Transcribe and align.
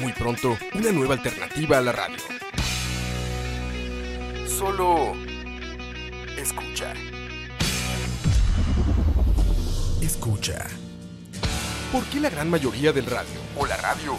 Muy 0.00 0.12
pronto, 0.12 0.56
una 0.74 0.92
nueva 0.92 1.14
alternativa 1.14 1.78
a 1.78 1.80
la 1.80 1.92
radio. 1.92 2.16
Solo 4.46 5.14
escucha. 6.36 6.92
Escucha. 10.00 10.66
¿Por 11.92 12.04
qué 12.04 12.20
la 12.20 12.30
gran 12.30 12.50
mayoría 12.50 12.92
del 12.92 13.06
radio 13.06 13.40
o 13.56 13.66
la 13.66 13.76
radio 13.76 14.18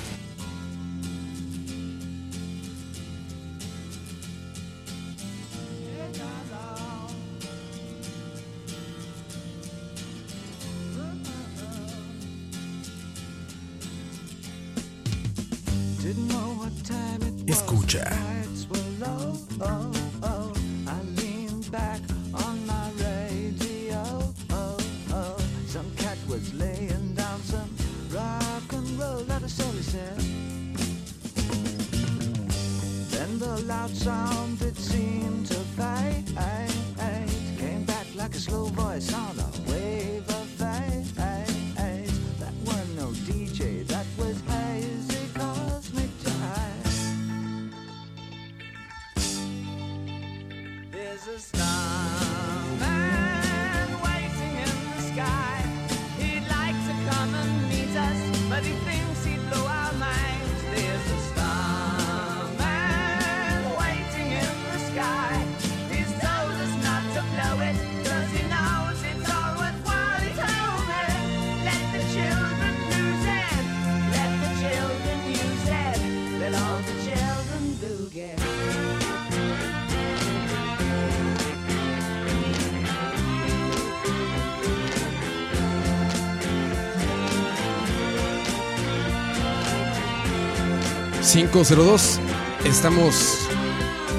502. 91.52 92.20
Estamos 92.66 93.48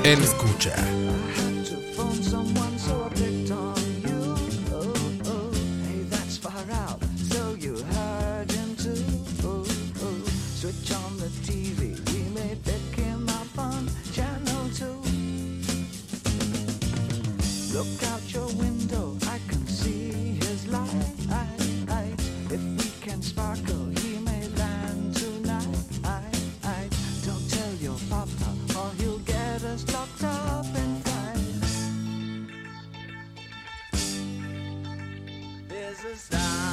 en 0.05 0.21
escucha. 0.23 0.75
is 35.99 36.05
a 36.05 36.17
star. 36.17 36.68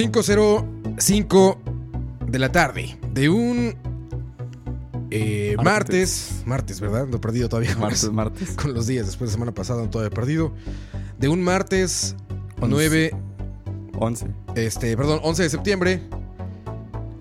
5.05 0.00 1.58
de 2.26 2.38
la 2.38 2.50
tarde 2.50 2.96
de 3.12 3.28
un 3.28 3.76
eh, 5.10 5.54
martes. 5.62 6.40
martes, 6.46 6.80
¿verdad? 6.80 7.06
Lo 7.06 7.18
he 7.18 7.20
perdido 7.20 7.50
todavía. 7.50 7.76
Martes, 7.76 8.10
martes. 8.10 8.52
Con 8.52 8.72
los 8.72 8.86
días, 8.86 9.04
después 9.04 9.28
de 9.28 9.34
semana 9.34 9.52
pasada 9.52 9.82
no 9.82 9.90
todavía 9.90 10.08
he 10.08 10.14
perdido. 10.14 10.54
De 11.18 11.28
un 11.28 11.42
martes 11.42 12.16
Once. 12.62 12.70
9... 12.70 13.10
11. 13.98 14.26
Este, 14.54 14.96
perdón, 14.96 15.20
11 15.22 15.42
de 15.42 15.50
septiembre, 15.50 16.00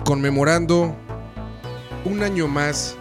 conmemorando 0.06 0.96
un 2.06 2.24
año 2.24 2.48
más 2.48 2.96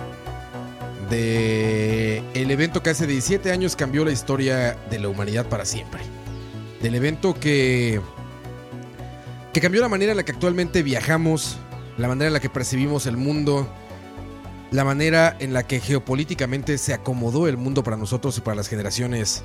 de 1.09 2.21
el 2.35 2.51
evento 2.51 2.83
que 2.83 2.91
hace 2.91 3.07
17 3.07 3.53
años 3.53 3.77
cambió 3.77 4.05
la 4.05 4.11
historia 4.11 4.77
de 4.91 4.99
la 4.99 5.07
humanidad 5.07 5.49
para 5.49 5.65
siempre. 5.65 6.01
Del 6.83 6.97
evento 6.97 7.35
que 7.39 8.01
que 9.53 9.61
cambió 9.61 9.81
la 9.81 9.89
manera 9.89 10.13
en 10.13 10.17
la 10.17 10.25
que 10.25 10.33
actualmente 10.33 10.83
viajamos, 10.83 11.59
la 11.97 12.09
manera 12.09 12.29
en 12.29 12.33
la 12.33 12.41
que 12.41 12.51
percibimos 12.51 13.07
el 13.07 13.17
mundo, 13.17 13.69
la 14.71 14.85
manera 14.85 15.37
en 15.41 15.53
la 15.53 15.67
que 15.67 15.81
geopolíticamente 15.81 16.77
se 16.79 16.93
acomodó 16.93 17.49
el 17.49 17.57
mundo 17.57 17.83
para 17.83 17.97
nosotros 17.97 18.37
y 18.39 18.41
para 18.41 18.57
las 18.57 18.69
generaciones 18.69 19.43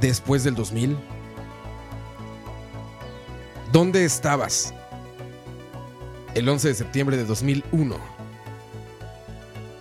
después 0.00 0.44
del 0.44 0.54
2000. 0.54 0.96
¿Dónde 3.72 4.04
estabas 4.04 4.72
el 6.34 6.48
11 6.48 6.68
de 6.68 6.74
septiembre 6.74 7.16
de 7.18 7.24
2001? 7.26 7.96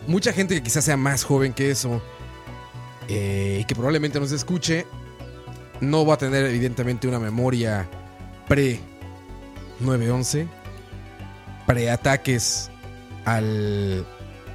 Mucha 0.07 0.33
gente 0.33 0.55
que 0.55 0.63
quizás 0.63 0.83
sea 0.83 0.97
más 0.97 1.23
joven 1.23 1.53
que 1.53 1.71
eso 1.71 2.01
eh, 3.07 3.59
y 3.61 3.65
que 3.65 3.75
probablemente 3.75 4.19
nos 4.19 4.31
escuche, 4.33 4.85
no 5.81 6.05
va 6.05 6.15
a 6.15 6.17
tener 6.17 6.45
evidentemente 6.45 7.07
una 7.07 7.19
memoria 7.19 7.87
pre 8.47 8.79
911, 9.79 10.47
pre 11.65 11.89
ataques 11.91 12.69
al 13.25 14.05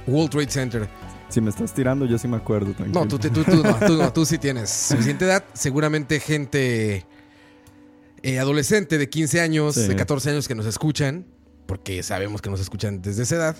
World 0.07 0.31
Trade 0.31 0.49
Center. 0.49 0.89
Si 1.29 1.41
me 1.41 1.49
estás 1.49 1.73
tirando, 1.73 2.05
yo 2.05 2.17
sí 2.17 2.27
me 2.27 2.37
acuerdo, 2.37 2.73
tranquilo. 2.73 2.99
No, 2.99 3.07
tú, 3.07 3.17
tú, 3.17 3.29
tú, 3.29 3.43
tú 3.43 3.63
no, 3.63 3.75
tú 3.87 3.97
no, 3.97 4.13
tú 4.13 4.25
sí 4.25 4.37
tienes 4.37 4.69
suficiente 4.69 5.25
edad. 5.25 5.43
Seguramente 5.53 6.19
gente 6.19 7.05
eh, 8.21 8.39
adolescente 8.39 8.97
de 8.97 9.09
15 9.09 9.41
años, 9.41 9.75
Sí. 9.75 9.87
de 9.87 9.95
14 9.95 10.29
años 10.31 10.47
que 10.47 10.55
nos 10.55 10.65
escuchan, 10.65 11.25
porque 11.65 12.03
sabemos 12.03 12.41
que 12.41 12.49
nos 12.49 12.59
escuchan 12.59 13.01
desde 13.01 13.23
esa 13.23 13.35
edad, 13.35 13.55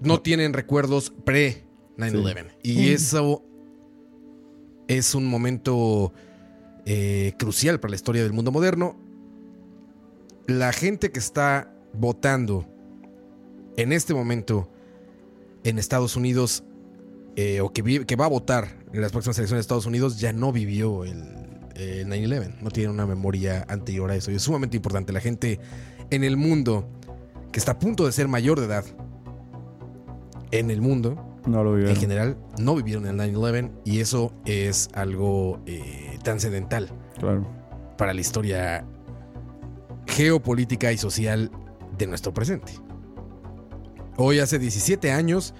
no 0.00 0.20
tienen 0.20 0.52
recuerdos 0.54 1.10
pre 1.24 1.64
9-11. 1.98 2.46
Y 2.62 2.90
eso 2.92 3.44
es 4.86 5.14
un 5.14 5.26
momento 5.26 6.14
eh, 6.90 7.34
crucial 7.38 7.80
para 7.80 7.90
la 7.90 7.96
historia 7.96 8.22
del 8.22 8.32
mundo 8.32 8.50
moderno. 8.50 8.96
La 10.46 10.72
gente 10.72 11.12
que 11.12 11.18
está 11.18 11.70
votando 11.92 12.66
en 13.76 13.92
este 13.92 14.14
momento 14.14 14.72
en 15.64 15.78
Estados 15.78 16.16
Unidos 16.16 16.64
eh, 17.36 17.60
o 17.60 17.74
que, 17.74 18.16
va 18.16 18.24
a 18.24 18.28
votar 18.28 18.78
en 18.90 19.02
las 19.02 19.12
próximas 19.12 19.36
elecciones 19.36 19.58
de 19.58 19.66
Estados 19.66 19.84
Unidos 19.84 20.18
ya 20.18 20.32
no 20.32 20.50
vivió 20.50 21.04
el, 21.04 21.24
el 21.74 22.06
9-11, 22.06 22.60
no 22.62 22.70
tiene 22.70 22.88
una 22.88 23.04
memoria 23.04 23.66
anterior 23.68 24.10
a 24.10 24.16
eso. 24.16 24.30
Y 24.30 24.36
es 24.36 24.42
sumamente 24.42 24.78
importante. 24.78 25.12
La 25.12 25.20
gente 25.20 25.60
en 26.08 26.24
el 26.24 26.38
mundo 26.38 26.88
que 27.52 27.58
está 27.58 27.72
a 27.72 27.78
punto 27.78 28.06
de 28.06 28.12
ser 28.12 28.28
mayor 28.28 28.60
de 28.60 28.64
edad, 28.64 28.86
en 30.52 30.70
el 30.70 30.80
mundo, 30.80 31.38
No 31.46 31.62
lo 31.62 31.78
en 31.78 31.96
general, 31.96 32.38
no 32.58 32.74
vivieron 32.74 33.04
el 33.06 33.34
9-11 33.34 33.72
y 33.84 34.00
eso 34.00 34.32
es 34.46 34.88
algo 34.94 35.60
eh, 35.66 36.07
trascendental 36.18 36.88
Claro. 37.18 37.46
para 37.96 38.12
la 38.14 38.20
historia 38.20 38.84
geopolítica 40.06 40.92
y 40.92 40.98
social 40.98 41.50
de 41.96 42.06
nuestro 42.06 42.32
presente. 42.32 42.72
Hoy 44.16 44.40
hace 44.40 44.58
17 44.58 45.12
años, 45.12 45.54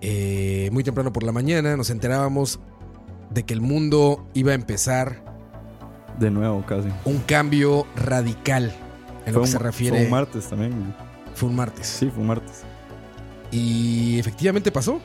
eh, 0.00 0.68
muy 0.72 0.84
temprano 0.84 1.12
por 1.12 1.22
la 1.24 1.32
mañana, 1.32 1.76
nos 1.76 1.90
enterábamos 1.90 2.60
de 3.30 3.44
que 3.44 3.54
el 3.54 3.60
mundo 3.60 4.26
iba 4.34 4.52
a 4.52 4.54
empezar 4.54 5.24
De 6.18 6.30
nuevo, 6.30 6.64
casi. 6.66 6.88
un 7.04 7.18
cambio 7.20 7.86
radical 7.96 8.72
en 9.26 9.34
lo 9.34 9.40
que 9.42 9.46
se 9.46 9.58
refiere. 9.58 9.96
fue 9.96 10.04
un 10.04 10.10
martes 10.10 10.48
también. 10.48 10.94
Fue 11.34 11.48
un 11.48 11.56
martes. 11.56 11.86
Sí, 11.86 12.10
fue 12.10 12.20
un 12.20 12.26
martes. 12.28 12.62
Y 13.50 14.18
efectivamente 14.18 14.70
pasó. 14.70 15.00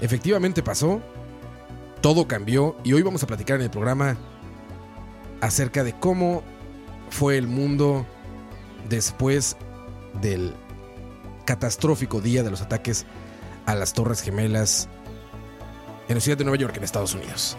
Efectivamente 0.00 0.62
pasó. 0.62 1.00
Todo 2.00 2.28
cambió. 2.28 2.76
Y 2.84 2.92
hoy 2.92 3.02
vamos 3.02 3.22
a 3.22 3.26
platicar 3.26 3.56
en 3.56 3.62
el 3.62 3.70
programa 3.70 4.16
acerca 5.40 5.84
de 5.84 5.92
cómo 5.92 6.42
fue 7.10 7.36
el 7.36 7.46
mundo 7.46 8.06
después 8.88 9.56
del 10.20 10.54
catastrófico 11.44 12.20
día 12.20 12.42
de 12.42 12.50
los 12.50 12.60
ataques 12.60 13.06
a 13.66 13.74
las 13.74 13.92
Torres 13.92 14.22
Gemelas 14.22 14.88
en 16.08 16.14
la 16.14 16.20
ciudad 16.20 16.38
de 16.38 16.44
Nueva 16.44 16.58
York, 16.58 16.76
en 16.76 16.84
Estados 16.84 17.14
Unidos. 17.14 17.56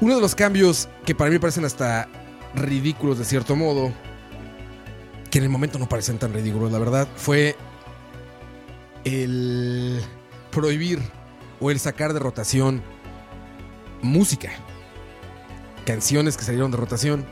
Uno 0.00 0.14
de 0.14 0.20
los 0.20 0.34
cambios 0.34 0.88
que 1.04 1.14
para 1.14 1.30
mí 1.30 1.38
parecen 1.38 1.64
hasta 1.64 2.08
ridículos 2.54 3.18
de 3.18 3.24
cierto 3.24 3.56
modo, 3.56 3.92
que 5.30 5.38
en 5.38 5.44
el 5.44 5.50
momento 5.50 5.78
no 5.78 5.88
parecen 5.88 6.18
tan 6.18 6.32
ridículos, 6.32 6.72
la 6.72 6.78
verdad, 6.78 7.08
fue 7.16 7.56
el 9.04 10.00
prohibir 10.50 11.00
o 11.60 11.70
el 11.70 11.80
sacar 11.80 12.12
de 12.12 12.18
rotación 12.18 12.82
música, 14.06 14.50
canciones 15.84 16.36
que 16.36 16.44
salieron 16.44 16.70
de 16.70 16.76
rotación. 16.76 17.24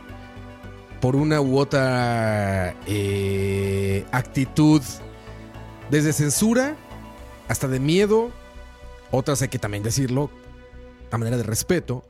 Por 1.01 1.17
una 1.17 1.41
u 1.41 1.59
otra 1.59 2.75
eh, 2.87 4.07
actitud, 4.11 4.81
desde 5.91 6.13
censura 6.13 6.77
hasta 7.49 7.69
de 7.69 7.79
miedo, 7.79 8.31
otras 9.11 9.43
hay 9.43 9.49
que 9.49 9.59
también 9.59 9.83
decirlo, 9.83 10.31
a 11.11 11.19
manera 11.19 11.37
de 11.37 11.43
respeto, 11.43 12.07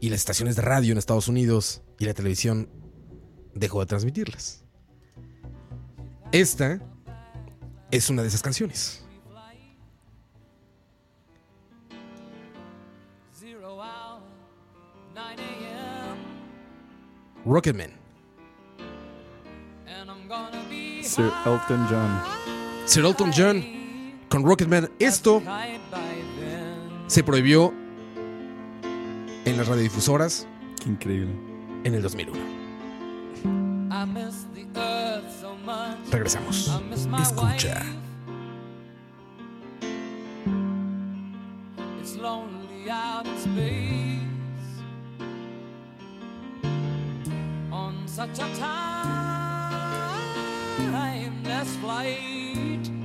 y 0.00 0.10
las 0.10 0.20
estaciones 0.20 0.56
de 0.56 0.62
radio 0.62 0.92
en 0.92 0.98
Estados 0.98 1.28
Unidos 1.28 1.82
y 1.98 2.04
la 2.04 2.12
televisión 2.12 2.68
dejó 3.54 3.80
de 3.80 3.86
transmitirlas. 3.86 4.62
Esta 6.32 6.80
es 7.90 8.10
una 8.10 8.22
de 8.22 8.28
esas 8.28 8.42
canciones. 8.42 9.05
Rocketman. 17.46 17.90
Sir 21.02 21.32
Elton 21.46 21.86
John. 21.88 22.20
Sir 22.84 23.04
Elton 23.04 23.30
John 23.32 23.64
con 24.28 24.44
Rocketman. 24.44 24.90
Esto 24.98 25.40
se 27.06 27.22
prohibió 27.22 27.72
en 29.44 29.56
las 29.56 29.68
radiodifusoras 29.68 30.46
Qué 30.82 30.88
increíble. 30.90 31.32
en 31.84 31.94
el 31.94 32.02
2001. 32.02 32.38
I 33.88 34.04
miss 34.06 34.46
the 34.52 34.66
earth 34.78 35.30
so 35.40 35.54
much. 35.64 35.96
Regresamos. 36.10 36.70
Escucha. 37.22 37.82
Such 48.16 48.38
a 48.38 48.48
timeless 50.86 51.76
flight. 51.82 52.95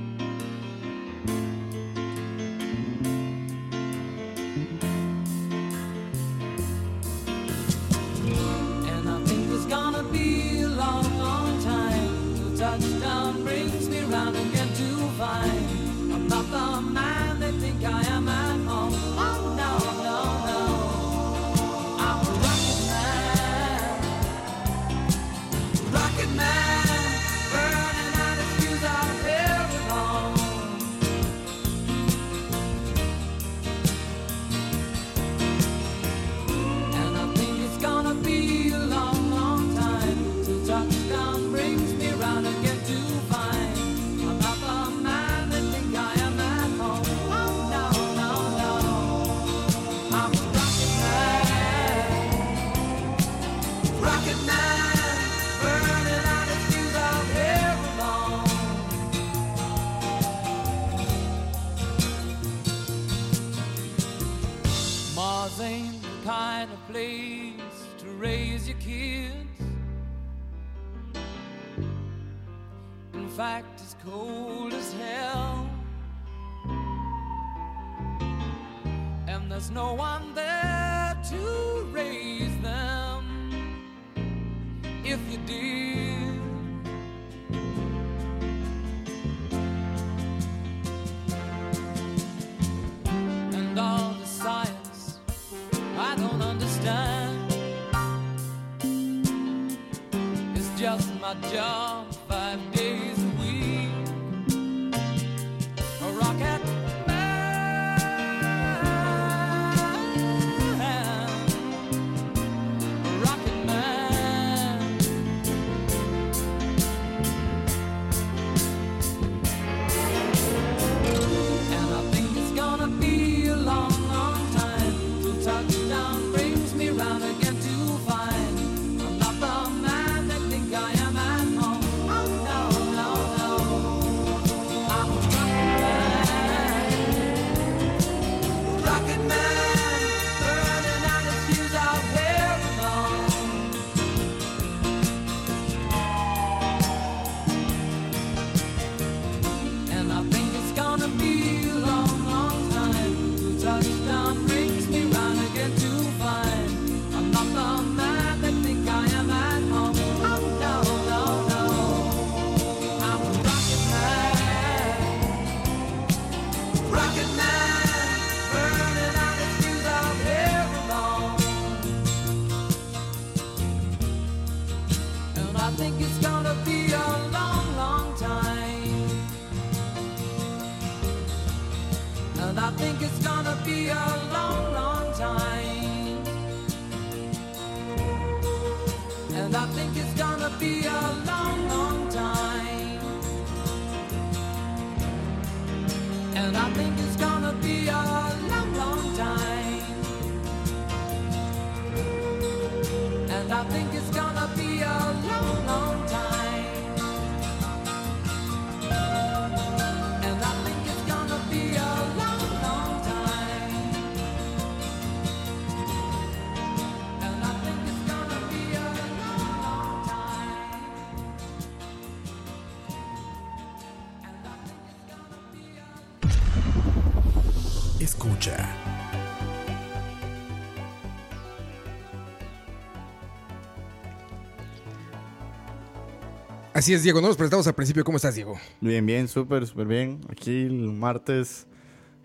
Así 236.82 236.94
es, 236.94 237.04
Diego. 237.04 237.20
No 237.20 237.28
nos 237.28 237.36
presentamos 237.36 237.64
al 237.68 237.76
principio. 237.76 238.02
¿Cómo 238.02 238.16
estás, 238.16 238.34
Diego? 238.34 238.58
Bien, 238.80 239.06
bien, 239.06 239.28
súper, 239.28 239.64
súper 239.68 239.86
bien. 239.86 240.20
Aquí 240.28 240.62
el 240.62 240.90
martes 240.90 241.68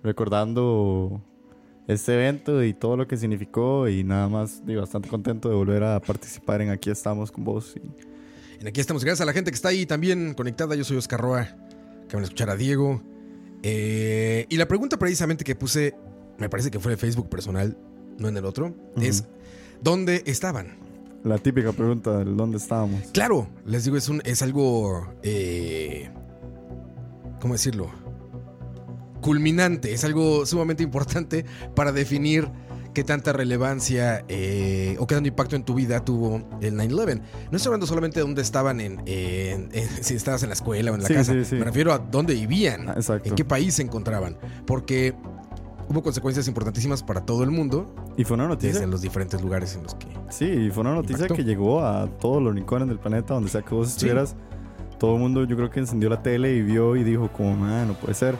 recordando 0.01 1.21
este 1.87 2.15
evento 2.15 2.63
y 2.63 2.73
todo 2.73 2.97
lo 2.97 3.07
que 3.07 3.17
significó 3.17 3.87
y 3.87 4.03
nada 4.03 4.27
más 4.27 4.63
y 4.65 4.73
bastante 4.73 5.09
contento 5.09 5.47
de 5.47 5.53
volver 5.53 5.83
a 5.83 5.99
participar 5.99 6.63
en 6.63 6.71
Aquí 6.71 6.89
estamos 6.89 7.31
con 7.31 7.43
vos. 7.43 7.75
Y 7.75 8.59
En 8.59 8.67
aquí 8.67 8.81
estamos. 8.81 9.03
Gracias 9.03 9.21
a 9.21 9.25
la 9.25 9.33
gente 9.33 9.51
que 9.51 9.55
está 9.55 9.69
ahí 9.69 9.85
también 9.85 10.33
conectada. 10.33 10.73
Yo 10.73 10.83
soy 10.83 10.97
Oscar 10.97 11.21
Roa. 11.21 11.55
Que 12.09 12.15
van 12.15 12.23
a 12.23 12.25
escuchar 12.25 12.49
a 12.49 12.55
Diego. 12.55 13.03
Eh, 13.61 14.47
y 14.49 14.57
la 14.57 14.67
pregunta 14.67 14.97
precisamente 14.97 15.43
que 15.43 15.53
puse, 15.53 15.93
me 16.39 16.49
parece 16.49 16.71
que 16.71 16.79
fue 16.79 16.93
en 16.93 16.97
Facebook 16.97 17.29
personal, 17.29 17.77
no 18.17 18.27
en 18.27 18.35
el 18.35 18.45
otro, 18.45 18.73
es 18.99 19.23
¿dónde 19.83 20.23
estaban? 20.25 20.86
La 21.27 21.37
típica 21.37 21.71
pregunta 21.71 22.17
del 22.19 22.35
dónde 22.37 22.57
estábamos. 22.57 23.01
Claro, 23.13 23.47
les 23.65 23.83
digo, 23.85 23.97
es, 23.97 24.09
un, 24.09 24.21
es 24.25 24.41
algo, 24.41 25.07
eh, 25.23 26.09
¿cómo 27.41 27.53
decirlo? 27.53 27.89
Culminante, 29.21 29.93
es 29.93 30.03
algo 30.03 30.45
sumamente 30.45 30.83
importante 30.83 31.45
para 31.75 31.91
definir 31.91 32.49
qué 32.93 33.03
tanta 33.03 33.33
relevancia 33.33 34.23
eh, 34.27 34.95
o 34.99 35.05
qué 35.05 35.15
tanto 35.15 35.27
impacto 35.27 35.55
en 35.55 35.63
tu 35.63 35.73
vida 35.75 36.03
tuvo 36.05 36.37
el 36.61 36.75
9-11. 36.75 37.21
No 37.51 37.57
estoy 37.57 37.69
hablando 37.69 37.85
solamente 37.87 38.19
de 38.19 38.25
dónde 38.25 38.41
estaban, 38.41 38.79
en, 38.79 39.01
en- 39.05 39.69
en- 39.73 40.03
si 40.03 40.15
estabas 40.15 40.43
en 40.43 40.49
la 40.49 40.53
escuela 40.53 40.91
o 40.91 40.95
en 40.95 41.01
la 41.01 41.07
Sí, 41.07 41.13
casa, 41.13 41.33
sí, 41.33 41.45
sí. 41.45 41.55
me 41.55 41.65
refiero 41.65 41.93
a 41.93 41.99
dónde 41.99 42.33
vivían, 42.35 42.89
Ah, 42.89 42.93
exacto. 42.95 43.29
en 43.29 43.35
qué 43.35 43.43
país 43.45 43.75
se 43.75 43.81
encontraban, 43.83 44.37
porque 44.65 45.13
hubo 45.89 46.03
consecuencias 46.03 46.47
importantísimas 46.47 47.01
para 47.03 47.21
todo 47.25 47.43
el 47.43 47.51
mundo 47.51 47.93
Y 48.17 48.23
fue 48.23 48.35
una 48.35 48.47
noticia. 48.47 48.73
desde 48.73 48.87
los 48.87 49.01
diferentes 49.01 49.41
lugares 49.41 49.75
en 49.75 49.83
los 49.83 49.95
que... 49.95 50.07
Sí, 50.29 50.45
y 50.45 50.69
fue 50.71 50.81
una 50.81 50.95
noticia 50.95 51.23
Impactó. 51.23 51.35
que 51.35 51.43
llegó 51.43 51.83
a 51.85 52.07
todos 52.19 52.41
los 52.41 52.53
rincones 52.53 52.87
del 52.87 52.99
planeta, 52.99 53.33
donde 53.33 53.49
sea 53.49 53.61
que 53.61 53.73
vos 53.73 53.89
estuvieras. 53.89 54.35
Todo 54.99 55.13
el 55.15 55.21
mundo, 55.21 55.43
yo 55.45 55.55
creo 55.55 55.69
que 55.69 55.79
encendió 55.79 56.09
la 56.09 56.21
tele 56.23 56.53
y 56.55 56.61
vio 56.61 56.95
y 56.95 57.03
dijo, 57.03 57.29
como, 57.31 57.55
man, 57.55 57.87
no 57.87 57.93
puede 57.93 58.13
ser. 58.13 58.35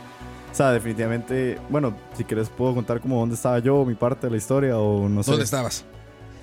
O 0.52 0.56
sea, 0.58 0.72
definitivamente, 0.72 1.60
bueno, 1.70 1.94
si 2.16 2.24
querés 2.24 2.50
puedo 2.50 2.74
contar 2.74 3.00
como 3.00 3.20
dónde 3.20 3.36
estaba 3.36 3.60
yo, 3.60 3.86
mi 3.86 3.94
parte 3.94 4.26
de 4.28 4.32
la 4.32 4.38
historia, 4.38 4.78
o 4.80 5.08
no 5.08 5.22
sé. 5.22 5.32
¿Dónde 5.32 5.44
estabas? 5.46 5.86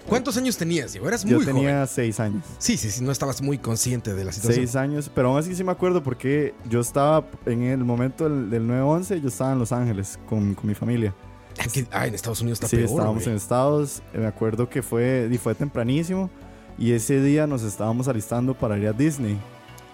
¿Cuántos 0.06 0.36
años 0.36 0.56
tenías, 0.56 0.92
Diego? 0.92 1.08
Eras 1.08 1.24
Yo 1.24 1.36
muy 1.36 1.44
joven. 1.46 1.56
tenía 1.62 1.86
seis 1.86 2.20
años. 2.20 2.44
Sí, 2.58 2.76
sí, 2.76 2.90
sí, 2.90 3.02
no 3.02 3.10
estabas 3.10 3.40
muy 3.42 3.58
consciente 3.58 4.14
de 4.14 4.24
la 4.24 4.32
situación. 4.32 4.64
Seis 4.66 4.76
años, 4.76 5.10
pero 5.14 5.28
aún 5.30 5.38
así 5.38 5.54
sí 5.54 5.64
me 5.64 5.72
acuerdo 5.72 6.02
porque 6.02 6.54
yo 6.68 6.80
estaba 6.80 7.26
en 7.46 7.62
el 7.62 7.84
momento 7.84 8.28
del, 8.28 8.50
del 8.50 8.66
9-11, 8.68 9.20
yo 9.20 9.28
estaba 9.28 9.52
en 9.52 9.58
Los 9.58 9.72
Ángeles 9.72 10.18
con, 10.28 10.54
con 10.54 10.66
mi 10.66 10.74
familia. 10.74 11.14
Ah, 11.58 11.64
ah, 11.92 12.06
en 12.06 12.14
Estados 12.14 12.40
Unidos 12.40 12.56
está 12.56 12.68
sí, 12.68 12.76
peor. 12.76 12.88
estábamos 12.90 13.22
güey. 13.22 13.30
en 13.30 13.36
Estados. 13.36 14.02
eh, 14.12 14.18
Me 14.18 14.26
acuerdo 14.26 14.68
que 14.68 14.82
fue, 14.82 15.28
y 15.32 15.38
fue 15.38 15.54
tempranísimo. 15.54 16.28
Y 16.76 16.92
ese 16.92 17.22
día 17.22 17.46
nos 17.46 17.62
estábamos 17.62 18.08
alistando 18.08 18.54
para 18.54 18.76
ir 18.76 18.88
a 18.88 18.92
Disney. 18.92 19.38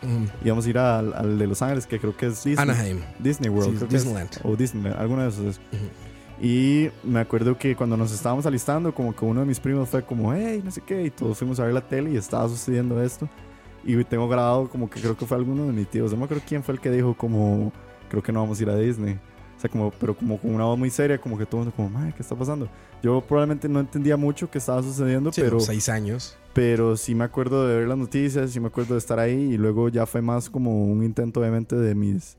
Mm, 0.02 0.46
Íbamos 0.46 0.64
a 0.64 0.70
ir 0.70 0.78
al, 0.78 1.12
al 1.12 1.38
de 1.38 1.46
Los 1.46 1.60
Ángeles, 1.60 1.86
que 1.86 2.00
creo 2.00 2.16
que 2.16 2.26
es 2.28 2.42
Disney. 2.42 2.56
Anaheim. 2.56 3.00
Disney 3.18 3.50
World. 3.50 3.78
Sí, 3.78 3.86
que 3.86 3.96
es. 3.96 4.02
Disneyland. 4.04 4.30
o 4.42 4.56
Disneyland, 4.56 4.98
alguno 4.98 5.22
de 5.22 5.28
esos. 5.28 5.44
es. 5.44 5.60
Y 6.40 6.88
me 7.04 7.20
acuerdo 7.20 7.58
que 7.58 7.76
cuando 7.76 7.96
nos 7.96 8.12
estábamos 8.12 8.46
alistando, 8.46 8.94
como 8.94 9.14
que 9.14 9.24
uno 9.24 9.40
de 9.40 9.46
mis 9.46 9.60
primos 9.60 9.88
fue 9.90 10.02
como, 10.02 10.32
hey, 10.32 10.62
no 10.64 10.70
sé 10.70 10.80
qué, 10.80 11.04
y 11.04 11.10
todos 11.10 11.36
fuimos 11.38 11.60
a 11.60 11.64
ver 11.64 11.74
la 11.74 11.86
tele 11.86 12.12
y 12.12 12.16
estaba 12.16 12.48
sucediendo 12.48 13.02
esto. 13.02 13.28
Y 13.84 14.02
tengo 14.04 14.28
grabado 14.28 14.68
como 14.68 14.88
que 14.88 15.00
creo 15.00 15.16
que 15.16 15.26
fue 15.26 15.36
alguno 15.36 15.66
de 15.66 15.72
mis 15.72 15.88
tíos. 15.88 16.10
No 16.12 16.18
me 16.18 16.24
acuerdo 16.24 16.42
quién 16.46 16.62
fue 16.62 16.74
el 16.74 16.80
que 16.80 16.90
dijo 16.90 17.14
como, 17.14 17.72
creo 18.08 18.22
que 18.22 18.32
no 18.32 18.40
vamos 18.40 18.58
a 18.58 18.62
ir 18.62 18.70
a 18.70 18.76
Disney. 18.76 19.18
O 19.56 19.60
sea, 19.60 19.68
como, 19.70 19.90
pero 19.90 20.14
como 20.16 20.38
con 20.38 20.54
una 20.54 20.64
voz 20.64 20.78
muy 20.78 20.88
seria, 20.88 21.18
como 21.20 21.36
que 21.36 21.44
todo 21.44 21.60
el 21.60 21.66
mundo 21.66 21.76
como, 21.76 21.90
"Mae, 21.90 22.14
¿qué 22.14 22.22
está 22.22 22.34
pasando? 22.34 22.66
Yo 23.02 23.20
probablemente 23.20 23.68
no 23.68 23.78
entendía 23.80 24.16
mucho 24.16 24.50
qué 24.50 24.56
estaba 24.56 24.82
sucediendo, 24.82 25.30
Sí, 25.32 25.42
pero 25.42 25.60
seis 25.60 25.90
años. 25.90 26.38
pero 26.54 26.96
sí 26.96 27.14
me 27.14 27.24
acuerdo 27.24 27.66
de 27.68 27.76
ver 27.80 27.88
las 27.88 27.98
noticias, 27.98 28.50
sí 28.50 28.60
me 28.60 28.68
acuerdo 28.68 28.94
de 28.94 28.98
estar 28.98 29.18
ahí 29.18 29.34
y 29.52 29.58
luego 29.58 29.90
ya 29.90 30.06
fue 30.06 30.22
más 30.22 30.48
como 30.48 30.84
un 30.86 31.04
intento 31.04 31.40
obviamente 31.40 31.76
de 31.76 31.94
mis 31.94 32.38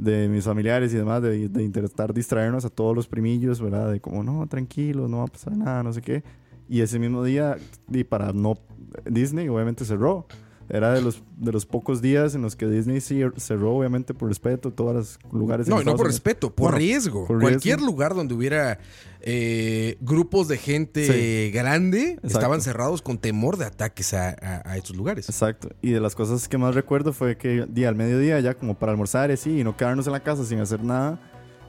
de 0.00 0.28
mis 0.28 0.44
familiares 0.44 0.92
y 0.94 0.96
demás, 0.96 1.20
de, 1.20 1.48
de 1.48 1.62
intentar 1.62 2.14
distraernos 2.14 2.64
a 2.64 2.70
todos 2.70 2.96
los 2.96 3.06
primillos, 3.06 3.60
¿verdad? 3.60 3.92
De 3.92 4.00
como, 4.00 4.22
no, 4.24 4.46
tranquilo, 4.46 5.08
no 5.08 5.18
va 5.18 5.24
a 5.24 5.26
pasar 5.26 5.54
nada, 5.56 5.82
no 5.82 5.92
sé 5.92 6.00
qué. 6.00 6.24
Y 6.68 6.80
ese 6.80 6.98
mismo 6.98 7.22
día, 7.22 7.58
y 7.90 8.04
para 8.04 8.32
no, 8.32 8.58
Disney 9.04 9.48
obviamente 9.48 9.84
cerró. 9.84 10.26
Era 10.72 10.92
de 10.94 11.02
los, 11.02 11.20
de 11.36 11.50
los 11.50 11.66
pocos 11.66 12.00
días 12.00 12.36
en 12.36 12.42
los 12.42 12.54
que 12.54 12.66
Disney 12.66 13.00
cerró, 13.00 13.74
obviamente 13.76 14.14
por 14.14 14.28
respeto, 14.28 14.70
todos 14.72 14.94
los 14.94 15.18
lugares. 15.32 15.66
No, 15.68 15.76
y 15.76 15.84
no 15.84 15.90
por 15.92 16.00
Unidos. 16.02 16.06
respeto, 16.14 16.50
por 16.54 16.66
Bueno, 16.70 16.78
riesgo. 16.78 17.26
por 17.26 17.40
Cualquier 17.40 17.80
lugar 17.80 18.14
donde 18.14 18.34
hubiera 18.34 18.78
eh, 19.22 19.96
grupos 20.00 20.48
de 20.48 20.56
gente 20.58 21.04
Sí. 21.06 21.50
grande 21.52 22.12
Exacto. 22.12 22.26
estaban 22.28 22.60
cerrados 22.62 23.02
con 23.02 23.18
temor 23.18 23.56
de 23.58 23.64
ataques 23.66 24.14
a, 24.14 24.28
a- 24.30 24.62
a 24.70 24.76
estos 24.76 24.96
lugares. 24.96 25.28
Exacto. 25.28 25.70
Y 25.82 25.90
de 25.90 26.00
las 26.00 26.14
cosas 26.14 26.48
que 26.48 26.56
más 26.56 26.74
recuerdo 26.74 27.12
fue 27.12 27.36
que 27.36 27.66
día 27.68 27.88
al 27.88 27.96
mediodía, 27.96 28.38
ya 28.40 28.54
como 28.54 28.76
para 28.78 28.92
almorzar 28.92 29.30
y 29.30 29.34
así, 29.34 29.60
y 29.60 29.64
no 29.64 29.76
quedarnos 29.76 30.06
en 30.06 30.12
la 30.12 30.20
casa 30.20 30.44
sin 30.44 30.60
hacer 30.60 30.82
nada, 30.84 31.18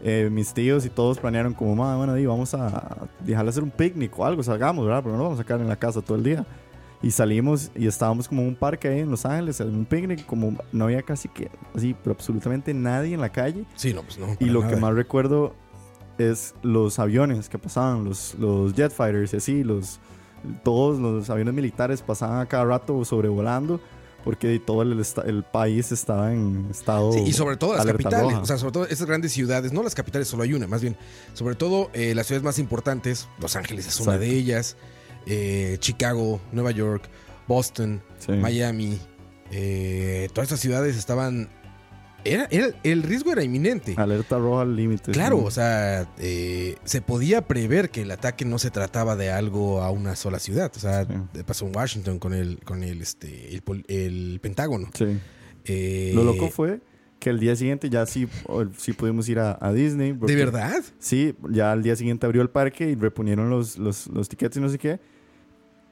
eh, 0.03 0.29
mis 0.31 0.53
tíos 0.53 0.85
y 0.85 0.89
todos 0.89 1.17
planearon 1.19 1.53
como, 1.53 1.75
"Ma, 1.75 1.97
bueno, 1.97 2.13
di, 2.15 2.25
vamos 2.25 2.53
a 2.53 3.07
dejarle 3.25 3.49
hacer 3.49 3.63
un 3.63 3.71
picnic 3.71 4.17
o 4.17 4.25
algo, 4.25 4.41
salgamos, 4.43 4.85
¿verdad? 4.85 5.01
Pero 5.03 5.17
no 5.17 5.23
vamos 5.23 5.39
a 5.39 5.43
quedar 5.43 5.59
en 5.61 5.67
la 5.67 5.75
casa 5.77 6.01
todo 6.01 6.17
el 6.17 6.23
día. 6.23 6.45
Y 7.03 7.11
salimos 7.11 7.71
y 7.75 7.87
estábamos 7.87 8.27
como 8.27 8.41
en 8.43 8.49
un 8.49 8.55
parque 8.55 8.87
ahí 8.87 8.99
en 8.99 9.09
Los 9.09 9.25
Ángeles, 9.25 9.59
en 9.59 9.75
un 9.75 9.85
picnic, 9.85 10.25
como 10.25 10.55
no 10.71 10.85
había 10.85 11.01
casi 11.01 11.29
que, 11.29 11.49
así, 11.75 11.95
pero 12.03 12.13
absolutamente 12.13 12.73
nadie 12.73 13.15
en 13.15 13.21
la 13.21 13.31
calle. 13.31 13.65
Sí, 13.75 13.93
no, 13.93 14.03
pues 14.03 14.19
no. 14.19 14.35
Y 14.39 14.45
lo 14.45 14.61
nada. 14.61 14.73
que 14.73 14.79
más 14.79 14.93
recuerdo 14.93 15.55
es 16.19 16.53
los 16.61 16.99
aviones 16.99 17.49
que 17.49 17.57
pasaban, 17.57 18.03
los, 18.03 18.35
los 18.35 18.73
jet 18.75 18.91
fighters 18.91 19.33
y 19.33 19.37
así, 19.37 19.63
los, 19.63 19.99
todos 20.63 20.99
los 20.99 21.29
aviones 21.29 21.53
militares 21.53 22.01
pasaban 22.01 22.39
a 22.39 22.45
cada 22.45 22.65
rato 22.65 23.03
sobrevolando 23.03 23.79
porque 24.23 24.59
todo 24.59 24.83
el, 24.83 25.03
el 25.25 25.43
país 25.43 25.91
estaba 25.91 26.31
en 26.33 26.67
estado... 26.69 27.11
Sí, 27.11 27.23
y 27.25 27.33
sobre 27.33 27.57
todo 27.57 27.75
las 27.75 27.85
capitales, 27.85 28.21
roja. 28.21 28.41
o 28.41 28.45
sea, 28.45 28.57
sobre 28.57 28.71
todo 28.71 28.85
esas 28.85 29.07
grandes 29.07 29.31
ciudades, 29.31 29.73
no 29.73 29.83
las 29.83 29.95
capitales, 29.95 30.27
solo 30.27 30.43
hay 30.43 30.53
una, 30.53 30.67
más 30.67 30.81
bien, 30.81 30.95
sobre 31.33 31.55
todo 31.55 31.89
eh, 31.93 32.13
las 32.13 32.27
ciudades 32.27 32.43
más 32.43 32.59
importantes, 32.59 33.27
Los 33.39 33.55
Ángeles 33.55 33.87
es 33.87 33.99
una 33.99 34.15
Exacto. 34.15 34.31
de 34.31 34.37
ellas, 34.37 34.77
eh, 35.25 35.77
Chicago, 35.79 36.41
Nueva 36.51 36.71
York, 36.71 37.03
Boston, 37.47 38.01
Sí. 38.19 38.31
Miami, 38.33 38.99
eh, 39.51 40.27
todas 40.33 40.45
estas 40.47 40.59
ciudades 40.59 40.95
estaban... 40.97 41.49
Era, 42.23 42.47
era- 42.51 42.69
el 42.83 43.01
riesgo 43.01 43.31
era 43.31 43.43
inminente. 43.43 43.95
Alerta 43.97 44.37
roja 44.37 44.61
al 44.61 44.75
límite. 44.75 45.11
Claro, 45.11 45.39
sí. 45.39 45.43
o 45.47 45.51
sea, 45.51 46.07
eh, 46.19 46.75
se 46.83 47.01
podía 47.01 47.47
prever 47.47 47.89
que 47.89 48.03
el 48.03 48.11
ataque 48.11 48.45
no 48.45 48.59
se 48.59 48.69
trataba 48.69 49.15
de 49.15 49.31
algo 49.31 49.81
a 49.81 49.89
una 49.89 50.15
sola 50.15 50.37
ciudad. 50.37 50.71
O 50.75 50.79
sea, 50.79 51.05
Sí. 51.05 51.43
pasó 51.43 51.65
en 51.65 51.75
Washington 51.75 52.19
con 52.19 52.33
el, 52.35 52.59
con 52.63 52.83
el, 52.83 53.01
este, 53.01 53.55
el, 53.55 53.63
el 53.87 54.39
Pentágono. 54.39 54.89
Sí. 54.93 55.17
Eh, 55.65 56.11
Lo 56.13 56.23
loco 56.23 56.49
fue 56.49 56.79
que 57.21 57.29
el 57.29 57.39
día 57.39 57.55
siguiente 57.55 57.87
ya 57.89 58.05
sí, 58.07 58.27
sí 58.77 58.93
pudimos 58.93 59.29
ir 59.29 59.37
a, 59.39 59.57
a 59.61 59.71
Disney. 59.71 60.11
porque- 60.11 60.35
¿De 60.35 60.43
verdad? 60.43 60.83
Sí, 60.99 61.35
ya 61.51 61.71
al 61.71 61.83
día 61.83 61.95
siguiente 61.95 62.25
abrió 62.25 62.41
el 62.41 62.49
parque 62.49 62.89
y 62.89 62.95
reponieron 62.95 63.49
los, 63.49 63.77
los, 63.77 64.07
los 64.07 64.27
tickets 64.27 64.57
y 64.57 64.59
no 64.59 64.67
sé 64.69 64.79
qué. 64.79 64.99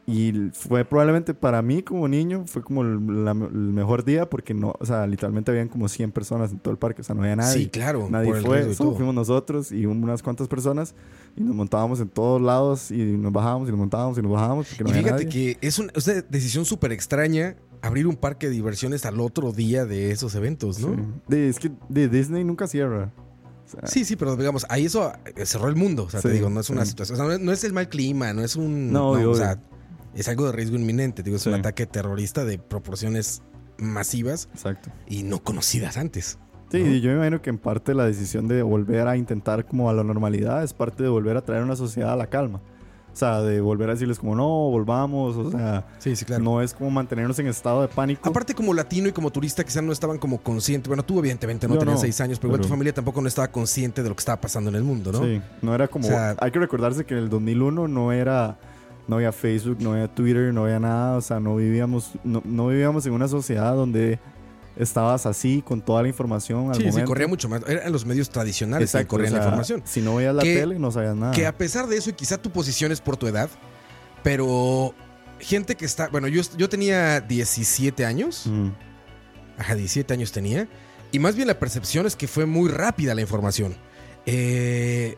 Y 0.08 0.50
fue 0.54 0.86
probablemente 0.86 1.36
para 1.36 1.62
mí 1.62 1.84
como 1.84 2.08
niño, 2.08 2.44
fue 2.48 2.64
como 2.64 2.82
el, 2.82 3.24
la- 3.26 3.30
el 3.32 3.52
mejor 3.54 4.04
día 4.04 4.28
porque 4.28 4.56
no, 4.56 4.74
o 4.80 4.84
sea, 4.88 5.06
literalmente 5.06 5.52
habían 5.52 5.68
como 5.68 5.88
100 5.88 6.12
personas 6.12 6.52
en 6.52 6.58
todo 6.58 6.72
el 6.72 6.80
parque, 6.80 7.02
o 7.02 7.04
sea, 7.04 7.14
no 7.14 7.22
había 7.22 7.36
nadie. 7.36 7.54
Sí, 7.60 7.70
claro. 7.70 8.08
Nadie 8.10 8.34
fue, 8.42 8.74
solo 8.74 8.94
fuimos 8.96 9.14
nosotros 9.14 9.72
y 9.72 9.86
unas 9.86 10.24
cuantas 10.24 10.48
personas 10.48 10.96
y 11.38 11.44
nos 11.44 11.54
montábamos 11.56 12.00
en 12.00 12.10
todos 12.10 12.42
lados 12.42 12.90
y 12.90 12.98
nos 13.18 13.32
bajábamos 13.32 13.68
y 13.68 13.72
nos 13.72 13.80
montábamos 13.80 14.18
y 14.18 14.24
nos 14.24 14.32
bajábamos 14.32 14.68
porque 14.70 14.84
no 14.84 14.90
Y 14.90 14.94
había 14.94 15.04
fíjate 15.04 15.26
nadie. 15.26 15.56
que 15.60 15.68
es 15.68 15.78
una, 15.78 15.92
es 15.96 16.08
una 16.08 16.22
decisión 16.28 16.66
súper 16.66 16.92
extraña 16.92 17.56
abrir 17.82 18.08
un 18.08 18.16
parque 18.16 18.48
de 18.48 18.54
diversiones 18.54 19.06
al 19.06 19.20
otro 19.20 19.52
día 19.52 19.86
de 19.86 20.12
esos 20.12 20.36
eventos, 20.36 20.80
¿no? 20.80 20.96
Sí. 20.96 21.02
De- 21.28 21.50
es 21.50 21.60
que 21.60 21.72
de 21.90 22.08
Disney 22.10 22.44
nunca 22.44 22.68
cierra. 22.68 23.12
O 23.66 23.70
sea, 23.72 23.88
Sí, 23.88 24.04
sí, 24.06 24.16
pero 24.16 24.36
digamos, 24.36 24.66
ahí 24.70 24.86
eso 24.86 25.12
eh, 25.36 25.46
cerró 25.46 25.68
el 25.68 25.76
mundo. 25.76 26.04
O 26.06 26.10
sea, 26.10 26.22
te 26.22 26.30
digo, 26.32 26.50
no 26.50 26.60
es 26.60 26.70
una 26.70 26.84
sí. 26.86 26.92
situación. 26.92 27.16
o 27.16 27.18
sea, 27.20 27.26
no 27.28 27.34
es- 27.34 27.40
no 27.40 27.52
es 27.52 27.64
el 27.64 27.74
mal 27.74 27.88
clima, 27.90 28.34
no 28.34 28.44
es 28.44 28.56
un. 28.56 28.92
No, 28.92 29.12
o 29.12 29.36
sea, 29.36 29.62
es 30.16 30.28
algo 30.28 30.46
de 30.48 30.52
riesgo 30.54 30.76
inminente. 30.76 31.22
Digo, 31.24 31.38
es 31.38 31.46
un 31.46 31.54
ataque 31.54 31.86
terrorista 31.86 32.44
de 32.46 32.58
proporciones 32.58 33.44
masivas 33.78 34.50
Exacto. 34.54 34.90
y 35.08 35.24
no 35.24 35.44
conocidas 35.44 35.98
antes. 35.98 36.38
Sí, 36.72 36.84
¿no? 36.84 36.90
y 36.92 37.02
yo 37.02 37.10
me 37.12 37.16
imagino 37.18 37.42
que 37.42 37.50
en 37.50 37.58
parte 37.58 37.94
la 37.94 38.06
decisión 38.06 38.48
de 38.48 38.62
volver 38.62 39.08
a 39.08 39.18
intentar 39.18 39.66
como 39.66 39.90
a 39.90 39.94
la 39.94 40.04
normalidad 40.04 40.64
es 40.64 40.74
parte 40.74 41.02
de 41.04 41.10
volver 41.10 41.38
a 41.38 41.42
traer 41.46 41.64
una 41.64 41.76
sociedad 41.76 42.12
a 42.14 42.16
la 42.16 42.28
calma. 42.28 42.62
O 43.20 43.26
sea, 43.28 43.42
de 43.42 43.60
volver 43.60 43.90
a 43.90 43.94
decirles 43.96 44.18
como 44.18 44.34
no, 44.34 44.48
volvamos, 44.48 45.36
o 45.36 45.52
sea, 45.52 45.84
Sí, 45.98 46.16
sí, 46.16 46.24
claro. 46.24 46.42
no 46.42 46.62
es 46.62 46.74
como 46.74 46.90
mantenernos 46.90 47.38
en 47.40 47.48
estado 47.48 47.82
de 47.82 47.90
pánico. 47.90 48.30
Aparte, 48.30 48.56
como 48.56 48.74
latino 48.74 49.10
y 49.10 49.12
como 49.12 49.30
turista, 49.30 49.62
quizás 49.66 49.84
no 49.84 49.92
estaban 49.92 50.18
como 50.18 50.38
conscientes. 50.38 50.88
Bueno, 50.88 51.04
tú, 51.04 51.20
evidentemente, 51.20 51.68
no 51.68 51.74
Yo 51.74 51.80
tenías 51.82 51.98
no, 51.98 52.02
seis 52.02 52.22
años, 52.22 52.40
pero 52.40 52.48
igual 52.48 52.62
tu 52.62 52.68
pero- 52.68 52.76
familia 52.76 52.94
tampoco 52.94 53.20
no 53.22 53.28
estaba 53.28 53.50
consciente 53.50 54.04
de 54.04 54.08
lo 54.08 54.16
que 54.16 54.22
estaba 54.22 54.40
pasando 54.40 54.70
en 54.70 54.78
el 54.78 54.84
mundo, 54.86 55.12
¿no? 55.12 55.22
Sí, 55.22 55.42
no 55.62 55.76
era 55.76 55.90
como... 55.90 56.06
O 56.06 56.10
sea- 56.10 56.38
hay 56.40 56.50
que 56.52 56.60
recordarse 56.60 57.04
que 57.04 57.14
en 57.14 57.20
el 57.20 57.30
2001 57.30 57.90
no 57.90 58.14
era... 58.14 58.58
No 59.10 59.18
había 59.18 59.34
Facebook, 59.34 59.80
no 59.82 59.92
había 59.92 60.08
Twitter, 60.08 60.54
no 60.54 60.64
había 60.64 60.80
nada. 60.80 61.18
O 61.18 61.22
sea, 61.22 61.42
no 61.42 61.58
vivíamos, 61.58 62.12
no, 62.24 62.42
no 62.46 62.68
vivíamos 62.68 63.06
en 63.06 63.12
una 63.12 63.28
sociedad 63.28 63.74
donde 63.76 64.18
estabas 64.80 65.26
así 65.28 65.62
con 65.64 65.82
toda 65.82 66.02
la 66.02 66.08
información 66.08 66.70
al 66.70 66.76
Sí, 66.76 66.82
sí, 66.84 66.88
momento. 66.90 67.08
corría 67.10 67.28
mucho 67.28 67.48
más. 67.50 67.62
Eran 67.68 67.92
los 67.92 68.06
medios 68.06 68.30
tradicionales 68.32 68.92
que 68.92 69.06
corrían 69.06 69.28
o 69.28 69.36
sea, 69.36 69.40
la 69.40 69.46
información. 69.46 69.84
Si 69.86 70.02
no 70.02 70.16
veías 70.16 70.34
la 70.34 70.42
Que- 70.42 70.56
tele, 70.56 70.80
no 70.80 70.90
sabías 70.92 71.16
nada. 71.16 71.34
Que 71.34 71.46
a 71.46 71.56
pesar 71.58 71.86
de 71.88 71.98
eso, 71.98 72.10
y 72.10 72.14
quizá 72.14 72.38
tu 72.42 72.50
posición 72.52 72.92
es 72.92 73.00
por 73.02 73.16
tu 73.18 73.28
edad, 73.28 73.50
pero 74.24 74.94
gente 75.40 75.76
que 75.76 75.86
está. 75.86 76.08
Bueno, 76.08 76.28
yo, 76.28 76.42
yo 76.58 76.68
tenía 76.70 77.22
17 77.22 78.06
años. 78.06 78.44
Mm, 78.48 78.70
Ajá, 79.58 79.76
17 79.76 80.14
años 80.14 80.32
tenía. 80.32 80.68
Y 81.12 81.20
más 81.20 81.36
bien 81.36 81.48
la 81.48 81.60
percepción 81.60 82.06
es 82.06 82.16
que 82.16 82.28
fue 82.30 82.46
muy 82.46 82.70
rápida 82.70 83.14
la 83.14 83.20
información. 83.22 83.76
Eh, 84.26 85.18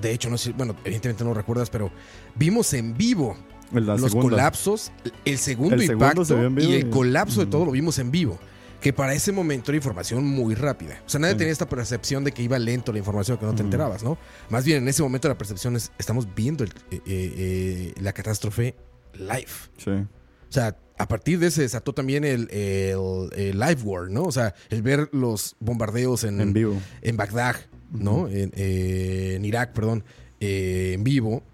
de 0.00 0.12
hecho, 0.12 0.30
no 0.30 0.38
sé, 0.38 0.52
bueno, 0.52 0.74
evidentemente 0.84 1.22
no 1.24 1.34
recuerdas, 1.34 1.68
pero 1.68 1.90
vimos 2.34 2.72
en 2.72 2.96
vivo 2.96 3.36
la 3.72 3.96
los 3.96 4.12
segunda. 4.12 4.30
colapsos, 4.30 4.92
el 5.26 5.36
segundo 5.38 5.74
El 5.74 5.82
segundo 5.82 6.04
impacto 6.06 6.24
se 6.24 6.34
vivo 6.36 6.60
y 6.60 6.74
el 6.76 6.86
y- 6.86 6.90
colapso 6.90 7.40
de 7.40 7.46
todo 7.46 7.66
lo 7.66 7.72
vimos 7.72 7.98
en 7.98 8.10
vivo. 8.10 8.38
Que 8.82 8.92
para 8.92 9.14
ese 9.14 9.30
momento 9.32 9.70
era 9.70 9.76
información 9.76 10.24
muy 10.24 10.54
rápida. 10.56 11.00
O 11.06 11.08
sea, 11.08 11.20
nadie 11.20 11.34
Sí. 11.34 11.38
tenía 11.38 11.52
esta 11.52 11.68
percepción 11.68 12.24
de 12.24 12.32
que 12.32 12.42
iba 12.42 12.58
lento 12.58 12.92
la 12.92 12.98
información, 12.98 13.38
que 13.38 13.46
no 13.46 13.54
te 13.54 13.62
enterabas, 13.62 14.02
¿no? 14.02 14.18
Más 14.50 14.64
bien 14.64 14.78
en 14.82 14.88
ese 14.88 15.02
momento 15.02 15.28
la 15.28 15.38
percepción 15.38 15.76
es, 15.76 15.92
estamos 15.98 16.26
viendo 16.34 16.64
el- 16.64 16.70
eh, 16.90 16.96
eh, 16.96 17.00
eh, 17.06 17.94
la 18.00 18.12
catástrofe 18.12 18.74
live. 19.14 19.46
Sí. 19.78 19.90
O 19.90 20.08
sea, 20.52 20.76
a 20.98 21.06
partir 21.08 21.38
de 21.38 21.46
ese 21.46 21.62
desató 21.62 21.92
también 21.94 22.24
el, 22.24 22.50
el- 22.50 23.30
el 23.36 23.58
live 23.58 23.82
war, 23.84 24.10
¿no? 24.10 24.24
O 24.24 24.32
sea, 24.32 24.52
el 24.68 24.82
ver 24.82 25.08
los 25.12 25.54
bombardeos 25.60 26.24
en, 26.24 26.40
En 26.40 26.52
vivo. 26.52 26.76
en 27.02 27.16
Bagdad, 27.16 27.56
¿no? 27.92 28.26
en, 28.28 28.52
eh, 28.56 29.34
en 29.36 29.44
Irak, 29.44 29.72
perdón, 29.74 30.02
en 30.40 31.04
vivo, 31.04 31.44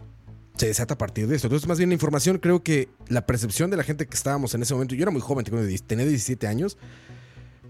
se 0.56 0.66
desata 0.66 0.94
a 0.94 0.98
partir 0.98 1.26
de 1.28 1.36
esto. 1.36 1.46
Entonces, 1.48 1.68
más 1.68 1.76
bien 1.76 1.90
la 1.90 1.94
información, 1.94 2.38
creo 2.38 2.62
que 2.62 2.88
la 3.08 3.26
percepción 3.26 3.70
de 3.70 3.76
la 3.76 3.84
gente 3.84 4.06
que 4.06 4.16
estábamos 4.16 4.54
en 4.54 4.62
ese 4.62 4.72
momento, 4.72 4.94
yo 4.94 5.02
era 5.02 5.10
muy 5.10 5.20
joven, 5.20 5.44
tenía 5.44 6.04
17 6.06 6.46
años, 6.46 6.78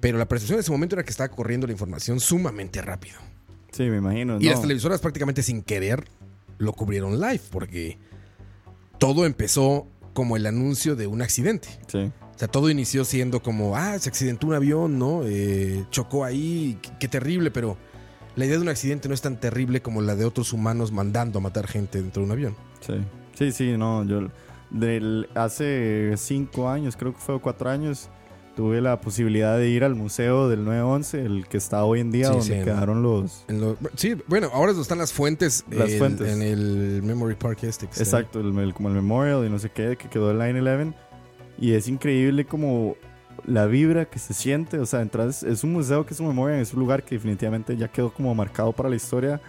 pero 0.00 0.18
la 0.18 0.28
percepción 0.28 0.56
en 0.56 0.60
ese 0.60 0.70
momento 0.70 0.96
era 0.96 1.04
que 1.04 1.10
estaba 1.10 1.28
corriendo 1.28 1.66
la 1.66 1.72
información 1.72 2.20
sumamente 2.20 2.82
rápido. 2.82 3.18
Sí, 3.72 3.84
me 3.84 3.98
imagino. 3.98 4.38
Y 4.40 4.44
no. 4.44 4.50
las 4.50 4.60
televisoras 4.60 5.00
prácticamente 5.00 5.42
sin 5.42 5.62
querer 5.62 6.04
lo 6.58 6.72
cubrieron 6.72 7.20
live, 7.20 7.40
porque 7.50 7.98
todo 8.98 9.26
empezó 9.26 9.86
como 10.12 10.36
el 10.36 10.46
anuncio 10.46 10.96
de 10.96 11.06
un 11.06 11.22
accidente. 11.22 11.68
Sí. 11.86 12.10
O 12.34 12.38
sea, 12.38 12.48
todo 12.48 12.70
inició 12.70 13.04
siendo 13.04 13.42
como, 13.42 13.76
ah, 13.76 13.98
se 13.98 14.08
accidentó 14.08 14.46
un 14.46 14.54
avión, 14.54 14.98
¿no? 14.98 15.22
Eh, 15.24 15.84
chocó 15.90 16.24
ahí, 16.24 16.78
qué, 16.82 16.90
qué 17.00 17.08
terrible, 17.08 17.50
pero 17.50 17.76
la 18.36 18.44
idea 18.44 18.56
de 18.56 18.62
un 18.62 18.68
accidente 18.68 19.08
no 19.08 19.14
es 19.14 19.20
tan 19.20 19.40
terrible 19.40 19.82
como 19.82 20.00
la 20.02 20.14
de 20.14 20.24
otros 20.24 20.52
humanos 20.52 20.92
mandando 20.92 21.38
a 21.38 21.42
matar 21.42 21.66
gente 21.66 22.00
dentro 22.00 22.22
de 22.22 22.26
un 22.26 22.32
avión. 22.32 22.56
Sí, 22.80 22.94
sí, 23.34 23.52
sí, 23.52 23.76
no, 23.76 24.04
yo 24.04 24.28
del, 24.70 25.28
hace 25.34 26.14
cinco 26.16 26.68
años, 26.68 26.96
creo 26.96 27.12
que 27.12 27.18
fue 27.18 27.40
cuatro 27.40 27.70
años, 27.70 28.08
tuve 28.58 28.80
la 28.80 29.00
posibilidad 29.00 29.56
de 29.56 29.68
ir 29.68 29.84
al 29.84 29.94
museo 29.94 30.48
del 30.48 30.64
911, 30.64 31.24
el 31.24 31.46
que 31.46 31.56
está 31.58 31.84
hoy 31.84 32.00
en 32.00 32.10
día, 32.10 32.24
Sí, 32.26 32.30
donde 32.32 32.44
sí, 32.46 32.52
en- 32.54 32.64
quedaron 32.64 33.04
los... 33.04 33.44
En 33.46 33.76
sí, 33.94 34.16
bueno, 34.26 34.50
ahora 34.52 34.72
están 34.72 34.98
las 34.98 35.12
fuentes, 35.12 35.64
Las 35.70 35.92
el- 35.92 35.98
fuentes. 36.00 36.28
en 36.28 36.42
el 36.42 37.00
Memory 37.04 37.36
Park 37.36 37.62
este. 37.62 37.86
Exacto, 37.86 38.40
el, 38.40 38.58
el- 38.58 38.74
como 38.74 38.88
el 38.88 38.96
memorial 38.96 39.46
y 39.46 39.48
no 39.48 39.60
sé 39.60 39.70
qué, 39.70 39.94
que 39.96 40.08
quedó 40.08 40.32
el 40.32 40.38
9-11. 40.38 40.92
Y 41.56 41.74
es 41.74 41.86
increíble 41.86 42.46
como 42.46 42.96
la 43.46 43.66
vibra 43.66 44.06
que 44.06 44.18
se 44.18 44.34
siente, 44.34 44.80
o 44.80 44.86
sea, 44.86 45.02
entras, 45.02 45.44
es 45.44 45.62
un 45.62 45.72
museo 45.72 46.04
que 46.04 46.14
es 46.14 46.18
un 46.18 46.26
memorial, 46.26 46.58
es 46.60 46.74
un 46.74 46.80
lugar 46.80 47.04
que 47.04 47.14
definitivamente 47.14 47.76
ya 47.76 47.86
quedó 47.86 48.12
como 48.12 48.34
marcado 48.34 48.72
para 48.72 48.88
la 48.88 48.96
historia. 48.96 49.40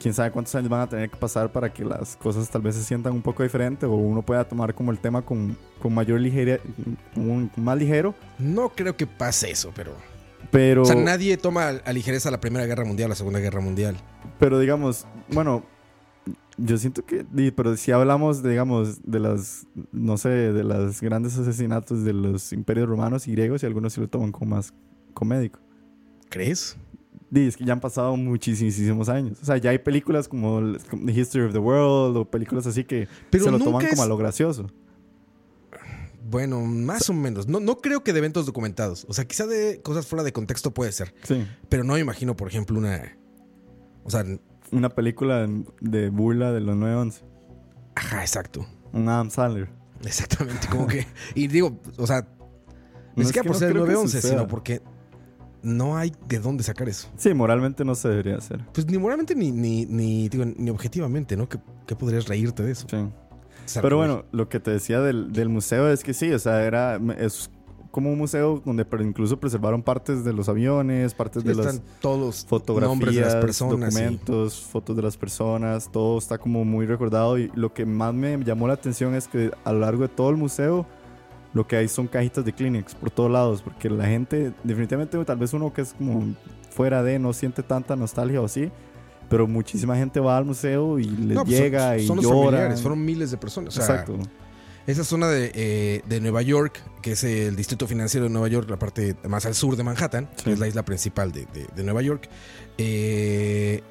Quién 0.00 0.14
sabe 0.14 0.30
cuántos 0.30 0.54
años 0.54 0.70
van 0.70 0.80
a 0.80 0.88
tener 0.88 1.10
que 1.10 1.16
pasar 1.16 1.52
para 1.52 1.72
que 1.72 1.84
las 1.84 2.16
cosas 2.16 2.48
tal 2.48 2.62
vez 2.62 2.74
se 2.74 2.82
sientan 2.82 3.12
un 3.12 3.20
poco 3.20 3.42
diferente 3.42 3.84
o 3.84 3.92
uno 3.92 4.22
pueda 4.22 4.44
tomar 4.44 4.74
como 4.74 4.90
el 4.90 4.98
tema 4.98 5.22
con, 5.22 5.56
con 5.80 5.92
mayor 5.92 6.20
ligera, 6.20 6.58
un, 7.16 7.50
más 7.56 7.76
ligero. 7.76 8.14
No 8.38 8.70
creo 8.70 8.96
que 8.96 9.06
pase 9.06 9.50
eso, 9.50 9.72
pero... 9.74 9.92
Pero, 10.50 10.82
O 10.82 10.84
sea, 10.86 10.96
nadie 10.96 11.36
toma 11.36 11.68
a 11.68 11.92
ligereza 11.92 12.30
la 12.30 12.40
Primera 12.40 12.64
Guerra 12.66 12.84
Mundial, 12.84 13.10
la 13.10 13.14
Segunda 13.14 13.38
Guerra 13.38 13.60
Mundial. 13.60 13.96
pero 14.38 14.58
digamos, 14.58 15.06
bueno, 15.28 15.62
yo 16.56 16.78
siento 16.78 17.04
que, 17.04 17.24
pero 17.54 17.76
si 17.76 17.92
hablamos, 17.92 18.42
de, 18.42 18.50
digamos, 18.50 19.00
de 19.02 19.20
las, 19.20 19.66
no 19.92 20.16
sé, 20.18 20.28
de 20.28 20.64
los 20.64 21.00
grandes 21.00 21.38
asesinatos 21.38 22.04
de 22.04 22.12
los 22.12 22.52
imperios 22.52 22.88
romanos 22.88 23.28
y 23.28 23.32
griegos, 23.32 23.62
y 23.62 23.66
algunos 23.66 23.92
sí 23.92 24.00
lo 24.00 24.08
toman 24.08 24.32
como 24.32 24.56
más 24.56 24.72
comédico. 25.14 25.60
¿Crees? 26.28 26.76
Es 27.32 27.56
que 27.56 27.64
ya 27.64 27.72
han 27.74 27.80
pasado 27.80 28.16
muchísimos 28.16 29.08
años. 29.08 29.38
O 29.40 29.44
sea, 29.44 29.56
ya 29.56 29.70
hay 29.70 29.78
películas 29.78 30.26
como, 30.28 30.60
The 31.04 31.12
History 31.12 31.44
of 31.44 31.52
the 31.52 31.58
World 31.58 32.16
o 32.16 32.24
películas 32.24 32.66
así 32.66 32.84
que 32.84 33.06
Pero 33.30 33.44
se 33.44 33.50
lo 33.52 33.58
toman 33.58 33.86
como 33.88 34.02
a 34.02 34.06
lo 34.06 34.16
gracioso. 34.16 34.66
Bueno, 36.28 36.60
más 36.60 37.08
o 37.10 37.12
menos. 37.12 37.48
No, 37.48 37.60
no 37.60 37.78
creo 37.78 38.04
que 38.04 38.12
de 38.12 38.18
eventos 38.18 38.46
documentados. 38.46 39.04
O 39.08 39.14
sea, 39.14 39.24
quizá 39.24 39.46
de 39.46 39.80
cosas 39.82 40.06
fuera 40.06 40.22
de 40.22 40.32
contexto 40.32 40.72
puede 40.72 40.92
ser. 40.92 41.14
Sí. 41.22 41.44
Pero 41.68 41.82
no 41.82 41.94
me 41.94 42.00
imagino, 42.00 42.36
por 42.36 42.48
ejemplo, 42.48 42.78
una. 42.78 43.16
O 44.04 44.10
sea, 44.10 44.24
Una 44.70 44.90
película 44.90 45.48
de, 45.80 46.08
burla 46.10 46.52
de 46.52 46.60
los 46.60 46.76
911. 46.76 47.22
ajá, 47.96 48.20
exacto. 48.22 48.66
Un 48.92 49.08
Adam 49.08 49.30
Sandler. 49.30 49.68
Exactamente. 50.04 50.68
Como 50.68 50.86
que. 50.86 51.06
Y 51.34 51.48
digo, 51.48 51.78
o 51.96 52.06
sea, 52.06 52.26
ni 53.16 53.22
No, 53.22 53.28
es 53.28 53.32
que 53.32 53.42
por 53.42 53.52
no 53.52 53.58
ser 53.58 53.68
el 53.68 53.74
creo 53.74 53.84
que 53.86 53.92
911, 53.92 54.20
suceda. 54.20 54.32
sino 54.32 54.48
porque 54.48 54.82
no 55.62 55.96
hay 55.96 56.12
de 56.28 56.38
dónde 56.38 56.62
sacar 56.62 56.88
eso. 56.88 57.08
Sí, 57.16 57.34
moralmente 57.34 57.84
no 57.84 57.94
se 57.94 58.08
debería 58.08 58.36
hacer. 58.36 58.64
Pues 58.72 58.86
ni 58.86 58.98
moralmente 58.98 59.34
ni, 59.34 59.50
ni, 59.52 59.86
ni, 59.86 60.28
digo, 60.28 60.44
ni 60.44 60.70
objetivamente, 60.70 61.36
¿no? 61.36 61.48
¿Qué, 61.48 61.58
qué 61.86 61.96
podrías 61.96 62.28
reírte 62.28 62.62
de 62.62 62.72
eso? 62.72 62.86
Sí. 62.88 62.96
Pero 63.74 63.98
pues, 63.98 64.08
bueno, 64.08 64.24
lo 64.32 64.48
que 64.48 64.58
te 64.60 64.70
decía 64.70 65.00
del, 65.00 65.32
del 65.32 65.48
museo 65.48 65.90
es 65.90 66.02
que 66.02 66.14
sí, 66.14 66.32
o 66.32 66.38
sea, 66.38 66.64
era, 66.64 67.00
es 67.18 67.50
como 67.90 68.10
un 68.10 68.18
museo 68.18 68.62
donde 68.64 68.86
incluso 69.00 69.38
preservaron 69.38 69.82
partes 69.82 70.24
de 70.24 70.32
los 70.32 70.48
aviones, 70.48 71.14
partes 71.14 71.42
sí, 71.42 71.48
de 71.48 71.54
las 71.54 71.82
todos 72.00 72.46
fotografías, 72.46 73.14
de 73.14 73.20
las 73.20 73.34
personas. 73.36 73.94
documentos, 73.94 74.60
fotos 74.60 74.96
de 74.96 75.02
las 75.02 75.16
personas, 75.16 75.90
todo 75.90 76.18
está 76.18 76.38
como 76.38 76.64
muy 76.64 76.86
recordado 76.86 77.38
y 77.38 77.50
lo 77.54 77.72
que 77.72 77.86
más 77.86 78.14
me 78.14 78.38
llamó 78.44 78.68
la 78.68 78.74
atención 78.74 79.14
es 79.14 79.28
que 79.28 79.50
a 79.64 79.72
lo 79.72 79.80
largo 79.80 80.02
de 80.02 80.08
todo 80.08 80.30
el 80.30 80.36
museo 80.36 80.86
lo 81.52 81.66
que 81.66 81.76
hay 81.76 81.88
son 81.88 82.06
cajitas 82.06 82.44
de 82.44 82.52
Kleenex 82.52 82.94
por 82.94 83.10
todos 83.10 83.30
lados, 83.30 83.62
porque 83.62 83.90
la 83.90 84.06
gente 84.06 84.52
definitivamente 84.64 85.22
tal 85.24 85.36
vez 85.38 85.52
uno 85.52 85.72
que 85.72 85.82
es 85.82 85.94
como 85.94 86.34
fuera 86.70 87.02
de 87.02 87.18
no 87.18 87.32
siente 87.32 87.62
tanta 87.62 87.96
nostalgia 87.96 88.40
o 88.40 88.44
así, 88.44 88.70
pero 89.28 89.46
muchísima 89.46 89.96
gente 89.96 90.20
va 90.20 90.36
al 90.36 90.44
museo 90.44 90.98
y 90.98 91.04
les 91.04 91.34
No, 91.36 91.44
pues 91.44 91.56
son- 91.56 91.64
llega 91.64 91.98
y 91.98 92.06
son 92.06 92.16
los 92.16 92.24
llora. 92.26 92.76
fueron 92.76 93.04
miles 93.04 93.30
de 93.30 93.36
personas. 93.36 93.76
O 93.76 93.82
sea, 93.82 93.96
Exacto. 93.96 94.18
Esa 94.86 95.04
zona 95.04 95.28
de, 95.28 95.52
eh, 95.54 96.02
de 96.08 96.20
Nueva 96.20 96.42
York, 96.42 96.80
que 97.02 97.12
es 97.12 97.22
el 97.22 97.54
distrito 97.54 97.86
financiero 97.86 98.24
de 98.24 98.30
Nueva 98.30 98.48
York, 98.48 98.68
la 98.70 98.78
parte 98.78 99.14
más 99.28 99.44
al 99.46 99.54
sur 99.54 99.76
de 99.76 99.84
Manhattan, 99.84 100.28
Sí. 100.36 100.44
que 100.44 100.52
es 100.54 100.58
la 100.58 100.66
isla 100.68 100.84
principal 100.84 101.30
de, 101.32 101.46
de- 101.52 101.66
de 101.76 101.84
Nueva 101.84 102.02
York, 102.02 102.28
eh, 102.78 103.82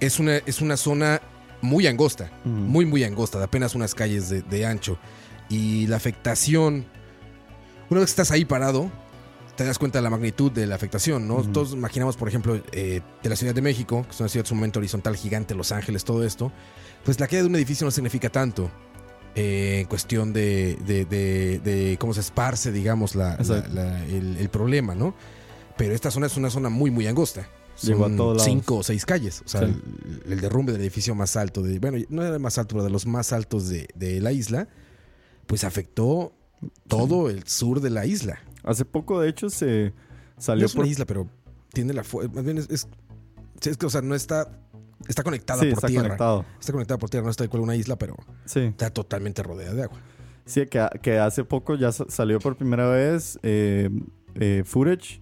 es, 0.00 0.18
una, 0.20 0.36
es 0.36 0.60
una 0.60 0.76
zona 0.76 1.20
muy 1.62 1.86
angosta, 1.86 2.30
muy, 2.44 2.84
muy 2.84 3.02
angosta, 3.04 3.38
de 3.38 3.44
apenas 3.44 3.74
unas 3.74 3.94
calles 3.94 4.28
de, 4.28 4.42
de 4.42 4.66
ancho. 4.66 4.98
Y 5.48 5.86
la 5.86 5.96
afectación, 5.96 6.84
una 7.94 8.00
vez 8.02 8.10
que 8.10 8.22
estás 8.22 8.30
ahí 8.30 8.44
parado, 8.44 8.90
te 9.56 9.64
das 9.64 9.78
cuenta 9.78 9.98
de 9.98 10.02
la 10.02 10.10
magnitud 10.10 10.50
de 10.50 10.66
la 10.66 10.74
afectación, 10.74 11.28
¿no? 11.28 11.36
Ujú. 11.36 11.52
Todos 11.52 11.72
imaginamos, 11.72 12.16
por 12.16 12.28
ejemplo, 12.28 12.60
eh, 12.72 13.00
de 13.22 13.28
la 13.28 13.36
Ciudad 13.36 13.54
de 13.54 13.62
México, 13.62 14.02
que 14.04 14.10
es 14.10 14.20
una 14.20 14.28
ciudad 14.28 14.46
sumamente 14.46 14.78
horizontal, 14.78 15.16
gigante, 15.16 15.54
Los 15.54 15.70
Ángeles, 15.72 16.04
todo 16.04 16.24
esto, 16.24 16.50
pues 17.04 17.20
la 17.20 17.26
caída 17.28 17.42
de 17.44 17.48
un 17.48 17.56
edificio 17.56 17.84
no 17.84 17.90
significa 17.90 18.30
tanto 18.30 18.70
eh, 19.36 19.80
en 19.80 19.86
cuestión 19.86 20.32
de, 20.32 20.76
de- 20.86 21.04
de- 21.04 21.58
de 21.60 21.96
cómo 21.98 22.14
se 22.14 22.20
esparce, 22.20 22.70
digamos, 22.72 23.14
la- 23.14 23.30
la- 23.30 23.34
Exacto. 23.34 23.70
la- 23.74 24.04
el, 24.06 24.36
el 24.38 24.48
problema, 24.48 24.94
¿no? 24.94 25.14
Pero 25.76 25.92
esta 25.94 26.10
zona 26.12 26.26
es 26.26 26.36
una 26.36 26.50
zona 26.50 26.68
muy, 26.68 26.90
muy 26.92 27.06
angosta. 27.08 27.40
A 27.40 27.76
Son 27.76 28.38
cinco 28.38 28.76
o 28.76 28.82
seis 28.84 29.04
calles. 29.04 29.42
O 29.44 29.48
sea, 29.48 29.62
Sí. 29.62 29.66
el, 30.26 30.32
el 30.34 30.40
derrumbe 30.40 30.70
del 30.72 30.80
edificio 30.82 31.16
más 31.16 31.34
alto 31.36 31.60
de. 31.62 31.80
Bueno, 31.80 31.98
no 32.10 32.22
era 32.22 32.34
el 32.34 32.38
más 32.40 32.56
alto, 32.58 32.74
pero 32.76 32.84
de 32.84 32.90
los 32.90 33.06
más 33.06 33.32
altos 33.32 33.68
de, 33.68 33.88
de 33.96 34.20
la 34.20 34.30
isla, 34.30 34.68
pues 35.48 35.64
afectó 35.64 36.32
todo 36.88 37.30
el 37.30 37.46
sur 37.46 37.80
de 37.80 37.90
la 37.90 38.06
isla. 38.06 38.38
Hace 38.62 38.84
poco, 38.84 39.20
de 39.20 39.28
hecho, 39.28 39.50
se 39.50 39.92
No 40.36 40.42
salió 40.42 40.66
es 40.66 40.72
por... 40.74 40.82
una 40.84 40.90
isla, 40.90 41.04
pero 41.04 41.28
tiene 41.72 41.92
la 41.92 42.04
fuerza. 42.04 42.32
Más 42.34 42.44
bien 42.44 42.58
es, 42.58 42.68
es, 42.70 42.88
que, 43.76 43.86
o 43.86 43.90
sea, 43.90 44.02
no 44.02 44.14
está. 44.14 44.60
Está 45.08 45.22
conectada 45.22 45.60
Sí, 45.60 45.66
por 45.66 45.74
está 45.78 45.86
tierra. 45.88 46.04
conectado. 46.04 46.44
Está 46.58 46.72
conectada 46.72 46.98
por 46.98 47.10
tierra, 47.10 47.24
no 47.24 47.30
está 47.30 47.44
de 47.44 47.50
cual 47.50 47.62
una 47.62 47.76
isla, 47.76 47.96
pero 47.96 48.16
Sí. 48.46 48.60
está 48.60 48.90
totalmente 48.90 49.42
rodeada 49.42 49.74
de 49.74 49.82
agua. 49.82 49.98
Sí, 50.46 50.66
que, 50.66 50.86
que 51.02 51.18
hace 51.18 51.44
poco 51.44 51.74
ya 51.74 51.90
sa- 51.92 52.06
salió 52.08 52.38
por 52.38 52.56
primera 52.56 52.88
vez 52.88 53.38
eh, 53.42 53.90
eh, 54.34 54.62
footage 54.64 55.20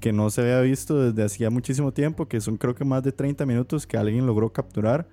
que 0.00 0.12
no 0.12 0.30
se 0.30 0.42
había 0.42 0.60
visto 0.60 1.00
desde 1.10 1.24
hacía 1.24 1.48
muchísimo 1.50 1.92
tiempo, 1.92 2.26
que 2.28 2.40
son 2.40 2.56
creo 2.58 2.74
que 2.74 2.84
más 2.84 3.02
de 3.02 3.10
30 3.12 3.46
minutos 3.46 3.86
que 3.86 3.96
alguien 3.96 4.26
logró 4.26 4.52
capturar 4.52 5.08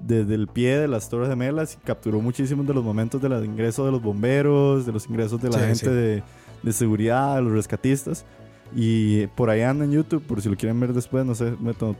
desde 0.00 0.34
el 0.34 0.48
pie 0.48 0.78
de 0.78 0.88
las 0.88 1.08
Torres 1.08 1.28
Gemelas 1.28 1.78
y 1.80 1.84
capturó 1.84 2.20
muchísimos 2.20 2.66
de 2.66 2.74
los 2.74 2.84
momentos 2.84 3.20
del 3.20 3.44
ingreso 3.44 3.84
de 3.84 3.92
los 3.92 4.02
bomberos, 4.02 4.86
de 4.86 4.92
los 4.92 5.06
ingresos 5.08 5.40
de 5.40 5.48
la 5.50 5.58
Sí, 5.58 5.64
gente 5.64 5.78
sí. 5.78 5.90
De, 5.90 6.22
de 6.62 6.72
seguridad, 6.72 7.36
de 7.36 7.42
los 7.42 7.52
rescatistas. 7.52 8.24
Y 8.74 9.26
por 9.28 9.50
ahí 9.50 9.62
anda 9.62 9.84
en 9.84 9.90
YouTube, 9.90 10.22
por 10.22 10.40
si 10.40 10.48
lo 10.48 10.56
quieren 10.56 10.78
ver 10.78 10.92
después, 10.92 11.26
no 11.26 11.34
sé, 11.34 11.54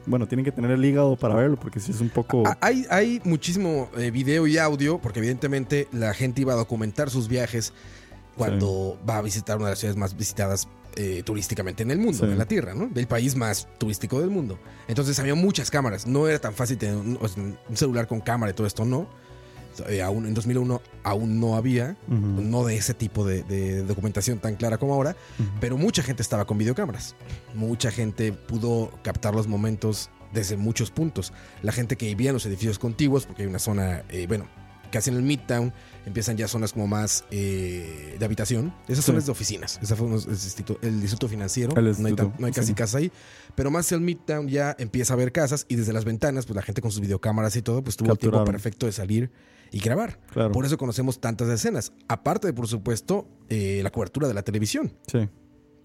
bueno, 0.06 0.28
tienen 0.28 0.44
que 0.44 0.52
tener 0.52 0.70
el 0.70 0.84
hígado 0.84 1.16
para 1.16 1.34
verlo, 1.34 1.56
porque 1.58 1.80
si 1.80 1.90
es 1.90 2.00
un 2.00 2.10
poco... 2.10 2.44
Ah, 2.46 2.56
Hay, 2.60 2.86
hay 2.90 3.20
muchísimo 3.24 3.88
eh, 3.98 4.12
video 4.12 4.46
y 4.46 4.56
audio, 4.56 4.98
porque 4.98 5.18
evidentemente 5.18 5.88
la 5.90 6.14
gente 6.14 6.42
iba 6.42 6.52
a 6.52 6.56
documentar 6.56 7.10
sus 7.10 7.26
viajes 7.26 7.72
cuando 8.36 8.96
va 9.08 9.18
a 9.18 9.22
visitar 9.22 9.56
una 9.56 9.66
de 9.66 9.72
las 9.72 9.80
ciudades 9.80 9.98
más 9.98 10.16
visitadas 10.16 10.68
eh, 10.96 11.22
turísticamente 11.24 11.82
en 11.82 11.90
el 11.90 11.98
mundo, 11.98 12.18
Sí. 12.18 12.24
en 12.24 12.38
la 12.38 12.46
Tierra, 12.46 12.74
¿no? 12.74 12.88
Del 12.88 13.06
país 13.06 13.36
más 13.36 13.68
turístico 13.78 14.20
del 14.20 14.30
mundo. 14.30 14.58
Entonces 14.88 15.18
había 15.18 15.34
muchas 15.34 15.70
cámaras. 15.70 16.06
No 16.06 16.28
era 16.28 16.38
tan 16.38 16.54
fácil 16.54 16.78
tener 16.78 16.96
un, 16.96 17.18
celular 17.74 18.06
con 18.06 18.20
cámara 18.20 18.50
y 18.50 18.54
todo 18.54 18.66
esto, 18.66 18.84
no. 18.84 19.08
Eh, 19.88 20.02
aún 20.02 20.26
en 20.26 20.34
2001 20.34 20.82
aún 21.04 21.40
no 21.40 21.54
había, 21.56 21.96
no 22.08 22.64
de 22.64 22.76
ese 22.76 22.92
tipo 22.92 23.24
de, 23.24 23.44
de 23.44 23.82
documentación 23.84 24.38
tan 24.38 24.56
clara 24.56 24.78
como 24.78 24.94
ahora, 24.94 25.16
ujú. 25.38 25.48
pero 25.60 25.78
mucha 25.78 26.02
gente 26.02 26.22
estaba 26.22 26.44
con 26.44 26.58
videocámaras. 26.58 27.14
Mucha 27.54 27.90
gente 27.90 28.32
pudo 28.32 28.90
captar 29.02 29.34
los 29.34 29.46
momentos 29.46 30.10
desde 30.32 30.56
muchos 30.56 30.90
puntos. 30.90 31.32
La 31.62 31.72
gente 31.72 31.96
que 31.96 32.06
vivía 32.06 32.30
en 32.30 32.34
los 32.34 32.46
edificios 32.46 32.78
contiguos, 32.78 33.26
porque 33.26 33.42
hay 33.42 33.48
una 33.48 33.58
zona, 33.58 34.02
eh, 34.10 34.26
bueno, 34.26 34.46
casi 34.90 35.10
en 35.10 35.16
el 35.16 35.22
Midtown, 35.22 35.72
empiezan 36.06 36.36
ya 36.36 36.48
zonas 36.48 36.72
como 36.72 36.86
más 36.86 37.24
eh, 37.30 38.16
de 38.18 38.24
habitación. 38.24 38.74
Esas 38.88 39.04
Sí. 39.04 39.10
zonas 39.10 39.26
de 39.26 39.32
oficinas. 39.32 39.78
Esa 39.82 39.96
fue 39.96 40.08
el, 40.82 41.00
distrito 41.00 41.28
financiero. 41.28 41.70
El 41.76 41.84
no, 41.84 41.88
hay 41.88 41.88
instituto, 41.90 42.28
tan- 42.30 42.40
no 42.40 42.46
hay 42.46 42.52
casi 42.52 42.68
sí. 42.68 42.74
casas 42.74 42.94
ahí. 42.96 43.12
Pero 43.54 43.70
más 43.70 43.90
el 43.92 44.00
Midtown 44.00 44.48
ya 44.48 44.74
empieza 44.78 45.12
a 45.12 45.14
haber 45.16 45.32
casas 45.32 45.66
y 45.68 45.76
desde 45.76 45.92
las 45.92 46.04
ventanas, 46.04 46.46
pues 46.46 46.56
la 46.56 46.62
gente 46.62 46.80
con 46.82 46.90
sus 46.90 47.00
videocámaras 47.00 47.54
y 47.56 47.62
todo, 47.62 47.82
pues 47.82 47.96
tuvo 47.96 48.12
el 48.12 48.18
tiempo 48.18 48.44
perfecto 48.44 48.86
de 48.86 48.92
salir 48.92 49.30
y 49.72 49.78
grabar. 49.80 50.18
Claro. 50.32 50.52
Por 50.52 50.64
eso 50.66 50.76
conocemos 50.78 51.20
tantas 51.20 51.48
escenas. 51.48 51.92
Aparte 52.08 52.46
de, 52.48 52.52
por 52.52 52.66
supuesto, 52.66 53.28
eh, 53.48 53.80
la 53.82 53.90
cobertura 53.90 54.26
de 54.28 54.34
la 54.34 54.42
televisión 54.42 54.92
Sí. 55.06 55.28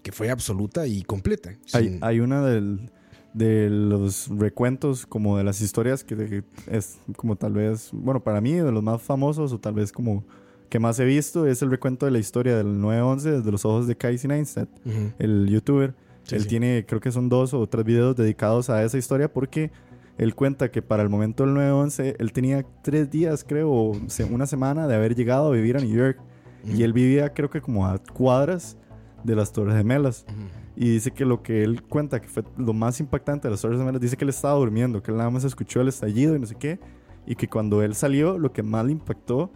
que 0.02 0.12
fue 0.12 0.30
absoluta 0.30 0.86
y 0.86 1.02
completa. 1.02 1.50
Hay, 1.72 1.84
Sin- 1.88 1.98
hay 2.02 2.20
una 2.20 2.42
del, 2.44 2.90
de 3.36 3.68
los 3.68 4.28
recuentos 4.38 5.04
como 5.06 5.36
de 5.36 5.44
las 5.44 5.60
historias 5.60 6.02
que 6.04 6.42
es 6.70 6.98
como 7.16 7.36
tal 7.36 7.52
vez, 7.52 7.90
bueno, 7.92 8.20
para 8.24 8.40
mí 8.40 8.52
de 8.54 8.72
los 8.72 8.82
más 8.82 9.02
famosos 9.02 9.52
o 9.52 9.58
tal 9.60 9.74
vez 9.74 9.92
como 9.92 10.24
que 10.70 10.78
más 10.78 10.98
he 10.98 11.04
visto 11.04 11.46
es 11.46 11.60
el 11.62 11.70
recuento 11.70 12.06
de 12.06 12.12
la 12.12 12.18
historia 12.18 12.56
del 12.56 12.78
9-11 12.80 13.20
desde 13.22 13.52
los 13.52 13.64
ojos 13.64 13.86
de 13.86 13.96
Casey 13.96 14.26
Neistat, 14.28 14.68
Ujú. 14.86 15.12
el 15.18 15.48
youtuber. 15.48 15.94
Sí, 16.24 16.34
él 16.34 16.42
sí. 16.42 16.48
tiene, 16.48 16.84
creo 16.88 17.00
que 17.00 17.12
son 17.12 17.28
dos 17.28 17.52
o 17.54 17.66
tres 17.68 17.84
videos 17.84 18.16
dedicados 18.16 18.68
a 18.70 18.82
esa 18.82 18.96
historia 18.98 19.32
porque 19.32 19.70
él 20.18 20.34
cuenta 20.34 20.70
que 20.70 20.80
para 20.82 21.02
el 21.02 21.08
momento 21.10 21.44
del 21.44 21.54
9-11 21.54 22.16
él 22.18 22.32
tenía 22.32 22.64
tres 22.82 23.10
días, 23.10 23.44
creo, 23.46 23.70
o 23.70 23.96
una 24.30 24.46
semana 24.46 24.88
de 24.88 24.94
haber 24.96 25.14
llegado 25.14 25.48
a 25.48 25.50
vivir 25.50 25.76
a 25.76 25.80
New 25.80 25.94
York. 25.94 26.18
Y 26.64 26.82
él 26.82 26.92
vivía, 26.92 27.32
creo 27.32 27.48
que 27.48 27.60
como 27.60 27.86
a 27.86 27.98
cuadras 27.98 28.76
de 29.22 29.36
las 29.36 29.52
Torres 29.52 29.76
Gemelas. 29.76 30.24
Ujú. 30.26 30.65
Y 30.76 30.90
dice 30.90 31.10
que 31.10 31.24
lo 31.24 31.42
que 31.42 31.62
él 31.62 31.82
cuenta 31.82 32.20
que 32.20 32.28
fue 32.28 32.44
lo 32.58 32.74
más 32.74 33.00
impactante 33.00 33.48
de 33.48 33.52
las 33.52 33.62
Torres 33.62 33.78
Gemelas, 33.78 34.00
dice 34.00 34.16
que 34.16 34.24
él 34.24 34.28
estaba 34.28 34.54
durmiendo, 34.54 35.02
que 35.02 35.10
él 35.10 35.16
nada 35.16 35.30
más 35.30 35.42
escuchó 35.44 35.80
el 35.80 35.88
estallido 35.88 36.36
y 36.36 36.38
no 36.40 36.46
sé 36.46 36.54
qué. 36.56 36.78
Y 37.26 37.34
que 37.34 37.48
cuando 37.48 37.82
él 37.82 37.94
salió, 37.94 38.38
lo 38.38 38.52
que 38.52 38.62
más 38.62 38.84
le 38.84 38.92
impactó 38.92 39.50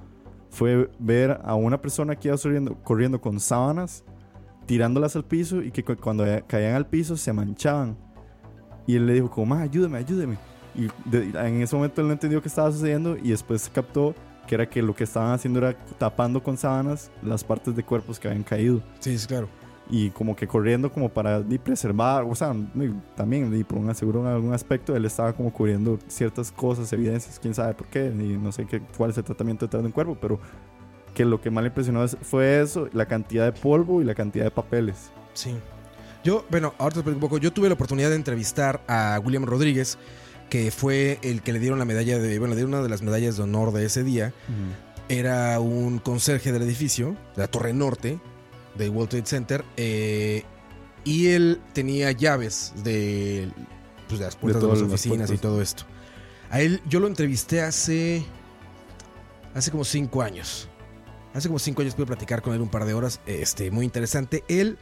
fue 0.49 0.91
ver 0.99 1.39
a 1.45 1.55
una 1.55 1.81
persona 1.81 2.17
que 2.17 2.29
iba 2.29 2.37
corriendo, 2.39 2.75
corriendo 2.83 3.21
con 3.21 3.39
sábanas, 3.39 4.03
tirándolas 4.67 5.15
al 5.15 5.25
piso 5.25 5.63
y 5.63 5.71
que 5.71 5.85
cu- 5.85 5.97
cuando 5.97 6.25
caían 6.47 6.75
al 6.75 6.87
piso 6.87 7.17
se 7.17 7.33
manchaban. 7.33 7.97
Y 8.87 8.97
él 8.97 9.07
le 9.07 9.13
dijo 9.15 9.31
como, 9.31 9.55
"Ma, 9.55 9.61
ayúdame, 9.63 9.99
ayúdame. 9.99 10.37
Y 10.75 10.89
de- 11.09 11.31
en 11.47 11.61
ese 11.63 11.77
momento 11.77 12.01
él 12.01 12.07
no 12.07 12.13
entendió 12.15 12.41
qué 12.41 12.49
estaba 12.49 12.73
sucediendo 12.73 13.17
y 13.17 13.31
después 13.31 13.71
captó 13.73 14.15
que 14.47 14.55
era 14.55 14.69
que 14.69 14.83
lo 14.83 14.95
que 14.95 15.05
estaban 15.05 15.33
haciendo 15.33 15.59
era 15.61 15.77
tapando 15.99 16.43
con 16.43 16.57
sábanas 16.57 17.11
las 17.23 17.45
partes 17.45 17.77
de 17.77 17.85
cuerpos 17.85 18.19
que 18.19 18.27
habían 18.27 18.43
caído 18.43 18.81
sí, 18.99 19.17
claro. 19.29 19.49
Y 19.91 20.11
como 20.11 20.37
que 20.37 20.47
corriendo 20.47 20.93
como 20.93 21.09
para 21.09 21.41
di, 21.43 21.59
preservar, 21.59 22.25
o 22.25 22.35
sea, 22.35 22.55
también 23.17 23.51
di, 23.51 23.65
por 23.65 23.79
un 23.79 23.93
seguro 23.95 24.21
en 24.21 24.27
algún 24.27 24.53
aspecto 24.55 24.95
él 24.95 25.05
estaba 25.05 25.33
como 25.33 25.53
cubriendo 25.53 25.99
ciertas 26.09 26.53
cosas, 26.53 26.93
evidencias, 26.93 27.39
quién 27.41 27.55
sabe 27.55 27.75
por 27.75 27.87
qué, 27.89 28.07
y 28.07 28.37
no 28.39 28.53
sé 28.53 28.67
qué, 28.67 28.81
cuál 28.97 29.11
es 29.11 29.19
el 29.19 29.25
tratamiento 29.25 29.67
detrás 29.67 29.83
de 29.83 29.87
un 29.87 29.93
cuerpo, 29.93 30.17
pero 30.21 30.39
que 31.15 31.25
lo 31.25 31.41
que 31.41 31.51
más 31.51 31.63
le 31.65 31.69
impresionó 31.69 32.05
es- 32.05 32.17
fue 32.23 32.61
eso, 32.63 32.89
la 32.93 33.07
cantidad 33.07 33.45
de 33.45 33.53
polvo 33.61 34.01
y 34.01 34.05
la 34.05 34.15
cantidad 34.15 34.45
de 34.45 34.51
papeles. 34.53 35.11
Sí. 35.35 35.55
Yo, 36.23 36.45
bueno, 36.51 36.75
ahora 36.79 36.93
te 36.95 37.01
explico 37.01 37.17
un 37.17 37.21
poco. 37.21 37.39
Yo 37.39 37.53
tuve 37.53 37.69
la 37.69 37.75
oportunidad 37.75 38.11
de 38.11 38.17
entrevistar 38.17 38.83
a 38.87 39.19
William 39.25 39.45
Rodríguez, 39.45 39.99
que 40.51 40.71
fue 40.71 41.19
el 41.23 41.43
que 41.43 41.53
le 41.53 41.59
dieron 41.59 41.79
la 41.79 41.85
medalla 41.85 42.19
de, 42.19 42.39
bueno, 42.39 42.51
le 42.55 42.57
dieron 42.57 42.75
una 42.75 42.83
de 42.83 42.89
las 42.91 43.03
medallas 43.03 43.37
de 43.39 43.43
honor 43.45 43.73
de 43.73 43.87
ese 43.87 44.05
día. 44.05 44.33
Era 45.09 45.59
un 45.59 45.99
conserje 45.99 46.53
del 46.53 46.63
edificio, 46.63 47.17
de 47.35 47.43
la 47.43 47.49
Torre 47.49 47.73
Norte, 47.73 48.21
del 48.81 48.91
World 48.91 49.11
Trade 49.11 49.27
Center, 49.27 49.65
eh, 49.77 50.43
y 51.05 51.29
él 51.29 51.61
tenía 51.73 52.13
llaves 52.13 52.73
de 52.83 53.51
pues, 54.09 54.19
de 54.19 54.27
las 54.27 54.37
puertas 54.37 54.63
de, 54.63 54.69
las 54.69 54.81
las 54.81 54.93
oficinas 54.93 55.31
y 55.31 55.39
todo 55.39 55.63
esto. 55.63 55.85
A 56.51 56.61
él 56.61 56.83
yo 56.89 56.99
lo 57.01 57.07
entrevisté 57.07 57.63
hace 57.63 58.25
hace 59.55 59.71
como 59.71 59.85
cinco 59.85 60.23
años. 60.23 60.69
Hace 61.33 61.49
como 61.49 61.61
cinco 61.61 61.83
años 61.83 61.95
pude 61.95 62.07
platicar 62.07 62.43
con 62.43 62.55
él 62.55 62.61
un 62.61 62.69
par 62.69 62.85
de 62.85 62.95
horas, 62.95 63.21
este, 63.27 63.71
muy 63.71 63.85
interesante. 63.85 64.43
Él 64.49 64.79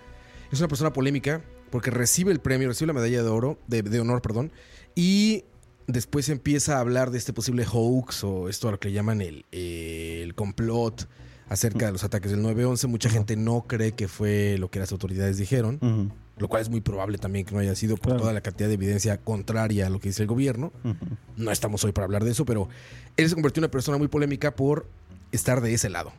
es 0.50 0.58
una 0.61 0.68
persona 0.68 0.92
polémica 0.94 1.42
porque 1.70 1.90
recibe 1.90 2.32
el 2.32 2.40
premio, 2.40 2.68
recibe 2.68 2.87
la 2.87 2.94
medalla 2.94 3.22
de 3.22 3.28
oro, 3.28 3.58
de, 3.66 3.82
de 3.82 4.00
honor, 4.00 4.22
perdón, 4.22 4.50
y 4.94 5.44
después 5.87 6.30
empieza 6.30 6.76
a 6.76 6.80
hablar 6.80 7.11
de 7.11 7.18
este 7.18 7.34
posible 7.34 7.66
hoax 7.70 8.24
o 8.24 8.48
esto 8.48 8.68
a 8.68 8.72
lo 8.72 8.80
que 8.80 8.88
le 8.88 8.94
llaman 8.94 9.20
el, 9.20 9.44
el 9.50 10.34
complot 10.34 11.06
acerca 11.48 11.87
de 11.87 11.92
los 11.92 12.04
ataques 12.04 12.30
del 12.30 12.42
9-11. 12.42 12.87
Mucha 12.88 13.08
gente 13.11 13.37
no 13.37 13.64
cree 13.66 13.92
que 13.92 14.08
fue 14.08 14.56
lo 14.58 14.70
que 14.70 14.78
las 14.78 14.92
autoridades 14.92 15.37
dijeron, 15.38 16.12
lo 16.38 16.48
cual 16.48 16.62
es 16.62 16.68
muy 16.68 16.80
probable 16.80 17.18
también 17.18 17.44
que 17.44 17.54
no 17.54 17.61
haya 17.61 17.74
sido 17.74 17.96
por 17.96 18.06
Claro. 18.11 18.20
toda 18.20 18.32
la 18.32 18.40
cantidad 18.40 18.68
de 18.68 18.74
evidencia 18.74 19.16
contraria 19.18 19.87
a 19.87 19.90
lo 19.90 19.98
que 20.00 20.08
dice 20.11 20.22
el 20.22 20.28
gobierno. 20.28 20.72
No 21.37 21.50
estamos 21.50 21.82
hoy 21.84 21.92
para 21.92 22.04
hablar 22.04 22.24
de 22.24 22.30
eso, 22.32 22.44
pero 22.44 22.68
él 23.16 23.28
se 23.28 23.34
convirtió 23.34 23.61
en 23.61 23.64
una 23.64 23.70
persona 23.70 23.98
muy 23.98 24.08
polémica 24.08 24.54
por 24.54 24.87
estar 25.32 25.61
de 25.61 25.74
ese 25.74 25.88
lado. 25.90 26.12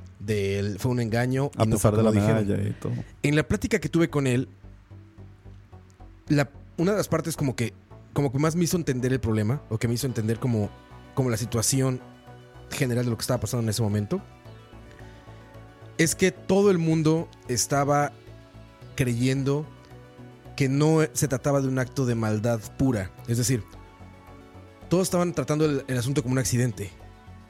Fue 0.79 0.91
un 0.91 0.99
engaño. 0.99 1.51
y 1.57 1.61
A 1.61 1.65
pesar 1.65 1.95
de 1.95 2.03
la 2.03 2.11
medalla 2.11 2.67
y 2.67 2.73
todo. 2.73 2.91
En 3.23 3.35
la 3.35 3.47
plática 3.47 3.79
que 3.79 3.89
tuve 3.89 4.09
con 4.09 4.27
él, 4.27 4.49
la, 6.27 6.49
una 6.77 6.91
de 6.91 6.97
las 6.97 7.07
partes 7.07 7.35
como 7.35 7.55
que, 7.55 7.73
como 8.13 8.31
que 8.31 8.39
más 8.39 8.55
me 8.55 8.63
hizo 8.63 8.77
entender 8.77 9.13
el 9.13 9.19
problema, 9.19 9.61
o 9.69 9.77
que 9.77 9.87
me 9.87 9.93
hizo 9.93 10.07
entender 10.07 10.39
como, 10.39 10.69
como 11.15 11.29
la 11.29 11.37
situación 11.37 12.01
general 12.71 13.05
de 13.05 13.11
lo 13.11 13.17
que 13.17 13.21
estaba 13.21 13.39
pasando 13.39 13.63
en 13.63 13.69
ese 13.69 13.81
momento, 13.81 14.21
es 15.99 16.15
que 16.15 16.31
todo 16.31 16.71
el 16.71 16.79
mundo 16.79 17.27
estaba 17.49 18.13
creyendo 18.95 19.67
que 20.55 20.69
no 20.69 20.99
se 21.13 21.27
trataba 21.27 21.61
de 21.61 21.67
un 21.67 21.77
acto 21.77 22.05
de 22.05 22.15
maldad 22.15 22.59
pura. 22.77 23.11
Es 23.27 23.37
decir, 23.37 23.63
todos 24.89 25.03
estaban 25.03 25.33
tratando 25.33 25.65
el, 25.65 25.83
el 25.87 25.97
asunto 25.97 26.23
como 26.23 26.31
un 26.31 26.39
accidente. 26.39 26.89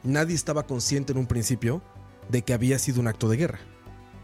Nadie 0.03 0.35
estaba 0.35 0.63
consciente 0.63 1.13
en 1.13 1.19
un 1.19 1.27
principio 1.27 1.81
de 2.27 2.41
que 2.41 2.53
había 2.53 2.79
sido 2.79 2.99
un 2.99 3.07
acto 3.07 3.29
de 3.29 3.37
guerra. 3.37 3.59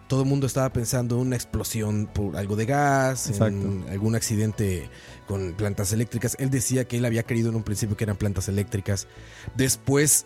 Todo 0.08 0.24
el 0.24 0.28
mundo 0.28 0.48
estaba 0.48 0.72
pensando 0.74 1.16
en 1.16 1.28
una 1.28 1.36
explosión 1.36 2.08
por 2.08 2.36
algo 2.36 2.56
de 2.56 2.66
gas, 2.66 3.30
en 3.40 3.86
algún 3.90 4.16
accidente 4.16 4.90
con 5.28 5.54
plantas 5.54 5.94
eléctricas. 5.94 6.36
Él 6.40 6.50
decía 6.50 6.88
que 6.88 6.98
él 6.98 7.06
había 7.06 7.24
creído 7.24 7.50
en 7.50 7.56
un 7.56 7.64
principio 7.64 7.96
que 7.98 8.04
eran 8.04 8.16
plantas 8.16 8.48
eléctricas. 8.48 9.08
Después 9.56 10.26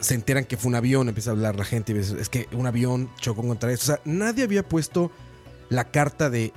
se 0.00 0.14
enteran 0.14 0.44
que 0.44 0.56
fue 0.56 0.68
un 0.68 0.74
avión, 0.76 1.08
empieza 1.08 1.30
a 1.30 1.32
hablar 1.34 1.56
la 1.56 1.64
gente 1.64 1.92
y 1.92 1.98
es 1.98 2.28
que 2.28 2.48
un 2.52 2.66
avión 2.66 3.10
chocó 3.20 3.42
contra 3.42 3.72
esto. 3.72 3.84
O 3.92 3.96
sea, 3.96 4.00
nadie 4.04 4.44
había 4.44 4.66
puesto 4.68 5.10
la 5.70 5.90
carta 5.90 6.30
de 6.30 6.52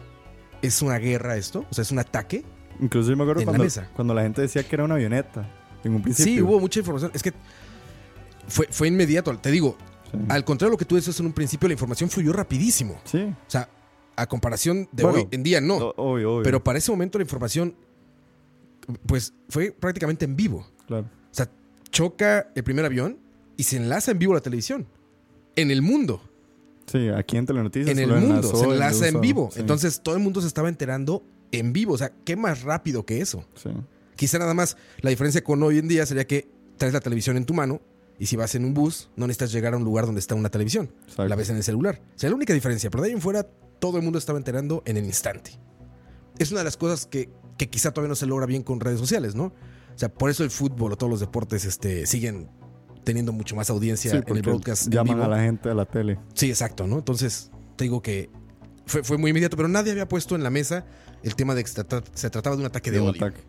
es 0.62 0.82
una 0.82 0.98
guerra 1.00 1.38
esto, 1.38 1.66
o 1.70 1.74
sea, 1.74 1.82
es 1.82 1.92
un 1.92 2.00
ataque. 2.00 2.44
Incluso 2.80 3.10
yo 3.10 3.18
me 3.18 3.24
acuerdo 3.24 3.42
En 3.42 3.48
la 3.48 3.54
cuando, 3.58 3.74
cuando 3.96 4.14
la 4.14 4.22
gente 4.24 4.42
decía 4.42 4.64
que 4.64 4.76
era 4.76 4.84
una 4.84 4.96
avioneta. 4.96 5.50
En 5.84 5.96
un 5.96 6.02
principio. 6.04 6.34
Sí, 6.34 6.42
hubo 6.42 6.60
mucha 6.60 6.80
información. 6.80 7.12
Es 7.14 7.24
que 7.24 7.34
fue, 8.48 8.68
fue 8.70 8.88
inmediato. 8.88 9.36
Te 9.38 9.50
digo, 9.52 9.76
Sí. 10.12 10.18
al 10.30 10.44
contrario 10.44 10.70
de 10.70 10.74
lo 10.74 10.78
que 10.78 10.86
tú 10.86 10.96
dices 10.98 11.18
en 11.20 11.26
un 11.26 11.32
principio, 11.34 11.68
la 11.70 11.74
información 11.74 12.10
fluyó 12.10 12.34
rapidísimo. 12.34 13.00
Sí. 13.06 13.22
O 13.24 13.50
sea, 13.50 13.70
a 14.16 14.28
comparación 14.28 14.88
de 14.92 15.04
Bueno, 15.04 15.20
hoy 15.20 15.28
en 15.32 15.42
día, 15.42 15.62
no. 15.62 15.78
O- 15.78 15.94
Obvio, 16.14 16.34
obvio. 16.34 16.44
Pero 16.44 16.64
para 16.64 16.78
ese 16.78 16.92
momento 16.92 17.18
la 17.18 17.24
información, 17.24 17.76
pues 19.06 19.34
fue 19.50 19.72
prácticamente 19.72 20.26
en 20.26 20.36
vivo. 20.36 20.68
Claro. 20.86 21.06
O 21.06 21.34
sea, 21.34 21.48
choca 21.92 22.50
el 22.56 22.64
primer 22.64 22.86
avión 22.86 23.18
y 23.62 23.64
se 23.64 23.78
enlaza 23.78 24.10
en 24.10 24.18
vivo 24.18 24.34
la 24.34 24.40
televisión. 24.40 24.88
En 25.56 25.70
el 25.70 25.84
mundo. 25.84 26.20
Sí, 26.92 27.10
aquí 27.10 27.38
en 27.38 27.46
Telenoticias. 27.46 27.96
En 27.96 28.00
el 28.00 28.10
mundo. 28.10 28.38
enlazó, 28.38 28.58
Se 28.58 28.66
enlaza 28.66 29.08
en 29.08 29.22
vivo. 29.22 29.52
sí, 29.54 29.60
Entonces 29.60 30.02
todo 30.02 30.16
el 30.16 30.22
mundo 30.24 30.42
se 30.42 30.48
estaba 30.48 30.68
enterando 30.68 31.22
en 31.52 31.72
vivo. 31.72 31.94
O 31.94 31.98
sea, 32.00 32.12
¿qué 32.26 32.36
más 32.36 32.64
rápido 32.64 33.06
que 33.06 33.22
eso? 33.22 33.46
Sí. 33.54 33.70
Quizá 34.16 34.40
nada 34.40 34.56
más 34.56 34.78
la 35.02 35.12
diferencia 35.12 35.44
con 35.44 35.62
hoy 35.62 35.78
en 35.78 35.88
día 35.88 36.08
sería 36.08 36.26
que 36.26 36.50
traes 36.78 36.92
la 36.92 37.02
televisión 37.02 37.38
en 37.38 37.46
tu 37.46 37.54
mano 37.54 37.82
y 38.18 38.26
si 38.26 38.36
vas 38.36 38.56
en 38.56 38.66
un 38.66 38.74
bus 38.74 39.12
no 39.16 39.28
necesitas 39.28 39.52
llegar 39.52 39.76
a 39.76 39.78
un 39.78 39.84
lugar 39.84 40.08
donde 40.08 40.22
está 40.22 40.34
una 40.34 40.50
televisión. 40.50 40.92
Exacto. 41.04 41.28
La 41.28 41.36
ves 41.36 41.52
en 41.52 41.58
el 41.58 41.64
celular. 41.64 42.02
O 42.16 42.18
sea, 42.20 42.32
la 42.32 42.36
única 42.36 42.56
diferencia. 42.56 42.90
Pero 42.90 43.04
de 43.04 43.10
ahí 43.10 43.14
en 43.14 43.22
fuera 43.22 43.44
todo 43.78 43.98
el 43.98 44.04
mundo 44.04 44.18
estaba 44.18 44.40
enterando 44.40 44.82
en 44.88 44.98
el 44.98 45.06
instante. 45.06 45.52
Es 46.40 46.50
una 46.50 46.62
de 46.62 46.64
las 46.64 46.78
cosas 46.78 47.06
que, 47.06 47.30
que 47.60 47.70
quizá 47.70 47.92
todavía 47.92 48.10
no 48.10 48.16
se 48.16 48.26
logra 48.26 48.48
bien 48.48 48.64
con 48.64 48.80
redes 48.80 49.00
sociales, 49.00 49.36
¿no? 49.36 49.54
O 49.94 50.00
sea, 50.00 50.10
por 50.12 50.32
eso 50.32 50.44
el 50.44 50.50
fútbol 50.50 50.94
o 50.94 50.98
todos 50.98 51.12
los 51.12 51.20
deportes 51.20 51.64
este, 51.66 52.08
siguen 52.08 52.50
teniendo 53.04 53.32
mucho 53.34 53.56
más 53.56 53.70
audiencia 53.70 54.12
Sí, 54.12 54.18
en 54.26 54.36
el 54.38 54.42
broadcast. 54.42 54.86
en 54.88 54.92
Llaman 54.94 55.16
vivo. 55.16 55.26
a 55.26 55.28
la 55.30 55.42
gente 55.44 55.70
a 55.70 55.74
la 55.74 55.86
tele. 55.86 56.20
Sí, 56.34 56.50
exacto, 56.50 56.88
¿no? 56.88 56.98
Entonces, 57.00 57.52
te 57.76 57.84
digo 57.86 58.02
que 58.02 58.30
fue, 58.86 59.04
fue 59.04 59.18
muy 59.18 59.32
inmediato, 59.32 59.58
pero 59.58 59.68
nadie 59.70 59.92
había 59.92 60.08
puesto 60.08 60.36
en 60.36 60.44
la 60.44 60.50
mesa 60.50 60.86
el 61.24 61.36
tema 61.36 61.56
de 61.56 61.64
que 61.64 61.70
se 61.70 62.30
trataba 62.30 62.56
de 62.56 62.62
un 62.62 62.66
ataque 62.68 62.92
de, 62.92 62.98
de 62.98 63.04
un 63.04 63.10
odio 63.10 63.26
ataque. 63.26 63.42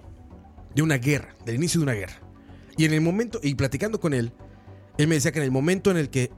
de 0.74 0.82
una 0.82 0.96
guerra, 0.98 1.34
del 1.44 1.56
inicio 1.56 1.80
de 1.80 1.84
una 1.84 1.94
guerra. 1.94 2.14
Y 2.76 2.84
en 2.84 2.92
el 2.94 3.00
momento, 3.00 3.38
y 3.42 3.54
platicando 3.54 4.00
con 4.00 4.14
él, 4.14 4.32
él 4.98 5.08
me 5.08 5.14
decía 5.16 5.32
que 5.32 5.38
en 5.38 5.44
el 5.44 5.50
momento 5.50 5.90
en 5.90 5.96
el 5.96 6.08
que 6.10 6.30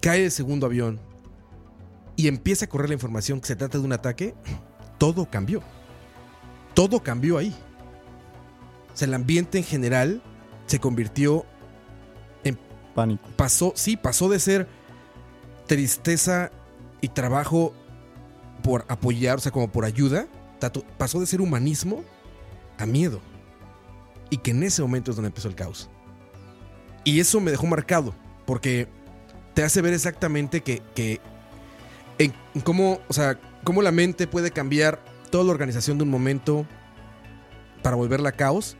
cae 0.00 0.24
el 0.24 0.30
segundo 0.30 0.66
avión 0.66 1.00
y 2.16 2.28
empieza 2.28 2.64
a 2.64 2.68
correr 2.68 2.88
la 2.88 2.94
información 2.94 3.40
que 3.40 3.46
se 3.46 3.56
trata 3.56 3.78
de 3.78 3.84
un 3.84 3.92
ataque, 3.92 4.34
todo 4.98 5.28
cambió. 5.30 5.62
Todo 6.74 7.02
cambió 7.02 7.38
ahí. 7.38 7.54
O 8.92 8.96
sea, 8.96 9.06
el 9.06 9.14
ambiente 9.14 9.58
en 9.58 9.64
general 9.64 10.22
se 10.66 10.78
convirtió, 10.80 11.44
Pánico. 12.94 13.28
pasó, 13.36 13.72
sí, 13.76 13.96
pasó 13.96 14.28
de 14.28 14.40
ser 14.40 14.68
tristeza 15.66 16.50
y 17.00 17.08
trabajo 17.08 17.72
por 18.62 18.84
apoyar, 18.88 19.36
o 19.36 19.40
sea, 19.40 19.52
como 19.52 19.70
por 19.70 19.84
ayuda, 19.84 20.26
pasó 20.96 21.20
de 21.20 21.26
ser 21.26 21.40
humanismo 21.40 22.02
a 22.78 22.86
miedo. 22.86 23.20
Y 24.30 24.38
que 24.38 24.50
en 24.50 24.62
ese 24.62 24.82
momento 24.82 25.10
es 25.10 25.16
donde 25.16 25.28
empezó 25.28 25.48
el 25.48 25.54
caos. 25.54 25.88
Y 27.04 27.20
eso 27.20 27.40
me 27.40 27.50
dejó 27.50 27.66
marcado, 27.66 28.14
porque 28.46 28.88
te 29.54 29.62
hace 29.62 29.80
ver 29.80 29.94
exactamente 29.94 30.62
que, 30.62 31.20
cómo, 32.64 33.00
o 33.08 33.12
sea, 33.12 33.38
cómo 33.64 33.82
la 33.82 33.92
mente 33.92 34.26
puede 34.26 34.50
cambiar 34.50 35.02
toda 35.30 35.44
la 35.44 35.52
organización 35.52 35.98
de 35.98 36.04
un 36.04 36.10
momento 36.10 36.66
para 37.82 37.96
volverla 37.96 38.32
caos, 38.32 38.76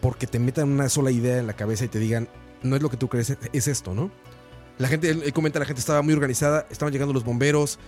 porque 0.00 0.26
te 0.26 0.38
metan 0.38 0.70
una 0.70 0.88
sola 0.88 1.10
idea 1.10 1.38
en 1.38 1.46
la 1.46 1.54
cabeza 1.54 1.84
y 1.84 1.88
te 1.88 1.98
digan, 1.98 2.28
no 2.64 2.76
es 2.76 2.82
lo 2.82 2.90
que 2.90 2.96
tú 2.96 3.08
crees, 3.08 3.36
es 3.52 3.68
esto, 3.68 3.94
¿no? 3.94 4.10
La 4.78 4.88
gente, 4.88 5.08
él, 5.08 5.22
él 5.24 5.32
comenta, 5.32 5.60
la 5.60 5.66
gente 5.66 5.78
estaba 5.78 6.02
muy 6.02 6.14
organizada, 6.14 6.66
estaban 6.70 6.92
llegando 6.92 7.14
los 7.14 7.24
bomberos, 7.24 7.78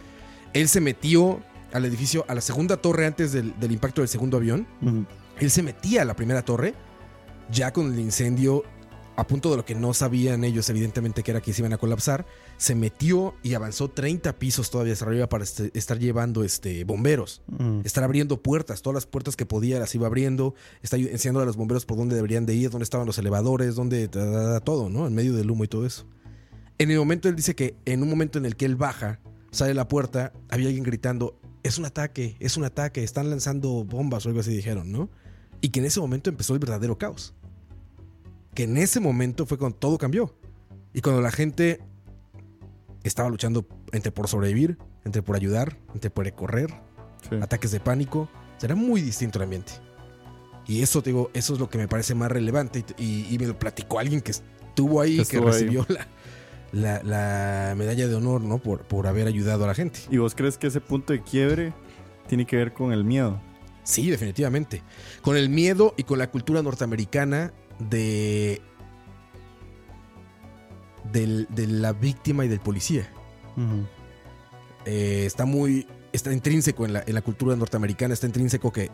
él 0.53 0.69
se 0.69 0.81
metió 0.81 1.41
al 1.73 1.85
edificio, 1.85 2.25
a 2.29 2.35
la 2.35 2.41
segunda 2.41 2.77
torre 2.77 3.07
antes 3.07 3.33
del, 3.33 3.59
del 3.59 3.73
impacto 3.73 4.01
del 4.03 4.09
segundo 4.09 4.37
avión, 4.37 4.67
él 5.39 5.51
se 5.51 5.63
metía 5.63 6.03
a 6.03 6.05
la 6.05 6.15
primera 6.15 6.43
torre, 6.43 6.75
ya 7.51 7.73
con 7.73 7.93
el 7.93 7.99
incendio 7.99 8.65
a 9.17 9.27
punto 9.27 9.51
de 9.51 9.57
lo 9.57 9.65
que 9.65 9.75
no 9.75 9.95
sabían 9.95 10.45
ellos, 10.45 10.69
evidentemente, 10.69 11.23
que 11.23 11.31
era 11.31 11.41
que 11.41 11.53
se 11.53 11.63
iban 11.63 11.73
a 11.73 11.79
colapsar, 11.79 12.27
se 12.59 12.75
metió 12.75 13.35
y 13.43 13.55
avanzó 13.55 13.89
30 13.89 14.39
pisos 14.39 14.71
todavía 14.71 14.93
hacia 14.93 15.07
arriba 15.07 15.29
para 15.29 15.43
este- 15.45 15.71
estar 15.73 15.99
llevando 15.99 16.45
este, 16.45 16.85
bomberos, 16.85 17.43
Ujú. 17.51 17.81
estar 17.85 18.05
abriendo 18.05 18.43
puertas, 18.43 18.83
todas 18.83 18.95
las 18.95 19.07
puertas 19.07 19.35
que 19.35 19.47
podía 19.47 19.79
las 19.79 19.95
iba 19.95 20.07
abriendo, 20.07 20.55
está 20.83 20.97
enseñando 20.99 21.41
a 21.41 21.47
los 21.47 21.57
bomberos 21.57 21.87
por 21.87 21.97
dónde 21.97 22.15
deberían 22.15 22.45
de 22.47 22.55
ir, 22.55 22.71
dónde 22.71 22.85
estaban 22.85 23.07
los 23.07 23.17
elevadores, 23.19 23.75
dónde 23.75 24.09
todo, 24.09 24.91
¿no? 24.91 25.07
En 25.07 25.15
medio 25.15 25.35
del 25.35 25.51
humo 25.51 25.65
y 25.65 25.69
todo 25.69 25.87
eso. 25.87 26.07
En 26.79 26.91
el 26.91 26.99
momento 26.99 27.29
él 27.31 27.37
dice 27.37 27.55
que 27.55 27.75
en 27.87 28.03
un 28.03 28.11
momento 28.11 28.39
en 28.39 28.45
el 28.45 28.55
que 28.55 28.67
él 28.67 28.77
baja, 28.77 29.19
sale 29.51 29.71
a 29.71 29.75
la 29.75 29.89
puerta, 29.89 30.35
había 30.51 30.67
alguien 30.67 30.85
gritando, 30.85 31.39
es 31.63 31.79
un 31.79 31.87
ataque, 31.87 32.37
es 32.39 32.59
un 32.59 32.65
ataque, 32.65 33.03
están 33.03 33.31
lanzando 33.31 33.83
bombas 33.85 34.27
o 34.27 34.29
algo 34.29 34.41
así 34.41 34.55
dijeron, 34.55 34.93
¿no? 34.93 35.09
Y 35.63 35.71
que 35.71 35.81
en 35.81 35.87
ese 35.87 36.01
momento 36.01 36.29
empezó 36.29 36.53
el 36.53 36.59
verdadero 36.59 36.99
caos. 36.99 37.33
Que 38.57 38.65
en 38.65 38.77
ese 38.79 38.99
momento 38.99 39.47
fue 39.47 39.57
cuando 39.59 39.77
todo 39.79 39.99
cambió. 39.99 40.35
Y 40.93 41.01
cuando 41.03 41.21
la 41.21 41.31
gente 41.31 41.81
estaba 43.05 43.29
luchando 43.29 43.67
entre 43.93 44.11
por 44.11 44.27
sobrevivir, 44.29 44.79
entre 45.05 45.23
por 45.23 45.37
ayudar, 45.37 45.79
entre 45.95 46.11
por 46.11 46.31
correr, 46.35 46.75
Sí. 47.29 47.37
ataques 47.41 47.71
de 47.71 47.81
pánico, 47.81 48.29
será 48.59 48.75
muy 48.75 49.01
distinto 49.03 49.39
el 49.39 49.45
ambiente. 49.45 49.73
Y 50.67 50.83
eso, 50.83 51.03
te 51.03 51.11
digo, 51.11 51.31
eso 51.35 51.55
es 51.55 51.61
lo 51.61 51.69
que 51.69 51.79
me 51.79 51.87
parece 51.87 52.15
más 52.15 52.31
relevante. 52.33 52.85
Y, 52.99 53.37
me 53.39 53.47
lo 53.47 53.59
platicó 53.59 53.99
alguien 54.01 54.21
que 54.21 54.33
estuvo 54.33 55.01
ahí, 55.01 55.13
Que 55.19 55.25
que 55.25 55.37
estuvo 55.37 55.47
ahí. 55.49 55.53
recibió 55.53 55.87
la, 55.89 56.07
la- 56.73 57.03
la 57.03 57.75
medalla 57.77 58.09
de 58.09 58.15
honor, 58.15 58.41
¿no? 58.43 58.59
Por, 58.59 58.83
por 58.85 59.07
haber 59.07 59.27
ayudado 59.29 59.65
a 59.65 59.67
la 59.69 59.75
gente. 59.75 60.01
¿Y 60.11 60.17
vos 60.19 60.35
crees 60.35 60.59
que 60.59 60.67
ese 60.67 60.81
punto 60.81 61.13
de 61.13 61.23
quiebre 61.23 61.73
tiene 62.27 62.47
que 62.47 62.57
ver 62.57 62.73
con 62.73 62.93
el 62.93 63.05
miedo? 63.05 63.41
Sí, 63.85 64.11
definitivamente. 64.11 64.83
Con 65.23 65.37
el 65.37 65.49
miedo 65.49 65.95
y 65.97 66.03
con 66.03 66.19
la 66.19 66.31
cultura 66.31 66.63
norteamericana 66.63 67.53
de. 67.79 68.61
del- 71.13 71.47
de 71.51 71.67
la 71.67 71.93
víctima 71.93 72.45
y 72.45 72.49
del 72.49 72.61
policía. 72.61 73.09
Eh, 74.85 75.25
está 75.27 75.45
muy. 75.45 75.87
Está 76.13 76.33
intrínseco 76.33 76.87
en 76.87 76.95
la, 76.95 77.05
en 77.07 77.15
la 77.15 77.23
cultura 77.23 77.55
norteamericana, 77.57 78.15
está 78.15 78.27
intrínseco 78.27 78.73
que, 78.73 78.91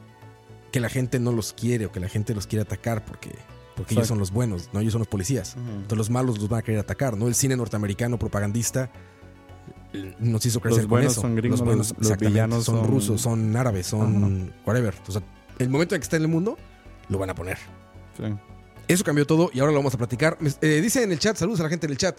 que 0.73 0.81
la 0.81 0.89
gente 0.89 1.21
no 1.21 1.31
los 1.33 1.53
quiere 1.53 1.87
o 1.87 1.93
que 1.93 2.01
la 2.01 2.09
gente 2.09 2.35
los 2.35 2.47
quiere 2.49 2.63
atacar 2.63 3.05
porque, 3.05 3.31
porque 3.77 3.95
ellos 3.95 4.09
son 4.09 4.19
los 4.19 4.33
buenos, 4.33 4.71
no 4.73 4.81
ellos 4.81 4.93
son 4.93 5.01
los 5.01 5.09
policías. 5.09 5.55
Entonces 5.57 5.99
los 5.99 6.11
malos 6.11 6.39
los 6.39 6.49
van 6.49 6.61
a 6.61 6.63
querer 6.63 6.81
atacar, 6.81 7.17
¿no? 7.17 7.29
El 7.29 7.35
cine 7.37 7.55
norteamericano 7.57 8.19
propagandista 8.19 8.91
eh, 9.93 10.17
nos 10.19 10.45
hizo 10.47 10.59
crecer 10.61 10.79
Los 10.79 10.87
con 10.87 10.91
buenos 10.91 11.13
eso. 11.13 11.21
son 11.21 11.37
gringos, 11.37 11.61
los 11.61 11.67
buenos, 11.67 11.95
los- 11.99 12.19
villanos 12.19 12.65
son, 12.65 12.77
son- 12.79 12.87
rusos, 12.89 13.21
son 13.21 13.57
árabes, 13.57 13.87
son 13.87 14.53
whatever. 14.67 14.95
O 15.07 15.13
sea, 15.13 15.23
el 15.61 15.69
momento 15.69 15.95
en 15.95 16.01
que 16.01 16.05
está 16.05 16.17
en 16.17 16.23
el 16.23 16.29
mundo, 16.29 16.57
lo 17.09 17.19
van 17.19 17.31
a 17.31 17.35
poner. 17.37 17.59
Sí. 18.17 18.25
Eso 18.89 19.05
cambió 19.05 19.27
todo 19.27 19.51
y 19.55 19.61
ahora 19.61 19.73
lo 19.73 19.79
vamos 19.79 19.95
a 19.95 19.99
platicar. 19.99 20.37
Eh, 20.61 20.81
dice 20.83 21.03
en 21.03 21.13
el 21.13 21.19
chat, 21.19 21.37
saludos 21.37 21.61
a 21.61 21.65
la 21.65 21.69
gente 21.69 21.87
en 21.87 21.93
el 21.93 21.99
chat. 21.99 22.19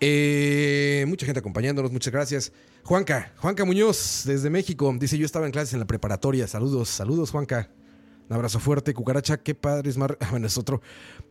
Eh, 0.00 1.04
mucha 1.08 1.26
gente 1.26 1.40
acompañándonos, 1.40 1.92
muchas 1.92 2.12
gracias. 2.12 2.52
Juanca, 2.84 3.32
Juanca 3.36 3.64
Muñoz, 3.66 4.22
desde 4.24 4.48
México, 4.48 4.94
dice: 4.98 5.18
Yo 5.18 5.26
estaba 5.26 5.44
en 5.46 5.52
clases 5.52 5.74
en 5.74 5.80
la 5.80 5.86
preparatoria. 5.86 6.46
Saludos, 6.46 6.88
saludos, 6.88 7.30
Juanca. 7.30 7.68
Un 8.28 8.36
abrazo 8.36 8.60
fuerte. 8.60 8.94
Cucaracha, 8.94 9.38
qué 9.42 9.54
padre 9.54 9.90
es. 9.90 9.98
Ah, 9.98 10.08
bueno, 10.30 10.46
es 10.46 10.56
otro. 10.56 10.80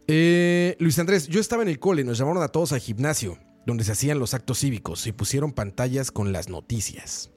Eh, 0.07 0.75
Luis 0.79 0.99
Andrés, 0.99 1.27
yo 1.27 1.39
estaba 1.39 1.63
en 1.63 1.69
el 1.69 1.79
cole, 1.79 2.03
nos 2.03 2.17
llamaron 2.19 2.43
a 2.43 2.49
todos 2.49 2.71
al 2.73 2.79
gimnasio, 2.79 3.39
donde 3.65 3.83
se 3.83 3.93
hacían 3.93 4.19
los 4.19 4.33
actos 4.35 4.59
cívicos 4.59 5.07
y 5.07 5.13
pusieron 5.13 5.51
pantallas 5.53 6.11
con 6.11 6.31
las 6.31 6.49
noticias. 6.49 7.31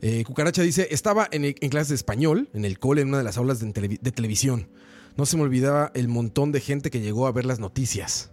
Eh, 0.00 0.22
Cucaracha 0.24 0.62
dice, 0.62 0.86
estaba 0.92 1.26
en, 1.32 1.44
el- 1.44 1.56
en 1.60 1.70
clases 1.70 1.88
de 1.88 1.94
español, 1.96 2.48
en 2.52 2.64
el 2.64 2.78
cole, 2.78 3.02
en 3.02 3.08
una 3.08 3.18
de 3.18 3.24
las 3.24 3.36
aulas 3.38 3.58
de 3.58 4.12
televisión. 4.12 4.68
No 5.18 5.26
se 5.26 5.36
me 5.36 5.42
olvidaba 5.42 5.90
el 5.94 6.08
montón 6.08 6.52
de 6.52 6.60
gente 6.60 6.90
que 6.90 7.00
llegó 7.00 7.26
a 7.26 7.32
ver 7.32 7.44
las 7.44 7.58
noticias. 7.58 8.30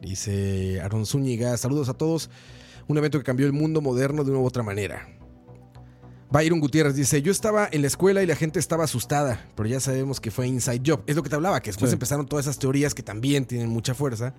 Dice 0.00 0.80
Aaron 0.80 1.04
Zúñiga, 1.04 1.56
saludos 1.56 1.88
a 1.88 1.94
todos. 1.94 2.30
Un 2.88 2.96
evento 2.96 3.18
que 3.18 3.24
cambió 3.24 3.46
el 3.46 3.52
mundo 3.52 3.80
moderno 3.80 4.24
de 4.24 4.30
una 4.30 4.40
u 4.40 4.46
otra 4.46 4.62
manera. 4.62 5.08
Byron 6.30 6.60
Gutiérrez 6.60 6.94
dice, 6.94 7.20
yo 7.20 7.30
estaba 7.30 7.68
en 7.70 7.82
la 7.82 7.88
escuela 7.88 8.22
y 8.22 8.26
la 8.26 8.34
gente 8.36 8.58
estaba 8.58 8.84
asustada, 8.84 9.44
pero 9.54 9.68
ya 9.68 9.80
sabemos 9.80 10.18
que 10.18 10.30
fue 10.30 10.46
inside 10.46 10.80
job. 10.86 11.02
Es 11.06 11.14
lo 11.14 11.22
que 11.22 11.28
te 11.28 11.34
hablaba, 11.36 11.60
que 11.60 11.68
después 11.70 11.90
Sí. 11.90 11.94
empezaron 11.94 12.26
todas 12.26 12.46
esas 12.46 12.58
teorías 12.58 12.94
que 12.94 13.02
también 13.02 13.44
tienen 13.44 13.68
mucha 13.68 13.94
fuerza 13.94 14.34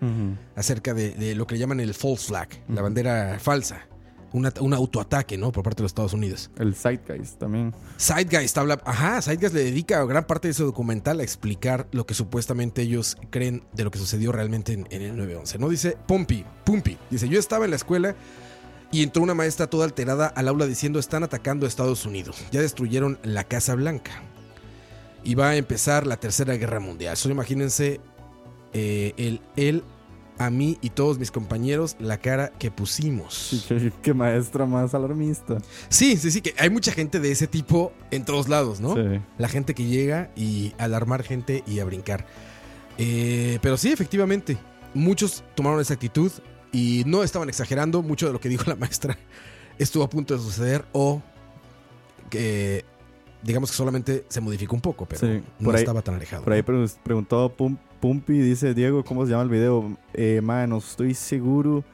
acerca 0.55 0.95
de, 0.95 1.11
de 1.11 1.35
lo 1.35 1.45
que 1.45 1.57
llaman 1.59 1.79
el 1.79 1.93
false 1.93 2.27
flag, 2.27 2.49
la 2.67 2.81
bandera 2.81 3.37
falsa. 3.39 3.87
Un, 4.33 4.47
at- 4.47 4.59
un 4.61 4.73
autoataque, 4.73 5.37
¿no? 5.37 5.51
Por 5.51 5.63
parte 5.63 5.77
de 5.77 5.83
los 5.83 5.91
Estados 5.91 6.13
Unidos. 6.13 6.49
El 6.57 6.73
Zeitgeist 6.75 7.37
también. 7.39 7.73
Zeitgeist 7.99 8.57
habla. 8.57 8.81
Ajá, 8.83 9.21
Zeitgeist 9.21 9.53
le 9.53 9.63
dedica 9.63 10.03
gran 10.05 10.25
parte 10.25 10.47
de 10.47 10.53
su 10.55 10.65
documental 10.65 11.19
a 11.19 11.23
explicar 11.23 11.87
lo 11.91 12.05
que 12.07 12.15
supuestamente 12.15 12.81
ellos 12.81 13.15
creen 13.29 13.63
de 13.73 13.83
lo 13.83 13.91
que 13.91 13.99
sucedió 13.99 14.31
realmente 14.31 14.73
en, 14.73 14.87
en 14.89 15.01
el 15.03 15.15
9-11. 15.15 15.59
¿No? 15.59 15.69
Dice 15.69 15.97
Pompi, 16.07 16.43
Pumpi. 16.65 16.97
Dice: 17.11 17.29
Yo 17.29 17.39
estaba 17.39 17.65
en 17.65 17.71
la 17.71 17.77
escuela 17.77 18.15
y 18.91 19.03
entró 19.03 19.21
una 19.23 19.35
maestra 19.35 19.67
toda 19.67 19.85
alterada 19.85 20.25
al 20.27 20.47
aula 20.47 20.65
diciendo: 20.65 20.97
Están 20.97 21.23
atacando 21.23 21.65
a 21.65 21.69
Estados 21.69 22.05
Unidos. 22.05 22.43
Ya 22.51 22.59
destruyeron 22.61 23.19
la 23.23 23.43
Casa 23.43 23.75
Blanca. 23.75 24.11
Y 25.23 25.35
va 25.35 25.49
a 25.51 25.55
empezar 25.55 26.05
la 26.07 26.17
Tercera 26.17 26.55
Guerra 26.55 26.79
Mundial. 26.79 27.15
Solo 27.17 27.33
imagínense 27.35 28.01
eh, 28.73 29.13
el, 29.17 29.41
él, 29.55 29.83
a 30.37 30.49
mí 30.49 30.77
y 30.81 30.89
todos 30.89 31.19
mis 31.19 31.29
compañeros 31.31 31.95
la 31.99 32.17
cara 32.17 32.49
que 32.57 32.71
pusimos. 32.71 33.65
Qué, 33.67 33.91
qué 34.01 34.13
maestra 34.13 34.65
más 34.65 34.93
alarmista. 34.93 35.57
Sí, 35.89 36.17
sí, 36.17 36.31
sí, 36.31 36.41
que 36.41 36.53
hay 36.57 36.69
mucha 36.69 36.91
gente 36.91 37.19
de 37.19 37.31
ese 37.31 37.47
tipo 37.47 37.93
en 38.11 38.25
todos 38.25 38.49
lados, 38.49 38.79
¿no? 38.79 38.95
Sí. 38.95 39.19
La 39.37 39.47
gente 39.47 39.73
que 39.75 39.85
llega 39.85 40.31
y 40.35 40.73
alarmar 40.77 41.23
gente 41.23 41.63
y 41.67 41.79
a 41.79 41.85
brincar. 41.85 42.25
Eh, 42.97 43.59
pero 43.61 43.77
sí, 43.77 43.91
efectivamente, 43.91 44.57
muchos 44.93 45.43
tomaron 45.55 45.79
esa 45.79 45.93
actitud 45.93 46.31
y 46.71 47.03
no 47.05 47.23
estaban 47.23 47.49
exagerando. 47.49 48.01
Mucho 48.01 48.27
de 48.27 48.33
lo 48.33 48.39
que 48.39 48.49
dijo 48.49 48.63
la 48.67 48.75
maestra 48.75 49.17
estuvo 49.77 50.03
a 50.03 50.09
punto 50.09 50.35
de 50.35 50.39
suceder 50.41 50.85
o 50.93 51.21
que 52.29 52.85
digamos 53.43 53.69
que 53.71 53.75
solamente 53.77 54.25
se 54.29 54.41
modificó 54.41 54.75
un 54.75 54.81
poco, 54.81 55.05
pero 55.05 55.21
Sí, 55.21 55.43
no 55.59 55.71
ahí- 55.71 55.77
estaba 55.77 56.01
tan 56.01 56.15
alejado. 56.15 56.43
Por 56.43 56.53
ahí 56.53 56.61
pre- 56.63 56.85
preguntó 57.03 57.49
Pum- 57.55 57.77
Pumpi, 58.03 58.37
dice 58.37 58.73
Diego, 58.73 59.05
¿cómo 59.05 59.25
se 59.25 59.31
llama 59.31 59.43
el 59.43 59.49
video? 59.49 59.97
Eh, 60.13 60.41
no 60.43 60.77
estoy 60.77 61.13
seguro, 61.13 61.85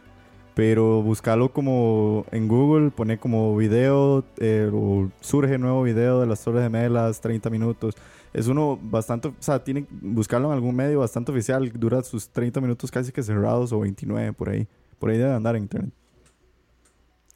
pero 0.55 1.03
buscalo 1.03 1.53
como 1.53 2.25
en 2.31 2.47
Google, 2.47 2.89
pone 2.89 3.19
como 3.19 3.55
video, 3.55 4.25
eh, 4.37 4.71
o 4.73 5.11
surge 5.21 5.59
nuevo 5.59 5.83
video 5.83 6.19
de 6.19 6.25
las 6.25 6.43
Torres 6.43 6.63
Gemelas, 6.63 7.21
30 7.21 7.51
minutos. 7.51 7.93
Es 8.33 8.47
uno 8.47 8.79
bastante, 8.81 9.27
o 9.27 9.35
sea, 9.37 9.63
tiene 9.63 9.83
que 9.83 9.89
buscarlo 10.01 10.47
en 10.47 10.55
algún 10.55 10.75
medio 10.75 10.97
bastante 10.97 11.31
oficial, 11.31 11.71
dura 11.75 12.01
sus 12.01 12.27
30 12.29 12.59
minutos 12.59 12.89
casi 12.89 13.11
que 13.11 13.21
cerrados 13.21 13.71
o 13.71 13.79
29 13.79 14.33
por 14.33 14.49
ahí. 14.49 14.67
Por 14.97 15.11
ahí 15.11 15.19
debe 15.19 15.33
andar 15.33 15.55
en 15.57 15.61
internet. 15.61 15.93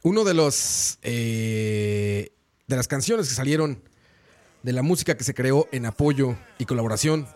Uno 0.02 0.24
de 0.24 0.34
los 0.34 0.98
eh, 1.04 2.32
de 2.66 2.76
las 2.76 2.88
canciones 2.88 3.28
que 3.28 3.36
salieron 3.36 3.78
de 4.64 4.72
la 4.72 4.82
música 4.82 5.16
que 5.16 5.22
se 5.22 5.32
creó 5.32 5.68
en 5.70 5.86
apoyo 5.86 6.34
y 6.58 6.64
colaboración 6.64 7.28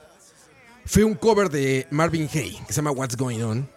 fue 0.88 1.04
un 1.04 1.14
cover 1.14 1.50
de 1.50 1.86
Marvin 1.90 2.28
Gaye 2.32 2.58
que 2.66 2.72
se 2.72 2.76
llama 2.76 2.92
What's 2.92 3.14
Going 3.14 3.42
On. 3.42 3.68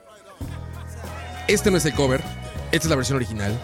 Este 1.47 1.69
no 1.69 1.75
es 1.75 1.85
el 1.85 1.93
cover, 1.93 2.23
esta 2.71 2.85
es 2.85 2.89
la 2.89 2.95
versión 2.95 3.17
original. 3.17 3.59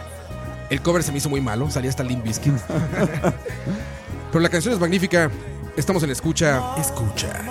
El 0.69 0.81
cover 0.81 1.01
se 1.01 1.13
me 1.13 1.19
hizo 1.19 1.29
muy 1.29 1.39
malo, 1.39 1.71
salía 1.71 1.89
hasta 1.89 2.03
Limp 2.03 2.25
Bizkit. 2.25 2.53
Pero 4.31 4.41
la 4.41 4.49
canción 4.49 4.73
es 4.73 4.79
magnífica. 4.81 5.31
Estamos 5.77 6.03
en 6.03 6.09
escucha, 6.09 6.75
escucha. 6.77 7.41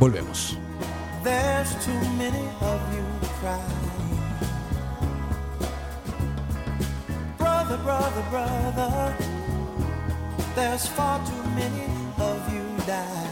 Volvemos. 0.00 0.56
There's 1.22 1.74
too 1.84 1.92
many 2.16 2.48
of 2.62 2.80
you 2.94 3.04
crying. 3.40 3.60
Brother, 7.36 7.76
brother, 7.84 8.22
brother. 8.30 9.14
There's 10.54 10.86
far 10.86 11.20
too 11.26 11.50
many 11.50 11.84
of 12.18 12.52
you 12.52 12.62
dying. 12.86 13.31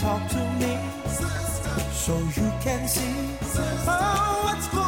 Talk 0.00 0.28
to 0.30 0.42
me 0.58 0.78
so 1.92 2.18
you 2.18 2.52
can 2.60 2.88
see 2.88 3.36
oh, 3.86 4.40
what's 4.44 4.68
going 4.68 4.82
on. 4.84 4.87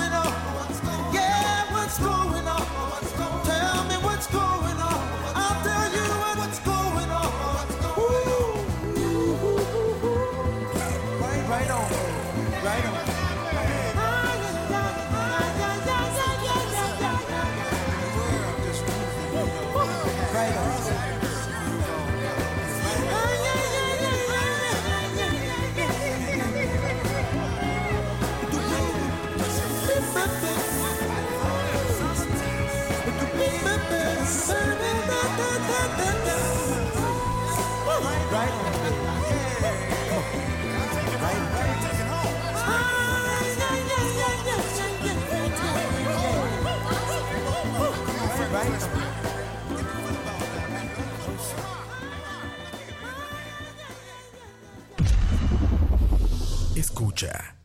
Escucha. 56.75 57.57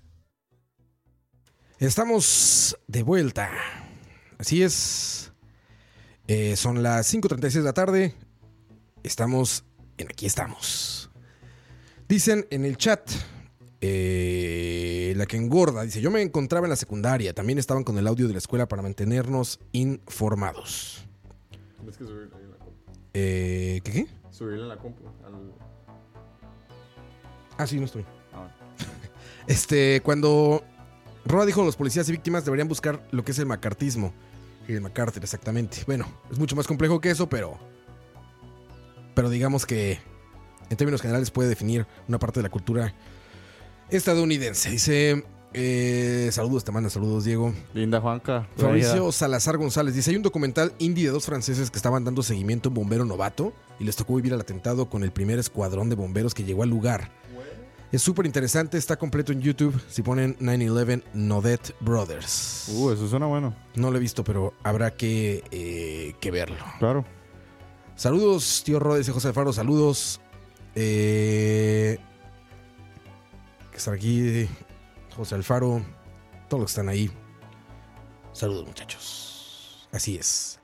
Estamos 1.78 2.76
de 2.88 3.02
vuelta. 3.02 3.50
Así 4.38 4.62
es. 4.62 5.32
Eh, 6.26 6.56
son 6.56 6.82
las 6.82 7.12
5.36 7.14 7.50
de 7.52 7.62
la 7.62 7.72
tarde. 7.72 8.14
Estamos 9.02 9.64
en 9.98 10.08
Aquí 10.08 10.26
estamos. 10.26 11.10
Dicen 12.08 12.46
en 12.50 12.64
el 12.64 12.76
chat. 12.76 13.10
eh, 13.80 15.12
la 15.16 15.26
que 15.26 15.36
engorda. 15.36 15.82
Dice, 15.82 16.00
yo 16.00 16.10
me 16.10 16.22
encontraba 16.22 16.66
en 16.66 16.70
la 16.70 16.76
secundaria. 16.76 17.32
También 17.34 17.58
estaban 17.58 17.84
con 17.84 17.98
el 17.98 18.06
audio 18.06 18.26
de 18.26 18.32
la 18.32 18.38
escuela 18.38 18.66
para 18.66 18.82
mantenernos 18.82 19.60
informados. 19.72 21.06
Tienes 21.76 21.96
que 21.96 22.04
subirle 22.04 22.30
ahí 22.36 22.42
en 22.44 22.50
la 22.50 22.56
compu. 22.58 22.80
Eh, 23.14 23.80
¿Qué 23.84 23.92
qué? 23.92 24.06
Subirle 24.30 24.62
en 24.62 24.68
la 24.68 24.76
compu. 24.78 25.02
al- 25.24 25.52
Ah, 27.58 27.66
sí, 27.66 27.78
no 27.78 27.84
estoy. 27.86 28.04
Ah. 28.32 28.48
Este, 29.46 30.00
cuando 30.02 30.64
Roa 31.24 31.46
dijo 31.46 31.64
los 31.64 31.76
policías 31.76 32.08
y 32.08 32.12
víctimas 32.12 32.44
deberían 32.44 32.66
buscar 32.68 33.06
lo 33.12 33.24
que 33.24 33.30
es 33.32 33.38
el 33.38 33.46
macartismo. 33.46 34.12
Y 34.68 34.72
el 34.72 34.80
MacArthur, 34.80 35.22
exactamente. 35.22 35.78
Bueno, 35.86 36.06
es 36.32 36.38
mucho 36.38 36.56
más 36.56 36.66
complejo 36.66 37.00
que 37.00 37.10
eso, 37.10 37.28
pero. 37.28 37.56
Pero 39.16 39.30
digamos 39.30 39.64
que 39.64 39.98
en 40.68 40.76
términos 40.76 41.00
generales 41.00 41.30
puede 41.30 41.48
definir 41.48 41.86
una 42.06 42.18
parte 42.18 42.40
de 42.40 42.44
la 42.44 42.50
cultura 42.50 42.94
estadounidense. 43.88 44.70
Dice. 44.70 45.24
eh, 45.54 46.28
saludos, 46.32 46.64
te 46.64 46.70
manda 46.70 46.90
saludos, 46.90 47.24
Diego. 47.24 47.54
Linda 47.72 47.98
Juanca. 47.98 48.46
Fabricio 48.58 49.10
Salazar 49.12 49.56
González 49.56 49.94
dice: 49.94 50.10
Hay 50.10 50.16
un 50.16 50.22
documental 50.22 50.74
indie 50.78 51.06
de 51.06 51.12
dos 51.12 51.24
franceses 51.24 51.70
que 51.70 51.78
estaban 51.78 52.04
dando 52.04 52.22
seguimiento 52.22 52.68
a 52.68 52.70
un 52.70 52.74
bombero 52.74 53.06
novato 53.06 53.54
y 53.80 53.84
les 53.84 53.96
tocó 53.96 54.16
vivir 54.16 54.34
el 54.34 54.40
atentado 54.40 54.90
con 54.90 55.02
el 55.02 55.12
primer 55.12 55.38
escuadrón 55.38 55.88
de 55.88 55.96
bomberos 55.96 56.34
que 56.34 56.44
llegó 56.44 56.62
al 56.62 56.68
lugar. 56.68 57.10
Es 57.92 58.02
súper 58.02 58.26
interesante, 58.26 58.76
está 58.76 58.96
completo 58.96 59.32
en 59.32 59.40
YouTube. 59.40 59.80
Si 59.88 60.02
ponen 60.02 60.36
9-11 60.40 61.04
Nodet 61.14 61.74
Brothers. 61.80 62.68
Uh, 62.74 62.90
eso 62.90 63.08
suena 63.08 63.24
bueno. 63.24 63.54
No 63.76 63.90
lo 63.90 63.96
he 63.96 64.00
visto, 64.00 64.24
pero 64.24 64.52
habrá 64.62 64.90
que, 64.90 65.42
eh, 65.52 66.14
que 66.20 66.30
verlo. 66.30 66.62
Claro. 66.80 67.06
Saludos, 67.96 68.62
tío 68.62 68.78
Rodes 68.78 69.08
y 69.08 69.10
José 69.10 69.28
Alfaro, 69.28 69.54
saludos. 69.54 70.20
Eh, 70.74 71.98
que 73.70 73.78
están 73.78 73.94
aquí, 73.94 74.46
José 75.16 75.34
Alfaro, 75.34 75.82
todos 76.50 76.60
los 76.60 76.68
que 76.68 76.72
están 76.72 76.90
ahí. 76.90 77.10
Saludos, 78.34 78.66
muchachos. 78.66 79.88
Así 79.92 80.16
es. 80.16 80.60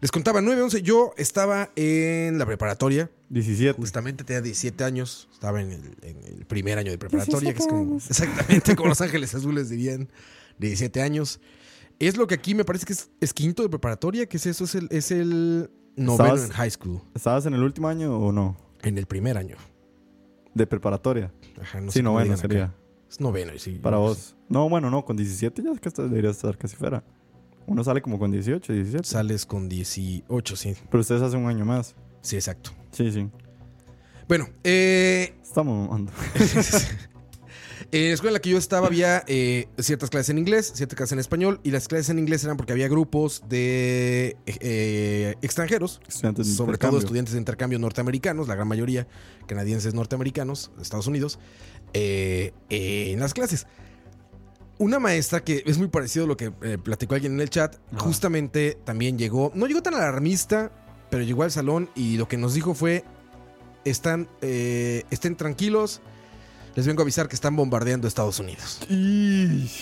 Les 0.00 0.12
contaba 0.12 0.40
9-11, 0.40 0.82
yo 0.82 1.12
estaba 1.16 1.70
en 1.74 2.38
la 2.38 2.46
preparatoria, 2.46 3.10
17. 3.30 3.72
justamente 3.72 4.22
tenía 4.22 4.40
17 4.40 4.84
años, 4.84 5.28
estaba 5.32 5.60
en 5.60 5.72
el, 5.72 5.96
en 6.02 6.24
el 6.24 6.46
primer 6.46 6.78
año 6.78 6.92
de 6.92 6.98
preparatoria, 6.98 7.52
que 7.54 7.58
es 7.58 7.66
como, 7.66 7.96
exactamente 7.96 8.76
como 8.76 8.90
Los 8.90 9.00
Ángeles 9.00 9.34
Azules 9.34 9.68
dirían, 9.68 10.08
17 10.58 11.02
años. 11.02 11.40
Es 11.98 12.16
lo 12.16 12.28
que 12.28 12.36
aquí 12.36 12.54
me 12.54 12.64
parece 12.64 12.86
que 12.86 12.92
es, 12.92 13.10
es 13.20 13.34
quinto 13.34 13.64
de 13.64 13.68
preparatoria, 13.68 14.26
que 14.26 14.36
es 14.36 14.46
eso, 14.46 14.62
es 14.62 14.76
el, 14.76 14.86
es 14.92 15.10
el 15.10 15.68
noveno 15.98 16.34
¿Estabas- 16.34 16.44
en 16.44 16.50
high 16.52 16.70
school. 16.70 17.00
¿Estabas 17.14 17.46
en 17.46 17.54
el 17.54 17.62
último 17.62 17.88
año 17.88 18.18
o 18.18 18.32
no? 18.32 18.56
En 18.82 18.96
el 18.98 19.06
primer 19.06 19.36
año. 19.36 19.56
De 20.54 20.66
preparatoria. 20.66 21.32
Ajá, 21.60 21.80
no 21.80 21.90
sí, 21.90 21.98
sé 21.98 22.02
noveno 22.02 22.32
acá. 22.32 22.40
sería. 22.42 22.74
Es 23.10 23.20
noveno, 23.20 23.52
sí. 23.58 23.72
Para 23.82 23.96
no, 23.96 24.02
vos. 24.02 24.36
No, 24.48 24.68
bueno, 24.68 24.90
no. 24.90 25.04
Con 25.04 25.16
17 25.16 25.62
ya 25.62 25.70
es 25.72 25.80
que 25.80 25.90
deberías 26.02 26.36
estar 26.36 26.56
casi 26.58 26.76
fuera. 26.76 27.02
Uno 27.66 27.84
sale 27.84 28.00
como 28.00 28.18
con 28.18 28.30
18, 28.30 28.72
17. 28.72 29.04
Sales 29.06 29.44
con 29.46 29.68
18, 29.68 30.56
sí. 30.56 30.74
Pero 30.90 31.00
ustedes 31.00 31.22
hacen 31.22 31.40
un 31.40 31.48
año 31.50 31.64
más. 31.64 31.94
Sí, 32.22 32.36
exacto. 32.36 32.70
Sí, 32.92 33.10
sí. 33.12 33.28
Bueno, 34.26 34.48
eh, 34.64 35.34
Estamos 35.42 35.88
mamando. 35.88 36.12
en 37.90 38.08
la 38.08 38.14
escuela 38.14 38.30
en 38.30 38.34
la 38.34 38.40
que 38.40 38.50
yo 38.50 38.58
estaba 38.58 38.86
había 38.86 39.24
eh, 39.26 39.68
ciertas 39.78 40.10
clases 40.10 40.30
en 40.30 40.38
inglés, 40.38 40.72
ciertas 40.74 40.96
clases 40.96 41.12
en 41.12 41.18
español, 41.20 41.60
y 41.62 41.70
las 41.70 41.88
clases 41.88 42.10
en 42.10 42.18
inglés 42.18 42.44
eran 42.44 42.56
porque 42.56 42.72
había 42.72 42.88
grupos 42.88 43.42
de 43.48 44.36
eh, 44.46 45.36
extranjeros, 45.42 46.00
Estudiantes 46.06 46.48
de 46.48 46.54
sobre 46.54 46.78
todo 46.78 46.98
estudiantes 46.98 47.32
de 47.32 47.38
intercambio 47.38 47.78
norteamericanos, 47.78 48.48
la 48.48 48.54
gran 48.54 48.68
mayoría 48.68 49.06
canadienses 49.46 49.94
norteamericanos, 49.94 50.70
Estados 50.80 51.06
Unidos, 51.06 51.38
eh, 51.94 52.52
eh, 52.70 53.12
en 53.12 53.20
las 53.20 53.34
clases. 53.34 53.66
Una 54.78 55.00
maestra 55.00 55.42
que 55.42 55.64
es 55.66 55.76
muy 55.78 55.88
parecido 55.88 56.26
a 56.26 56.28
lo 56.28 56.36
que 56.36 56.52
eh, 56.62 56.78
platicó 56.78 57.14
alguien 57.14 57.32
en 57.32 57.40
el 57.40 57.50
chat, 57.50 57.74
Ajá. 57.92 57.98
justamente 58.04 58.78
también 58.84 59.18
llegó, 59.18 59.50
no 59.54 59.66
llegó 59.66 59.82
tan 59.82 59.94
alarmista, 59.94 60.70
pero 61.10 61.24
llegó 61.24 61.42
al 61.42 61.50
salón 61.50 61.90
y 61.96 62.16
lo 62.16 62.28
que 62.28 62.36
nos 62.36 62.54
dijo 62.54 62.74
fue, 62.74 63.02
están, 63.84 64.28
eh, 64.40 65.02
estén 65.10 65.36
tranquilos, 65.36 66.00
les 66.78 66.86
vengo 66.86 67.00
a 67.00 67.02
avisar 67.02 67.26
que 67.28 67.34
están 67.34 67.56
bombardeando 67.56 68.06
Estados 68.06 68.38
Unidos. 68.38 68.78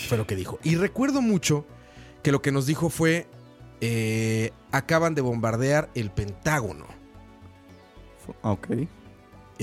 Fue 0.09 0.17
lo 0.17 0.27
que 0.27 0.35
dijo. 0.35 0.59
Y 0.65 0.77
recuerdo 0.77 1.21
mucho 1.21 1.67
que 2.23 2.33
lo 2.33 2.41
que 2.41 2.51
nos 2.53 2.65
dijo 2.65 2.89
fue, 2.89 3.27
eh, 3.83 4.51
acaban 4.73 5.15
de 5.15 5.21
bombardear 5.21 5.91
el 5.95 6.11
Pentágono. 6.11 6.87
Ok. 8.41 8.69
El 8.71 8.89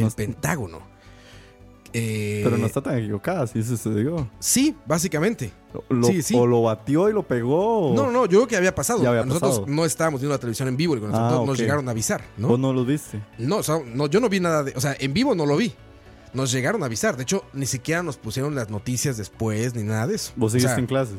No 0.04 0.12
Pentágono. 0.12 0.80
Eh, 1.92 2.42
Pero 2.44 2.58
no 2.60 2.68
está 2.68 2.82
tan 2.82 3.00
equivocada, 3.00 3.48
sí 3.48 3.64
se 3.64 3.70
sucedió. 3.78 4.30
Sí, 4.40 4.76
básicamente. 4.86 5.52
Lo- 5.90 6.08
Sí, 6.08 6.22
sí. 6.22 6.36
O 6.38 6.46
lo 6.46 6.62
batió 6.62 7.10
y 7.10 7.14
lo 7.14 7.24
pegó. 7.24 7.94
No, 7.96 8.04
no, 8.06 8.12
no, 8.12 8.26
yo 8.28 8.38
creo 8.42 8.48
que 8.48 8.58
había 8.58 8.76
pasado. 8.76 9.00
Había 9.10 9.26
nosotros 9.26 9.60
pasado. 9.60 9.66
no 9.76 9.86
estábamos 9.86 10.22
viendo 10.22 10.36
la 10.36 10.40
televisión 10.40 10.68
en 10.68 10.78
vivo 10.78 10.96
y 10.96 11.00
nosotros 11.00 11.40
Ah, 11.42 11.44
nos 11.48 11.58
llegaron 11.58 11.88
a 11.88 11.92
avisar, 11.92 12.24
¿no? 12.38 12.50
Vos 12.50 12.60
no 12.60 12.74
lo 12.74 12.86
viste. 12.86 13.20
No, 13.40 13.58
o 13.58 13.64
sea, 13.64 13.80
no, 13.84 14.06
yo 14.06 14.20
no 14.20 14.30
vi 14.30 14.40
nada 14.40 14.64
de. 14.64 14.74
O 14.76 14.80
sea, 14.82 14.96
en 15.00 15.16
vivo 15.16 15.34
no 15.34 15.48
lo 15.48 15.58
vi. 15.58 15.74
Nos 16.34 16.52
llegaron 16.52 16.82
a 16.84 16.88
avisar. 16.88 17.16
De 17.18 17.24
hecho, 17.24 17.44
ni 17.54 17.66
siquiera 17.66 18.02
nos 18.04 18.18
pusieron 18.18 18.56
las 18.56 18.70
noticias 18.70 19.18
después 19.18 19.76
ni 19.76 19.84
nada 19.84 20.08
de 20.08 20.16
eso. 20.16 20.34
Vos 20.36 20.48
O 20.48 20.50
seguiste 20.52 20.70
sea, 20.70 20.80
en 20.80 20.88
clases. 20.88 21.18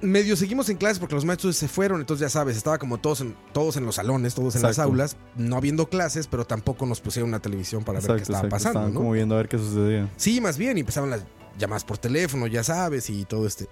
medio 0.00 0.36
seguimos 0.36 0.68
en 0.68 0.76
clases 0.76 0.98
porque 0.98 1.14
los 1.14 1.24
maestros 1.24 1.56
se 1.56 1.66
fueron, 1.68 2.00
entonces 2.00 2.20
ya 2.26 2.28
sabes, 2.30 2.56
estaba 2.56 2.78
como 2.78 2.98
todos 2.98 3.20
en, 3.22 3.34
todos 3.52 3.76
en 3.76 3.84
los 3.84 3.96
salones, 3.96 4.34
todos 4.34 4.54
en 4.56 4.62
las 4.62 4.78
aulas, 4.78 5.16
no 5.36 5.56
habiendo 5.56 5.88
clases, 5.88 6.26
pero 6.26 6.44
tampoco 6.46 6.86
nos 6.86 7.00
pusieron 7.00 7.30
una 7.30 7.40
televisión 7.40 7.82
para 7.84 8.00
ver 8.00 8.16
qué 8.16 8.22
estaba 8.22 8.48
pasando, 8.48 8.78
Estaban 8.80 8.94
¿no? 8.94 9.00
como 9.00 9.12
viendo 9.12 9.34
a 9.34 9.38
ver 9.38 9.48
qué 9.48 9.58
sucedía. 9.58 10.08
Sí, 10.16 10.40
más 10.40 10.56
bien, 10.58 10.76
y 10.76 10.80
empezaban 10.80 11.10
las 11.10 11.24
llamadas 11.58 11.84
por 11.84 11.98
teléfono, 11.98 12.46
ya 12.46 12.62
sabes, 12.62 13.10
y 13.10 13.24
todo 13.24 13.46
este, 13.46 13.66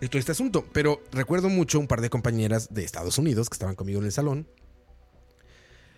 y 0.00 0.08
todo 0.08 0.18
este 0.18 0.32
asunto. 0.32 0.64
Pero 0.72 1.00
recuerdo 1.12 1.48
mucho 1.48 1.80
un 1.80 1.86
par 1.86 2.00
de 2.00 2.10
compañeras 2.10 2.68
de 2.72 2.84
Estados 2.84 3.18
Unidos 3.18 3.48
que 3.50 3.54
estaban 3.54 3.74
conmigo 3.74 3.98
en 4.00 4.06
el 4.06 4.12
salón, 4.12 4.46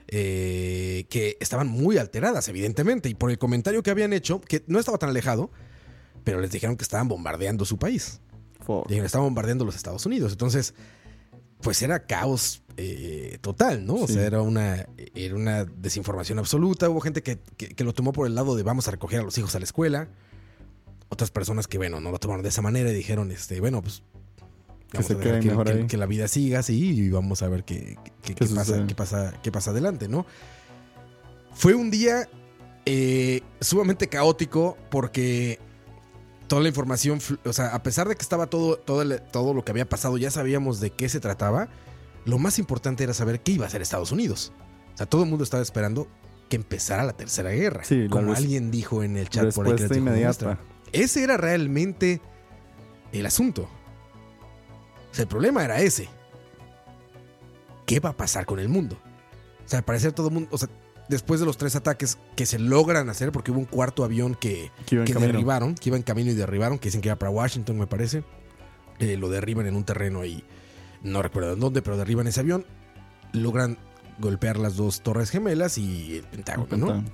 eh, 0.09 1.07
que 1.11 1.37
estaban 1.41 1.69
muy 1.69 1.99
alteradas, 1.99 2.49
evidentemente, 2.49 3.09
y 3.09 3.15
por 3.15 3.31
el 3.31 3.39
comentario 3.39 3.83
que 3.83 3.91
habían 3.91 4.13
hecho, 4.13 4.41
que 4.41 4.65
no 4.67 4.79
estaba 4.79 4.99
tan 4.99 5.11
alejado, 5.11 5.51
pero 6.25 6.41
les 6.41 6.51
dijeron 6.51 6.77
que 6.77 6.83
estaban 6.83 7.09
bombardeando 7.09 7.65
su 7.65 7.79
país. 7.79 8.21
Dijeron, 8.89 9.07
estaban 9.07 9.27
bombardeando 9.27 9.65
los 9.65 9.77
Estados 9.77 10.05
Unidos. 10.07 10.33
Entonces, 10.33 10.75
pues 11.61 11.81
era 11.83 12.07
caos 12.07 12.63
eh, 12.77 13.39
total, 13.41 13.87
¿no? 13.87 13.95
O 13.95 14.09
sea, 14.09 14.25
era 14.27 14.43
una, 14.43 14.87
era 15.15 15.35
una 15.35 15.65
desinformación 15.65 16.39
absoluta. 16.39 16.89
Hubo 16.89 17.01
gente 17.01 17.23
que, 17.23 17.39
que- 17.57 17.69
que 17.75 17.85
lo 17.85 17.93
tomó 17.95 18.13
por 18.13 18.27
el 18.27 18.35
lado 18.35 18.57
de 18.57 18.63
vamos 18.63 18.87
a 18.89 18.91
recoger 18.91 19.21
a 19.21 19.23
los 19.23 19.37
hijos 19.39 19.55
a 19.55 19.59
la 19.59 19.65
escuela. 19.65 20.09
Otras 21.09 21.31
personas 21.31 21.67
que, 21.67 21.79
bueno, 21.79 22.01
no 22.01 22.11
lo 22.11 22.19
tomaron 22.19 22.43
de 22.43 22.51
esa 22.51 22.61
manera 22.63 22.91
y 22.91 22.95
dijeron, 22.95 23.31
este, 23.31 23.61
bueno, 23.61 23.83
pues... 23.83 24.03
Que 24.91 25.03
se 25.03 25.15
mejor 25.51 25.69
ahí. 25.71 25.87
la 25.99 26.07
vida 26.07 26.29
siga 26.29 26.61
así 26.61 26.79
y 26.99 27.11
vamos 27.11 27.43
a 27.43 27.49
ver 27.49 27.65
qué, 27.65 27.97
qué- 28.05 28.13
qué- 28.23 28.35
¿Qué 28.35 28.47
qué 28.47 28.55
pasa, 28.55 28.87
qué, 28.87 28.95
pasa, 28.95 29.35
qué 29.43 29.53
pasa 29.53 29.71
adelante, 29.73 30.09
¿no? 30.09 30.25
Fue 31.55 31.75
un 31.75 31.91
día 31.91 32.29
eh, 32.87 33.43
sumamente 33.61 34.09
caótico 34.09 34.79
porque 34.91 35.59
toda 36.47 36.63
la 36.63 36.69
información, 36.69 37.19
o 37.45 37.53
sea, 37.53 37.75
a 37.75 37.83
pesar 37.83 38.09
de 38.09 38.15
que 38.17 38.23
estaba 38.23 38.47
todo, 38.47 38.77
todo, 38.79 39.03
el- 39.03 39.21
todo 39.31 39.53
lo 39.53 39.65
que 39.65 39.73
había 39.73 39.87
pasado, 39.89 40.17
ya 40.17 40.31
sabíamos 40.31 40.81
de 40.81 40.91
qué 40.91 41.09
se 41.11 41.21
trataba, 41.21 41.69
lo 42.25 42.39
más 42.39 42.59
importante 42.59 43.05
era 43.05 43.13
saber 43.13 43.41
qué 43.41 43.53
iba 43.53 43.65
a 43.65 43.69
hacer 43.69 43.83
Estados 43.83 44.11
Unidos. 44.13 44.53
O 44.95 44.97
sea, 44.97 45.07
todo 45.07 45.25
el 45.25 45.29
mundo 45.29 45.45
estaba 45.45 45.63
esperando 45.63 46.09
que 46.49 46.57
empezara 46.57 47.05
la 47.05 47.13
tercera 47.13 47.51
guerra. 47.51 47.85
Sí, 47.85 48.07
como 48.09 48.33
alguien 48.39 48.71
dijo 48.71 49.03
en 49.03 49.17
el 49.19 49.29
chat 49.29 49.55
por 49.55 49.67
ahí 49.67 49.73
que 49.77 49.99
inmediata. 49.99 50.59
Ese 50.93 51.23
era 51.23 51.37
realmente 51.37 52.23
el 53.13 53.27
asunto. 53.27 53.69
Sea, 55.19 55.25
el 55.25 55.29
problema 55.29 55.65
era 55.65 55.81
ese. 55.81 56.09
¿Qué 57.87 57.99
va 57.99 58.11
a 58.11 58.17
pasar 58.17 58.47
con 58.47 58.61
el 58.61 58.69
mundo? 58.69 58.97
O 59.67 59.69
sea, 59.69 59.81
al 59.81 59.85
parecer 59.85 60.13
todo 60.13 60.29
el 60.29 60.35
mundo, 60.35 60.49
o 60.53 60.59
sea, 60.59 60.69
después 61.09 61.41
de 61.41 61.47
los 61.47 61.59
tres 61.59 61.75
ataques 61.75 62.19
que 62.37 62.47
se 62.47 62.61
logran 62.61 63.09
hacer, 63.09 63.33
porque 63.33 63.51
hubo 63.51 63.59
un 63.59 63.65
cuarto 63.65 64.05
avión 64.05 64.37
que, 64.37 64.71
Que 64.87 65.03
derribaron, 65.03 65.75
que 65.75 65.89
iba 65.89 65.97
en 65.97 66.05
camino 66.05 66.31
y 66.31 66.35
derribaron, 66.35 66.79
que 66.79 66.85
dicen 66.87 67.01
que 67.01 67.09
iba 67.09 67.17
para 67.17 67.33
Washington, 67.33 67.79
me 67.79 67.89
parece. 67.89 68.23
Eh, 69.01 69.17
lo 69.17 69.29
derriban 69.29 69.67
en 69.67 69.75
un 69.75 69.83
terreno 69.83 70.21
ahí, 70.21 70.45
no 71.03 71.21
recuerdo 71.21 71.55
en 71.55 71.59
dónde, 71.59 71.83
pero 71.83 71.97
derriban 71.97 72.29
ese 72.29 72.39
avión, 72.39 72.65
logran 73.33 73.77
golpear 74.21 74.57
las 74.57 74.77
dos 74.77 75.01
torres 75.01 75.31
gemelas 75.31 75.79
y 75.79 76.19
el 76.19 76.25
Pentágono, 76.27 76.77
¿no? 76.77 76.87
Pentágono. 76.87 77.11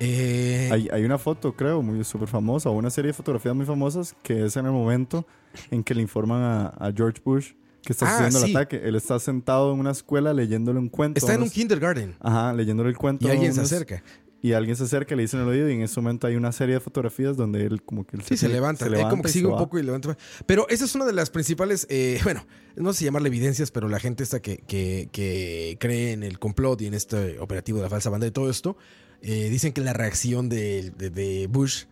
Eh, 0.00 0.68
Hay, 0.72 0.88
hay 0.90 1.04
una 1.04 1.18
foto, 1.18 1.54
creo, 1.54 1.82
muy 1.82 2.02
súper 2.04 2.28
famosa, 2.28 2.70
o 2.70 2.72
una 2.72 2.90
serie 2.90 3.08
de 3.08 3.12
fotografías 3.12 3.54
muy 3.54 3.66
famosas, 3.66 4.14
que 4.22 4.46
es 4.46 4.56
en 4.56 4.66
el 4.66 4.72
momento 4.72 5.26
en 5.70 5.84
que 5.84 5.94
le 5.94 6.02
informan 6.02 6.42
a, 6.42 6.66
a 6.68 6.92
George 6.92 7.20
Bush 7.24 7.52
que 7.82 7.92
está 7.94 8.06
Ah, 8.06 8.10
sucediendo 8.10 8.40
sí. 8.40 8.50
el 8.50 8.56
ataque. 8.56 8.80
Él 8.84 8.94
está 8.94 9.18
sentado 9.18 9.72
en 9.72 9.80
una 9.80 9.90
escuela 9.92 10.34
leyéndole 10.34 10.78
un 10.78 10.88
cuento. 10.90 11.18
está 11.18 11.32
en 11.34 11.42
un 11.42 11.48
kindergarten 11.50 12.14
Ajá, 12.20 12.52
leyéndole 12.52 12.90
el 12.90 12.96
cuento. 12.96 13.26
y 13.26 13.30
alguien 13.30 13.52
se 13.54 13.60
unos- 13.60 13.72
acerca. 13.72 14.02
Y 14.42 14.52
alguien 14.54 14.74
se 14.74 14.84
acerca, 14.84 15.14
le 15.14 15.22
dice 15.22 15.36
en 15.36 15.42
el 15.42 15.48
oído, 15.50 15.68
y 15.68 15.74
en 15.74 15.82
ese 15.82 16.00
momento 16.00 16.26
hay 16.26 16.34
una 16.36 16.50
serie 16.52 16.74
de 16.76 16.80
fotografías 16.80 17.36
donde 17.36 17.62
él 17.66 17.82
como 17.82 18.06
que... 18.06 18.16
él 18.16 18.22
Sí, 18.22 18.38
se 18.38 18.48
levanta. 18.48 18.86
eh, 18.86 19.06
como 19.10 19.22
que 19.22 19.28
sigue 19.28 19.44
se 19.46 19.52
un 19.52 19.58
poco 19.58 19.78
y 19.78 19.82
levanta. 19.82 20.16
Pero 20.46 20.66
esa 20.70 20.86
es 20.86 20.94
una 20.94 21.04
de 21.04 21.12
las 21.12 21.28
principales, 21.28 21.86
eh, 21.90 22.18
bueno, 22.24 22.46
no 22.76 22.92
sé 22.94 23.00
si 23.00 23.04
llamarle 23.06 23.28
evidencias, 23.28 23.70
pero 23.70 23.88
la 23.88 23.98
gente 23.98 24.22
esta 24.22 24.40
que, 24.40 24.58
que, 24.66 25.10
que 25.12 25.76
cree 25.78 26.12
en 26.12 26.22
el 26.22 26.38
complot 26.38 26.80
y 26.80 26.86
en 26.86 26.94
este 26.94 27.38
operativo 27.38 27.78
de 27.78 27.84
la 27.84 27.90
falsa 27.90 28.08
banda 28.08 28.26
y 28.26 28.30
todo 28.30 28.48
esto, 28.48 28.78
eh, 29.22 29.48
dicen 29.50 29.72
que 29.72 29.80
la 29.80 29.92
reacción 29.92 30.48
de, 30.48 30.90
de- 30.96 31.10
de 31.10 31.46
Bush 31.46 31.84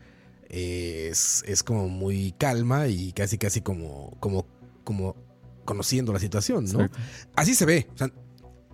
eh, 0.49 1.09
es, 1.11 1.45
es 1.47 1.63
como 1.63 1.89
muy 1.89 2.33
calma 2.39 2.89
y 2.89 3.13
casi, 3.13 3.37
casi 3.39 3.61
como, 3.61 4.17
como, 4.21 4.47
como 4.85 5.15
conociendo 5.65 6.13
la 6.13 6.19
situación, 6.19 6.65
¿no? 6.65 6.85
Exacto. 6.85 6.99
Así 7.37 7.55
se 7.55 7.67
ve. 7.67 7.87
O 7.95 7.99
sea, 7.99 8.11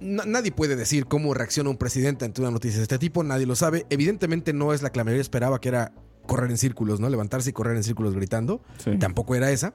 na- 0.00 0.24
nadie 0.24 0.52
puede 0.52 0.76
decir 0.76 1.06
cómo 1.06 1.34
reacciona 1.34 1.70
un 1.70 1.76
presidente 1.76 2.24
ante 2.24 2.40
una 2.40 2.50
noticia 2.52 2.76
de 2.78 2.84
este 2.84 2.98
tipo. 2.98 3.24
Nadie 3.24 3.46
lo 3.46 3.56
sabe. 3.56 3.86
Evidentemente 3.90 4.52
no 4.52 4.72
es 4.72 4.82
la 4.82 4.90
que 4.92 4.98
la 4.98 5.04
mayoría 5.04 5.20
esperaba, 5.22 5.60
que 5.60 5.68
era 5.70 5.92
correr 6.26 6.50
en 6.50 6.56
círculos, 6.58 7.00
¿no? 7.00 7.08
Levantarse 7.10 7.50
y 7.50 7.52
correr 7.52 7.76
en 7.76 7.82
círculos 7.82 8.14
gritando. 8.14 8.62
Sí. 8.82 8.96
Tampoco 8.98 9.34
era 9.34 9.50
esa. 9.50 9.74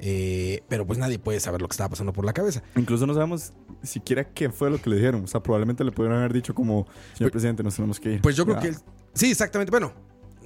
Eh, 0.00 0.62
pero 0.68 0.86
pues 0.86 0.98
nadie 0.98 1.18
puede 1.18 1.40
saber 1.40 1.60
lo 1.60 1.68
que 1.68 1.72
estaba 1.72 1.90
pasando 1.90 2.12
por 2.12 2.24
la 2.24 2.32
cabeza. 2.32 2.62
Incluso 2.76 3.06
no 3.06 3.14
sabemos 3.14 3.52
siquiera 3.82 4.24
qué 4.32 4.50
fue 4.50 4.70
lo 4.70 4.80
que 4.80 4.90
le 4.90 4.96
dijeron. 4.96 5.24
O 5.24 5.26
sea, 5.26 5.42
probablemente 5.42 5.82
le 5.84 5.90
pudieron 5.92 6.18
haber 6.18 6.32
dicho 6.32 6.54
como, 6.54 6.86
señor 7.14 7.30
presidente, 7.32 7.62
nos 7.62 7.74
tenemos 7.74 7.98
que 7.98 8.14
ir. 8.14 8.20
Pues 8.22 8.36
yo 8.36 8.44
creo 8.44 8.56
Ya. 8.56 8.62
que... 8.62 8.68
él- 8.68 8.76
sí, 9.14 9.30
exactamente. 9.30 9.70
Bueno, 9.70 9.92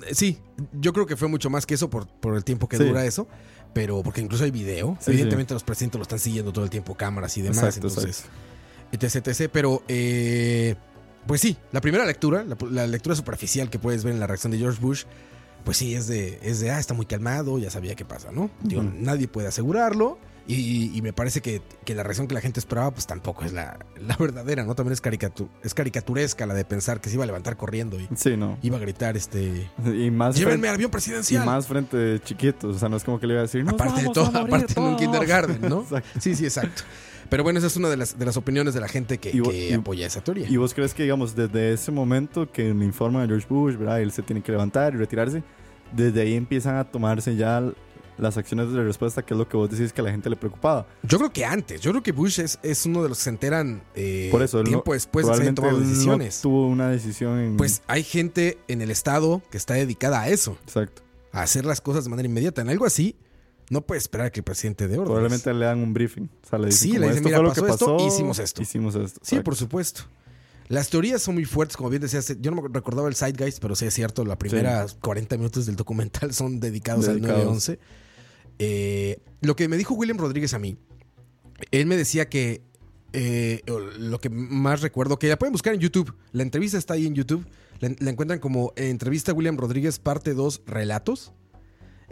eh, 0.07 0.15
sí. 0.15 0.39
Yo 0.81 0.93
creo 0.93 1.05
que 1.07 1.17
fue 1.17 1.29
mucho 1.29 1.51
más 1.51 1.67
que 1.67 1.75
eso 1.75 1.91
por, 1.91 2.07
por 2.09 2.35
el 2.37 2.45
tiempo 2.45 2.69
que 2.69 2.77
Sí. 2.79 2.85
dura 2.85 3.05
eso. 3.05 3.29
Pero 3.75 4.03
porque 4.03 4.21
incluso 4.21 4.45
hay 4.45 4.51
video. 4.51 4.97
Sí, 5.01 5.11
Evidentemente 5.13 5.55
los 5.55 5.65
presidentes 5.65 5.99
lo 5.99 6.03
están 6.03 6.19
siguiendo 6.19 6.53
todo 6.53 6.65
el 6.65 6.71
tiempo, 6.71 6.95
cámaras 6.95 7.37
y 7.39 7.43
demás. 7.43 7.59
Exacto, 7.59 7.89
entonces... 7.89 8.25
etc, 8.93 9.27
etc. 9.29 9.51
Pero, 9.53 9.83
eh, 9.89 10.75
pues 11.27 11.41
sí, 11.41 11.57
la 11.73 11.81
primera 11.81 12.05
lectura, 12.05 12.45
la, 12.45 12.57
la 12.71 12.87
lectura 12.87 13.15
superficial 13.17 13.71
que 13.71 13.79
puedes 13.79 14.05
ver 14.05 14.13
en 14.15 14.21
la 14.21 14.27
reacción 14.27 14.51
de 14.51 14.59
George 14.59 14.79
Bush, 14.81 15.05
pues 15.65 15.77
sí, 15.77 15.95
es 15.95 16.07
de, 16.07 16.39
es 16.43 16.61
de, 16.61 16.71
ah, 16.71 16.79
está 16.79 16.95
muy 16.95 17.07
calmado, 17.07 17.59
ya 17.59 17.71
sabía 17.71 17.95
qué 17.95 18.05
pasa, 18.05 18.31
¿no? 18.33 18.51
Digo, 18.63 18.83
nadie 18.83 19.29
puede 19.29 19.49
asegurarlo. 19.49 20.19
Y, 20.45 20.91
y 20.99 21.03
me 21.03 21.13
parece 21.13 21.41
que, 21.41 21.63
que 21.85 21.95
la 21.95 22.03
reacción 22.03 22.27
que 22.27 22.35
la 22.35 22.41
gente 22.41 22.59
esperaba, 22.59 22.91
pues 22.91 23.07
tampoco 23.07 23.45
es 23.45 23.53
la, 23.53 23.79
la 24.05 24.17
verdadera, 24.17 24.65
¿no? 24.65 24.75
También 24.75 24.93
es, 24.93 25.01
caricatu- 25.01 25.49
es 25.63 25.73
caricaturesca 25.73 26.47
la 26.47 26.55
de 26.55 26.65
pensar 26.65 27.01
que 27.01 27.09
se 27.11 27.15
iba 27.15 27.23
a 27.23 27.27
levantar 27.27 27.57
corriendo 27.57 28.01
y 28.01 28.09
Sí, 28.17 28.37
no. 28.37 28.59
iba 28.61 28.77
a 28.77 28.81
gritar, 28.81 29.17
este... 29.17 29.71
Y 29.87 30.11
más, 30.11 30.35
¡Llévenme 30.35 30.55
frente, 30.55 30.69
al 30.69 30.75
avión 30.75 30.89
y 30.89 30.91
presidencial! 30.91 31.47
más 31.47 31.69
frente 31.69 31.97
de 31.97 32.21
chiquitos. 32.21 32.75
O 32.75 32.79
sea, 32.81 32.89
no 32.89 32.97
es 32.97 33.05
como 33.05 33.21
que 33.21 33.29
le 33.29 33.35
iba 33.35 33.41
a 33.41 33.45
decir, 33.45 33.65
"Nos 33.65 33.75
aparte 33.75 34.03
de 34.03 34.09
todo, 34.11 34.27
aparte 34.37 34.73
en 34.77 34.83
un 34.83 34.97
todos". 34.97 35.01
kindergarten, 35.01 35.61
¿no? 35.61 35.87
Sí, 36.21 36.35
sí, 36.35 36.45
exacto. 36.45 36.83
Pero 37.33 37.43
bueno, 37.45 37.59
esa 37.59 37.67
es 37.67 37.77
una 37.77 37.89
de 37.89 37.97
las, 37.97 38.19
de 38.19 38.25
las 38.27 38.37
opiniones 38.37 38.75
de 38.75 38.81
la 38.81 38.89
gente 38.89 39.17
que, 39.19 39.31
Y 39.31 39.39
vo- 39.41 39.51
que 39.51 39.71
y- 39.71 39.73
apoya 39.73 40.07
esa 40.07 40.23
teoría. 40.23 40.47
¿Y 40.49 40.57
vos 40.59 40.75
crees 40.75 40.93
que, 40.95 41.03
digamos, 41.03 41.35
desde 41.35 41.73
ese 41.73 41.91
momento 41.91 42.53
que 42.53 42.73
le 42.75 42.85
informan 42.85 43.23
a 43.23 43.27
George 43.27 43.47
Bush, 43.49 43.75
¿verdad? 43.77 44.01
Él 44.03 44.13
se 44.13 44.23
tiene 44.23 44.43
que 44.43 44.53
levantar 44.53 44.93
y 44.95 44.99
retirarse, 44.99 45.43
desde 45.93 46.21
ahí 46.21 46.35
empiezan 46.35 46.77
a 46.77 46.85
tomarse 46.85 47.35
ya 47.35 47.63
las 48.19 48.37
acciones 48.37 48.71
de 48.71 48.85
respuesta, 48.85 49.23
que 49.25 49.33
es 49.33 49.39
lo 49.39 49.49
que 49.49 49.57
vos 49.57 49.71
decís 49.71 49.93
que 49.95 50.03
a 50.03 50.05
la 50.05 50.11
gente 50.11 50.29
le 50.29 50.37
preocupaba. 50.37 50.87
Yo 51.03 51.17
creo 51.19 51.33
que 51.33 51.45
antes, 51.47 51.81
yo 51.81 51.91
creo 51.93 52.03
que 52.03 52.13
Bush 52.13 52.39
es, 52.41 52.59
es 52.63 52.85
uno 52.85 53.03
de 53.03 53.09
los 53.09 53.17
que 53.19 53.25
se 53.25 53.31
enteran 53.31 53.83
eh, 53.95 54.29
Por 54.31 54.43
eso, 54.43 54.63
tiempo 54.63 54.85
no, 54.91 54.93
después 54.93 55.25
de 55.27 55.33
que 55.33 55.37
se 55.39 55.43
hayan 55.43 55.55
probablemente 55.55 55.95
tomado 55.95 56.13
no 56.19 56.19
decisiones. 56.19 56.41
tuvo 56.43 56.69
una 56.69 56.89
decisión 56.91 57.39
en... 57.41 57.57
Pues 57.57 57.83
hay 57.89 58.03
gente 58.05 58.59
en 58.69 58.83
el 58.83 58.91
estado 58.91 59.41
que 59.51 59.57
está 59.57 59.75
dedicada 59.75 60.21
a 60.21 60.29
eso, 60.29 60.59
Exacto. 60.65 61.03
a 61.33 61.41
hacer 61.43 61.65
las 61.65 61.81
cosas 61.81 62.05
de 62.05 62.11
manera 62.11 62.29
inmediata. 62.29 62.61
En 62.61 62.69
algo 62.69 62.85
así, 62.85 63.17
no 63.73 63.81
puede 63.87 63.99
esperar 63.99 64.31
que 64.31 64.41
el 64.41 64.45
presidente 64.45 64.87
dé 64.87 64.95
órdenes. 64.99 65.07
Probablemente 65.07 65.55
le 65.55 65.65
dan 65.65 65.79
un 65.79 65.95
briefing. 65.95 66.29
O 66.45 66.49
sea, 66.49 66.59
le 66.59 66.67
dicen, 66.67 66.91
Sí, 66.91 66.99
le 66.99 67.07
dicen, 67.09 67.17
esto 67.27 67.29
"Mira, 67.29 67.39
pasó 67.49 67.67
esto, 67.67 67.97
pasó, 67.97 68.07
hicimos 68.07 68.39
esto". 68.39 68.61
Hicimos 68.63 68.95
esto. 68.95 69.21
Sí, 69.25 69.41
por 69.41 69.57
supuesto. 69.57 70.03
Las 70.69 70.91
teorías 70.91 71.23
son 71.23 71.35
muy 71.35 71.47
fuertes, 71.47 71.77
como 71.77 71.89
bien 71.89 72.03
decías. 72.03 72.37
Yo 72.41 72.51
no 72.51 72.61
me 72.61 72.69
recordaba 72.69 73.09
el 73.09 73.15
Zeitgeist, 73.17 73.61
pero 73.61 73.75
sí 73.75 73.87
es 73.87 73.95
cierto, 73.95 74.25
las 74.27 74.37
primeras 74.37 74.95
40 75.01 75.39
minutos 75.39 75.65
del 75.65 75.77
documental 75.77 76.33
son 76.35 76.61
dedicados, 76.61 77.07
Dedicados. 77.07 77.69
al 77.71 77.77
9-11. 77.77 77.79
Eh, 78.59 79.19
lo 79.41 79.57
que 79.57 79.69
me 79.69 79.79
dijo 79.79 79.95
William 79.95 80.19
Rodríguez 80.19 80.53
a 80.53 80.59
mí, 80.59 80.77
él 81.71 81.87
me 81.87 81.97
decía 81.97 82.29
que 82.29 82.63
eh, 83.15 83.63
lo 83.99 84.19
que 84.21 84.29
más 84.29 84.83
recuerdo, 84.83 85.19
que 85.19 85.29
la 85.29 85.39
pueden 85.39 85.53
buscar 85.53 85.73
en 85.75 85.81
YouTube, 85.81 86.15
la 86.33 86.43
entrevista 86.43 86.77
está 86.77 86.95
ahí 86.95 87.07
en 87.07 87.15
YouTube, 87.15 87.47
la, 87.81 87.91
la 87.99 88.11
encuentran 88.11 88.39
como 88.39 88.73
entrevista 88.77 89.33
a 89.33 89.35
William 89.35 89.57
Rodríguez, 89.57 89.99
parte 89.99 90.35
2, 90.35 90.63
relatos. 90.67 91.33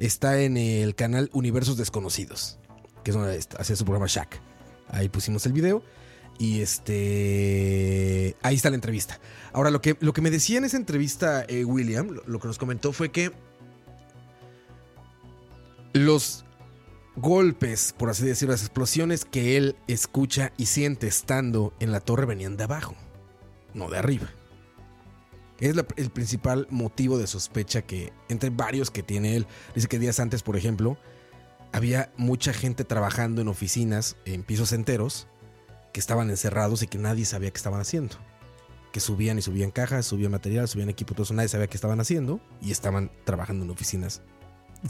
Está 0.01 0.41
en 0.41 0.57
el 0.57 0.95
canal 0.95 1.29
Universos 1.35 1.77
Desconocidos, 1.77 2.59
que 3.05 3.11
es 3.11 3.17
donde 3.17 3.39
hacía 3.59 3.77
su 3.77 3.85
programa 3.85 4.07
Shaq. 4.09 4.41
Ahí 4.89 5.11
pusimos 5.11 5.45
el 5.47 5.53
video. 5.53 5.83
Y 6.39 6.63
este. 6.63 8.35
Ahí 8.41 8.57
está 8.57 8.71
la 8.71 8.77
entrevista. 8.77 9.21
Ahora, 9.53 9.71
lo 9.71 9.83
que, 9.83 9.99
lo 10.01 10.15
que 10.15 10.23
me 10.23 10.31
decía 10.31 10.57
en 10.57 10.65
esa 10.65 10.79
entrevista 10.79 11.45
eh, 11.49 11.67
William, 11.67 12.09
lo, 12.09 12.23
lo 12.27 12.41
que 12.41 12.49
nos 12.49 12.57
comentó 12.57 12.95
fue 12.95 13.11
que. 13.11 13.31
Los 15.93 16.47
golpes, 17.17 17.95
por 17.99 18.09
así 18.09 18.25
decirlo, 18.25 18.53
las 18.53 18.63
explosiones 18.63 19.27
que 19.27 19.59
él 19.59 19.77
escucha 19.87 20.53
y 20.57 20.67
siente 20.67 21.09
estando 21.09 21.75
en 21.79 21.93
la 21.93 22.01
torre 22.01 22.25
venían 22.25 22.57
de 22.57 22.65
abajo, 22.65 22.95
no 23.75 23.91
de 23.91 23.99
arriba. 23.99 24.31
Es 25.61 25.77
la- 25.77 25.87
el 25.97 26.11
principal 26.11 26.67
motivo 26.71 27.19
de 27.19 27.27
sospecha 27.27 27.83
que, 27.83 28.13
entre 28.29 28.51
varios 28.51 28.91
que 28.91 29.03
tiene 29.03 29.37
él, 29.37 29.47
dice 29.75 29.89
que 29.89 29.99
días 29.99 30.19
antes, 30.21 30.43
por 30.43 30.57
ejemplo, 30.57 30.97
había 31.73 32.13
mucha 32.17 32.53
gente 32.53 32.85
trabajando 32.85 33.43
en 33.43 33.49
oficinas, 33.49 34.17
en 34.25 34.43
pisos 34.43 34.73
enteros, 34.73 35.29
que 35.93 36.01
estaban 36.01 36.31
encerrados 36.31 36.83
y 36.83 36.87
que 36.87 36.99
nadie 36.99 37.25
sabía 37.25 37.51
qué 37.51 37.57
estaban 37.59 37.81
haciendo. 37.81 38.17
Que 38.93 39.01
subían 39.01 39.39
y 39.39 39.43
subían 39.43 39.71
cajas, 39.71 40.07
subían 40.07 40.33
material, 40.33 40.67
subían 40.67 40.89
equipo, 40.89 41.15
todo 41.15 41.23
eso, 41.25 41.35
nadie 41.35 41.49
sabía 41.49 41.67
qué 41.69 41.77
estaban 41.77 42.01
haciendo 42.01 42.41
y 42.61 42.71
estaban 42.73 43.11
trabajando 43.25 43.65
en 43.65 43.71
oficinas 43.71 44.23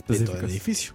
dentro 0.08 0.34
del 0.34 0.44
edificio. 0.52 0.94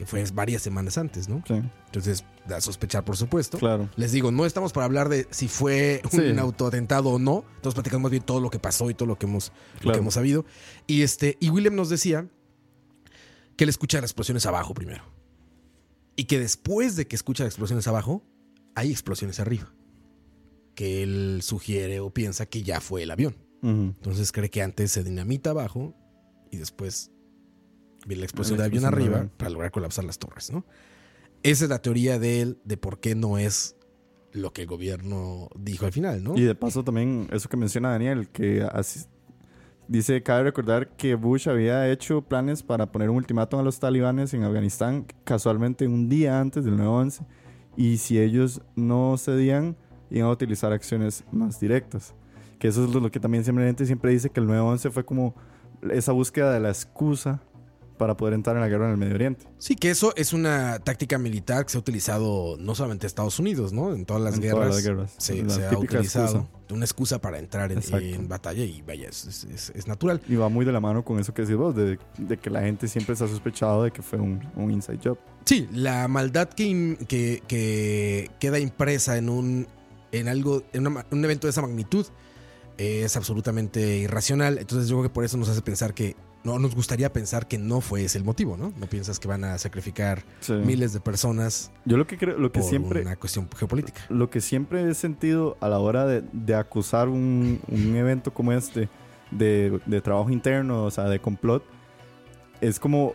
Que 0.00 0.06
fue 0.06 0.24
varias 0.32 0.62
semanas 0.62 0.96
antes, 0.96 1.28
¿no? 1.28 1.42
Sí, 1.46 1.52
Entonces, 1.84 2.24
da 2.48 2.56
a 2.56 2.60
sospechar, 2.62 3.04
por 3.04 3.18
supuesto. 3.18 3.58
claro. 3.58 3.90
Les 3.96 4.12
digo, 4.12 4.30
no 4.32 4.46
estamos 4.46 4.72
para 4.72 4.86
hablar 4.86 5.10
de 5.10 5.26
si 5.30 5.46
fue 5.46 6.00
un 6.10 6.10
Sí. 6.10 6.38
autoatentado 6.38 7.10
o 7.10 7.18
no. 7.18 7.44
Estamos 7.56 7.74
platicando 7.74 8.00
más 8.04 8.10
bien 8.10 8.22
todo 8.22 8.40
lo 8.40 8.48
que 8.48 8.58
pasó 8.58 8.88
y 8.88 8.94
todo 8.94 9.06
lo 9.06 9.18
que 9.18 9.26
hemos, 9.26 9.52
lo 9.82 9.92
que 9.92 9.98
hemos 9.98 10.14
sabido. 10.14 10.46
Y, 10.86 11.02
este, 11.02 11.36
y 11.38 11.50
William 11.50 11.74
nos 11.76 11.90
decía 11.90 12.26
que 13.56 13.64
él 13.64 13.68
escucha 13.68 14.00
las 14.00 14.08
explosiones 14.08 14.46
abajo 14.46 14.72
primero. 14.72 15.04
Y 16.16 16.24
que 16.24 16.38
después 16.38 16.96
de 16.96 17.06
que 17.06 17.14
escucha 17.14 17.44
las 17.44 17.50
explosiones 17.52 17.86
abajo, 17.86 18.24
hay 18.74 18.90
explosiones 18.90 19.38
arriba. 19.38 19.70
Que 20.74 21.02
él 21.02 21.40
sugiere 21.42 22.00
o 22.00 22.08
piensa 22.08 22.46
que 22.46 22.62
ya 22.62 22.80
fue 22.80 23.02
el 23.02 23.10
avión. 23.10 23.36
Entonces 23.62 24.32
cree 24.32 24.48
que 24.48 24.62
antes 24.62 24.92
se 24.92 25.04
dinamita 25.04 25.50
abajo 25.50 25.94
y 26.50 26.56
después 26.56 27.10
la 28.06 28.24
explosión 28.24 28.58
de 28.58 28.64
avión 28.64 28.84
arriba 28.84 29.28
para 29.36 29.50
lograr 29.50 29.70
colapsar 29.70 30.04
las 30.04 30.18
torres, 30.18 30.50
¿no? 30.52 30.64
Esa 31.42 31.64
es 31.64 31.70
la 31.70 31.80
teoría 31.80 32.18
de 32.18 32.40
él 32.42 32.58
de 32.64 32.76
por 32.76 33.00
qué 33.00 33.14
no 33.14 33.38
es 33.38 33.76
lo 34.32 34.52
que 34.52 34.62
el 34.62 34.68
gobierno 34.68 35.48
dijo 35.58 35.86
al 35.86 35.92
final, 35.92 36.22
¿no? 36.22 36.36
Y 36.36 36.42
de 36.42 36.54
paso 36.54 36.84
también, 36.84 37.28
eso 37.32 37.48
que 37.48 37.56
menciona 37.56 37.90
Daniel, 37.90 38.28
que 38.28 38.62
así- 38.72 39.06
dice, 39.88 40.22
cabe 40.22 40.44
recordar 40.44 40.88
que 40.96 41.14
Bush 41.16 41.48
había 41.48 41.90
hecho 41.90 42.22
planes 42.22 42.62
para 42.62 42.92
poner 42.92 43.10
un 43.10 43.16
ultimátum 43.16 43.58
a 43.60 43.62
los 43.62 43.80
talibanes 43.80 44.32
en 44.34 44.44
Afganistán 44.44 45.06
casualmente 45.24 45.86
un 45.88 46.08
día 46.08 46.40
antes 46.40 46.64
del 46.64 46.76
9-11 46.76 47.26
y 47.76 47.96
si 47.98 48.18
ellos 48.20 48.60
no 48.76 49.16
cedían, 49.18 49.76
iban 50.10 50.28
a 50.28 50.32
utilizar 50.32 50.72
acciones 50.72 51.24
más 51.32 51.58
directas. 51.58 52.14
Que 52.60 52.68
eso 52.68 52.84
es 52.84 52.90
lo, 52.92 53.00
lo 53.00 53.10
que 53.10 53.18
también 53.18 53.42
siempre 53.42 53.64
la 53.64 53.68
gente 53.70 53.86
siempre 53.86 54.12
dice 54.12 54.30
que 54.30 54.38
el 54.40 54.46
9-11 54.46 54.90
fue 54.92 55.04
como 55.04 55.34
esa 55.90 56.12
búsqueda 56.12 56.52
de 56.52 56.60
la 56.60 56.68
excusa 56.68 57.42
para 58.00 58.16
poder 58.16 58.32
entrar 58.32 58.56
en 58.56 58.62
la 58.62 58.68
guerra 58.68 58.86
en 58.86 58.92
el 58.92 58.96
Medio 58.96 59.14
Oriente. 59.14 59.44
Sí, 59.58 59.76
que 59.76 59.90
eso 59.90 60.14
es 60.16 60.32
una 60.32 60.78
táctica 60.78 61.18
militar 61.18 61.64
que 61.66 61.70
se 61.72 61.76
ha 61.76 61.80
utilizado 61.80 62.56
no 62.58 62.74
solamente 62.74 63.04
en 63.04 63.08
Estados 63.08 63.38
Unidos, 63.38 63.74
¿no? 63.74 63.92
En 63.92 64.06
todas 64.06 64.22
las 64.22 64.34
En 64.36 64.40
guerras. 64.40 64.60
todas 64.60 64.74
las 64.76 64.84
guerras. 64.84 65.14
Se, 65.18 65.42
La 65.42 65.50
se 65.54 65.66
ha 65.66 65.78
utilizado 65.78 66.24
excusa. 66.38 66.74
una 66.74 66.84
excusa 66.86 67.20
para 67.20 67.38
entrar 67.38 67.70
en, 67.72 68.26
batalla 68.26 68.64
y 68.64 68.80
vaya, 68.80 69.08
es, 69.10 69.26
es- 69.26 69.44
es- 69.44 69.72
es 69.76 69.86
natural. 69.86 70.20
Y 70.28 70.34
va 70.36 70.48
muy 70.48 70.64
de 70.64 70.72
la 70.72 70.80
mano 70.80 71.04
con 71.04 71.18
eso 71.20 71.34
que 71.34 71.42
decís 71.42 71.56
vos, 71.56 71.76
de, 71.76 71.98
de 72.16 72.36
que 72.38 72.48
la 72.48 72.62
gente 72.62 72.88
siempre 72.88 73.14
se 73.16 73.24
ha 73.24 73.28
sospechado 73.28 73.84
de 73.84 73.90
que 73.90 74.00
fue 74.00 74.18
un, 74.18 74.40
un 74.56 74.70
inside 74.70 74.98
job. 75.04 75.18
Sí, 75.44 75.68
la 75.72 76.08
maldad 76.08 76.48
que, 76.48 76.64
im- 76.64 76.96
que, 77.06 77.42
que 77.46 78.30
queda 78.40 78.58
impresa 78.58 79.18
en 79.18 79.28
un 79.28 79.66
en 80.12 80.26
algo, 80.26 80.62
en 80.72 80.86
una 80.86 81.06
un 81.10 81.24
evento 81.24 81.46
de 81.46 81.50
esa 81.50 81.60
magnitud 81.62 82.06
es 82.78 83.14
absolutamente 83.16 83.98
irracional. 83.98 84.56
Entonces 84.58 84.88
yo 84.88 84.96
creo 84.96 85.02
que 85.10 85.12
por 85.14 85.24
eso 85.24 85.36
nos 85.36 85.48
hace 85.50 85.60
pensar 85.60 85.92
que 85.92 86.16
no 86.42 86.58
nos 86.58 86.74
gustaría 86.74 87.12
pensar 87.12 87.46
que 87.48 87.58
no 87.58 87.80
fue 87.82 88.04
ese 88.04 88.16
el 88.18 88.24
motivo, 88.24 88.56
¿no? 88.56 88.72
No 88.78 88.86
piensas 88.86 89.18
que 89.20 89.28
van 89.28 89.44
a 89.44 89.58
sacrificar 89.58 90.22
Sí. 90.40 90.54
miles 90.54 90.92
de 90.94 91.00
personas 91.00 91.70
Yo 91.84 91.96
lo 91.98 92.06
que 92.06 92.16
creo, 92.16 92.38
lo 92.38 92.50
que 92.50 92.60
por 92.60 92.68
siempre, 92.68 93.02
una 93.02 93.16
cuestión 93.16 93.48
geopolítica. 93.56 94.00
lo 94.08 94.30
que 94.30 94.40
siempre 94.40 94.88
he 94.88 94.94
sentido 94.94 95.56
a 95.60 95.68
la 95.68 95.78
hora 95.78 96.06
de, 96.06 96.22
de 96.32 96.54
acusar 96.54 97.08
un, 97.08 97.60
un 97.68 97.94
evento 97.96 98.32
como 98.32 98.52
este 98.52 98.88
de, 99.30 99.80
de 99.86 100.00
trabajo 100.00 100.30
interno, 100.30 100.84
o 100.84 100.90
sea, 100.90 101.04
de 101.04 101.20
complot, 101.20 101.62
es 102.60 102.80
como, 102.80 103.14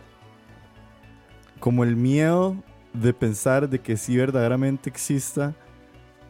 como 1.60 1.84
el 1.84 1.96
miedo 1.96 2.56
de 2.92 3.12
pensar 3.12 3.68
de 3.68 3.80
que 3.80 3.96
sí 3.96 4.16
verdaderamente 4.16 4.88
exista 4.88 5.54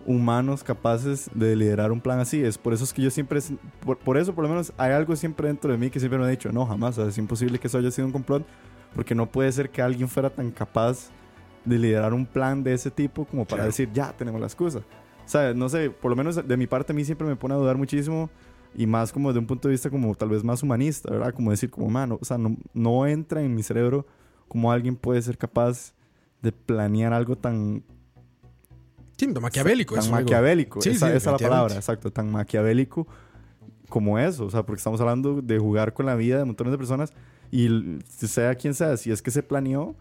humanos 0.06 0.62
capaces 0.64 1.28
de 1.34 1.56
liderar 1.56 1.92
un 1.92 2.00
plan 2.00 2.18
así. 2.20 2.42
Es 2.42 2.56
por 2.58 2.72
eso 2.72 2.84
es 2.84 2.92
que 2.92 3.02
yo 3.02 3.10
siempre, 3.10 3.40
por, 3.84 3.98
por 3.98 4.16
eso 4.16 4.34
por 4.34 4.44
lo 4.44 4.50
menos 4.50 4.72
hay 4.78 4.92
algo 4.92 5.14
siempre 5.16 5.48
dentro 5.48 5.70
de 5.72 5.78
mí 5.78 5.90
que 5.90 5.98
siempre 5.98 6.18
me 6.18 6.24
ha 6.24 6.28
dicho, 6.28 6.50
no, 6.52 6.64
jamás, 6.66 6.96
es 6.98 7.18
imposible 7.18 7.58
que 7.58 7.66
eso 7.66 7.78
haya 7.78 7.90
sido 7.90 8.06
un 8.06 8.12
complot, 8.12 8.46
porque 8.94 9.14
no 9.14 9.26
puede 9.26 9.50
ser 9.52 9.70
que 9.70 9.82
alguien 9.82 10.08
fuera 10.08 10.30
tan 10.30 10.50
capaz 10.50 11.10
de 11.64 11.78
liderar 11.78 12.14
un 12.14 12.24
plan 12.24 12.62
de 12.62 12.72
ese 12.72 12.90
tipo 12.90 13.24
como 13.24 13.44
para 13.44 13.56
Claro. 13.58 13.66
decir, 13.66 13.90
ya, 13.92 14.12
tenemos 14.16 14.40
la 14.40 14.46
excusa. 14.46 14.78
O 14.78 15.28
sea, 15.28 15.52
no 15.52 15.68
sé, 15.68 15.90
por 15.90 16.10
lo 16.10 16.16
menos 16.16 16.36
de 16.46 16.56
mi 16.56 16.68
parte 16.68 16.92
a 16.92 16.94
mí 16.94 17.04
siempre 17.04 17.26
me 17.26 17.34
pone 17.34 17.54
a 17.54 17.56
dudar 17.56 17.76
muchísimo 17.76 18.30
y 18.76 18.86
más 18.86 19.12
como 19.12 19.32
de 19.32 19.40
un 19.40 19.46
punto 19.46 19.66
de 19.66 19.72
vista 19.72 19.90
como 19.90 20.14
tal 20.14 20.28
vez 20.28 20.44
más 20.44 20.62
humanista, 20.62 21.10
¿verdad? 21.10 21.34
Como 21.34 21.50
decir, 21.50 21.68
como, 21.70 21.88
mano, 21.90 22.18
o 22.20 22.24
sea, 22.24 22.38
no, 22.38 22.56
no 22.72 23.06
entra 23.06 23.42
en 23.42 23.52
mi 23.54 23.64
cerebro 23.64 24.06
como 24.46 24.70
alguien 24.70 24.94
puede 24.94 25.20
ser 25.22 25.36
capaz 25.36 25.92
de 26.42 26.52
planear 26.52 27.12
algo 27.12 27.34
tan, 27.36 27.82
Sí, 29.16 29.26
maquiavélico. 29.28 29.94
tan 29.94 30.04
es 30.04 30.10
maquiavélico. 30.10 30.80
Sí, 30.80 30.90
esa, 30.90 31.08
sí, 31.10 31.16
esa 31.16 31.34
es 31.34 31.42
la 31.42 31.48
palabra, 31.48 31.74
exacto, 31.74 32.10
tan 32.10 32.30
maquiavélico 32.30 33.06
como 33.88 34.18
eso. 34.18 34.44
O 34.44 34.50
sea, 34.50 34.64
porque 34.64 34.78
estamos 34.78 35.00
hablando 35.00 35.40
de 35.42 35.58
jugar 35.58 35.94
con 35.94 36.06
la 36.06 36.14
vida 36.14 36.38
de 36.38 36.44
montones 36.44 36.72
de 36.72 36.78
personas 36.78 37.12
y 37.50 37.68
sea 38.08 38.54
quien 38.54 38.74
sea, 38.74 38.96
si 38.96 39.10
es 39.10 39.22
que 39.22 39.30
se 39.30 39.42
planeó, 39.42 39.94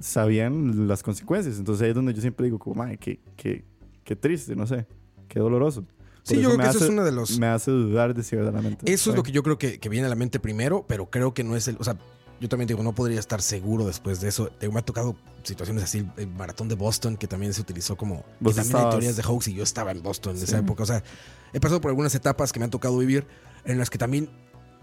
sabían 0.00 0.88
las 0.88 1.02
consecuencias. 1.02 1.58
Entonces 1.58 1.82
ahí 1.82 1.90
es 1.90 1.94
donde 1.94 2.14
yo 2.14 2.20
siempre 2.20 2.44
digo, 2.46 2.58
como, 2.58 2.76
madre, 2.76 2.96
qué, 2.98 3.20
qué, 3.36 3.64
qué 4.04 4.16
triste, 4.16 4.56
no 4.56 4.66
sé, 4.66 4.86
qué 5.28 5.40
doloroso. 5.40 5.84
Sí, 6.22 6.40
yo 6.40 6.50
creo 6.50 6.58
que 6.60 6.68
eso 6.68 6.84
es 6.84 6.90
uno 6.90 7.04
de 7.04 7.10
los... 7.10 7.38
Me 7.38 7.48
hace 7.48 7.72
dudar 7.72 8.14
de 8.14 8.22
si 8.22 8.36
verdaderamente. 8.36 8.90
Eso 8.90 9.10
es 9.10 9.16
lo 9.16 9.24
que 9.24 9.32
yo 9.32 9.42
creo 9.42 9.58
que, 9.58 9.80
que 9.80 9.88
viene 9.88 10.06
a 10.06 10.08
la 10.08 10.14
mente 10.14 10.38
primero, 10.38 10.84
pero 10.86 11.10
creo 11.10 11.34
que 11.34 11.42
no 11.42 11.56
es 11.56 11.66
el. 11.66 11.76
O 11.80 11.84
sea, 11.84 11.96
yo 12.42 12.48
también 12.48 12.66
digo, 12.66 12.82
no 12.82 12.92
podría 12.92 13.20
estar 13.20 13.40
seguro 13.40 13.86
después 13.86 14.20
de 14.20 14.28
eso. 14.28 14.50
Me 14.60 14.80
ha 14.80 14.82
tocado 14.84 15.14
situaciones 15.44 15.84
así, 15.84 16.04
el 16.16 16.26
maratón 16.26 16.68
de 16.68 16.74
Boston, 16.74 17.16
que 17.16 17.28
también 17.28 17.54
se 17.54 17.60
utilizó 17.60 17.96
como. 17.96 18.24
Que 18.44 18.52
también 18.52 18.76
hay 18.76 18.90
teorías 18.90 19.16
de 19.16 19.22
hoax 19.22 19.46
y 19.48 19.54
yo 19.54 19.62
estaba 19.62 19.92
en 19.92 20.02
Boston 20.02 20.32
en 20.32 20.38
Sí. 20.38 20.44
esa 20.44 20.58
época. 20.58 20.82
O 20.82 20.86
sea, 20.86 21.04
he 21.52 21.60
pasado 21.60 21.80
por 21.80 21.90
algunas 21.90 22.14
etapas 22.16 22.52
que 22.52 22.58
me 22.58 22.64
han 22.64 22.70
tocado 22.70 22.98
vivir 22.98 23.26
en 23.64 23.78
las 23.78 23.90
que 23.90 23.96
también, 23.98 24.28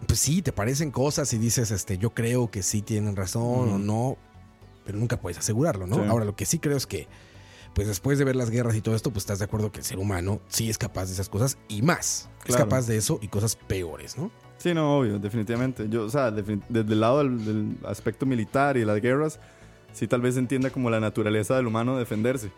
pues 0.07 0.20
sí, 0.22 0.41
te 0.41 0.53
parecen 0.53 0.89
cosas 0.91 1.34
y 1.34 1.38
dices, 1.38 1.70
este, 1.72 1.97
yo 1.97 2.12
creo 2.12 2.49
que 2.49 2.64
sí 2.64 2.82
tienen 2.82 3.18
razón 3.18 3.70
o 3.70 3.78
no, 3.78 4.18
pero 4.86 4.97
nunca 4.97 5.20
puedes 5.20 5.38
asegurarlo, 5.38 5.86
¿no? 5.86 5.97
Sí. 5.97 6.01
Ahora, 6.07 6.24
lo 6.24 6.36
que 6.38 6.45
sí 6.45 6.60
creo 6.60 6.78
es 6.78 6.88
que. 6.88 7.07
Pues 7.76 7.88
después 7.88 8.18
de 8.18 8.26
ver 8.26 8.36
las 8.36 8.49
guerras 8.49 8.76
y 8.76 8.82
todo 8.82 8.95
esto, 8.95 9.12
pues 9.12 9.22
estás 9.24 9.38
de 9.39 9.45
acuerdo 9.45 9.72
que 9.72 9.78
el 9.80 9.86
ser 9.86 9.99
humano 9.99 10.41
sí 10.47 10.70
es 10.72 10.78
capaz 10.80 11.05
de 11.05 11.14
esas 11.14 11.30
cosas 11.30 11.57
y 11.68 11.84
más. 11.84 12.28
Es 12.45 12.55
capaz 12.55 12.88
de 12.88 12.97
eso 12.97 13.20
y 13.22 13.28
cosas 13.28 13.55
peores, 13.55 14.18
¿no? 14.18 14.32
Sí, 14.60 14.74
no, 14.74 14.99
obvio, 14.99 15.20
definitivamente. 15.20 15.88
Yo, 15.89 16.03
o 16.05 16.10
sea, 16.10 16.32
desde 16.32 16.60
el 16.93 16.99
lado 16.99 17.20
del, 17.20 17.43
del 17.45 17.78
aspecto 17.86 18.26
militar 18.26 18.78
y 18.78 18.84
las 18.86 19.01
guerras, 19.01 19.39
sí 19.93 20.05
tal 20.07 20.22
vez 20.22 20.38
entienda 20.38 20.70
como 20.70 20.89
la 20.89 20.99
naturaleza 20.99 21.55
del 21.55 21.66
humano 21.68 21.97
defenderse. 21.97 22.51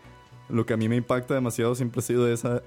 Lo 0.50 0.66
que 0.66 0.74
a 0.74 0.76
mí 0.76 0.88
me 0.88 0.96
impacta 0.96 1.34
demasiado 1.34 1.74
siempre 1.76 2.00
ha 2.00 2.02
sido 2.02 2.28
esa, 2.30 2.60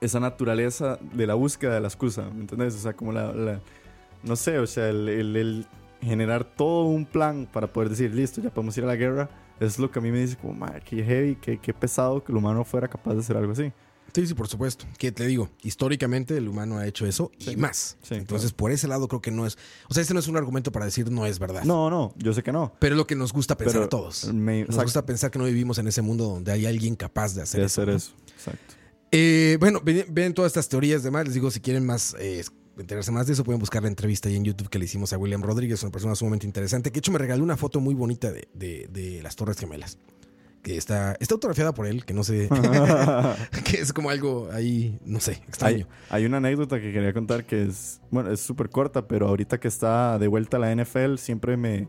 esa 0.00 0.20
naturaleza 0.20 0.98
de 1.14 1.26
la 1.26 1.34
búsqueda 1.34 1.74
de 1.74 1.80
la 1.80 1.88
excusa, 1.88 2.28
¿me 2.34 2.40
entendés? 2.42 2.74
O 2.74 2.78
sea, 2.78 2.92
como 2.92 3.12
la, 3.12 3.32
la- 3.32 3.60
no 4.24 4.34
sé, 4.36 4.58
o 4.58 4.66
sea, 4.66 4.88
el, 4.90 5.08
el- 5.08 5.36
el 5.36 5.66
generar 6.02 6.44
todo 6.44 6.84
un 6.86 7.06
plan 7.06 7.48
para 7.52 7.68
poder 7.68 7.88
decir, 7.90 8.14
listo, 8.14 8.40
ya 8.40 8.50
podemos 8.50 8.76
ir 8.78 8.84
a 8.84 8.88
la 8.88 8.96
guerra, 8.96 9.28
es 9.60 9.78
lo 9.78 9.90
que 9.90 9.98
a 9.98 10.02
mí 10.02 10.10
me 10.12 10.18
dice 10.20 10.36
como, 10.36 10.54
madre, 10.54 10.82
qué 10.84 11.02
heavy, 11.04 11.36
qué, 11.36 11.58
qué 11.58 11.72
pesado 11.74 12.22
que 12.22 12.32
el 12.32 12.38
humano 12.38 12.64
fuera 12.64 12.88
capaz 12.88 13.14
de 13.14 13.20
hacer 13.20 13.36
algo 13.36 13.52
así. 13.52 13.72
Sí, 14.18 14.26
sí, 14.26 14.34
por 14.34 14.48
supuesto. 14.48 14.84
Que 14.98 15.12
te 15.12 15.26
digo, 15.28 15.48
históricamente 15.62 16.36
el 16.36 16.48
humano 16.48 16.76
ha 16.78 16.86
hecho 16.88 17.06
eso 17.06 17.30
y 17.38 17.54
más. 17.54 17.96
Sí, 18.02 18.16
Entonces, 18.16 18.52
por 18.52 18.72
ese 18.72 18.88
lado 18.88 19.06
creo 19.06 19.22
que 19.22 19.30
no 19.30 19.46
es. 19.46 19.56
O 19.88 19.94
sea, 19.94 20.00
este 20.00 20.12
no 20.12 20.18
es 20.18 20.26
un 20.26 20.36
argumento 20.36 20.72
para 20.72 20.86
decir 20.86 21.08
no 21.10 21.24
es 21.24 21.38
verdad. 21.38 21.62
No, 21.62 21.88
no, 21.88 22.14
yo 22.16 22.32
sé 22.32 22.42
que 22.42 22.50
no. 22.50 22.72
Pero 22.80 22.94
es 22.94 22.96
lo 22.96 23.06
que 23.06 23.14
nos 23.14 23.32
gusta 23.32 23.56
pensar 23.56 23.74
Pero 23.74 23.84
a 23.84 23.88
todos. 23.88 24.32
me- 24.34 24.64
Nos 24.64 24.82
gusta 24.82 25.06
pensar 25.06 25.30
que 25.30 25.38
no 25.38 25.44
vivimos 25.44 25.78
en 25.78 25.86
ese 25.86 26.02
mundo 26.02 26.24
donde 26.24 26.50
hay 26.50 26.66
alguien 26.66 26.96
capaz 26.96 27.34
de 27.36 27.42
hacer 27.42 27.60
de 27.60 27.66
eso. 27.66 27.82
hacer 27.82 27.92
¿no? 27.92 27.96
eso. 27.96 28.12
Exacto. 28.36 28.74
Eh, 29.12 29.56
bueno, 29.60 29.80
ven, 29.84 30.04
ven 30.10 30.34
todas 30.34 30.50
estas 30.50 30.68
teorías 30.68 31.04
demás. 31.04 31.24
Les 31.26 31.34
digo, 31.34 31.50
si 31.52 31.60
quieren 31.60 31.86
más 31.86 32.16
eh, 32.18 32.44
enterarse 32.76 33.12
más 33.12 33.26
de 33.28 33.34
eso, 33.34 33.44
pueden 33.44 33.60
buscar 33.60 33.82
la 33.82 33.88
entrevista 33.88 34.28
ahí 34.28 34.34
en 34.36 34.44
YouTube 34.44 34.68
que 34.68 34.80
le 34.80 34.84
hicimos 34.86 35.12
a 35.12 35.18
William 35.18 35.42
Rodríguez, 35.42 35.80
una 35.84 35.92
persona 35.92 36.16
sumamente 36.16 36.44
interesante. 36.44 36.90
Que 36.90 36.94
de 36.94 36.98
hecho 36.98 37.12
me 37.12 37.18
regaló 37.18 37.44
una 37.44 37.56
foto 37.56 37.78
muy 37.80 37.94
bonita 37.94 38.32
de, 38.32 38.48
de- 38.52 38.88
de 38.92 39.22
las 39.22 39.36
Torres 39.36 39.58
Gemelas. 39.58 39.96
Que 40.68 40.76
está, 40.76 41.16
está 41.18 41.32
autografiada 41.32 41.72
por 41.72 41.86
él, 41.86 42.04
que 42.04 42.12
no 42.12 42.22
sé. 42.22 42.50
que 43.64 43.78
es 43.78 43.94
como 43.94 44.10
algo 44.10 44.50
ahí, 44.52 44.98
no 45.02 45.18
sé, 45.18 45.32
extraño. 45.48 45.86
Hay, 46.10 46.20
hay 46.20 46.26
una 46.26 46.36
anécdota 46.36 46.78
que 46.78 46.92
quería 46.92 47.14
contar 47.14 47.46
que 47.46 47.62
es, 47.62 48.02
bueno, 48.10 48.30
es 48.30 48.40
súper 48.40 48.68
corta, 48.68 49.08
pero 49.08 49.28
ahorita 49.28 49.58
que 49.58 49.66
está 49.66 50.18
de 50.18 50.28
vuelta 50.28 50.58
a 50.58 50.60
la 50.60 50.74
NFL, 50.74 51.16
siempre 51.16 51.56
me, 51.56 51.88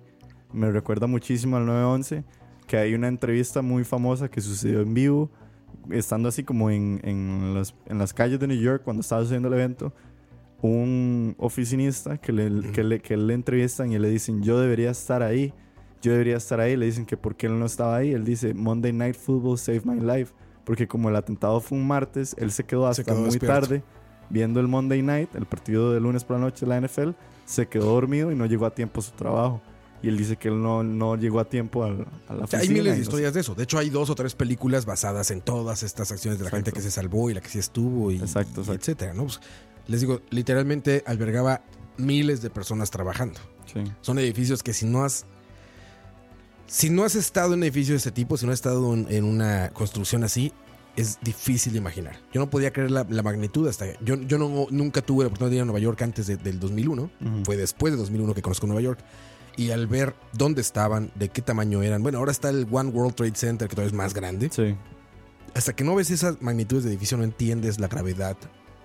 me 0.54 0.72
recuerda 0.72 1.08
muchísimo 1.08 1.58
al 1.58 1.66
9-11, 1.66 2.24
que 2.68 2.78
hay 2.78 2.94
una 2.94 3.10
entrevista 3.10 3.62
muy 3.62 3.84
famosa 3.84 4.30
que 4.30 4.40
sucedió 4.40 4.80
en 4.80 4.94
vivo, 4.94 5.30
estando 5.92 6.30
así 6.30 6.46
como 6.46 6.70
en, 6.70 7.02
en, 7.04 7.54
las, 7.56 7.76
en 7.86 7.98
las 7.98 8.14
calles 8.14 8.40
de 8.40 8.48
New 8.48 8.62
York 8.62 8.84
cuando 8.86 9.02
estaba 9.02 9.24
sucediendo 9.24 9.50
el 9.50 9.56
evento, 9.56 9.94
un 10.62 11.36
oficinista 11.38 12.18
que 12.18 12.32
le, 12.32 12.72
que, 12.72 12.86
le, 12.86 13.02
que 13.02 13.18
le 13.18 13.34
entrevistan 13.34 13.92
y 13.92 14.00
le 14.00 14.08
dicen, 14.08 14.42
yo 14.42 14.58
debería 14.58 14.92
estar 14.92 15.22
ahí, 15.22 15.54
yo 16.02 16.12
debería 16.14 16.38
estar 16.38 16.60
ahí, 16.60 16.76
le 16.78 16.86
dicen 16.86 17.06
que 17.06 17.18
por 17.18 17.36
qué 17.36 17.47
él 17.47 17.60
no 17.60 17.66
estaba 17.66 17.97
ahí, 17.97 18.12
él 18.14 18.24
dice, 18.24 18.54
Monday 18.54 18.93
Night 18.93 19.16
Football 19.16 19.58
saved 19.58 19.84
my 19.86 20.00
life, 20.00 20.34
porque 20.64 20.88
como 20.88 21.10
el 21.10 21.16
atentado 21.16 21.60
fue 21.62 21.78
un 21.78 21.88
martes, 21.88 22.36
él 22.38 22.52
se 22.52 22.64
quedó 22.64 22.88
hasta 22.88 23.04
quedó 23.04 23.16
muy 23.16 23.26
despierto. 23.32 23.47
tarde 23.62 23.84
viendo 24.30 24.60
el 24.60 24.68
Monday 24.68 25.02
Night, 25.02 25.34
el 25.36 25.45
partido 25.45 25.91
de 25.93 26.00
lunes 26.00 26.24
por 26.24 26.38
la 26.38 26.43
noche 26.43 26.66
de 26.66 26.70
la 26.70 26.80
NFL, 26.88 27.12
se 27.45 27.68
quedó 27.68 27.86
dormido 27.93 28.32
y 28.32 28.36
no 28.36 28.45
llegó 28.45 28.66
a 28.68 28.76
tiempo 28.76 29.00
a 29.00 29.04
su 29.04 29.12
trabajo. 29.12 29.62
Y 30.02 30.08
él 30.08 30.18
dice 30.18 30.38
que 30.38 30.47
él 30.47 30.62
no, 30.62 30.82
no 30.84 31.18
llegó 31.18 31.39
a 31.41 31.45
tiempo 31.50 31.84
al- 31.84 32.06
a, 32.30 32.34
la 32.36 32.43
O 32.43 32.47
sea, 32.47 32.60
oficina. 32.60 32.62
hay 32.62 32.70
miles 32.70 32.84
y 32.84 32.84
de 32.84 32.89
no 32.91 32.95
sé. 32.95 33.02
historias 33.02 33.34
de 33.34 33.39
eso. 33.41 33.56
De 33.56 33.64
hecho, 33.64 33.78
hay 33.80 33.89
dos 33.89 34.10
o 34.10 34.16
tres 34.16 34.34
películas 34.36 34.86
basadas 34.86 35.30
en 35.32 35.41
todas 35.41 35.84
estas 35.84 36.12
acciones 36.14 36.38
de 36.39 36.43
la 36.45 36.50
Exacto. 36.50 36.66
gente 36.68 36.78
que 36.78 36.82
se 36.84 36.91
salvó 36.91 37.30
y 37.30 37.34
la 37.34 37.41
que 37.41 37.50
sí 37.50 37.60
estuvo 37.60 38.10
y, 38.12 38.16
Exacto, 38.18 38.52
y 38.58 38.62
exacto. 38.62 38.74
etcétera, 38.80 39.14
¿no? 39.14 39.24
Pues, 39.24 39.41
les 39.88 40.00
digo, 40.02 40.22
literalmente 40.30 41.04
albergaba 41.06 41.62
miles 41.97 42.41
de 42.41 42.50
personas 42.50 42.91
trabajando. 42.91 43.39
Sí. 43.66 43.84
Son 44.02 44.20
edificios 44.20 44.64
que 44.64 44.72
si 44.74 44.86
no 44.86 45.04
has 45.04 45.26
si 46.70 46.90
no 46.90 47.04
has 47.04 47.16
estado 47.16 47.54
en 47.54 47.60
un 47.60 47.64
edificio 47.64 47.94
de 47.94 47.98
este 47.98 48.12
tipo, 48.12 48.38
si 48.38 48.46
no 48.46 48.52
has 48.52 48.60
estado 48.60 48.94
en, 48.94 49.08
en 49.10 49.24
una 49.24 49.70
construcción 49.72 50.24
así, 50.24 50.54
es 50.96 51.18
difícil 51.22 51.72
de 51.74 51.80
imaginar. 51.80 52.20
Yo 52.34 52.40
no 52.42 52.50
podía 52.50 52.72
creer 52.72 52.92
la, 52.92 53.06
la 53.10 53.24
magnitud 53.24 53.68
hasta 53.68 53.86
yo, 54.02 54.16
yo 54.16 54.38
no, 54.38 54.68
nunca 54.70 55.02
tuve 55.02 55.24
la 55.24 55.28
oportunidad 55.28 55.50
de 55.52 55.56
ir 55.58 55.62
a 55.62 55.66
Nueva 55.66 55.80
York 55.80 56.02
antes 56.02 56.28
de- 56.28 56.38
del 56.38 56.60
2001. 56.60 57.04
Ujú. 57.04 57.12
Fue 57.46 57.58
después 57.58 57.94
de 57.94 57.98
2001 57.98 58.34
que 58.34 58.42
conozco 58.42 58.68
Nueva 58.68 58.82
York. 58.82 59.00
Y 59.58 59.72
al 59.72 59.88
ver 59.88 60.16
dónde 60.34 60.62
estaban, 60.62 61.12
de 61.16 61.30
qué 61.30 61.42
tamaño 61.42 61.82
eran. 61.84 62.02
Bueno, 62.04 62.18
ahora 62.20 62.32
está 62.32 62.50
el 62.50 62.66
One 62.72 62.92
World 62.92 63.16
Trade 63.16 63.36
Center, 63.36 63.68
que 63.68 63.76
todavía 63.76 63.90
es 63.92 63.98
más 63.98 64.14
grande. 64.14 64.50
Sí, 64.52 64.76
Hasta 65.54 65.74
que 65.76 65.84
no 65.84 65.96
ves 65.96 66.12
esas 66.12 66.42
magnitudes 66.42 66.84
de 66.86 66.92
edificio, 66.92 67.18
no 67.18 67.24
entiendes 67.24 67.80
la 67.80 67.88
gravedad 67.88 68.38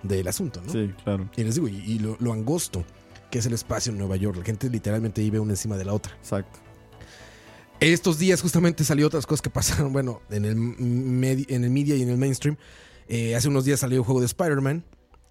del 0.03 0.27
asunto, 0.27 0.61
¿no? 0.65 0.71
sí, 0.71 0.93
claro. 1.03 1.29
Y 1.37 1.43
les 1.43 1.55
digo, 1.55 1.67
y, 1.67 1.77
y 1.77 1.99
lo, 1.99 2.17
lo 2.19 2.33
angosto 2.33 2.83
que 3.31 3.39
es 3.39 3.45
el 3.45 3.53
espacio 3.53 3.91
en 3.91 3.97
Nueva 3.97 4.15
York. 4.17 4.37
La 4.37 4.43
gente 4.43 4.69
literalmente 4.69 5.21
vive 5.21 5.39
una 5.39 5.53
encima 5.53 5.77
de 5.77 5.85
la 5.85 5.93
otra. 5.93 6.13
Exacto. 6.15 6.59
Estos 7.79 8.17
días 8.19 8.41
justamente 8.41 8.83
salió 8.83 9.07
otras 9.07 9.25
cosas 9.25 9.41
que 9.41 9.49
pasaron, 9.49 9.91
bueno, 9.93 10.21
en 10.29 10.45
el, 10.45 10.55
medi- 10.55 11.45
en 11.49 11.63
el 11.63 11.69
media 11.69 11.95
y 11.95 12.01
en 12.01 12.09
el 12.09 12.17
mainstream. 12.17 12.57
Eh, 13.07 13.35
hace 13.35 13.47
unos 13.49 13.65
días 13.65 13.79
salió 13.81 13.97
el 13.99 14.03
juego 14.05 14.21
de 14.21 14.25
Spider-Man, 14.27 14.83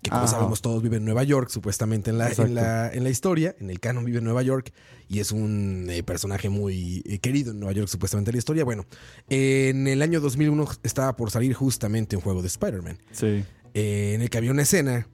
que 0.03 0.11
como 0.11 0.23
Ajá. 0.25 0.33
sabemos 0.33 0.61
todos 0.61 0.83
vive 0.83 0.99
en 0.99 1.05
Nueva 1.05 1.25
York, 1.25 1.49
supuestamente 1.49 2.11
en 2.11 2.19
la, 2.19 2.31
en, 2.31 2.55
la, 2.55 2.93
en 2.93 3.03
la 3.03 3.11
historia, 3.11 3.57
en 3.59 3.71
el 3.71 3.81
canon 3.81 4.05
vive 4.05 4.19
en 4.19 4.25
Nueva 4.25 4.43
York 4.43 4.73
y 5.09 5.21
es 5.21 5.33
un 5.33 5.87
eh, 5.89 6.03
personaje 6.03 6.51
muy 6.51 7.03
eh, 7.07 7.19
querido 7.19 7.53
en 7.53 7.61
Nueva 7.61 7.73
York, 7.73 7.89
supuestamente 7.89 8.31
en 8.31 8.35
la 8.35 8.39
historia. 8.39 8.65
Bueno, 8.65 8.85
en 9.31 9.89
el 9.89 10.03
año 10.03 10.21
2001 10.21 10.69
estaba 10.83 11.17
por 11.17 11.31
salir 11.31 11.55
justamente 11.55 12.15
un 12.17 12.23
juego 12.23 12.43
de 12.43 12.49
Spider-Man, 12.49 12.99
Sí. 13.13 13.43
en 13.73 14.21
el 14.21 14.29
que 14.31 14.39
había 14.39 14.51
una 14.51 14.63
escena 14.63 15.09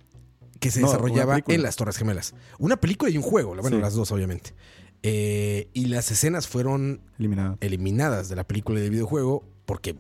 que 0.59 0.71
se 0.73 0.81
No, 0.81 0.89
desarrollaba 0.89 1.41
en 1.47 1.63
las 1.63 1.77
Torres 1.77 1.97
Gemelas. 1.97 2.35
Una 2.59 2.77
película 2.79 3.11
y 3.11 3.17
un 3.17 3.23
juego, 3.23 3.55
bueno, 3.55 3.77
Sí. 3.77 3.81
las 3.81 3.95
dos 3.95 4.11
obviamente. 4.13 4.53
Eh, 5.03 5.69
y 5.73 5.87
las 5.87 6.11
escenas 6.11 6.47
fueron 6.47 7.01
Eliminada. 7.19 7.57
eliminadas 7.61 8.29
de 8.29 8.37
la 8.37 8.45
película 8.47 8.79
y 8.79 8.83
del 8.83 8.91
videojuego 8.91 9.45
porque 9.65 9.97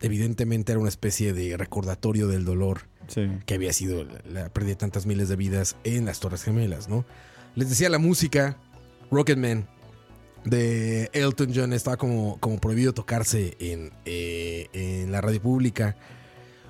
evidentemente 0.00 0.72
era 0.72 0.80
una 0.80 0.88
especie 0.88 1.32
de 1.32 1.56
recordatorio 1.56 2.26
del 2.26 2.44
dolor 2.44 2.88
Sí. 3.06 3.28
que 3.46 3.54
había 3.54 3.72
sido 3.72 4.04
la, 4.04 4.20
la 4.28 4.48
pérdida 4.52 4.70
de 4.74 4.76
tantas 4.76 5.04
miles 5.06 5.28
de 5.28 5.36
vidas 5.36 5.76
en 5.84 6.04
las 6.04 6.20
Torres 6.20 6.42
Gemelas, 6.44 6.88
¿no? 6.88 7.04
Les 7.56 7.68
decía 7.68 7.88
la 7.88 7.98
música, 7.98 8.56
Rocketman 9.10 9.66
de 10.44 11.10
Elton 11.12 11.52
John 11.54 11.72
estaba 11.72 11.96
como, 11.96 12.38
como 12.40 12.58
prohibido 12.60 12.92
tocarse 12.94 13.56
en, 13.58 13.92
eh, 14.04 14.68
en 14.72 15.10
la 15.12 15.20
radio 15.20 15.42
pública. 15.42 15.96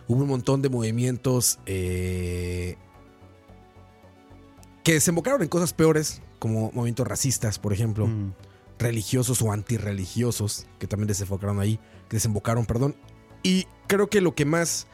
Hubo 0.08 0.22
un 0.22 0.28
montón 0.28 0.60
de 0.62 0.70
movimientos 0.70 1.58
eh, 1.66 2.76
que 4.82 4.94
desembocaron 4.94 5.42
en 5.42 5.48
cosas 5.48 5.72
peores, 5.72 6.22
como 6.40 6.72
movimientos 6.72 7.06
racistas, 7.06 7.60
por 7.60 7.72
ejemplo 7.72 8.08
Mm. 8.08 8.32
religiosos 8.80 9.40
o 9.42 9.52
antirreligiosos 9.52 10.66
que 10.80 10.86
también 10.88 11.06
desembocaron 11.06 11.60
ahí, 11.60 11.78
que 12.08 12.16
desembocaron, 12.16 12.66
perdón. 12.66 12.96
Y 13.44 13.66
creo 13.86 14.08
que 14.10 14.20
lo 14.20 14.34
que 14.34 14.44
más 14.46 14.86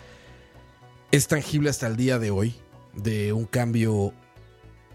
es 1.12 1.28
tangible 1.28 1.70
hasta 1.70 1.86
el 1.86 1.96
día 1.96 2.18
de 2.18 2.30
hoy 2.30 2.54
de 2.94 3.32
un 3.32 3.44
cambio 3.46 4.12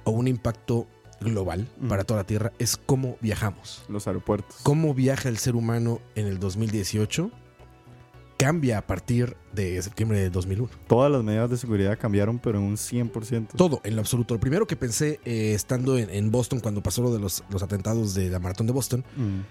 o 0.04 0.12
un 0.12 0.28
impacto 0.28 0.88
global 1.22 1.70
Mm. 1.80 1.88
para 1.88 2.04
toda 2.04 2.22
la 2.22 2.28
Tierra 2.28 2.52
es 2.60 2.76
cómo 2.78 3.18
viajamos. 3.22 3.84
Los 3.88 4.08
aeropuertos. 4.08 4.58
Cómo 4.64 4.94
viaja 4.94 5.30
el 5.30 5.38
ser 5.38 5.56
humano 5.56 6.02
en 6.16 6.28
el 6.28 6.40
2018 6.40 7.32
cambia 8.42 8.80
a 8.80 8.88
partir 8.88 9.38
de 9.54 9.82
septiembre 9.82 10.20
de 10.20 10.30
2001. 10.30 10.70
Todas 10.88 11.12
las 11.12 11.24
medidas 11.24 11.50
de 11.50 11.58
seguridad 11.58 11.98
cambiaron, 12.00 12.40
pero 12.40 12.58
en 12.58 12.64
un 12.66 12.76
100%. 12.76 13.50
Todo, 13.56 13.82
en 13.84 13.96
lo 13.96 14.02
absoluto. 14.02 14.34
Lo 14.34 14.40
primero 14.40 14.66
que 14.66 14.76
pensé 14.76 15.20
eh, 15.26 15.54
estando 15.54 15.98
en, 15.98 16.10
en 16.10 16.32
Boston 16.32 16.60
cuando 16.60 16.82
pasó 16.82 17.04
lo 17.04 17.14
de 17.14 17.20
los, 17.20 17.44
los 17.50 17.62
atentados 17.62 18.14
de 18.14 18.30
la 18.30 18.40
maratón 18.40 18.68
de 18.68 18.74
Boston 18.74 19.06
Mm. 19.16 19.42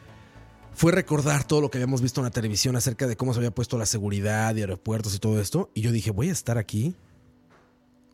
fue 0.75 0.93
recordar 0.93 1.45
todo 1.45 1.61
lo 1.61 1.71
que 1.71 1.79
habíamos 1.79 2.03
visto 2.03 2.21
en 2.21 2.25
la 2.25 2.31
televisión 2.31 2.75
acerca 2.77 3.07
de 3.07 3.17
cómo 3.17 3.33
se 3.33 3.39
había 3.39 3.51
puesto 3.51 3.79
la 3.79 3.87
seguridad 3.87 4.55
de 4.55 4.63
aeropuertos 4.63 5.15
y 5.15 5.19
todo 5.19 5.41
esto. 5.41 5.71
Y 5.75 5.83
yo 5.83 5.93
dije, 5.93 6.11
voy 6.11 6.29
a 6.29 6.33
estar 6.33 6.59
aquí. 6.59 6.95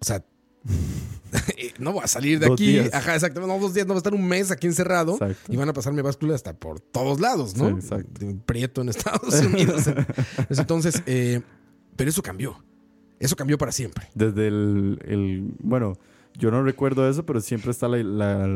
O 0.00 0.04
sea, 0.04 0.24
no 1.78 1.92
voy 1.92 2.02
a 2.04 2.06
salir 2.06 2.38
de 2.38 2.46
Dos 2.46 2.54
aquí. 2.54 2.66
días. 2.68 2.92
Ajá, 2.94 3.14
exactamente. 3.14 3.54
No, 3.54 3.60
dos 3.60 3.74
días, 3.74 3.86
no 3.86 3.92
voy 3.94 3.98
a 3.98 4.00
estar 4.00 4.14
un 4.14 4.26
mes 4.26 4.50
aquí 4.50 4.66
encerrado. 4.66 5.14
Exacto. 5.14 5.52
Y 5.52 5.56
van 5.56 5.68
a 5.68 5.72
pasarme 5.72 6.02
báscula 6.02 6.34
hasta 6.34 6.54
por 6.54 6.80
todos 6.80 7.20
lados, 7.20 7.56
¿no? 7.56 7.68
Sí, 7.68 7.74
exacto. 7.74 8.26
Prieto 8.46 8.80
en 8.82 8.88
Estados 8.88 9.34
Unidos. 9.46 9.84
Entonces, 10.48 11.02
eh, 11.06 11.40
pero 11.96 12.10
eso 12.10 12.22
cambió. 12.22 12.56
Eso 13.18 13.34
cambió 13.36 13.58
para 13.58 13.72
siempre. 13.72 14.06
Desde 14.14 14.48
el, 14.48 14.98
el- 15.06 15.54
Bueno, 15.60 15.98
yo 16.38 16.50
no 16.50 16.62
recuerdo 16.62 17.08
eso, 17.08 17.24
pero 17.24 17.40
siempre 17.40 17.70
está 17.70 17.88
la, 17.88 17.98
la- 17.98 18.46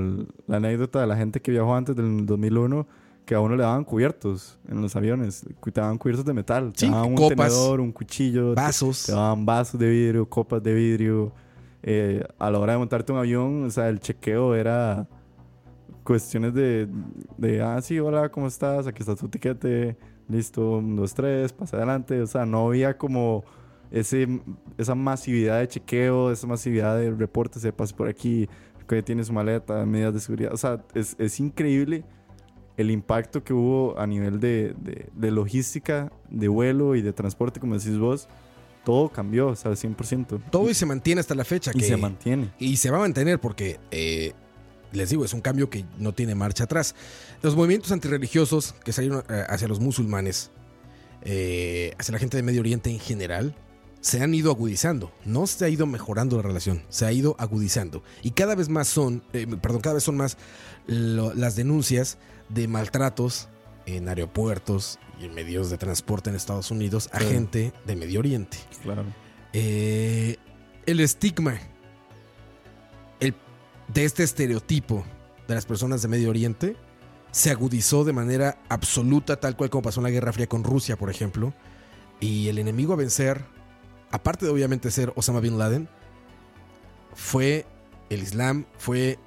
la 0.47 0.57
anécdota 0.57 1.01
de 1.01 1.07
la 1.07 1.17
gente 1.17 1.41
que 1.41 1.51
viajó 1.51 1.75
antes 1.75 1.97
del 1.97 2.27
2001 2.27 2.87
que 3.25 3.35
a 3.37 3.41
uno 3.41 3.55
le 3.55 3.63
daban 3.63 3.85
cubiertos 3.85 4.59
en 4.69 4.83
los 4.83 4.97
aviones. 4.97 5.45
Te 5.63 5.81
daban 5.81 5.99
cubiertos 5.99 6.25
de 6.27 6.33
metal. 6.35 6.73
Sí, 6.75 6.87
te 6.87 6.93
daban 6.93 7.11
un 7.11 7.15
copas, 7.15 7.53
tenedor, 7.53 7.81
un 7.81 7.93
cuchillo. 7.93 8.55
te- 8.55 8.61
Vasos. 8.61 9.07
Te 9.07 9.13
daban 9.13 9.47
vasos 9.47 9.79
de 9.79 9.89
vidrio, 9.89 10.29
copas 10.29 10.63
de 10.63 10.75
vidrio. 10.75 11.33
Eh, 11.83 12.23
a 12.39 12.51
la 12.51 12.59
hora 12.59 12.73
de 12.75 12.79
montarte 12.79 13.13
un 13.13 13.19
avión, 13.19 13.65
o 13.65 13.71
sea, 13.71 13.89
el 13.89 14.01
chequeo 14.01 14.55
era 14.55 15.09
cuestiones 16.05 16.53
de, 16.55 16.89
de, 17.39 17.63
ah, 17.63 17.81
sí, 17.81 17.99
hola, 17.99 18.29
¿cómo 18.31 18.47
estás? 18.47 18.87
Aquí 18.87 19.01
está 19.03 19.15
tu 19.17 19.29
tiquete, 19.29 19.97
listo, 20.29 20.79
un, 20.79 20.97
dos, 20.97 21.15
tres, 21.15 21.53
pasa 21.53 21.77
adelante. 21.77 22.21
O 22.21 22.27
sea, 22.27 22.45
no 22.47 22.67
había 22.69 22.97
como 22.99 23.45
ese, 23.91 24.41
esa 24.77 24.95
masividad 24.95 25.61
de 25.61 25.69
chequeo, 25.69 26.31
esa 26.31 26.47
masividad 26.47 26.99
de 26.99 27.11
reportes 27.13 27.63
de 27.63 27.73
pase 27.73 27.95
por 27.95 28.09
aquí, 28.09 28.49
que 28.89 29.03
tiene 29.03 29.23
su 29.25 29.33
maleta, 29.33 29.87
medidas 29.87 30.13
de 30.15 30.21
seguridad. 30.21 30.53
O 30.53 30.57
sea, 30.57 30.85
es, 30.95 31.15
es 31.19 31.39
increíble 31.41 32.05
el 32.77 32.91
impacto 32.91 33.45
que 33.45 33.53
hubo 33.53 33.99
a 33.99 34.07
nivel 34.07 34.41
de, 34.41 34.75
de- 34.81 35.09
de 35.15 35.31
logística, 35.31 36.11
de 36.29 36.49
vuelo 36.49 36.95
y 36.97 37.03
de 37.03 37.13
transporte, 37.13 37.61
como 37.61 37.75
decís 37.75 37.99
vos. 37.99 38.29
Todo 38.85 39.09
cambió, 39.11 39.49
o 39.49 39.57
sea, 39.57 39.73
100%. 39.73 40.41
Todo 40.51 40.71
y 40.71 40.75
se 40.75 40.87
mantiene 40.87 41.21
hasta 41.21 41.35
la 41.35 41.45
fecha. 41.45 41.71
y 41.75 41.79
que, 41.81 41.87
se 41.87 41.97
mantiene. 41.97 42.53
Y 42.59 42.77
se 42.79 42.91
va 42.91 42.97
a 42.99 43.01
mantener 43.01 43.39
porque, 43.41 43.79
eh, 43.91 44.33
les 44.93 45.11
digo, 45.11 45.25
es 45.25 45.35
un 45.35 45.41
cambio 45.43 45.69
que 45.71 45.85
no 45.99 46.13
tiene 46.15 46.35
marcha 46.35 46.65
atrás. 46.65 46.95
Los 47.43 47.55
movimientos 47.57 47.93
antirreligiosos 47.93 48.75
que 48.85 48.93
salieron 48.93 49.23
eh, 49.29 49.45
hacia 49.49 49.69
los 49.69 49.81
musulmanes, 49.81 50.51
eh, 51.23 51.95
hacia 51.99 52.13
la 52.13 52.19
gente 52.19 52.37
de 52.37 52.43
Medio 52.43 52.61
Oriente 52.61 52.91
en 52.91 52.99
general, 52.99 53.55
se 54.01 54.23
han 54.23 54.35
ido 54.35 54.51
agudizando. 54.51 55.13
No 55.27 55.47
se 55.47 55.65
ha 55.65 55.69
ido 55.69 55.85
mejorando 55.87 56.37
la 56.37 56.43
relación, 56.43 56.83
se 56.89 57.05
ha 57.05 57.13
ido 57.13 57.37
agudizando. 57.39 58.03
Y 58.23 58.31
cada 58.31 58.55
vez 58.55 58.69
más 58.71 58.89
son, 58.89 59.23
eh, 59.35 59.47
perdón, 59.61 59.83
cada 59.83 59.95
vez 59.97 60.05
son 60.05 60.17
más 60.17 60.39
lo- 60.87 61.35
las 61.35 61.55
denuncias 61.55 62.17
de 62.49 62.67
maltratos 62.67 63.49
en 63.97 64.09
aeropuertos 64.09 64.99
y 65.21 65.25
en 65.27 65.35
medios 65.35 65.71
de 65.71 65.79
transporte 65.79 66.31
en 66.31 66.37
Estados 66.37 66.71
Unidos 66.71 67.09
a 67.13 67.21
Sí. 67.21 67.27
gente 67.27 67.73
de 67.87 67.97
Medio 67.97 68.21
Oriente. 68.21 68.59
Claro. 68.83 69.05
Eh, 69.53 70.37
el 70.87 71.01
estigma 71.01 71.59
el- 73.21 73.35
de 73.89 74.05
este 74.05 74.23
estereotipo 74.23 75.05
de 75.49 75.55
las 75.55 75.67
personas 75.67 76.03
de 76.03 76.09
Medio 76.09 76.31
Oriente 76.31 76.77
se 77.33 77.51
agudizó 77.51 78.05
de 78.05 78.13
manera 78.13 78.59
absoluta, 78.69 79.39
tal 79.39 79.57
cual 79.57 79.71
como 79.71 79.83
pasó 79.83 80.01
en 80.01 80.05
la 80.05 80.11
Guerra 80.11 80.33
Fría 80.33 80.47
con 80.49 80.65
Rusia, 80.65 80.97
por 80.97 81.11
ejemplo. 81.11 81.53
Y 82.21 82.49
el 82.49 82.59
enemigo 82.59 82.93
a 82.93 82.97
vencer, 82.97 83.45
aparte 84.11 84.47
de 84.47 84.53
obviamente 84.53 84.91
ser 84.91 85.13
Osama 85.17 85.41
Bin 85.41 85.59
Laden, 85.59 85.89
fue 87.15 87.67
el 88.09 88.23
Islam, 88.23 88.67
fue 88.79 89.19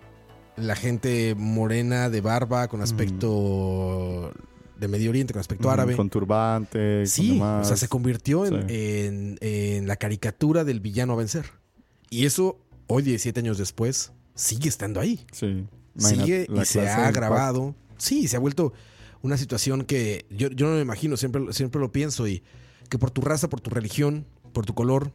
la 0.56 0.76
gente 0.76 1.34
morena 1.38 2.10
de 2.10 2.22
barba 2.22 2.68
con 2.68 2.82
aspecto 2.82 4.32
de 4.80 4.88
Medio 4.88 5.10
Oriente, 5.12 5.34
con 5.34 5.40
aspecto 5.40 5.70
árabe. 5.70 5.96
Con 5.96 6.10
turbante. 6.10 7.00
con 7.00 7.08
Sí, 7.08 7.34
demás. 7.34 7.66
o 7.66 7.68
sea, 7.70 7.78
se 7.78 7.88
convirtió 7.88 8.46
en, 8.46 8.68
Sí. 8.68 8.76
en- 8.76 9.38
en 9.42 9.88
la 9.88 9.96
caricatura 9.96 10.64
del 10.64 10.80
villano 10.80 11.14
a 11.14 11.16
vencer. 11.16 11.46
Y 12.10 12.26
eso, 12.26 12.60
hoy 12.88 13.04
17 13.04 13.40
años 13.40 13.58
después, 13.58 14.12
sigue 14.36 14.70
estando 14.70 15.00
ahí. 15.00 15.26
Sí. 15.32 15.66
Imagínate 15.96 16.46
sigue 16.46 16.62
y 16.62 16.66
se 16.66 16.88
ha 16.88 17.08
agravado. 17.08 17.76
Sí, 17.98 18.28
se 18.28 18.36
ha 18.36 18.40
vuelto 18.40 18.74
una 19.22 19.38
situación 19.38 19.86
que 19.86 20.26
yo, 20.30 20.50
yo 20.50 20.68
no 20.68 20.76
me 20.76 20.82
imagino, 20.82 21.16
siempre, 21.18 21.54
siempre 21.54 21.80
lo 21.80 21.92
pienso, 21.92 22.28
y 22.28 22.44
que 22.90 22.98
por 23.00 23.10
tu 23.12 23.22
raza, 23.22 23.48
por 23.50 23.62
tu 23.62 23.70
religión, 23.70 24.26
por 24.52 24.66
tu 24.66 24.74
color, 24.74 25.12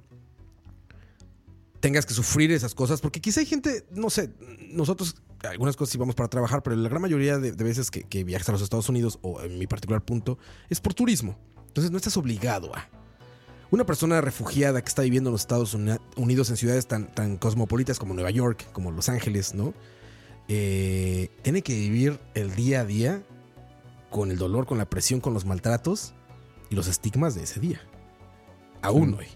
tengas 1.81 2.07
que 2.07 2.15
sufrir 2.15 2.51
esas 2.53 2.75
cosas, 2.75 3.01
porque 3.01 3.21
quizá 3.21 3.41
hay 3.41 3.47
gente, 3.47 3.85
no 3.93 4.11
sé, 4.11 4.31
nosotros 4.71 5.17
algunas 5.45 5.77
cosas 5.77 5.93
sí 5.93 5.99
vamos 5.99 6.15
para 6.15 6.29
trabajar, 6.29 6.63
pero 6.63 6.75
la 6.77 6.89
gran 6.89 7.03
mayoría 7.03 7.39
de, 7.39 7.53
de 7.53 7.65
veces 7.65 7.91
que, 7.91 8.03
que 8.03 8.25
viajas 8.25 8.49
a 8.49 8.53
los 8.53 8.63
Estados 8.63 8.89
Unidos, 8.89 9.19
o 9.23 9.41
en 9.43 9.59
mi 9.59 9.67
particular 9.67 10.03
punto, 10.03 10.39
es 10.69 10.81
por 10.81 10.95
turismo. 10.95 11.37
Entonces 11.69 11.91
no 11.91 11.97
estás 11.97 12.17
obligado 12.17 12.75
a... 12.75 12.89
Una 13.71 13.85
persona 13.85 14.23
refugiada 14.23 14.81
que 14.81 14.89
está 14.89 15.03
viviendo 15.03 15.29
en 15.29 15.33
los 15.33 15.43
Estados 15.43 15.75
Uni- 15.75 15.99
Unidos 16.17 16.49
en 16.49 16.57
ciudades 16.57 16.87
tan, 16.89 17.15
tan 17.15 17.37
cosmopolitas 17.37 17.99
como 17.99 18.15
Nueva 18.15 18.31
York, 18.31 18.65
como 18.73 18.91
Los 18.91 19.11
Ángeles, 19.11 19.55
¿no? 19.55 19.75
Eh, 20.49 21.29
tiene 21.43 21.61
que 21.61 21.75
vivir 21.75 22.19
el 22.35 22.55
día 22.55 22.81
a 22.81 22.85
día 22.87 23.23
con 24.09 24.31
el 24.31 24.39
dolor, 24.39 24.65
con 24.65 24.79
la 24.79 24.89
presión, 24.89 25.21
con 25.21 25.35
los 25.35 25.45
maltratos 25.45 26.15
y 26.71 26.77
los 26.77 26.87
estigmas 26.89 27.35
de 27.35 27.43
ese 27.43 27.61
día. 27.61 27.83
Aún 28.81 29.11
Sí. 29.11 29.17
hoy. 29.19 29.27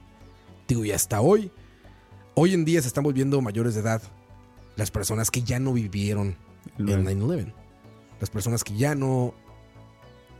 Digo, 0.66 0.84
y 0.86 0.92
hasta 0.92 1.20
hoy, 1.20 1.50
hoy 2.34 2.55
en 2.55 2.64
día 2.64 2.80
se 2.80 2.88
están 2.88 3.05
volviendo 3.05 3.38
mayores 3.42 3.74
de 3.74 3.80
edad 3.82 4.00
las 4.76 4.90
personas 4.90 5.30
que 5.30 5.42
ya 5.42 5.58
no 5.58 5.72
vivieron 5.72 6.36
el 6.78 6.84
Luego. 6.84 7.02
9-11. 7.02 7.52
Las 8.20 8.30
personas 8.30 8.64
que 8.64 8.74
ya 8.76 8.94
no 8.94 9.34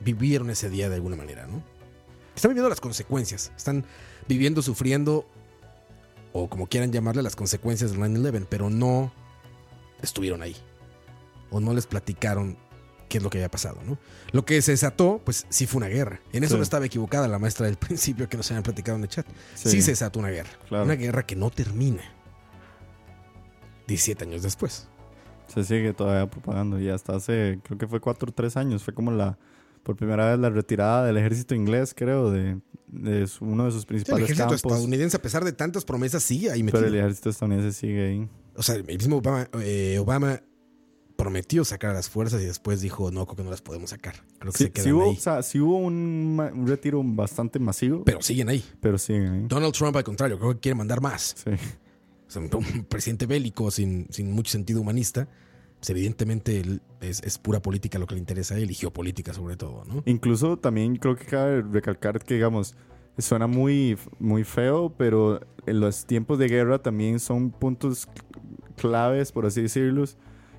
vivieron 0.05 0.51
ese 0.51 0.71
día 0.71 0.89
de 0.89 0.97
alguna 0.97 1.17
manera, 1.17 1.47
¿no? 1.47 1.63
Están 2.35 2.51
viviendo 2.51 2.69
las 2.69 2.81
consecuencias. 2.81 3.53
Están 3.57 3.85
viviendo, 4.29 4.63
sufriendo, 4.63 5.27
o 6.33 6.49
como 6.49 6.67
quieran 6.67 6.93
llamarle, 6.93 7.23
las 7.23 7.37
consecuencias 7.37 7.91
del 7.91 8.01
9-11, 8.01 8.47
pero 8.49 8.71
no 8.71 9.13
estuvieron 10.01 10.43
ahí. 10.43 10.57
O 11.51 11.61
no 11.61 11.75
les 11.75 11.87
platicaron 11.87 12.57
qué 13.09 13.19
es 13.19 13.25
lo 13.25 13.29
que 13.29 13.39
había 13.39 13.51
pasado, 13.51 13.79
¿no? 13.85 13.99
Lo 14.33 14.45
que 14.47 14.63
se 14.63 14.71
desató, 14.73 15.21
pues 15.23 15.45
sí 15.51 15.67
fue 15.67 15.79
una 15.79 15.89
guerra. 15.89 16.21
En 16.33 16.45
eso 16.45 16.55
Sí. 16.55 16.57
no 16.57 16.63
estaba 16.63 16.87
equivocada 16.87 17.29
la 17.29 17.39
maestra 17.39 17.67
del 17.67 17.77
principio 17.79 18.29
que 18.29 18.37
nos 18.39 18.51
habían 18.51 18.63
platicado 18.63 18.97
en 18.97 19.03
el 19.05 19.09
chat. 19.11 19.27
Sí, 19.55 19.83
se 19.83 19.91
desató 19.91 20.19
una 20.21 20.31
guerra. 20.31 20.51
Claro. 20.69 20.85
Una 20.85 20.95
guerra 20.95 21.27
que 21.27 21.37
no 21.37 21.51
termina. 21.51 22.03
17 23.87 24.25
años 24.25 24.43
después. 24.43 24.89
Se 25.49 25.65
sigue 25.65 25.93
todavía 25.93 26.31
propagando 26.31 26.81
y 26.81 26.89
hasta 26.89 27.17
hace, 27.17 27.59
creo 27.63 27.77
que 27.79 27.87
fue 27.87 28.01
cuatro 28.01 28.31
o 28.31 28.33
tres 28.33 28.57
años, 28.57 28.83
fue 28.83 28.95
como 28.95 29.11
la, 29.11 29.39
por 29.83 29.97
primera 29.97 30.31
vez 30.31 30.39
la 30.39 30.49
retirada 30.51 31.05
del 31.05 31.17
ejército 31.19 31.55
inglés, 31.55 31.93
creo, 31.95 32.31
de, 32.31 32.59
de 32.87 33.29
uno 33.41 33.67
de 33.67 33.71
sus 33.73 33.83
Sí, 33.83 33.85
el 33.85 33.87
principales 33.87 34.25
ejército 34.25 34.49
campos. 34.49 34.57
estadounidense, 34.73 35.17
a 35.17 35.23
pesar 35.23 35.45
de 35.45 35.53
tantas 35.53 35.85
promesas, 35.85 36.23
sigue 36.23 36.51
ahí 36.51 36.63
Pero 36.63 36.79
metido. 36.81 36.87
el 36.87 36.95
ejército 37.05 37.29
estadounidense 37.31 37.79
sigue 37.79 38.07
ahí. 38.09 38.29
O 38.57 38.63
sea, 38.63 38.77
el 38.77 38.85
mismo 38.85 39.17
Obama, 39.19 39.49
eh, 39.61 39.99
Obama 40.01 40.41
prometió 41.17 41.65
sacar 41.65 41.91
a 41.91 41.95
las 41.95 42.09
fuerzas 42.09 42.41
y 42.43 42.47
después 42.47 42.81
dijo, 42.81 43.11
no, 43.11 43.27
creo 43.27 43.37
que 43.37 43.43
no 43.45 43.51
las 43.51 43.61
podemos 43.63 43.91
sacar. 43.91 44.15
Creo 44.39 44.53
que 44.53 44.59
Sí, 44.59 44.65
se 44.65 44.71
quedan 44.73 44.85
sí 44.85 44.93
hubo, 44.93 45.05
ahí. 45.11 45.17
o 45.17 45.21
sea, 45.21 45.43
sí 45.43 45.61
hubo 45.61 45.77
un, 45.79 46.41
un 46.55 46.67
retiro 46.67 47.03
bastante 47.05 47.59
masivo, 47.59 48.03
pero, 48.05 48.19
Pero 48.19 48.23
siguen 48.23 48.49
ahí. 48.49 48.65
siguen 48.99 49.33
ahí. 49.33 49.45
Donald 49.47 49.75
Trump, 49.75 49.95
al 49.97 50.05
contrario, 50.05 50.39
creo 50.39 50.55
que 50.55 50.61
quiere 50.61 50.75
mandar 50.77 51.01
más. 51.01 51.35
Sí. 51.45 51.51
Un 52.59 52.85
presidente 52.89 53.27
bélico 53.27 53.71
sin, 53.71 54.07
sin 54.11 54.33
mucho 54.33 54.53
sentido 54.53 54.81
humanista, 54.81 55.29
pues 55.79 55.91
evidentemente 55.91 56.63
es, 57.01 57.23
es 57.23 57.39
pura 57.39 57.61
política 57.61 57.99
lo 57.99 58.07
que 58.07 58.15
le 58.15 58.21
interesa 58.21 58.55
a 58.55 58.59
él 58.59 58.71
sobre 59.33 59.57
todo, 59.57 59.85
¿no? 59.85 60.03
Incluso 60.07 60.57
también 60.57 60.97
creo 60.97 61.17
que 61.17 61.25
cabe 61.25 61.63
recalcar 61.63 62.23
que, 62.23 62.35
digamos, 62.35 62.77
suena 63.19 63.47
muy, 63.47 63.99
muy 64.19 64.45
feo, 64.45 64.95
pero 64.97 65.41
en 65.67 65.81
los 65.81 66.07
tiempos 66.07 66.39
de 66.39 66.49
guerra 66.49 66.81
también 66.81 67.21
son 67.21 67.51
puntos 67.51 68.09
claves, 68.77 69.33
por 69.33 69.47
así 69.47 69.63
decirlos, 69.63 70.17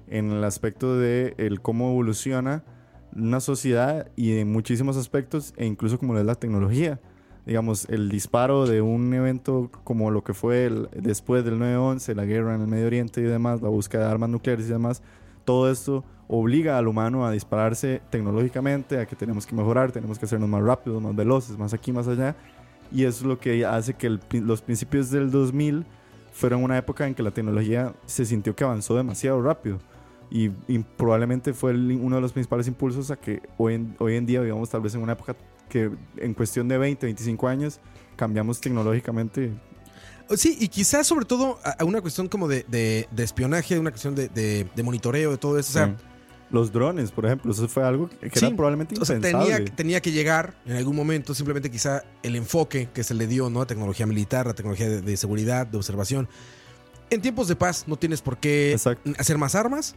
en 0.07 0.31
el 0.31 0.43
aspecto 0.43 0.97
de 0.97 1.33
el 1.37 1.61
cómo 1.61 1.89
evoluciona 1.91 2.63
una 3.15 3.39
sociedad 3.39 4.11
y 4.15 4.37
en 4.37 4.51
muchísimos 4.51 4.97
aspectos, 4.97 5.53
e 5.57 5.65
incluso 5.65 5.97
como 5.99 6.13
lo 6.13 6.19
es 6.19 6.25
la 6.25 6.35
tecnología. 6.35 6.99
Digamos, 7.45 7.89
el 7.89 8.07
disparo 8.09 8.65
de 8.65 8.81
un 8.81 9.13
evento 9.13 9.69
como 9.83 10.11
lo 10.11 10.23
que 10.23 10.33
fue 10.33 10.65
el- 10.65 10.89
después 10.95 11.43
del 11.43 11.59
9-11, 11.59 12.15
la 12.15 12.25
guerra 12.25 12.55
en 12.55 12.61
el 12.61 12.67
Medio 12.67 12.87
Oriente 12.87 13.19
y 13.19 13.25
demás, 13.25 13.61
la 13.61 13.69
búsqueda 13.69 14.05
de 14.05 14.11
armas 14.11 14.29
nucleares 14.29 14.65
y 14.67 14.69
demás, 14.69 15.01
todo 15.43 15.69
esto 15.69 16.05
obliga 16.29 16.77
al 16.77 16.87
humano 16.87 17.25
a 17.25 17.31
dispararse 17.31 18.01
tecnológicamente, 18.09 18.97
a 18.97 19.05
que 19.05 19.15
tenemos 19.17 19.45
que 19.45 19.55
mejorar, 19.55 19.91
tenemos 19.91 20.17
que 20.17 20.25
hacernos 20.25 20.47
más 20.47 20.63
rápidos, 20.63 21.01
más 21.01 21.15
veloces, 21.15 21.57
más 21.57 21.73
aquí, 21.73 21.91
más 21.91 22.07
allá. 22.07 22.35
Y 22.93 23.03
eso 23.03 23.23
es 23.23 23.25
lo 23.25 23.39
que 23.39 23.65
hace 23.65 23.93
que 23.95 24.07
el 24.07 24.19
los 24.31 24.61
principios 24.61 25.09
del 25.11 25.29
2000 25.29 25.85
fueron 26.31 26.63
una 26.63 26.77
época 26.77 27.05
en 27.07 27.13
que 27.13 27.23
la 27.23 27.31
tecnología 27.31 27.93
se 28.05 28.25
sintió 28.25 28.55
que 28.55 28.63
avanzó 28.63 28.95
demasiado 28.95 29.41
rápido. 29.41 29.79
Y, 30.31 30.49
y 30.67 30.79
probablemente 30.79 31.53
fue 31.53 31.71
el- 31.71 31.99
uno 32.01 32.15
de 32.15 32.21
los 32.21 32.31
principales 32.31 32.67
impulsos 32.67 33.11
a 33.11 33.17
que 33.17 33.41
hoy 33.57 33.73
en, 33.75 33.95
hoy 33.99 34.15
en 34.15 34.25
día 34.25 34.39
vivamos 34.41 34.69
tal 34.69 34.81
vez 34.81 34.95
en 34.95 35.01
una 35.01 35.13
época 35.13 35.35
que 35.73 35.89
en 36.17 36.33
cuestión 36.35 36.67
de 36.67 36.77
20, 36.77 37.07
25 37.07 37.47
años 37.47 37.79
cambiamos 38.15 38.61
tecnológicamente. 38.61 39.51
Sí, 40.37 40.55
y 40.59 40.67
quizás 40.67 41.07
sobre 41.07 41.25
todo 41.25 41.59
a, 41.63 41.83
una 41.83 41.99
cuestión 42.01 42.27
como 42.29 42.47
de, 42.47 42.63
de- 42.69 43.07
de 43.11 43.23
espionaje, 43.23 43.77
una 43.79 43.89
cuestión 43.91 44.13
de, 44.15 44.29
de- 44.29 44.83
monitoreo, 44.83 45.31
de 45.31 45.37
todo 45.37 45.57
eso. 45.59 45.69
O 45.69 45.73
sea, 45.73 45.87
Sí. 45.87 45.93
los 46.51 46.71
drones, 46.71 47.11
por 47.11 47.25
ejemplo, 47.25 47.51
eso 47.51 47.67
fue 47.67 47.83
algo 47.83 48.07
que 48.09 48.29
Sí, 48.39 48.45
era 48.45 48.55
probablemente 48.55 48.95
o 48.99 49.03
sea, 49.05 49.15
impensable. 49.15 49.55
tenía, 49.55 49.75
tenía 49.75 50.01
que 50.01 50.11
llegar 50.11 50.55
en 50.65 50.77
algún 50.77 50.95
momento, 50.95 51.33
simplemente 51.33 51.69
quizá 51.71 52.03
el 52.21 52.35
enfoque 52.35 52.89
que 52.93 53.03
se 53.03 53.13
le 53.15 53.25
dio, 53.27 53.49
¿no? 53.49 53.61
A 53.61 53.67
tecnología 53.67 54.05
militar, 54.05 54.47
a 54.47 54.53
tecnología 54.53 54.87
de, 54.87 55.17
seguridad, 55.17 55.65
de 55.67 55.77
observación. 55.77 56.29
En 57.09 57.21
tiempos 57.21 57.47
de 57.47 57.55
paz 57.55 57.83
no 57.87 57.97
tienes 57.97 58.21
por 58.21 58.37
qué 58.37 58.71
Exacto. 58.73 59.11
hacer 59.17 59.37
más 59.37 59.55
armas, 59.55 59.95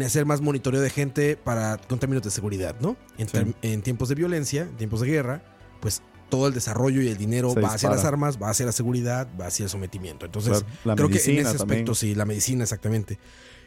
hacer 0.00 0.24
más 0.24 0.40
monitoreo 0.40 0.80
de 0.80 0.88
gente 0.90 1.36
para 1.36 1.76
con 1.78 1.98
términos 1.98 2.22
de 2.24 2.30
seguridad, 2.30 2.76
¿no? 2.80 2.96
En, 3.18 3.28
Sí. 3.28 3.38
en 3.62 3.82
tiempos 3.82 4.08
de 4.08 4.14
violencia, 4.14 4.62
en 4.62 4.76
tiempos 4.76 5.00
de 5.02 5.08
guerra, 5.08 5.42
pues 5.80 6.02
todo 6.30 6.46
el 6.48 6.54
desarrollo 6.54 7.02
y 7.02 7.08
el 7.08 7.18
dinero 7.18 7.50
Se 7.50 7.60
va 7.60 7.74
hacia 7.74 7.90
las 7.90 8.04
armas, 8.06 8.38
va 8.42 8.48
hacia 8.48 8.64
la 8.64 8.72
seguridad, 8.72 9.28
va 9.38 9.46
hacia 9.48 9.64
el 9.64 9.68
sometimiento. 9.68 10.24
Entonces, 10.24 10.64
la 10.84 10.96
creo 10.96 11.08
que 11.10 11.16
en 11.18 11.20
ese 11.20 11.34
también. 11.42 11.56
aspecto 11.56 11.94
sí, 11.94 12.14
la 12.14 12.24
medicina 12.24 12.62
exactamente. 12.62 13.18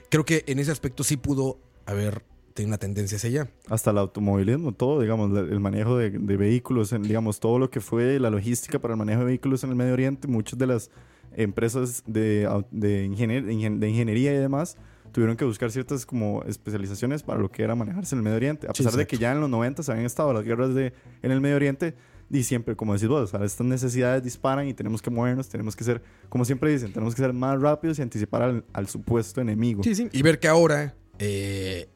Creo 0.10 0.26
que 0.26 0.44
en 0.48 0.58
ese 0.58 0.72
aspecto 0.72 1.04
sí 1.04 1.18
pudo 1.18 1.60
haber 1.86 2.24
tenido 2.56 2.70
una 2.70 2.78
tendencia 2.78 3.18
hacia 3.18 3.30
allá. 3.30 3.50
hasta 3.70 3.92
el 3.92 3.98
automovilismo, 4.00 4.72
todo, 4.72 5.02
digamos, 5.02 5.38
el 5.38 5.60
manejo 5.60 5.98
de, 5.98 6.10
de 6.10 6.38
vehículos, 6.38 6.92
en, 6.94 7.04
digamos, 7.04 7.40
todo 7.40 7.60
lo 7.60 7.70
que 7.70 7.82
fue 7.82 8.18
la 8.20 8.30
logística 8.32 8.80
para 8.80 8.94
el 8.94 8.98
manejo 8.98 9.20
de 9.20 9.26
vehículos 9.26 9.64
en 9.64 9.70
el 9.72 9.76
Medio 9.76 9.94
Oriente, 9.94 10.28
muchas 10.28 10.58
de 10.58 10.66
las 10.66 10.90
empresas 11.36 12.02
de, 12.08 12.48
ingenier- 12.50 13.44
de 13.78 13.90
ingeniería 13.90 14.34
y 14.34 14.38
demás 14.38 14.78
tuvieron 15.16 15.38
que 15.38 15.46
buscar 15.46 15.72
ciertas 15.72 16.06
como 16.06 16.44
especializaciones 16.44 17.24
para 17.24 17.40
lo 17.40 17.50
que 17.50 17.64
era 17.64 17.74
manejarse 17.74 18.16
en 18.16 18.20
el 18.20 18.24
Medio 18.24 18.36
Oriente. 18.36 18.68
A 18.68 18.74
pesar 18.74 18.92
de 18.92 19.08
que 19.08 19.18
ya 19.18 19.32
en 19.32 19.40
los 19.40 19.50
90 19.50 19.82
se 19.82 19.90
habían 19.90 20.06
estado 20.06 20.34
las 20.34 20.44
guerras 20.44 20.76
de, 20.76 20.92
en 21.22 21.32
el 21.32 21.40
Medio 21.40 21.56
Oriente, 21.56 21.96
y 22.30 22.44
siempre, 22.44 22.76
como 22.76 22.94
decís 22.96 23.08
vos, 23.08 23.34
estas 23.34 23.66
necesidades 23.66 24.22
disparan 24.26 24.68
y 24.68 24.74
tenemos 24.74 25.02
que 25.02 25.10
movernos, 25.10 25.48
tenemos 25.48 25.74
que 25.78 25.86
ser, 25.86 26.02
como 26.28 26.44
siempre 26.44 26.70
dicen, 26.70 26.92
tenemos 26.92 27.16
que 27.16 27.22
ser 27.22 27.32
más 27.32 27.62
rápidos 27.62 27.98
y 27.98 28.02
anticipar 28.02 28.42
al, 28.42 28.66
al 28.74 28.90
supuesto 28.90 29.40
enemigo. 29.40 29.84
Sí, 29.86 29.96
sí. 29.96 30.10
Y 30.12 30.22
ver 30.22 30.38
que 30.38 30.50
ahora, 30.50 30.94
eh, 31.18 31.88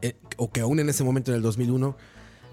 eh, 0.00 0.14
o 0.36 0.52
que 0.52 0.60
aún 0.60 0.78
en 0.78 0.88
ese 0.88 1.02
momento, 1.02 1.32
en 1.32 1.38
el 1.38 1.42
2001, 1.42 1.96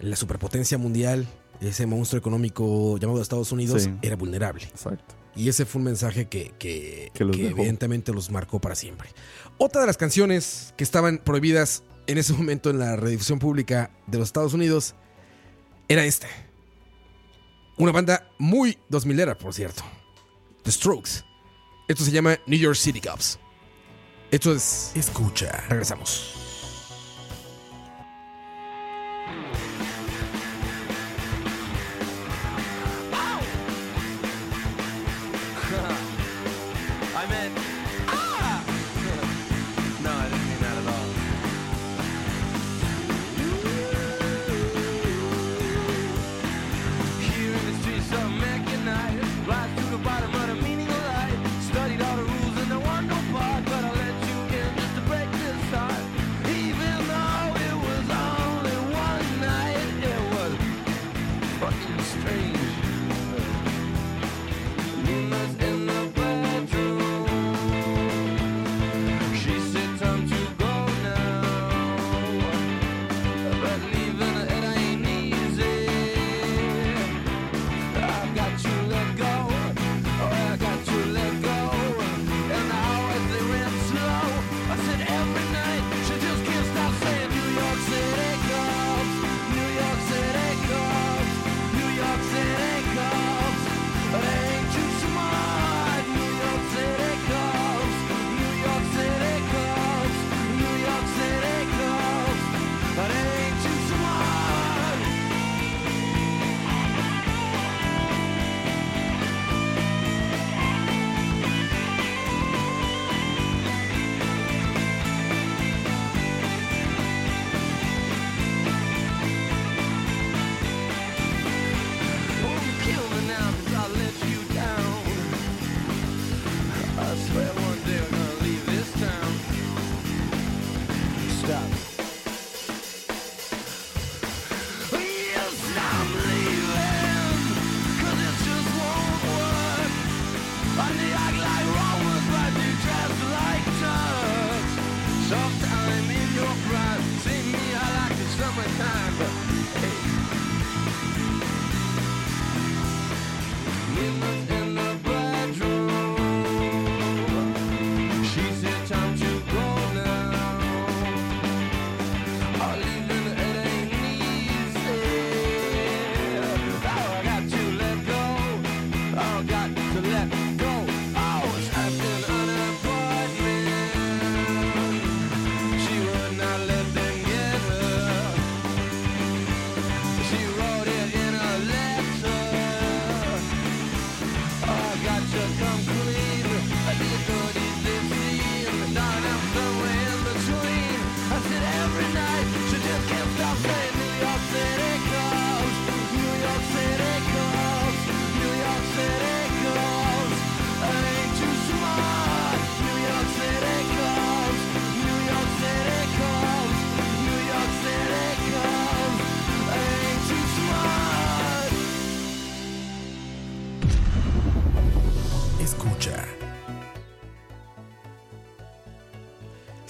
la 0.02 0.16
superpotencia 0.16 0.80
mundial, 0.80 1.28
ese 1.62 1.86
monstruo 1.86 2.18
económico 2.20 2.98
llamado 2.98 3.22
Estados 3.22 3.52
Unidos, 3.52 3.84
Sí. 3.84 3.94
era 4.02 4.16
vulnerable. 4.16 4.64
Exacto. 4.64 5.20
Y 5.36 5.48
ese 5.48 5.66
fue 5.66 5.80
un 5.80 5.86
mensaje 5.86 6.28
que, 6.28 6.54
que, 6.58 7.12
Que 7.14 7.24
los 7.24 7.36
que 7.38 7.50
evidentemente 7.50 8.12
los 8.12 8.32
marcó 8.32 8.60
para 8.60 8.76
siempre. 8.76 9.10
Otra 9.62 9.82
de 9.82 9.88
las 9.88 9.98
canciones 9.98 10.74
que 10.78 10.86
estaban 10.86 11.18
prohibidas 11.18 11.84
en 12.08 12.18
ese 12.18 12.32
momento 12.32 12.70
en 12.70 12.80
la 12.80 12.96
redifusión 12.96 13.40
pública 13.40 13.92
de 14.08 14.18
los 14.18 14.30
Estados 14.30 14.54
Unidos 14.54 14.96
era 15.90 16.06
esta. 16.06 16.28
Una 17.78 17.92
banda 17.92 18.32
muy 18.38 18.78
2000era, 18.90 19.38
por 19.38 19.54
cierto. 19.54 19.84
The 20.64 20.72
Strokes. 20.72 21.26
Esto 21.90 22.06
se 22.06 22.12
llama 22.12 22.40
New 22.48 22.58
York 22.58 22.78
City 22.78 23.02
Cops. 23.02 23.38
Esto 24.32 24.54
es... 24.54 24.92
Escucha. 24.96 25.52
Regresamos. 25.68 26.39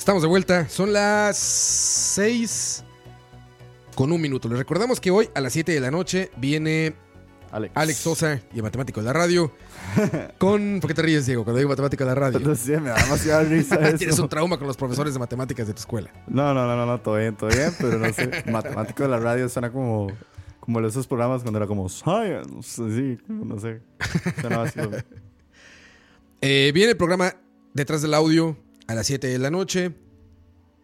Estamos 0.09 0.23
de 0.23 0.27
vuelta. 0.27 0.67
Son 0.69 0.91
las 0.91 1.37
6 1.37 2.83
con 3.93 4.11
un 4.11 4.19
minuto. 4.19 4.49
Les 4.49 4.57
recordamos 4.57 4.99
que 4.99 5.11
hoy 5.11 5.29
a 5.35 5.39
las 5.39 5.53
7 5.53 5.71
de 5.71 5.79
la 5.79 5.91
noche 5.91 6.31
viene 6.37 6.95
Alex. 7.51 7.77
Alex 7.77 7.97
Sosa 7.99 8.41
y 8.51 8.57
el 8.57 8.63
matemático 8.63 9.01
de 9.01 9.05
la 9.05 9.13
radio. 9.13 9.53
Con. 10.39 10.79
¿Por 10.81 10.87
qué 10.87 10.93
te 10.95 11.03
ríes, 11.03 11.27
Diego, 11.27 11.43
cuando 11.43 11.59
digo 11.59 11.69
matemático 11.69 12.03
de 12.03 12.07
la 12.07 12.15
radio? 12.15 12.39
No 12.39 12.55
sé, 12.55 12.79
me 12.79 12.89
da 12.89 12.95
demasiada 12.95 13.43
risa 13.43 13.77
Tienes 13.99 14.17
un 14.17 14.27
trauma 14.27 14.57
con 14.57 14.65
los 14.65 14.77
profesores 14.77 15.13
de 15.13 15.19
matemáticas 15.19 15.67
de 15.67 15.73
tu 15.73 15.79
escuela. 15.81 16.11
No, 16.25 16.55
no, 16.55 16.65
no, 16.65 16.75
no, 16.75 16.87
no, 16.87 16.99
todo 16.99 17.17
bien, 17.17 17.35
todo 17.35 17.51
bien, 17.51 17.71
pero 17.79 17.99
no 17.99 18.11
sé. 18.11 18.31
Matemático 18.51 19.03
de 19.03 19.09
la 19.09 19.19
radio 19.19 19.47
suena 19.47 19.71
como. 19.71 20.07
Como 20.59 20.79
esos 20.79 21.05
programas 21.05 21.43
cuando 21.43 21.59
era 21.59 21.67
como 21.67 21.87
Science. 21.87 22.81
Sí, 22.95 23.19
no 23.27 23.59
sé. 23.59 23.83
Suena 24.41 24.63
así. 24.63 24.79
Eh, 26.41 26.71
viene 26.73 26.91
el 26.91 26.97
programa 26.97 27.35
Detrás 27.73 28.01
del 28.01 28.13
Audio 28.13 28.55
a 28.89 28.95
las 28.95 29.07
7 29.07 29.27
de 29.27 29.37
la 29.39 29.51
noche. 29.51 29.91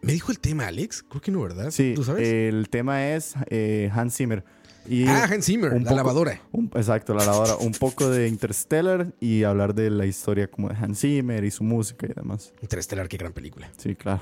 ¿Me 0.01 0.13
dijo 0.13 0.31
el 0.31 0.39
tema, 0.39 0.67
Alex? 0.67 1.03
Creo 1.09 1.21
que 1.21 1.31
no, 1.31 1.41
¿verdad? 1.41 1.71
Sí, 1.71 1.93
¿Tú 1.95 2.03
sabes? 2.03 2.27
el 2.27 2.69
tema 2.69 3.07
es 3.13 3.33
eh, 3.49 3.89
Hans 3.93 4.15
Zimmer. 4.15 4.43
Y 4.87 5.07
ah, 5.07 5.23
Hans 5.31 5.45
Zimmer, 5.45 5.73
un 5.73 5.79
la 5.83 5.89
poco- 5.89 5.95
lavadora. 5.95 6.41
un- 6.51 6.69
exacto, 6.75 7.15
la 7.15 7.25
lavadora. 7.25 7.55
un 7.55 7.71
poco 7.71 8.07
de 8.11 8.27
Interstellar 8.27 9.11
y 9.19 9.41
hablar 9.43 9.73
de 9.73 9.89
la 9.89 10.05
historia 10.05 10.47
como 10.47 10.69
de 10.69 10.75
Hans 10.75 10.99
Zimmer 10.99 11.43
y 11.43 11.49
su 11.49 11.63
música 11.63 12.05
y 12.05 12.13
demás. 12.13 12.53
Interestelar, 12.61 13.07
qué 13.09 13.17
gran 13.17 13.33
película. 13.33 13.71
Sí, 13.77 13.95
claro. 13.95 14.21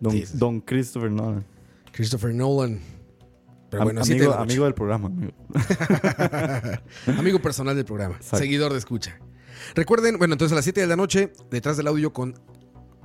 Don, 0.00 0.12
Sí, 0.12 0.20
sí, 0.20 0.26
sí. 0.32 0.38
Don 0.38 0.60
Christopher 0.60 1.10
Nolan. 1.10 1.44
Christopher 1.92 2.34
Nolan. 2.34 2.78
Pero 3.70 3.82
Am- 3.82 3.86
bueno, 3.86 4.04
7 4.04 4.20
de 4.20 4.26
amigo, 4.26 4.42
amigo 4.42 4.64
del 4.64 4.74
programa. 4.74 5.06
amigo. 5.08 5.32
Amigo 7.18 7.38
personal 7.40 7.74
del 7.76 7.84
programa, 7.84 8.16
Exacto. 8.16 8.38
seguidor 8.38 8.72
de 8.72 8.78
escucha. 8.78 9.18
Recuerden, 9.74 10.18
bueno, 10.18 10.34
entonces 10.34 10.52
a 10.52 10.56
las 10.56 10.64
7 10.64 10.80
de 10.82 10.86
la 10.86 10.96
noche, 10.96 11.32
detrás 11.50 11.76
del 11.76 11.86
audio 11.86 12.12
con 12.12 12.34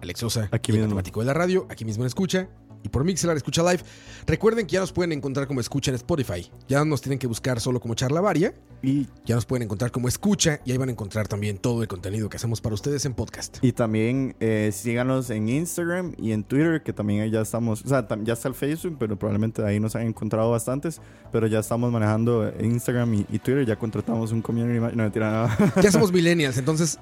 Alex 0.04 0.20
Sosa, 0.20 0.49
Aquí 0.51 0.72
el 0.72 0.78
mismo. 0.78 0.88
matemático 0.89 1.20
de 1.22 1.26
la 1.26 1.34
radio, 1.34 1.66
aquí 1.70 1.84
mismo 1.86 2.04
en 2.04 2.08
Escucha, 2.08 2.47
y 2.86 2.89
por 2.89 3.06
Mixelar 3.06 3.38
Escucha 3.38 3.62
Live. 3.64 3.82
Recuerden 4.28 4.68
que 4.68 4.74
ya 4.74 4.82
nos 4.82 4.91
pueden 4.91 5.14
encontrar 5.14 5.47
como 5.47 5.62
Escucha 5.62 5.89
en 5.91 5.95
Spotify. 5.95 6.51
Ya 6.68 6.84
nos 6.84 7.01
tienen 7.01 7.18
que 7.18 7.28
buscar 7.28 7.62
solo 7.62 7.80
como 7.80 7.93
Charla 7.95 8.20
Varia. 8.20 8.54
Y, 8.82 9.08
Ya 9.26 9.36
nos 9.36 9.45
pueden 9.45 9.64
encontrar 9.64 9.89
como 9.91 10.10
Escucha, 10.10 10.60
y 10.66 10.74
ahí 10.74 10.78
van 10.78 10.89
a 10.89 10.91
encontrar 10.91 11.30
también 11.30 11.58
todo 11.58 11.82
el 11.82 11.88
contenido 11.88 12.28
que 12.28 12.36
hacemos 12.36 12.60
para 12.60 12.76
ustedes 12.76 13.06
en 13.06 13.14
podcast. 13.14 13.60
y 13.62 13.72
también 13.72 14.36
eh, 14.41 14.72
síganos 14.74 15.30
en 15.30 15.47
Instagram 15.47 16.14
y 16.18 16.34
en 16.34 16.43
Twitter, 16.43 16.84
que 16.84 16.91
también 16.91 17.22
ahí 17.22 17.32
ya 17.32 17.39
estamos. 17.39 17.86
O 17.86 17.88
sea, 17.88 18.06
ya 18.24 18.34
está 18.34 18.49
el 18.49 18.56
Facebook, 18.56 18.97
pero 18.99 19.18
probablemente 19.18 19.64
ahí 19.66 19.80
nos 19.80 19.95
han 19.95 20.06
encontrado 20.08 20.51
bastantes. 20.51 20.99
Pero 21.32 21.47
ya 21.47 21.60
estamos 21.60 21.89
manejando 21.89 22.51
Instagram 22.60 23.14
y, 23.14 23.26
y 23.32 23.39
Twitter. 23.39 23.66
Ya 23.66 23.78
contratamos 23.78 24.34
un 24.34 24.41
community 24.41 24.80
manager. 24.82 24.97
No, 24.97 25.04
mentira, 25.04 25.32
nada. 25.32 25.74
Ya 25.82 25.89
somos 25.89 26.12
millennials, 26.12 26.58
entonces 26.58 26.99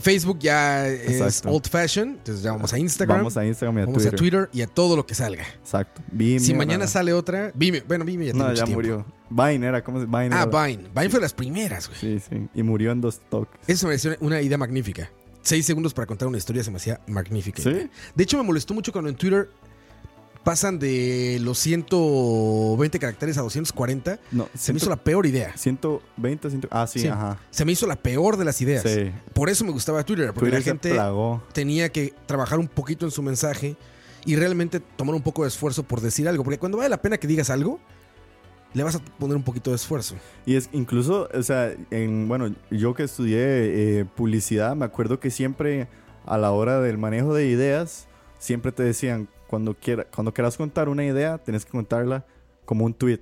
Facebook 0.00 0.38
ya 0.40 0.86
es 0.88 1.42
old 1.44 1.68
fashion. 1.68 2.10
Entonces 2.10 2.42
ya 2.42 2.52
vamos 2.52 2.72
a 2.72 2.78
Instagram. 2.78 3.18
Vamos 3.18 3.36
a 3.36 3.44
Instagram 3.46 3.78
y 3.78 3.80
a 3.82 3.84
vamos 3.86 3.94
Twitter. 4.02 4.14
a 4.14 4.16
Twitter 4.16 4.48
y 4.52 4.62
a 4.62 4.66
todo 4.66 4.96
lo 4.96 5.06
que 5.06 5.14
salga. 5.14 5.44
Exacto. 5.60 6.02
Vimeo, 6.10 6.40
si 6.40 6.54
mañana 6.54 6.86
sale 6.86 7.12
otra, 7.12 7.52
Vimeo, 7.54 7.82
bueno, 7.86 8.04
Vimeo 8.04 8.26
ya 8.26 8.32
tiene 8.32 8.44
No, 8.44 8.50
mucho 8.50 8.58
ya 8.60 8.64
tiempo. 8.64 8.78
murió. 8.78 9.06
Vine 9.30 9.66
era, 9.66 9.84
¿cómo 9.84 10.00
se 10.00 10.06
Vine 10.06 10.30
Ah, 10.32 10.48
era- 10.50 10.66
Vine. 10.66 10.88
Vine 10.94 11.08
fue 11.10 11.18
de 11.18 11.20
las 11.20 11.34
primeras, 11.34 11.88
güey. 11.88 12.00
Sí, 12.00 12.24
sí. 12.28 12.48
Y 12.54 12.62
murió 12.62 12.90
en 12.92 13.00
dos 13.00 13.20
toques. 13.30 13.60
Eso 13.68 13.86
me 13.86 13.90
pareció 13.92 14.16
una 14.20 14.40
idea 14.40 14.58
magnífica. 14.58 15.10
Seis 15.42 15.64
segundos 15.64 15.94
para 15.94 16.06
contar 16.06 16.28
una 16.28 16.36
historia 16.38 16.62
se 16.64 16.70
me 16.70 16.76
hacía 16.76 17.00
magnífica. 17.06 17.62
Sí. 17.62 17.88
De 18.14 18.24
hecho, 18.24 18.36
me 18.36 18.42
molestó 18.42 18.74
mucho 18.74 18.92
cuando 18.92 19.08
en 19.08 19.16
Twitter 19.16 19.48
pasan 20.44 20.78
de 20.78 21.38
los 21.42 21.58
120 21.58 22.98
caracteres 22.98 23.36
a 23.38 23.42
240. 23.42 24.18
No, 24.32 24.48
Se 24.54 24.72
me 24.72 24.78
hizo 24.78 24.88
la 24.90 24.96
peor 24.96 25.26
idea. 25.26 25.56
120, 25.56 26.50
100. 26.50 26.68
Ah, 26.70 26.86
sí, 26.86 27.00
Sí. 27.00 27.08
ajá. 27.08 27.38
Se 27.50 27.64
me 27.64 27.72
hizo 27.72 27.86
la 27.86 27.96
peor 27.96 28.36
de 28.36 28.44
las 28.44 28.60
ideas. 28.60 28.82
Sí. 28.82 29.10
Por 29.32 29.48
eso 29.48 29.64
me 29.64 29.70
gustaba 29.72 30.02
Twitter, 30.04 30.26
porque 30.28 30.40
Twitter 30.50 30.58
la 30.60 30.64
gente 30.64 30.90
plagó. 30.90 31.42
tenía 31.52 31.90
que 31.90 32.14
trabajar 32.26 32.58
un 32.58 32.68
poquito 32.68 33.04
en 33.04 33.10
su 33.12 33.22
mensaje 33.22 33.76
y 34.24 34.36
realmente 34.36 34.80
tomar 34.80 35.14
un 35.14 35.22
poco 35.22 35.42
de 35.42 35.48
esfuerzo 35.48 35.82
por 35.82 36.00
decir 36.00 36.28
algo. 36.28 36.44
Porque 36.44 36.58
cuando 36.58 36.78
vale 36.78 36.88
la 36.90 37.02
pena 37.02 37.18
que 37.18 37.26
digas 37.26 37.50
algo, 37.50 37.78
le 38.72 38.82
vas 38.82 38.94
a 38.96 39.00
poner 39.00 39.36
un 39.36 39.42
poquito 39.42 39.70
de 39.70 39.76
esfuerzo. 39.76 40.14
Y 40.46 40.54
es 40.56 40.68
incluso, 40.72 41.28
o 41.34 41.42
sea, 41.42 41.72
en, 41.90 42.28
bueno, 42.28 42.54
yo 42.70 42.94
que 42.94 43.02
estudié 43.02 43.38
eh, 44.00 44.04
publicidad, 44.04 44.76
me 44.76 44.84
acuerdo 44.84 45.18
que 45.20 45.30
siempre 45.30 45.88
a 46.24 46.38
la 46.38 46.52
hora 46.52 46.80
del 46.80 46.96
manejo 46.96 47.34
de 47.34 47.46
ideas, 47.48 48.06
siempre 48.38 48.70
te 48.72 48.82
decían, 48.84 49.28
cuando, 49.50 49.74
quiera, 49.74 50.04
cuando 50.04 50.32
quieras 50.32 50.56
contar 50.56 50.88
una 50.88 51.04
idea, 51.04 51.36
tenés 51.38 51.64
que 51.64 51.72
contarla 51.72 52.24
como 52.64 52.84
un 52.84 52.94
tweet 52.94 53.18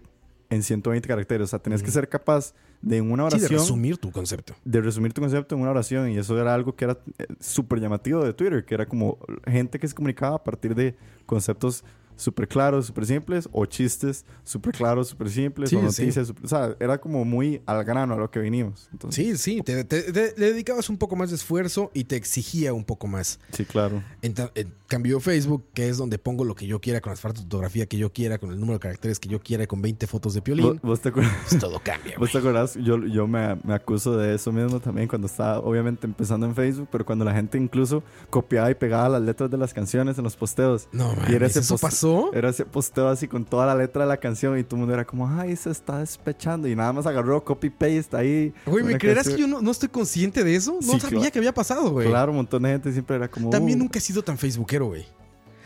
en 0.50 0.62
120 0.62 1.08
caracteres. 1.08 1.44
O 1.44 1.48
sea, 1.48 1.58
tenés 1.58 1.82
que 1.82 1.90
ser 1.90 2.06
capaz 2.06 2.52
de 2.82 2.98
en 2.98 3.10
una 3.10 3.24
Sí, 3.30 3.38
de 3.38 3.44
oración... 3.46 3.60
resumir 3.60 3.96
tu 3.96 4.12
concepto. 4.12 4.54
de 4.62 4.80
resumir 4.82 5.14
tu 5.14 5.22
concepto 5.22 5.54
en 5.54 5.62
una 5.62 5.70
oración 5.70 6.10
y 6.10 6.18
eso 6.18 6.38
era 6.38 6.52
algo 6.54 6.76
que 6.76 6.84
era 6.84 6.98
eh, 7.18 7.26
súper 7.40 7.80
llamativo 7.80 8.22
de 8.22 8.34
Twitter, 8.34 8.64
que 8.66 8.74
era 8.74 8.84
como 8.86 9.16
gente 9.46 9.78
que 9.78 9.88
se 9.88 9.94
comunicaba 9.94 10.36
a 10.36 10.44
partir 10.44 10.74
de 10.74 10.94
conceptos 11.24 11.82
súper 12.18 12.46
claros, 12.48 12.84
súper 12.86 13.06
simples 13.06 13.48
o 13.52 13.64
chistes 13.64 14.26
súper 14.42 14.74
claros, 14.74 15.08
súper 15.08 15.30
simples 15.30 15.70
Sí, 15.70 15.76
o 15.76 15.78
sí. 15.80 15.84
noticias, 16.02 16.26
súper- 16.28 16.44
o 16.44 16.48
sea, 16.48 16.76
era 16.80 16.98
como 17.00 17.24
muy 17.24 17.62
al 17.64 17.84
grano 17.84 18.14
a 18.14 18.16
lo 18.18 18.30
que 18.30 18.40
vinimos. 18.40 18.88
Entonces, 18.92 19.40
Sí, 19.40 19.54
sí, 19.56 19.62
te, 19.62 19.84
te- 19.84 20.12
te- 20.12 20.34
le 20.36 20.52
dedicabas 20.52 20.90
un 20.90 20.98
poco 20.98 21.16
más 21.16 21.30
de 21.30 21.36
esfuerzo 21.36 21.90
y 21.94 22.04
te 22.04 22.16
exigía 22.16 22.74
un 22.74 22.84
poco 22.84 23.06
más. 23.06 23.38
sí, 23.52 23.64
claro. 23.64 24.02
En, 24.20 24.34
en 24.56 24.74
cambio 24.88 25.20
Facebook, 25.20 25.64
que 25.74 25.88
es 25.88 25.96
donde 25.96 26.18
pongo 26.18 26.44
lo 26.44 26.54
que 26.54 26.66
yo 26.66 26.80
quiera, 26.80 27.00
con 27.00 27.10
las 27.12 27.20
fotografía 27.20 27.86
que 27.86 27.96
yo 27.98 28.12
quiera, 28.12 28.38
con 28.38 28.50
el 28.50 28.58
número 28.58 28.74
de 28.74 28.80
caracteres 28.80 29.20
que 29.20 29.28
yo 29.28 29.40
quiera, 29.40 29.66
con 29.66 29.80
20 29.80 30.06
fotos 30.06 30.34
de 30.34 30.40
¿Vos, 30.40 30.44
piolín, 30.44 30.80
vos 30.82 31.00
te 31.00 31.10
acuerdas? 31.10 31.32
pues 31.48 31.60
todo 31.60 31.78
cambia, 31.80 32.16
güey. 32.16 32.18
¿Vos 32.18 32.32
te 32.32 32.38
acordás? 32.38 32.74
Yo, 32.74 32.98
yo 33.06 33.26
me, 33.28 33.56
me 33.64 33.74
acuso 33.74 34.16
de 34.16 34.34
eso 34.34 34.50
mismo 34.52 34.80
también 34.80 35.06
cuando 35.08 35.26
estaba 35.28 35.60
obviamente 35.60 36.06
empezando 36.06 36.46
en 36.46 36.54
Facebook, 36.54 36.88
pero 36.90 37.06
cuando 37.06 37.24
la 37.24 37.32
gente 37.34 37.58
incluso 37.58 38.02
copiaba 38.30 38.70
y 38.70 38.74
pegaba 38.74 39.08
las 39.08 39.22
letras 39.22 39.50
de 39.50 39.56
las 39.58 39.72
canciones 39.72 40.18
en 40.18 40.24
los 40.24 40.36
posteos. 40.36 40.88
No, 40.92 41.14
Y 41.28 41.34
era 41.34 41.46
ese 41.46 41.60
¿eso 41.60 41.74
post- 41.74 41.84
pasó? 42.14 42.32
Era 42.34 42.48
ese 42.50 42.64
posteo 42.64 43.08
así 43.08 43.28
con 43.28 43.44
toda 43.44 43.66
la 43.66 43.74
letra 43.74 44.02
de 44.02 44.08
la 44.08 44.16
canción 44.16 44.58
y 44.58 44.62
todo 44.64 44.76
el 44.76 44.80
mundo 44.80 44.94
era 44.94 45.04
como, 45.06 45.28
ay, 45.28 45.54
se 45.56 45.70
está 45.70 45.98
despechando. 45.98 46.68
Y 46.68 46.74
nada 46.76 46.92
más 46.92 47.06
agarró 47.06 47.42
copy-paste 47.44 48.16
ahí. 48.16 48.54
Güey, 48.66 48.84
¿me 48.84 48.98
creerás 48.98 49.28
que 49.28 49.36
yo 49.38 49.46
no, 49.46 49.60
no 49.62 49.70
estoy 49.70 49.88
consciente 49.88 50.44
de 50.44 50.54
eso? 50.56 50.72
No 50.74 50.80
Sí, 50.94 51.00
sabía 51.00 51.18
claro. 51.18 51.32
que 51.32 51.38
había 51.38 51.54
pasado, 51.54 51.90
güey. 51.90 52.08
Claro, 52.08 52.32
un 52.32 52.36
montón 52.38 52.62
de 52.62 52.70
gente 52.70 52.92
siempre 52.92 53.16
era 53.16 53.28
como... 53.28 53.50
También 53.50 53.78
"Uh". 53.78 53.84
nunca 53.84 53.98
he 53.98 54.02
sido 54.02 54.22
tan 54.22 54.36
facebookero, 54.38 54.86
güey. 54.86 55.06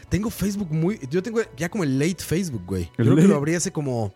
Tengo 0.09 0.29
Facebook 0.31 0.69
muy... 0.71 0.99
Yo 1.11 1.23
tengo 1.23 1.41
ya 1.57 1.69
como 1.71 1.85
el 1.85 1.99
late 1.99 2.23
Facebook, 2.23 2.63
güey. 2.67 2.85
Yo 2.99 3.05
creo 3.05 3.17
que 3.17 3.23
lo 3.29 3.37
abrí 3.37 3.55
hace 3.55 3.73
como... 3.73 4.13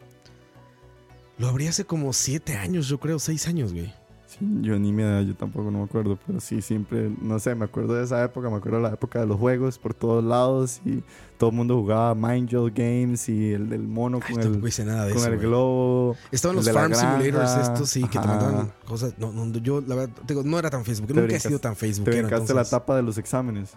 Lo 1.38 1.48
abrí 1.48 1.66
hace 1.66 1.84
como 1.84 2.12
siete 2.12 2.56
años, 2.56 2.88
yo 2.88 2.98
creo, 2.98 3.18
seis 3.18 3.46
años, 3.46 3.72
güey. 3.72 3.92
Sí, 4.38 4.46
yo 4.60 4.78
ni 4.78 4.92
me 4.92 5.02
da, 5.04 5.22
yo 5.22 5.34
tampoco 5.34 5.70
no 5.70 5.78
me 5.78 5.84
acuerdo, 5.84 6.18
pero 6.26 6.40
sí, 6.40 6.60
siempre, 6.60 7.10
no 7.22 7.38
sé, 7.38 7.54
me 7.54 7.64
acuerdo 7.64 7.94
de 7.94 8.04
esa 8.04 8.22
época, 8.22 8.50
me 8.50 8.56
acuerdo 8.56 8.78
de 8.78 8.82
la 8.84 8.94
época 8.94 9.20
de 9.20 9.26
los 9.26 9.38
juegos 9.38 9.78
por 9.78 9.94
todos 9.94 10.22
lados 10.22 10.80
y 10.84 11.02
todo 11.38 11.50
el 11.50 11.56
mundo 11.56 11.76
jugaba 11.76 12.14
Mind 12.14 12.48
Jolt 12.52 12.76
Games 12.76 13.28
y 13.28 13.52
el 13.52 13.68
del 13.70 13.82
mono 13.86 14.20
Ay, 14.26 14.34
con 14.34 14.42
el, 14.42 14.66
hice 14.68 14.84
nada 14.84 15.04
de 15.06 15.12
con 15.12 15.20
eso, 15.22 15.30
el 15.30 15.36
güey. 15.36 15.46
globo. 15.48 16.16
Estaban 16.30 16.54
el 16.58 16.64
los 16.64 16.66
la 16.66 16.72
Farm 16.80 16.94
Simulators 16.94 17.56
estos, 17.68 17.88
sí, 17.90 18.02
que 18.02 18.18
te 18.18 18.26
mandaban 18.26 18.72
cosas. 18.86 19.14
No, 19.18 19.32
no, 19.32 19.46
yo, 19.58 19.80
la 19.86 19.94
verdad, 19.94 20.14
te 20.26 20.34
digo, 20.34 20.42
no 20.44 20.58
era 20.58 20.68
tan 20.70 20.84
Facebook. 20.84 21.08
Te 21.08 21.14
Nunca 21.14 21.36
he 21.36 21.40
sido 21.40 21.58
tan 21.58 21.72
Te 21.74 21.80
Facebookero. 21.80 22.16
brincaste 22.28 22.52
la 22.54 22.60
entonces- 22.60 22.68
etapa 22.72 22.96
de 22.96 23.02
los 23.02 23.16
exámenes, 23.18 23.72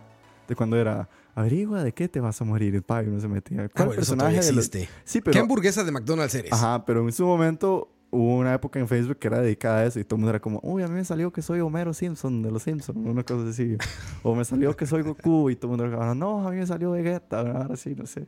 de 0.47 0.55
cuando 0.55 0.75
era, 0.77 1.07
averigua 1.35 1.83
de 1.83 1.93
qué 1.93 2.09
te 2.09 2.19
vas 2.19 2.41
a 2.41 2.43
morir, 2.43 2.75
el 2.75 2.81
payo 2.83 3.11
no 3.11 3.19
se 3.21 3.27
metía. 3.27 3.63
Ah, 3.63 3.69
¿Cuál 3.73 3.85
bueno, 3.87 3.99
personaje 3.99 4.31
todavía 4.31 4.41
de 4.41 4.51
los- 4.55 4.65
existe. 4.67 4.89
Sí, 5.05 5.19
¿Qué 5.19 5.23
pero... 5.31 5.41
hamburguesa 5.41 5.83
de 5.83 5.91
McDonald's 5.91 6.35
eres? 6.35 6.51
Ajá, 6.51 6.83
pero 6.85 7.01
en 7.05 7.11
su 7.13 7.25
momento 7.25 7.89
hubo 8.11 8.37
una 8.37 8.53
época 8.53 8.79
en 8.79 8.87
Facebook 8.87 9.17
que 9.19 9.27
era 9.27 9.39
dedicada 9.41 9.79
a 9.79 9.85
eso 9.85 9.99
y 9.99 10.03
todo 10.03 10.15
el 10.15 10.19
mundo 10.21 10.31
era 10.31 10.39
como, 10.39 10.59
uy, 10.63 10.83
a 10.83 10.87
mí 10.87 10.95
me 10.95 11.05
salió 11.05 11.31
que 11.31 11.41
soy 11.41 11.59
Homero 11.59 11.93
Simpson 11.93 12.41
de 12.41 12.51
los 12.51 12.63
Simpsons, 12.63 12.97
una 12.97 13.23
cosa 13.23 13.49
así. 13.49 13.77
o 14.23 14.35
me 14.35 14.45
salió 14.45 14.75
que 14.75 14.85
soy 14.85 15.03
Goku 15.03 15.49
y 15.49 15.55
todo 15.55 15.67
el 15.67 15.77
mundo 15.77 15.85
era 15.85 15.97
como, 15.97 16.15
no, 16.15 16.47
a 16.47 16.51
mí 16.51 16.57
me 16.57 16.65
salió 16.65 16.91
Vegeta, 16.91 17.39
ahora 17.39 17.75
sí, 17.75 17.93
no 17.95 18.05
sé. 18.05 18.27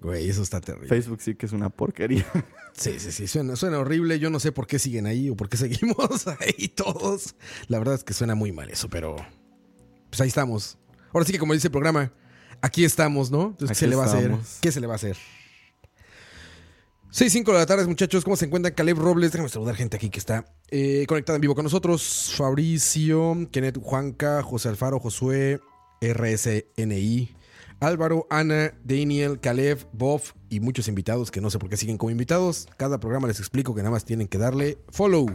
Güey, 0.00 0.28
eso 0.28 0.42
está 0.42 0.60
terrible. 0.60 0.88
Facebook 0.88 1.20
sí 1.20 1.34
que 1.34 1.46
es 1.46 1.52
una 1.52 1.70
porquería. 1.70 2.26
Sí, 2.74 3.00
sí, 3.00 3.10
sí, 3.10 3.26
suena, 3.26 3.56
suena 3.56 3.80
horrible. 3.80 4.20
Yo 4.20 4.30
no 4.30 4.38
sé 4.38 4.52
por 4.52 4.68
qué 4.68 4.78
siguen 4.78 5.06
ahí 5.06 5.30
o 5.30 5.34
por 5.34 5.48
qué 5.48 5.56
seguimos 5.56 6.28
ahí 6.40 6.68
todos. 6.68 7.34
La 7.66 7.78
verdad 7.78 7.96
es 7.96 8.04
que 8.04 8.14
suena 8.14 8.36
muy 8.36 8.52
mal 8.52 8.70
eso, 8.70 8.88
pero 8.88 9.16
pues 10.10 10.20
ahí 10.20 10.28
estamos. 10.28 10.78
Ahora 11.12 11.26
sí 11.26 11.32
que 11.32 11.40
como 11.40 11.54
dice 11.54 11.66
el 11.66 11.72
programa, 11.72 12.12
aquí 12.60 12.84
estamos, 12.84 13.32
¿no? 13.32 13.46
Entonces, 13.46 13.76
¿qué 13.76 13.84
se 13.84 13.88
le 13.88 13.96
va 13.96 14.04
a 14.04 14.06
hacer? 14.06 14.32
¿Qué 14.60 14.70
se 14.70 14.80
le 14.80 14.86
va 14.86 14.92
a 14.92 14.96
hacer? 14.96 15.16
6, 17.10 17.32
5 17.32 17.52
de 17.52 17.58
la 17.58 17.64
tarde, 17.64 17.86
muchachos. 17.86 18.22
¿Cómo 18.22 18.36
se 18.36 18.44
encuentran? 18.44 18.74
Caleb 18.74 18.98
Robles. 18.98 19.32
Déjame 19.32 19.48
saludar 19.48 19.74
gente 19.76 19.96
aquí 19.96 20.10
que 20.10 20.18
está 20.18 20.44
eh, 20.70 21.06
conectada 21.08 21.36
en 21.36 21.40
vivo 21.40 21.54
con 21.54 21.64
nosotros. 21.64 22.34
Fabricio, 22.36 23.48
Kenneth 23.50 23.78
Juanca, 23.82 24.42
José 24.42 24.68
Alfaro, 24.68 25.00
Josué, 25.00 25.58
RSNI, 26.02 27.34
Álvaro, 27.80 28.26
Ana, 28.28 28.74
Daniel, 28.84 29.40
Caleb, 29.40 29.86
Bob 29.92 30.20
y 30.50 30.60
muchos 30.60 30.86
invitados 30.86 31.30
que 31.30 31.40
no 31.40 31.48
sé 31.48 31.58
por 31.58 31.70
qué 31.70 31.78
siguen 31.78 31.96
como 31.96 32.10
invitados. 32.10 32.68
Cada 32.76 33.00
programa 33.00 33.26
les 33.26 33.38
explico 33.40 33.74
que 33.74 33.80
nada 33.80 33.92
más 33.92 34.04
tienen 34.04 34.28
que 34.28 34.36
darle 34.36 34.76
follow. 34.90 35.28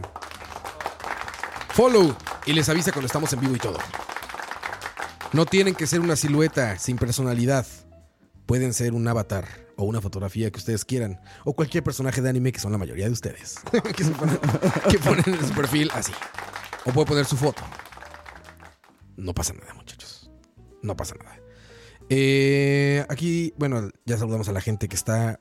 Follow 1.70 2.14
y 2.46 2.52
les 2.52 2.68
avisa 2.68 2.92
cuando 2.92 3.06
estamos 3.06 3.32
en 3.32 3.40
vivo 3.40 3.56
y 3.56 3.58
todo. 3.58 3.78
No 5.32 5.44
tienen 5.44 5.74
que 5.74 5.88
ser 5.88 5.98
una 5.98 6.14
silueta 6.14 6.78
sin 6.78 6.98
personalidad. 6.98 7.66
Pueden 8.46 8.72
ser 8.72 8.94
un 8.94 9.08
avatar 9.08 9.63
o 9.76 9.84
una 9.84 10.00
fotografía 10.00 10.50
que 10.50 10.58
ustedes 10.58 10.84
quieran. 10.84 11.20
O 11.44 11.54
cualquier 11.54 11.82
personaje 11.82 12.20
de 12.20 12.28
anime 12.28 12.52
que 12.52 12.60
son 12.60 12.72
la 12.72 12.78
mayoría 12.78 13.06
de 13.06 13.12
ustedes. 13.12 13.56
que, 13.72 14.04
ponen, 14.04 14.38
que 14.90 14.98
ponen 14.98 15.24
en 15.26 15.46
su 15.46 15.54
perfil 15.54 15.90
así. 15.92 16.12
O 16.84 16.92
puede 16.92 17.06
poner 17.06 17.24
su 17.24 17.36
foto. 17.36 17.62
No 19.16 19.34
pasa 19.34 19.52
nada, 19.54 19.72
muchachos. 19.74 20.30
No 20.82 20.96
pasa 20.96 21.14
nada. 21.16 21.38
Eh, 22.10 23.04
aquí, 23.08 23.54
bueno, 23.56 23.90
ya 24.04 24.18
saludamos 24.18 24.48
a 24.48 24.52
la 24.52 24.60
gente 24.60 24.88
que 24.88 24.96
está 24.96 25.40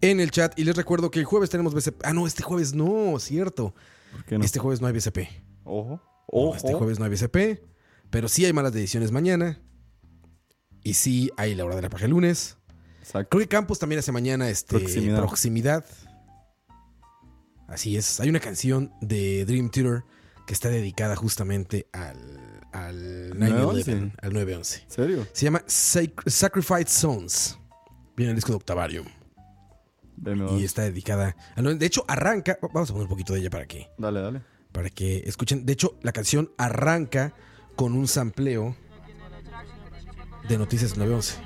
en 0.00 0.20
el 0.20 0.30
chat. 0.30 0.58
Y 0.58 0.64
les 0.64 0.76
recuerdo 0.76 1.10
que 1.10 1.18
el 1.18 1.24
jueves 1.24 1.50
tenemos 1.50 1.74
BCP. 1.74 2.02
Ah, 2.04 2.12
no, 2.12 2.26
este 2.26 2.42
jueves 2.42 2.74
no, 2.74 3.18
cierto. 3.18 3.74
¿Por 4.12 4.24
qué 4.24 4.38
no? 4.38 4.44
Este 4.44 4.58
jueves 4.58 4.80
no 4.80 4.86
hay 4.86 4.92
BCP. 4.92 5.18
Ojo. 5.64 5.90
No, 5.90 6.02
Ojo. 6.26 6.56
este 6.56 6.74
jueves 6.74 6.98
no 6.98 7.04
hay 7.04 7.10
BCP. 7.10 7.62
Pero 8.10 8.28
sí 8.28 8.44
hay 8.44 8.52
malas 8.52 8.72
decisiones 8.72 9.12
mañana. 9.12 9.60
Y 10.82 10.94
sí 10.94 11.30
hay 11.36 11.54
la 11.54 11.64
hora 11.64 11.76
de 11.76 11.82
la 11.82 11.90
paja 11.90 12.04
el 12.04 12.12
lunes. 12.12 12.58
Exacto. 13.06 13.28
Creo 13.30 13.40
que 13.42 13.48
Campos 13.48 13.78
también 13.78 14.00
hace 14.00 14.10
mañana 14.12 14.48
este, 14.50 14.78
Proximidad. 14.78 15.18
proximidad. 15.18 15.84
Así 17.68 17.96
es. 17.96 18.20
Hay 18.20 18.28
una 18.28 18.40
canción 18.40 18.92
de 19.00 19.44
Dream 19.44 19.70
Theater 19.70 20.04
que 20.46 20.52
está 20.54 20.68
dedicada 20.68 21.16
justamente 21.16 21.88
al, 21.92 22.60
al 22.72 23.32
9-11. 23.34 23.84
9/11. 23.84 24.12
Al 24.22 24.32
9-11. 24.32 24.82
¿En 24.84 24.90
serio? 24.90 25.26
Se 25.32 25.44
llama 25.44 25.62
Sac- 25.66 26.28
Sacrificed 26.28 26.88
Sons. 26.88 27.58
Viene 28.16 28.30
el 28.30 28.36
disco 28.36 28.52
de 28.52 28.56
Octavarium. 28.56 29.06
Y 30.58 30.64
está 30.64 30.82
dedicada. 30.82 31.36
al 31.56 31.64
9 31.64 31.78
De 31.78 31.86
hecho, 31.86 32.04
arranca. 32.08 32.58
Vamos 32.72 32.88
a 32.90 32.92
poner 32.92 33.04
un 33.04 33.10
poquito 33.10 33.34
de 33.34 33.40
ella 33.40 33.50
para 33.50 33.66
que, 33.66 33.88
Dale, 33.98 34.20
dale. 34.20 34.42
para 34.72 34.88
que 34.90 35.18
escuchen. 35.26 35.66
De 35.66 35.72
hecho, 35.72 35.98
la 36.02 36.12
canción 36.12 36.50
arranca 36.56 37.34
con 37.74 37.92
un 37.94 38.06
sampleo 38.08 38.74
de 40.48 40.56
Noticias 40.58 40.96
911. 40.96 41.45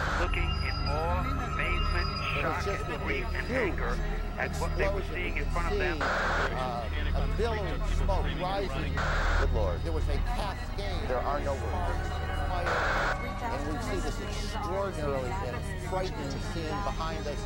shock, 2.41 2.89
and 2.89 3.03
grief 3.03 3.25
and 3.35 3.51
anger 3.51 3.97
at 4.37 4.55
what 4.57 4.75
they 4.77 4.87
were 4.87 5.03
seeing 5.13 5.37
in 5.37 5.45
front 5.45 5.71
of 5.71 5.77
them. 5.77 5.97
Uh, 6.01 6.83
a 7.15 7.27
billowing 7.37 7.81
smoke 7.97 8.25
rising. 8.41 8.93
Good 9.39 9.53
Lord. 9.53 9.79
There 9.83 9.91
was 9.91 10.03
a 10.09 10.17
cascade. 10.35 11.07
There 11.07 11.19
are 11.19 11.39
no 11.41 11.53
words. 11.53 12.21
And 12.51 13.73
we 13.73 13.81
see 13.83 13.99
this 14.01 14.19
extraordinarily 14.21 15.29
and 15.47 15.57
frightening 15.89 16.31
scene 16.53 16.77
behind 16.83 17.25
us. 17.27 17.39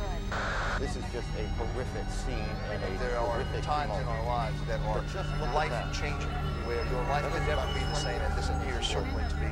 This 0.78 0.96
is 0.96 1.04
just 1.12 1.28
a 1.38 1.46
horrific 1.58 2.10
scene 2.10 2.56
and 2.70 2.82
a 2.82 2.98
There 2.98 3.16
are 3.18 3.26
horrific 3.26 3.62
times 3.62 3.92
in 4.00 4.06
our 4.06 4.26
lives 4.26 4.58
that 4.68 4.80
are 4.80 5.00
just 5.12 5.30
look 5.40 5.48
at 5.48 5.54
life 5.54 5.70
that. 5.70 5.94
changing, 5.94 6.30
where 6.66 6.84
your 6.90 7.02
life 7.04 7.24
could 7.32 7.46
never 7.46 7.66
be 7.74 7.80
the 7.80 7.94
same, 7.94 8.20
and 8.20 8.36
this 8.36 8.48
appears 8.48 8.86
certainly 8.86 9.24
to 9.28 9.36
be 9.36 9.46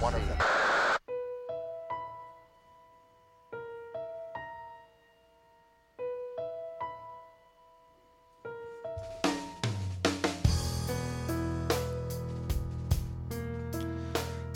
one 0.00 0.14
of 0.14 0.26
them. 0.26 0.79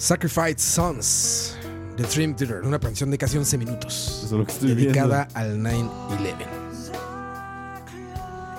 Sacrificed 0.05 0.59
Sons 0.59 1.57
de 1.97 2.05
Dream 2.05 2.37
Theater, 2.37 2.61
una 2.63 2.79
canción 2.79 3.11
de 3.11 3.17
casi 3.17 3.39
11 3.39 3.57
minutos. 3.57 4.29
Dedicada 4.61 5.29
al 5.33 5.59
9-11. 5.61 5.89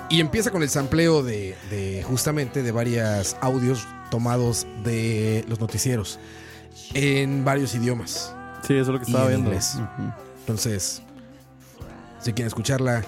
Y 0.09 0.21
empieza 0.21 0.49
con 0.49 0.63
el 0.63 0.69
sampleo 0.69 1.21
de, 1.21 1.55
de 1.69 2.01
justamente 2.01 2.63
de 2.63 2.71
varios 2.71 3.35
audios 3.41 3.87
tomados 4.09 4.65
de 4.83 5.45
los 5.47 5.59
noticieros 5.59 6.17
en 6.95 7.45
varios 7.45 7.75
idiomas. 7.75 8.33
Sí, 8.65 8.73
eso 8.73 8.81
es 8.81 8.87
lo 8.87 8.97
que 8.97 9.05
estaba 9.05 9.25
en 9.25 9.29
viendo. 9.29 9.49
inglés. 9.51 9.77
Entonces, 10.39 11.03
si 12.21 12.33
quieren 12.33 12.47
escucharla, 12.47 13.03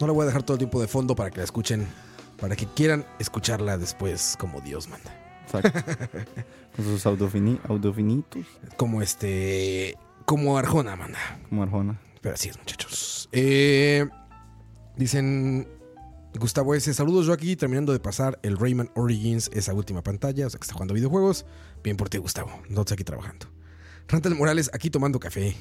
no 0.00 0.06
la 0.06 0.12
voy 0.12 0.22
a 0.22 0.26
dejar 0.26 0.44
todo 0.44 0.54
el 0.54 0.58
tiempo 0.58 0.80
de 0.80 0.86
fondo 0.86 1.16
para 1.16 1.32
que 1.32 1.38
la 1.38 1.44
escuchen, 1.44 1.84
para 2.40 2.54
que 2.54 2.66
quieran 2.66 3.04
escucharla 3.18 3.76
después 3.76 4.36
como 4.38 4.60
Dios 4.60 4.88
manda. 4.88 5.12
Exacto. 5.46 5.80
Con 6.76 6.84
sus 6.84 7.06
autofini- 7.06 7.60
autofinitos, 7.68 8.44
Como 8.76 9.00
este, 9.02 9.96
como 10.24 10.58
Arjona 10.58 10.96
manda. 10.96 11.18
como 11.48 11.62
Arjona. 11.62 12.00
Pero 12.20 12.34
así 12.34 12.48
es, 12.48 12.58
muchachos. 12.58 13.28
Eh, 13.32 14.06
dicen 14.96 15.68
Gustavo 16.38 16.74
S. 16.74 16.92
Saludos, 16.94 17.26
yo 17.26 17.32
aquí 17.32 17.54
terminando 17.54 17.92
de 17.92 18.00
pasar 18.00 18.38
el 18.42 18.56
Rayman 18.58 18.90
Origins, 18.96 19.50
esa 19.52 19.72
última 19.72 20.02
pantalla, 20.02 20.46
o 20.46 20.50
sea 20.50 20.58
que 20.58 20.64
está 20.64 20.74
jugando 20.74 20.94
videojuegos. 20.94 21.46
Bien 21.84 21.96
por 21.96 22.08
ti, 22.08 22.18
Gustavo. 22.18 22.50
Nosotros 22.68 22.92
aquí 22.92 23.04
trabajando. 23.04 23.46
Rantel 24.08 24.34
Morales, 24.34 24.70
aquí 24.72 24.90
tomando 24.90 25.20
café. 25.20 25.54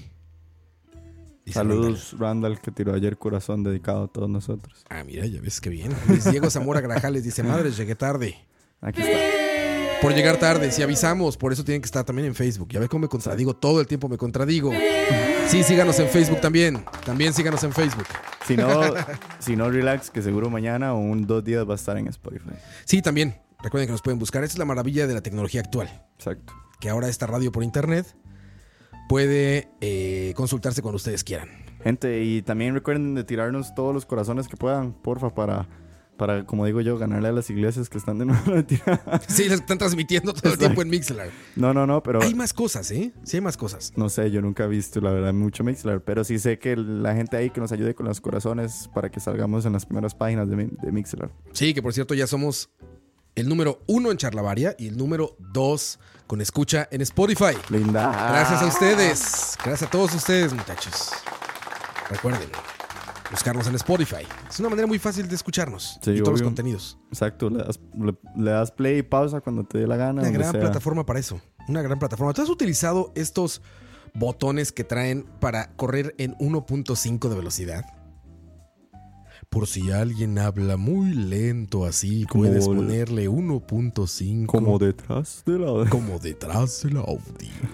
Dice 1.45 1.55
Saludos, 1.59 2.15
Randall, 2.17 2.59
que 2.61 2.71
tiró 2.71 2.93
ayer 2.93 3.17
corazón 3.17 3.63
dedicado 3.63 4.05
a 4.05 4.07
todos 4.07 4.29
nosotros. 4.29 4.83
Randall. 4.89 4.97
Ah, 4.99 5.03
mira, 5.03 5.25
ya 5.27 5.41
ves 5.41 5.59
que 5.61 5.69
bien. 5.69 5.91
Luis 6.07 6.23
Diego 6.31 6.49
Zamora 6.49 6.79
Grajales 6.81 7.23
dice: 7.23 7.43
Madres, 7.43 7.75
llegué 7.77 7.95
tarde. 7.95 8.35
Aquí 8.81 9.01
está. 9.01 9.17
Por 10.03 10.13
llegar 10.13 10.35
tarde, 10.35 10.69
si 10.69 10.83
avisamos, 10.83 11.37
por 11.37 11.53
eso 11.53 11.63
tienen 11.63 11.81
que 11.81 11.85
estar 11.85 12.03
también 12.03 12.27
en 12.27 12.35
Facebook. 12.35 12.67
Ya 12.69 12.81
ves 12.81 12.89
cómo 12.89 13.03
me 13.03 13.07
contradigo, 13.07 13.55
todo 13.55 13.79
el 13.79 13.87
tiempo 13.87 14.09
me 14.09 14.17
contradigo. 14.17 14.69
Sí, 15.47 15.63
síganos 15.63 15.97
en 15.97 16.09
Facebook 16.09 16.41
también. 16.41 16.83
También 17.05 17.31
síganos 17.33 17.63
en 17.63 17.71
Facebook. 17.71 18.07
Si 18.45 18.57
no, 18.57 18.81
si 19.39 19.55
no, 19.55 19.69
relax, 19.69 20.09
que 20.09 20.21
seguro 20.21 20.49
mañana 20.49 20.93
o 20.93 20.97
un 20.97 21.25
dos 21.25 21.41
días 21.41 21.65
va 21.65 21.71
a 21.71 21.75
estar 21.75 21.97
en 21.97 22.09
Spotify. 22.09 22.49
Sí, 22.83 23.01
también. 23.01 23.39
Recuerden 23.63 23.87
que 23.87 23.93
nos 23.93 24.01
pueden 24.01 24.19
buscar. 24.19 24.43
Esta 24.43 24.55
es 24.55 24.59
la 24.59 24.65
maravilla 24.65 25.07
de 25.07 25.13
la 25.13 25.21
tecnología 25.21 25.61
actual. 25.61 25.89
Exacto. 26.17 26.51
Que 26.81 26.89
ahora 26.89 27.07
esta 27.07 27.25
radio 27.25 27.53
por 27.53 27.63
internet 27.63 28.05
puede 29.07 29.69
eh, 29.79 30.33
consultarse 30.35 30.81
cuando 30.81 30.97
ustedes 30.97 31.23
quieran. 31.23 31.47
Gente, 31.81 32.23
y 32.25 32.41
también 32.41 32.73
recuerden 32.73 33.15
de 33.15 33.23
tirarnos 33.23 33.73
todos 33.73 33.93
los 33.93 34.05
corazones 34.05 34.49
que 34.49 34.57
puedan, 34.57 34.91
porfa, 34.91 35.33
para, 35.33 35.69
para 36.17 36.45
como 36.45 36.65
digo 36.65 36.81
yo, 36.81 36.97
ganarle 36.97 37.29
a 37.29 37.31
las 37.31 37.49
iglesias 37.49 37.89
que 37.89 37.97
están 37.97 38.17
de 38.19 38.25
nuevo 38.25 38.41
retiradas. 38.45 39.23
Sí, 39.27 39.43
les 39.43 39.59
están 39.61 39.77
transmitiendo 39.77 40.33
todo 40.33 40.53
el 40.53 40.59
tiempo 40.59 40.81
en 40.81 40.89
Mixler. 40.89 41.31
No, 41.55 41.73
no, 41.73 41.85
no, 41.87 42.01
pero 42.03 42.21
Hay 42.21 42.33
más 42.33 42.53
cosas, 42.53 42.89
¿eh? 42.91 43.13
Sí, 43.23 43.37
hay 43.37 43.41
más 43.41 43.57
cosas. 43.57 43.93
no 43.95 44.09
sé, 44.09 44.31
yo 44.31 44.41
nunca 44.41 44.65
he 44.65 44.67
visto, 44.67 45.01
la 45.01 45.11
verdad, 45.11 45.33
mucho 45.33 45.63
Mixler, 45.63 46.01
pero 46.03 46.23
sí 46.23 46.39
sé 46.39 46.59
que 46.59 46.75
la 46.75 47.15
gente 47.15 47.37
ahí 47.37 47.49
que 47.49 47.59
nos 47.59 47.71
ayude 47.71 47.95
con 47.95 48.05
los 48.05 48.21
corazones 48.21 48.89
para 48.93 49.09
que 49.09 49.19
salgamos 49.19 49.65
en 49.65 49.73
las 49.73 49.85
primeras 49.85 50.15
páginas 50.15 50.49
de, 50.49 50.69
de 50.71 50.91
Mixler. 50.91 51.29
Sí, 51.51 51.73
que 51.73 51.81
por 51.81 51.93
cierto 51.93 52.13
ya 52.13 52.27
somos 52.27 52.69
el 53.35 53.49
número 53.49 53.81
uno 53.87 54.11
en 54.11 54.17
Charlavaria 54.17 54.75
y 54.77 54.87
el 54.87 54.97
número 54.97 55.35
dos 55.39 55.99
con 56.27 56.39
escucha 56.41 56.87
en 56.91 57.01
Spotify. 57.01 57.57
Linda. 57.69 58.09
Gracias 58.29 58.61
a 58.61 58.65
ustedes. 58.67 59.57
Gracias 59.63 59.83
a 59.83 59.89
todos 59.89 60.13
ustedes, 60.13 60.53
muchachos. 60.53 61.11
Recuerden, 62.09 62.49
buscarnos 63.33 63.67
en 63.67 63.75
Spotify. 63.75 64.25
Es 64.47 64.59
una 64.59 64.69
manera 64.69 64.87
muy 64.87 64.99
fácil 64.99 65.27
de 65.27 65.35
escucharnos 65.35 65.97
Sí, 66.01 66.11
y 66.11 66.19
todos 66.19 66.33
los 66.33 66.41
contenidos. 66.43 66.97
Exacto, 67.09 67.49
le 67.49 67.63
das, 67.63 67.79
le, 67.99 68.15
le 68.35 68.51
das 68.51 68.71
play 68.71 68.99
y 68.99 69.03
pausa 69.03 69.41
cuando 69.41 69.63
te 69.63 69.79
dé 69.79 69.87
la 69.87 69.97
gana. 69.97 70.21
Una 70.21 70.29
gran 70.29 70.51
sea. 70.51 70.61
plataforma 70.61 71.05
para 71.05 71.19
eso. 71.19 71.41
Una 71.67 71.81
gran 71.81 71.97
plataforma. 71.97 72.33
¿Tú 72.33 72.43
has 72.43 72.49
utilizado 72.49 73.11
estos 73.15 73.61
botones 74.13 74.71
que 74.71 74.83
traen 74.83 75.23
para 75.39 75.71
correr 75.75 76.13
en 76.19 76.35
1.5 76.37 77.27
de 77.27 77.35
velocidad? 77.35 77.85
Por 79.53 79.67
si 79.67 79.91
alguien 79.91 80.39
habla 80.39 80.77
muy 80.77 81.13
lento 81.13 81.85
así, 81.85 82.25
Como 82.27 82.45
puedes 82.45 82.65
ponerle 82.65 83.29
1.5 83.29 84.45
Como 84.47 84.79
detrás 84.79 85.43
de 85.45 85.59
la... 85.59 85.87
como 85.89 86.17
detrás 86.19 86.81
del 86.83 86.97
audio. 86.97 87.21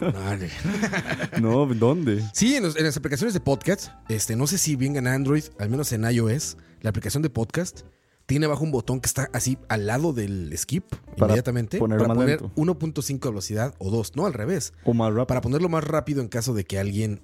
Vale. 0.01 0.49
No, 1.41 1.65
¿dónde? 1.67 2.23
Sí, 2.33 2.55
en, 2.55 2.63
los- 2.63 2.75
en 2.75 2.83
las 2.83 2.97
aplicaciones 2.97 3.33
de 3.33 3.39
podcast, 3.39 3.89
este, 4.09 4.35
no 4.35 4.45
sé 4.47 4.57
si 4.57 4.75
venga 4.75 4.99
en 4.99 5.07
Android, 5.07 5.43
al 5.57 5.69
menos 5.69 5.91
en 5.93 6.03
iOS, 6.03 6.57
la 6.81 6.89
aplicación 6.89 7.23
de 7.23 7.29
podcast 7.29 7.81
tiene 8.25 8.45
abajo 8.45 8.63
un 8.63 8.71
botón 8.71 8.99
que 8.99 9.07
está 9.07 9.29
así 9.33 9.57
al 9.69 9.87
lado 9.87 10.13
del 10.13 10.53
skip 10.57 10.83
Para 11.17 11.27
inmediatamente 11.31 11.79
ponerlo 11.79 12.03
para 12.07 12.13
poner 12.19 12.41
lento. 12.41 12.55
1.5 12.55 13.19
de 13.21 13.29
velocidad 13.29 13.73
o 13.79 13.89
2, 13.89 14.15
no 14.17 14.25
al 14.27 14.33
revés, 14.33 14.73
O 14.83 14.93
más 14.93 15.09
rápido. 15.09 15.27
para 15.27 15.41
ponerlo 15.41 15.69
más 15.69 15.83
rápido 15.83 16.21
en 16.21 16.27
caso 16.27 16.53
de 16.53 16.63
que 16.65 16.77
alguien, 16.77 17.21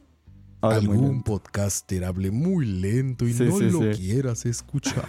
Habla 0.62 0.82
muy 0.82 0.96
algún 0.98 1.24
podcaster 1.24 2.06
hable 2.06 2.32
muy 2.32 2.66
lento 2.66 3.28
y 3.28 3.34
Sí, 3.34 3.44
no 3.44 3.58
sí, 3.58 3.70
lo 3.70 3.80
sí. 3.94 4.00
quieras 4.02 4.46
escuchar. 4.46 5.06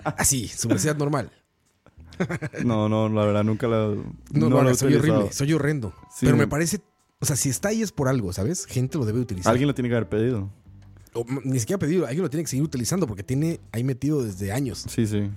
Así, 0.04 0.48
su 0.48 0.68
velocidad 0.68 0.96
normal. 0.96 1.30
No, 2.64 2.88
no, 2.88 3.08
la 3.08 3.24
verdad 3.24 3.42
nunca 3.44 3.66
la. 3.66 3.92
No, 4.30 4.48
he 4.56 4.60
hagas, 4.60 4.78
soy 4.78 4.94
horrible, 4.94 5.32
soy 5.32 5.52
horrendo. 5.52 5.92
Pero 6.20 6.36
me 6.36 6.46
parece, 6.46 6.80
o 7.20 7.26
sea, 7.26 7.34
si 7.34 7.48
está 7.48 7.70
ahí 7.70 7.82
es 7.82 7.90
por 7.90 8.06
algo, 8.08 8.32
¿sabes? 8.32 8.66
Gente 8.66 8.98
lo 8.98 9.04
debe 9.04 9.18
utilizar. 9.20 9.50
Alguien 9.50 9.66
lo 9.66 9.74
tiene 9.74 9.88
que 9.88 9.96
haber 9.96 10.08
pedido. 10.08 10.48
O, 11.12 11.24
ni 11.44 11.58
siquiera 11.58 11.78
pedido, 11.78 12.06
alguien 12.06 12.22
lo 12.22 12.30
tiene 12.30 12.44
que 12.44 12.50
seguir 12.50 12.64
utilizando 12.64 13.06
porque 13.08 13.22
tiene 13.24 13.60
ahí 13.72 13.82
metido 13.84 14.22
desde 14.22 14.52
años. 14.52 14.84
Sí, 14.88 15.06
sí. 15.08 15.28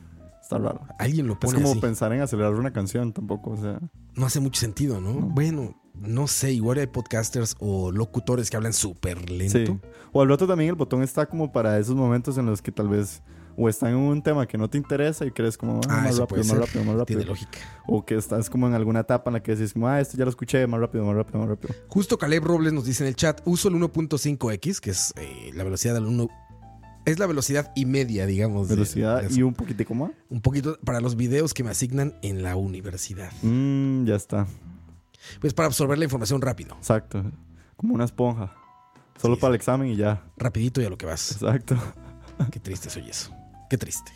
Está 0.42 0.60
raro. 0.60 0.82
Alguien 1.00 1.26
lo 1.28 1.34
Es 1.34 1.40
pone 1.40 1.56
como 1.56 1.72
así. 1.72 1.80
pensar 1.80 2.14
en 2.14 2.22
acelerar 2.22 2.54
una 2.54 2.72
canción 2.72 3.12
tampoco, 3.12 3.52
o 3.52 3.58
sea. 3.58 3.80
No 4.16 4.26
hace 4.28 4.40
mucho 4.40 4.60
sentido, 4.62 5.02
¿no? 5.02 5.14
Bueno, 5.14 5.76
no 6.02 6.28
sé, 6.28 6.52
igual 6.54 6.78
hay 6.80 6.88
podcasters 6.88 7.56
o 7.60 7.92
locutores 7.92 8.50
que 8.50 8.58
hablan 8.58 8.74
súper 8.74 9.30
lento. 9.30 9.58
Sí. 9.58 9.80
O 10.12 10.22
al 10.22 10.30
rato 10.30 10.48
también 10.48 10.70
el 10.70 10.76
botón 10.76 11.04
está 11.04 11.26
como 11.26 11.52
para 11.52 11.78
esos 11.80 11.96
momentos 11.96 12.38
en 12.38 12.46
los 12.46 12.62
que 12.62 12.72
tal 12.72 12.88
vez 12.90 13.22
o 13.60 13.68
están 13.68 13.90
en 13.90 13.96
un 13.98 14.22
tema 14.22 14.46
que 14.48 14.56
no 14.56 14.70
te 14.70 14.78
interesa 14.78 15.26
y 15.26 15.32
crees 15.32 15.58
como 15.58 15.82
ah, 15.90 16.02
Ah, 16.02 16.02
más 16.04 16.18
rápido, 16.18 16.44
más 16.44 16.58
rápido, 16.58 16.84
más 16.84 16.96
rápido. 16.96 17.06
Tiene 17.20 17.24
lógica. 17.26 17.58
O 17.88 18.06
que 18.06 18.16
estás 18.16 18.50
como 18.52 18.68
en 18.68 18.74
alguna 18.76 19.00
etapa 19.00 19.30
en 19.32 19.34
la 19.34 19.42
que 19.42 19.56
decís 19.56 19.74
como, 19.74 19.88
ah, 19.88 20.00
esto 20.00 20.16
ya 20.16 20.26
lo 20.26 20.30
escuché, 20.30 20.66
más 20.68 20.80
rápido, 20.80 21.04
más 21.06 21.16
rápido, 21.16 21.40
más 21.40 21.50
rápido. 21.50 21.74
Justo 21.88 22.18
Caleb 22.20 22.44
Robles 22.44 22.72
nos 22.74 22.86
dice 22.86 23.04
en 23.04 23.08
el 23.08 23.16
chat, 23.16 23.42
uso 23.46 23.70
el 23.70 23.76
1.5x, 23.76 24.80
que 24.80 24.92
es 24.92 25.12
eh, 25.18 25.52
la 25.56 25.64
velocidad 25.64 25.96
del 25.96 26.06
1... 26.06 26.28
Es 27.06 27.20
la 27.20 27.26
velocidad 27.26 27.72
y 27.76 27.86
media, 27.86 28.26
digamos. 28.26 28.68
Velocidad 28.68 29.24
de- 29.24 29.34
y 29.34 29.42
un 29.42 29.54
poquitico 29.54 29.96
más. 29.96 30.12
un 30.30 30.42
poquito 30.42 30.78
para 30.84 31.00
los 31.00 31.16
videos 31.16 31.54
que 31.54 31.64
me 31.64 31.72
asignan 31.72 32.14
en 32.22 32.44
la 32.44 32.56
universidad. 32.58 33.32
Mmm, 33.42 34.06
ya 34.06 34.16
está. 34.16 34.46
Pues 35.40 35.54
para 35.54 35.68
absorber 35.68 35.98
la 35.98 36.04
información 36.06 36.42
rápido. 36.42 36.76
Exacto. 36.76 37.24
Como 37.76 37.94
una 37.94 38.06
esponja. 38.06 38.54
Solo 39.22 39.36
Sí, 39.36 39.42
para 39.42 39.50
el 39.50 39.56
examen 39.56 39.90
y 39.90 39.96
ya. 39.96 40.24
Rapidito 40.38 40.82
y 40.82 40.86
a 40.86 40.90
lo 40.90 40.98
que 40.98 41.06
vas. 41.06 41.32
Exacto. 41.32 41.76
Qué 42.52 42.60
triste 42.60 42.90
soy 42.90 43.10
eso. 43.10 43.32
Qué 43.70 43.78
triste. 43.78 44.12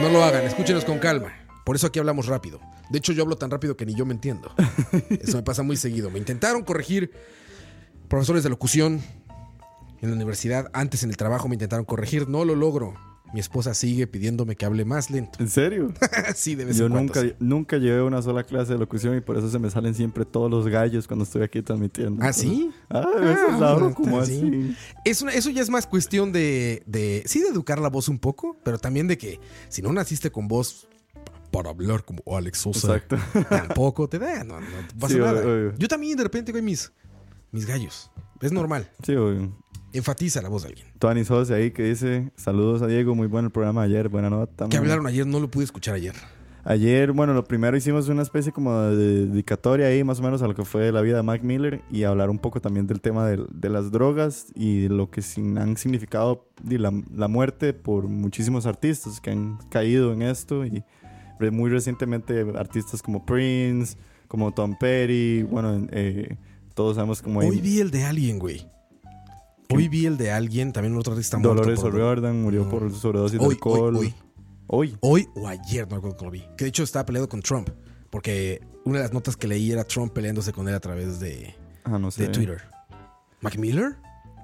No 0.00 0.08
lo 0.08 0.22
hagan, 0.24 0.44
escúchenos 0.44 0.84
con 0.84 0.98
calma. 0.98 1.32
Por 1.64 1.76
eso 1.76 1.86
aquí 1.86 1.98
hablamos 1.98 2.26
rápido. 2.26 2.60
De 2.90 2.98
hecho, 2.98 3.12
yo 3.12 3.22
hablo 3.22 3.36
tan 3.36 3.50
rápido 3.50 3.76
que 3.76 3.86
ni 3.86 3.94
yo 3.94 4.04
me 4.04 4.14
entiendo. 4.14 4.52
Eso 5.10 5.36
me 5.36 5.42
pasa 5.42 5.62
muy 5.62 5.76
seguido. 5.76 6.10
Me 6.10 6.18
intentaron 6.18 6.62
corregir 6.62 7.12
profesores 8.08 8.42
de 8.42 8.50
locución 8.50 9.00
en 10.00 10.10
la 10.10 10.16
universidad. 10.16 10.68
Antes 10.72 11.04
en 11.04 11.10
el 11.10 11.16
trabajo 11.16 11.48
me 11.48 11.54
intentaron 11.54 11.84
corregir. 11.84 12.28
No 12.28 12.44
lo 12.44 12.54
logro. 12.56 12.94
Mi 13.32 13.40
esposa 13.40 13.72
sigue 13.72 14.06
pidiéndome 14.06 14.56
que 14.56 14.66
hable 14.66 14.84
más 14.84 15.10
lento. 15.10 15.38
¿En 15.42 15.48
serio? 15.48 15.92
sí, 16.34 16.54
de 16.54 16.66
vez 16.66 16.76
Yo 16.76 16.86
en 16.86 16.92
cuando. 16.92 17.14
nunca, 17.14 17.20
sí. 17.28 17.34
nunca 17.40 17.76
llevé 17.78 18.02
una 18.02 18.20
sola 18.20 18.44
clase 18.44 18.74
de 18.74 18.78
locución 18.78 19.16
y 19.16 19.20
por 19.22 19.38
eso 19.38 19.48
se 19.50 19.58
me 19.58 19.70
salen 19.70 19.94
siempre 19.94 20.24
todos 20.26 20.50
los 20.50 20.68
gallos 20.68 21.06
cuando 21.06 21.24
estoy 21.24 21.42
aquí 21.42 21.62
transmitiendo. 21.62 22.22
¿Ah, 22.22 22.32
sí? 22.32 22.70
Ah, 22.90 23.06
eso 23.22 23.54
es 23.54 23.60
Lauro, 23.60 23.94
como 23.94 24.22
sí. 24.24 24.32
así. 24.36 24.76
Es 25.06 25.22
una- 25.22 25.32
eso 25.32 25.48
ya 25.50 25.62
es 25.62 25.70
más 25.70 25.86
cuestión 25.86 26.30
de, 26.30 26.82
de. 26.86 27.22
Sí, 27.26 27.40
de 27.40 27.48
educar 27.48 27.78
la 27.78 27.88
voz 27.88 28.08
un 28.08 28.18
poco, 28.18 28.56
pero 28.62 28.78
también 28.78 29.08
de 29.08 29.16
que 29.16 29.40
si 29.70 29.80
no 29.80 29.92
naciste 29.94 30.30
con 30.30 30.46
voz 30.46 30.86
para 31.50 31.70
hablar 31.70 32.04
como 32.04 32.22
Alex 32.36 32.58
Sosa, 32.58 32.96
Exacto. 32.96 33.16
tampoco 33.48 34.08
te 34.08 34.18
da, 34.18 34.44
no, 34.44 34.60
no 34.60 34.66
te 34.88 34.94
pasa 34.98 35.14
Sí, 35.14 35.20
nada. 35.20 35.40
obvio, 35.40 35.52
obvio. 35.54 35.74
Yo 35.78 35.88
también 35.88 36.16
de 36.18 36.22
repente 36.24 36.52
con 36.52 36.62
mis, 36.64 36.92
mis 37.50 37.64
gallos. 37.66 38.10
Es 38.42 38.52
normal. 38.52 38.90
Sí, 39.02 39.14
obvio. 39.14 39.56
Enfatiza 39.92 40.40
la 40.42 40.48
voz 40.48 40.62
de 40.62 40.68
alguien. 40.70 40.86
Tuanis 40.98 41.28
José 41.28 41.54
ahí 41.54 41.70
que 41.70 41.82
dice, 41.84 42.30
saludos 42.36 42.80
a 42.82 42.86
Diego, 42.86 43.14
muy 43.14 43.26
bueno 43.26 43.46
el 43.48 43.52
programa 43.52 43.82
ayer, 43.82 44.08
buena 44.08 44.30
nota. 44.30 44.68
Que 44.68 44.76
man". 44.76 44.84
hablaron 44.84 45.06
ayer, 45.06 45.26
no 45.26 45.38
lo 45.40 45.50
pude 45.50 45.64
escuchar 45.64 45.94
ayer. 45.94 46.14
Ayer, 46.64 47.10
bueno, 47.10 47.34
lo 47.34 47.42
primero 47.42 47.76
hicimos 47.76 48.08
una 48.08 48.22
especie 48.22 48.52
como 48.52 48.80
de 48.82 49.26
dedicatoria 49.26 49.86
ahí 49.88 50.04
más 50.04 50.20
o 50.20 50.22
menos 50.22 50.42
a 50.42 50.46
lo 50.46 50.54
que 50.54 50.64
fue 50.64 50.92
la 50.92 51.00
vida 51.00 51.16
de 51.16 51.22
Mac 51.24 51.42
Miller 51.42 51.82
y 51.90 52.04
hablar 52.04 52.30
un 52.30 52.38
poco 52.38 52.60
también 52.60 52.86
del 52.86 53.00
tema 53.00 53.26
del- 53.26 53.48
de, 53.52 53.68
las 53.68 53.90
drogas 53.90 54.46
y 54.54 54.82
de 54.82 54.88
lo 54.88 55.10
que 55.10 55.22
sin- 55.22 55.58
han 55.58 55.76
significado 55.76 56.46
la, 56.64 56.92
la 57.12 57.26
muerte 57.26 57.72
por 57.72 58.06
muchísimos 58.06 58.64
artistas 58.66 59.20
que 59.20 59.30
han 59.32 59.58
caído 59.70 60.12
en 60.12 60.22
esto 60.22 60.64
y 60.64 60.84
muy 61.50 61.68
recientemente 61.68 62.46
artistas 62.56 63.02
como 63.02 63.26
Prince, 63.26 63.96
como 64.28 64.54
Tom 64.54 64.76
Petty, 64.78 65.42
bueno, 65.42 65.88
eh, 65.90 66.36
todos 66.74 66.94
sabemos 66.94 67.20
como 67.20 67.40
Hoy 67.40 67.60
vi 67.60 67.80
el 67.80 67.90
de 67.90 68.04
alguien, 68.04 68.38
güey. 68.38 68.68
Hoy 69.76 69.88
vi 69.88 70.06
el 70.06 70.16
de 70.16 70.30
alguien, 70.30 70.72
también 70.72 70.96
otro 70.96 71.12
artista 71.12 71.38
muerto 71.38 71.56
Dolores 71.62 71.80
O'Riordan 71.82 72.42
murió 72.42 72.64
No. 72.64 72.70
por 72.70 72.92
sobredosis 72.92 73.38
de 73.38 73.44
Hoy, 73.44 73.46
hoy, 73.48 73.54
alcohol. 73.54 73.96
hoy. 73.96 74.14
Hoy. 74.66 74.96
Hoy 75.00 75.28
o 75.34 75.48
ayer, 75.48 75.86
no 75.88 75.96
recuerdo 75.96 76.16
cuándo 76.16 76.24
lo 76.26 76.30
vi. 76.30 76.44
Que 76.56 76.64
de 76.64 76.68
hecho 76.68 76.82
estaba 76.82 77.04
peleado 77.04 77.28
con 77.28 77.40
Trump. 77.42 77.68
Porque 78.10 78.60
una 78.84 78.98
de 78.98 79.04
las 79.04 79.12
notas 79.12 79.36
que 79.36 79.46
leí 79.48 79.70
era 79.72 79.84
Trump 79.84 80.12
peleándose 80.12 80.52
con 80.52 80.68
él 80.68 80.74
a 80.74 80.80
través 80.80 81.18
de, 81.20 81.54
Ah, 81.84 81.98
no 81.98 82.10
sé. 82.10 82.24
de 82.24 82.28
Twitter. 82.28 82.62
¿Mac 83.40 83.56
Miller? 83.58 83.96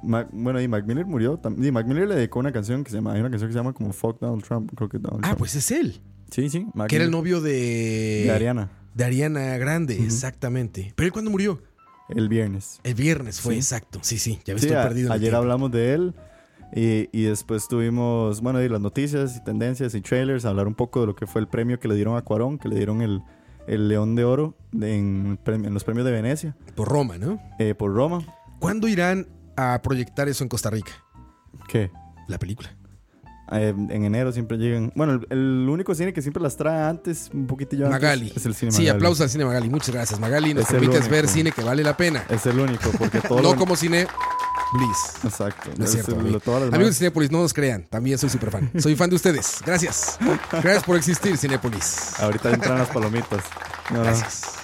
Mac- 0.03 0.29
bueno, 0.33 0.61
y 0.61 0.69
Mac 0.69 0.85
Miller 0.87 1.07
murió. 1.07 1.41
Y 1.61 1.71
Mac 1.71 1.87
Miller 1.87 2.09
le 2.09 2.15
dedicó 2.17 2.39
una 2.41 2.53
canción 2.53 2.85
que 2.85 2.91
se 2.91 2.97
llama, 2.97 3.13
hay 3.13 3.21
una 3.21 3.31
canción 3.31 3.49
que 3.49 3.53
se 3.53 3.59
llama 3.59 3.73
como 3.73 3.93
Fuck 3.93 4.21
Donald 4.21 4.43
Trump, 4.45 4.71
creo 4.75 4.89
que 4.89 4.99
Donald 4.99 5.21
Ah, 5.25 5.29
Trump. 5.29 5.39
pues 5.39 5.55
es 5.55 5.71
él. 5.71 6.01
Sí, 6.31 6.49
sí. 6.51 6.67
Mac 6.75 6.89
Que 6.89 6.97
era 6.97 7.05
el 7.05 7.11
novio 7.11 7.41
de. 7.41 8.23
de 8.25 8.31
Ariana, 8.33 8.71
De 8.95 9.05
Ariana 9.05 9.57
Grande, 9.59 10.03
exactamente. 10.03 10.93
Pero 10.97 11.07
él 11.07 11.13
cuando 11.13 11.31
murió. 11.31 11.61
El 12.09 12.29
viernes. 12.29 12.81
El 12.85 12.95
viernes 12.95 13.41
fue, 13.41 13.55
Sí. 13.55 13.59
exacto. 13.61 13.99
Sí, 14.03 14.19
sí, 14.19 14.41
ya 14.45 14.55
ves, 14.55 14.63
Sí, 14.63 14.69
estoy 14.69 14.81
a- 14.81 14.85
perdido. 14.89 15.13
ayer 15.13 15.35
hablamos 15.35 15.71
de 15.71 15.95
él 15.95 16.15
y, 16.75 17.09
y 17.13 17.23
después 17.25 17.67
tuvimos, 17.69 18.41
bueno, 18.41 18.63
y 18.63 18.69
las 18.69 18.81
noticias 18.81 19.37
y 19.37 19.45
tendencias 19.45 19.95
y 19.95 20.01
trailers, 20.01 20.45
hablar 20.45 20.67
un 20.67 20.75
poco 20.75 21.01
de 21.01 21.07
lo 21.07 21.15
que 21.15 21.27
fue 21.27 21.41
el 21.41 21.49
premio 21.49 21.79
que 21.81 21.89
le 21.89 21.95
dieron 21.95 22.17
a 22.17 22.23
Cuarón, 22.23 22.59
que 22.59 22.69
le 22.69 22.77
dieron 22.77 23.03
el, 23.03 23.23
el 23.67 23.89
León 23.89 24.15
de 24.15 24.25
Oro 24.25 24.55
en, 24.75 25.39
en 25.47 25.75
los 25.75 25.85
premios 25.85 26.05
de 26.07 26.13
Venecia 26.13 26.57
Por 26.75 26.89
Roma, 26.89 27.19
¿no? 27.19 27.41
eh, 27.59 27.75
por 27.75 27.93
Roma. 27.95 28.23
¿Cuándo 28.59 28.89
irán 28.89 29.29
a 29.57 29.81
proyectar 29.83 30.29
eso 30.29 30.45
en 30.45 30.49
Costa 30.49 30.71
Rica? 30.71 30.93
¿Qué? 31.69 31.91
La 32.27 32.39
película. 32.39 32.75
Eh, 33.53 33.75
en 33.77 34.05
enero 34.05 34.31
siempre 34.33 34.59
llegan. 34.59 34.93
Bueno, 34.95 35.15
el, 35.15 35.27
el 35.31 35.69
único 35.69 35.95
cine 35.95 36.13
que 36.13 36.21
siempre 36.23 36.43
las 36.43 36.57
trae 36.57 36.83
antes, 36.89 37.31
un 37.33 37.47
poquitillo 37.47 37.87
antes, 37.87 38.01
Magali. 38.03 38.33
es 38.35 38.45
el 38.47 38.55
cine 38.55 38.71
Sí, 38.73 38.83
Magali. 38.83 38.97
aplausos 38.97 39.21
al 39.23 39.31
cine 39.31 39.45
Magali. 39.45 39.71
Muchas 39.71 39.95
gracias, 39.95 40.21
Magali. 40.21 40.53
Nos 40.55 40.67
permites 40.67 41.09
ver 41.09 41.27
cine 41.29 41.51
que 41.53 41.63
vale 41.63 41.83
la 41.83 41.97
pena. 41.97 42.25
Es 42.29 42.45
el 42.47 42.59
único, 42.61 42.91
porque 42.99 43.21
todo 43.29 43.41
no 43.41 43.53
lo- 43.53 43.57
como 43.57 43.75
cine 43.77 44.07
Bliss. 44.75 45.25
Exacto. 45.25 45.71
No 45.79 45.85
es 45.87 45.93
cierto. 45.93 46.13
el- 46.13 46.21
amigo. 46.21 46.41
Amigos 46.75 46.89
de 46.91 46.93
Cinepolis, 46.95 47.31
no 47.31 47.41
nos 47.41 47.55
crean. 47.55 47.85
También 47.89 48.19
soy 48.19 48.29
súper 48.29 48.51
fan. 48.51 48.71
Soy 48.79 48.95
fan 48.97 49.09
de 49.09 49.17
ustedes. 49.17 49.61
Gracias. 49.65 50.19
Gracias 50.51 50.85
por 50.85 50.97
existir, 50.97 51.39
Cinepolis. 51.39 52.21
Ahorita 52.21 52.51
entran 52.53 52.79
las 52.79 52.89
palomitas. 52.89 53.43
No. 53.91 54.03
Gracias. 54.03 54.58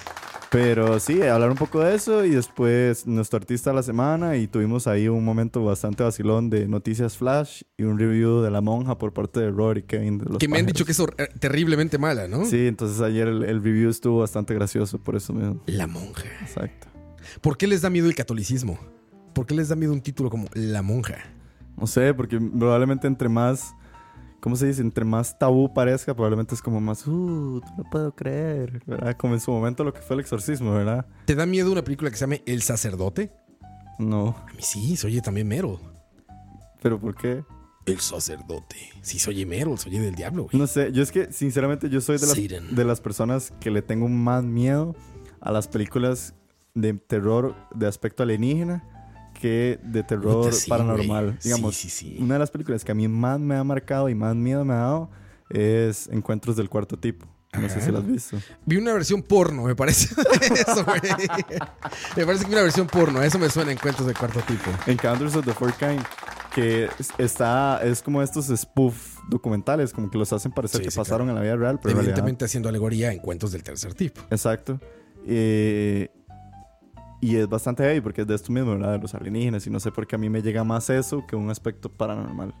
Pero 0.55 0.99
sí, 0.99 1.21
hablar 1.21 1.49
un 1.51 1.57
poco 1.57 1.81
de 1.81 1.95
eso 1.95 2.23
y 2.23 2.29
después 2.29 3.05
nuestro 3.05 3.37
artista 3.37 3.71
de 3.71 3.75
la 3.75 3.83
semana 3.83 4.37
y 4.37 4.47
tuvimos 4.47 4.87
ahí 4.87 5.07
un 5.07 5.23
momento 5.25 5.63
bastante 5.65 6.03
vacilón 6.03 6.49
de 6.49 6.67
noticias 6.67 7.17
flash 7.17 7.63
y 7.77 7.83
un 7.83 7.99
review 7.99 8.41
de 8.41 8.49
La 8.51 8.61
Monja 8.61 8.97
por 8.97 9.11
parte 9.13 9.41
de 9.41 9.51
Rory 9.51 9.83
Kane. 9.83 10.17
De 10.19 10.25
los 10.25 10.37
Que 10.37 10.47
me 10.47 10.57
han 10.59 10.65
Pájaros. 10.65 10.73
dicho 10.73 10.85
que 10.85 10.91
es 10.93 10.99
eh, 10.99 11.29
terriblemente 11.39 11.97
mala, 11.97 12.27
¿no? 12.27 12.45
Sí, 12.45 12.67
entonces 12.67 13.01
ayer 13.01 13.27
el, 13.27 13.43
el 13.43 13.61
review 13.63 13.89
estuvo 13.89 14.19
bastante 14.19 14.53
gracioso 14.53 14.97
por 14.97 15.15
eso 15.15 15.33
mismo. 15.33 15.61
La 15.65 15.87
monja. 15.87 16.23
Exacto. 16.41 16.87
¿Por 17.41 17.57
qué 17.57 17.67
les 17.67 17.81
da 17.81 17.89
miedo 17.89 18.07
el 18.07 18.15
catolicismo? 18.15 18.79
¿Por 19.33 19.45
qué 19.45 19.55
les 19.55 19.67
da 19.69 19.75
miedo 19.75 19.91
un 19.91 20.01
título 20.01 20.29
como 20.29 20.47
La 20.53 20.81
monja? 20.81 21.17
No 21.77 21.85
sé, 21.87 22.13
porque 22.13 22.39
probablemente 22.39 23.07
entre 23.07 23.27
más, 23.27 23.73
¿cómo 24.45 24.55
se 24.55 24.67
dice? 24.67 24.83
Entre 24.83 25.03
más 25.03 25.39
tabú 25.39 25.73
parezca, 25.73 26.13
probablemente 26.13 26.53
es 26.53 26.61
como 26.61 26.79
más, 26.79 27.07
uh, 27.07 27.11
no 27.11 27.77
lo 27.79 27.83
puedo 27.89 28.15
creer, 28.15 28.79
¿verdad? 28.85 29.17
Como 29.17 29.33
en 29.33 29.39
su 29.39 29.49
momento 29.49 29.83
lo 29.83 29.91
que 29.91 30.01
fue 30.01 30.13
el 30.13 30.19
exorcismo, 30.19 30.71
¿verdad? 30.71 31.07
¿Te 31.25 31.33
da 31.33 31.47
miedo 31.47 31.71
una 31.71 31.83
película 31.83 32.11
que 32.11 32.15
se 32.15 32.21
llame 32.21 32.43
El 32.45 32.61
sacerdote? 32.61 33.31
No, 33.97 34.35
A 34.47 34.53
mí 34.53 34.59
sí, 34.61 34.97
se 34.97 35.07
oye 35.07 35.19
también 35.19 35.47
Meryl. 35.47 35.79
pero 36.79 36.99
¿por 36.99 37.15
qué? 37.15 37.43
El 37.87 37.99
sacerdote. 37.99 38.75
Sí, 39.01 39.17
Meryl, 39.47 39.79
se 39.79 39.89
oye 39.89 39.99
del 39.99 40.13
diablo, 40.13 40.43
güey. 40.43 40.59
No 40.59 40.67
sé, 40.67 40.91
yo 40.91 41.01
es 41.01 41.11
que 41.11 41.33
sinceramente 41.33 41.89
yo 41.89 41.99
soy 41.99 42.19
de 42.19 42.27
las, 42.27 42.75
de 42.75 42.85
las 42.85 43.01
personas 43.01 43.51
que 43.59 43.71
le 43.71 43.81
tengo 43.81 44.07
más 44.09 44.43
miedo 44.43 44.95
a 45.41 45.51
las 45.51 45.67
películas 45.67 46.35
de 46.75 46.93
terror 46.93 47.55
de 47.73 47.87
aspecto 47.87 48.21
alienígena 48.21 48.94
que 49.45 49.79
de 49.83 50.01
terror 50.03 50.45
Puta, 50.45 50.51
sí, 50.53 50.69
paranormal. 50.69 51.25
güey. 51.25 51.37
Digamos, 51.43 51.75
Sí, 51.75 51.89
sí, 51.89 52.15
sí. 52.15 52.17
una 52.19 52.33
de 52.35 52.39
las 52.39 52.49
películas 52.49 52.83
que 52.83 52.91
a 52.91 52.95
mí 52.95 53.07
más 53.07 53.39
me 53.39 53.55
ha 53.55 53.63
marcado 53.63 54.09
y 54.09 54.15
más 54.15 54.35
miedo 54.35 54.65
me 54.65 54.73
ha 54.73 54.77
dado 54.77 55.09
es 55.49 56.07
Encuentros 56.07 56.55
del 56.55 56.67
Cuarto 56.69 56.97
Tipo. 56.97 57.27
No 57.53 57.69
sé 57.69 57.79
si 57.79 57.89
la 57.91 57.99
has 57.99 58.05
visto. 58.07 58.37
Vi 58.65 58.75
una 58.75 58.91
versión 58.91 59.21
porno, 59.21 59.63
me 59.63 59.75
parece. 59.75 60.13
Eso, 60.41 60.83
güey. 60.83 60.99
Me 62.17 62.25
parece 62.25 62.43
que 62.43 62.49
vi 62.49 62.53
una 62.55 62.63
versión 62.63 62.85
porno. 62.87 63.21
Eso 63.23 63.39
me 63.39 63.49
suena 63.49 63.69
a 63.69 63.73
encuentros 63.73 64.05
de 64.07 64.13
cuarto 64.13 64.41
tipo. 64.41 64.69
Encounters 64.87 65.35
of 65.37 65.45
the 65.45 65.53
Fourth 65.53 65.77
Kind, 65.77 66.01
que 66.53 66.89
es- 66.99 67.11
está, 67.17 67.79
es 67.81 68.01
como 68.01 68.21
estos 68.21 68.47
spoof 68.47 69.19
documentales, 69.29 69.93
como 69.93 70.09
que 70.11 70.17
los 70.17 70.33
hacen 70.33 70.51
parecer 70.51 70.81
que 70.81 70.91
pasaron 70.91 71.29
en 71.29 71.35
la 71.35 71.41
vida 71.41 71.55
real, 71.55 71.79
pero 71.81 71.91
en 71.91 71.95
realidad 71.97 72.01
Evidentemente 72.17 72.43
haciendo 72.43 72.67
alegoría 72.67 73.09
a 73.09 73.13
encuentros 73.13 73.53
del 73.53 73.63
tercer 73.63 73.93
tipo. 73.93 74.19
Exacto. 74.31 74.81
Eh, 75.25 76.09
y 77.25 77.35
es 77.37 77.49
bastante 77.49 77.83
heavy 77.83 78.01
porque 78.01 78.21
es 78.21 78.27
de 78.27 78.35
esto 78.35 78.51
mismo, 78.51 78.71
¿verdad? 78.71 78.93
De 78.93 78.99
los 78.99 79.13
alienígenas. 79.15 79.65
Y 79.65 79.69
no 79.69 79.79
sé 79.79 79.91
por 79.91 80.05
qué 80.05 80.15
a 80.15 80.19
mí 80.19 80.29
me 80.29 80.41
llega 80.41 80.63
más 80.63 80.89
eso 80.89 81.25
que 81.27 81.35
un 81.35 81.49
aspecto 81.49 81.91
paranormal. 81.91 82.53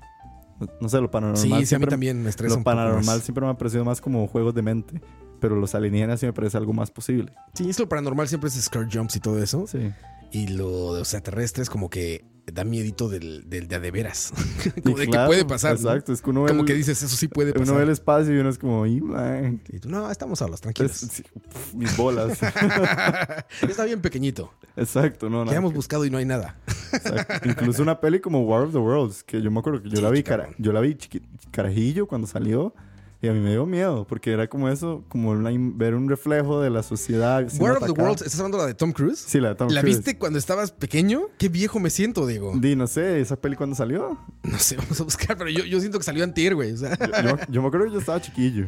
No, 0.59 0.67
no 0.81 0.89
sé, 0.89 0.99
lo 1.01 1.11
paranormal. 1.11 1.59
Sí, 1.59 1.65
sí, 1.65 1.75
a 1.75 1.79
mí 1.79 1.85
también 1.85 2.23
me 2.23 2.29
estresa 2.29 2.53
Lo 2.53 2.57
un 2.59 2.63
poco 2.63 2.75
paranormal 2.75 3.17
más. 3.17 3.23
siempre 3.23 3.43
me 3.45 3.51
ha 3.51 3.57
parecido 3.57 3.85
más 3.85 4.01
como 4.01 4.27
juegos 4.27 4.55
de 4.55 4.61
mente. 4.61 5.01
Pero 5.39 5.55
los 5.55 5.75
alienígenas 5.75 6.19
sí 6.19 6.25
me 6.25 6.33
parece 6.33 6.57
algo 6.57 6.73
más 6.73 6.89
posible. 6.89 7.33
Sí, 7.53 7.69
es 7.69 7.77
lo 7.79 7.87
paranormal 7.87 8.27
siempre 8.27 8.47
es 8.47 8.55
scare 8.55 8.87
jumps 8.91 9.17
y 9.17 9.19
todo 9.19 9.41
eso. 9.41 9.67
Sí. 9.67 9.91
Y 10.31 10.47
lo 10.47 10.93
de 10.93 10.99
los 10.99 11.13
extraterrestres 11.13 11.69
como 11.69 11.89
que 11.89 12.25
da 12.51 12.63
miedito 12.63 13.09
del, 13.09 13.49
del 13.49 13.67
de 13.67 13.75
a 13.75 13.79
de 13.79 13.91
veras. 13.91 14.31
como 14.83 14.97
de 14.97 15.07
claro, 15.07 15.23
que 15.29 15.35
puede 15.35 15.45
pasar. 15.45 15.71
¿no? 15.73 15.77
Exacto. 15.89 16.13
Es 16.13 16.21
que 16.21 16.29
uno 16.29 16.43
ve, 16.43 16.49
Como 16.49 16.61
el, 16.61 16.67
que 16.67 16.73
dices, 16.73 17.01
eso 17.01 17.15
sí 17.15 17.27
puede 17.27 17.51
uno 17.51 17.59
pasar. 17.61 17.77
ve 17.77 17.83
el 17.83 17.89
espacio 17.89 18.35
y 18.35 18.39
uno 18.39 18.49
es 18.49 18.57
como. 18.57 18.85
Y 18.85 18.99
tú, 19.81 19.89
no, 19.89 20.09
estamos 20.11 20.39
solos, 20.39 20.55
Es- 20.55 20.61
tranquilos. 20.61 20.91
sí, 20.91 21.23
pf, 21.23 21.75
mis 21.75 21.95
bolas. 21.97 22.39
Está 23.61 23.85
bien 23.85 24.01
pequeñito. 24.01 24.51
exacto. 24.75 25.29
No, 25.29 25.39
Ya 25.39 25.45
nada 25.45 25.57
hemos 25.57 25.71
que- 25.71 25.77
buscado 25.77 26.05
y 26.05 26.09
no 26.09 26.17
hay 26.17 26.25
nada. 26.25 26.57
Exacto. 26.93 27.49
Incluso 27.49 27.81
una 27.81 27.99
peli 27.99 28.19
como 28.19 28.41
War 28.45 28.61
of 28.63 28.71
the 28.73 28.77
Worlds, 28.77 29.23
que 29.23 29.41
yo 29.41 29.51
me 29.51 29.59
acuerdo 29.59 29.81
que 29.81 29.89
yo 29.89 29.97
Sí, 29.97 30.01
la 30.03 30.09
vi, 30.09 30.23
cara- 30.23 30.49
yo 30.57 30.71
la 30.71 30.81
vi 30.81 30.95
chiqui- 30.95 31.23
carajillo 31.51 32.07
cuando 32.07 32.27
salió 32.27 32.73
Y 33.21 33.27
a 33.27 33.33
mí 33.33 33.39
me 33.39 33.51
dio 33.51 33.65
miedo, 33.65 34.05
porque 34.07 34.31
era 34.31 34.47
como 34.47 34.69
eso, 34.69 35.03
como 35.07 35.31
una 35.31 35.49
ver 35.75 35.95
un 35.95 36.07
reflejo 36.07 36.61
de 36.61 36.69
la 36.69 36.83
sociedad. 36.83 37.47
War 37.59 37.77
of 37.77 37.85
the. 37.85 37.91
Worlds, 37.91 38.21
¿estás 38.21 38.39
hablando 38.39 38.57
de 38.57 38.63
la 38.63 38.67
de 38.67 38.73
Tom 38.75 38.91
Cruise? 38.91 39.17
Sí, 39.19 39.39
la 39.39 39.49
de 39.49 39.55
Tom 39.55 39.69
¿La 39.71 39.81
Cruise. 39.81 39.97
viste 39.97 40.17
cuando 40.19 40.37
estabas 40.37 40.71
pequeño? 40.71 41.21
Qué 41.39 41.49
viejo 41.49 41.79
me 41.79 41.89
siento, 41.89 42.27
Diego. 42.27 42.53
Di, 42.55 42.75
no 42.75 42.85
sé, 42.87 43.21
¿esa 43.21 43.35
peli 43.35 43.55
cuando 43.55 43.75
salió? 43.75 44.17
No 44.43 44.59
sé, 44.59 44.75
vamos 44.77 44.99
a 45.01 45.03
buscar, 45.05 45.37
pero 45.37 45.49
yo, 45.49 45.63
yo 45.63 45.79
siento 45.79 45.97
que 45.97 46.03
salió 46.03 46.23
antier, 46.23 46.53
güey. 46.55 46.73
O 46.73 46.77
sea, 46.77 46.95
Yo, 46.97 47.29
yo- 47.29 47.37
yo 47.49 47.61
me 47.61 47.67
acuerdo 47.69 47.87
que 47.87 47.93
yo 47.93 47.99
estaba 47.99 48.21
chiquillo. 48.21 48.67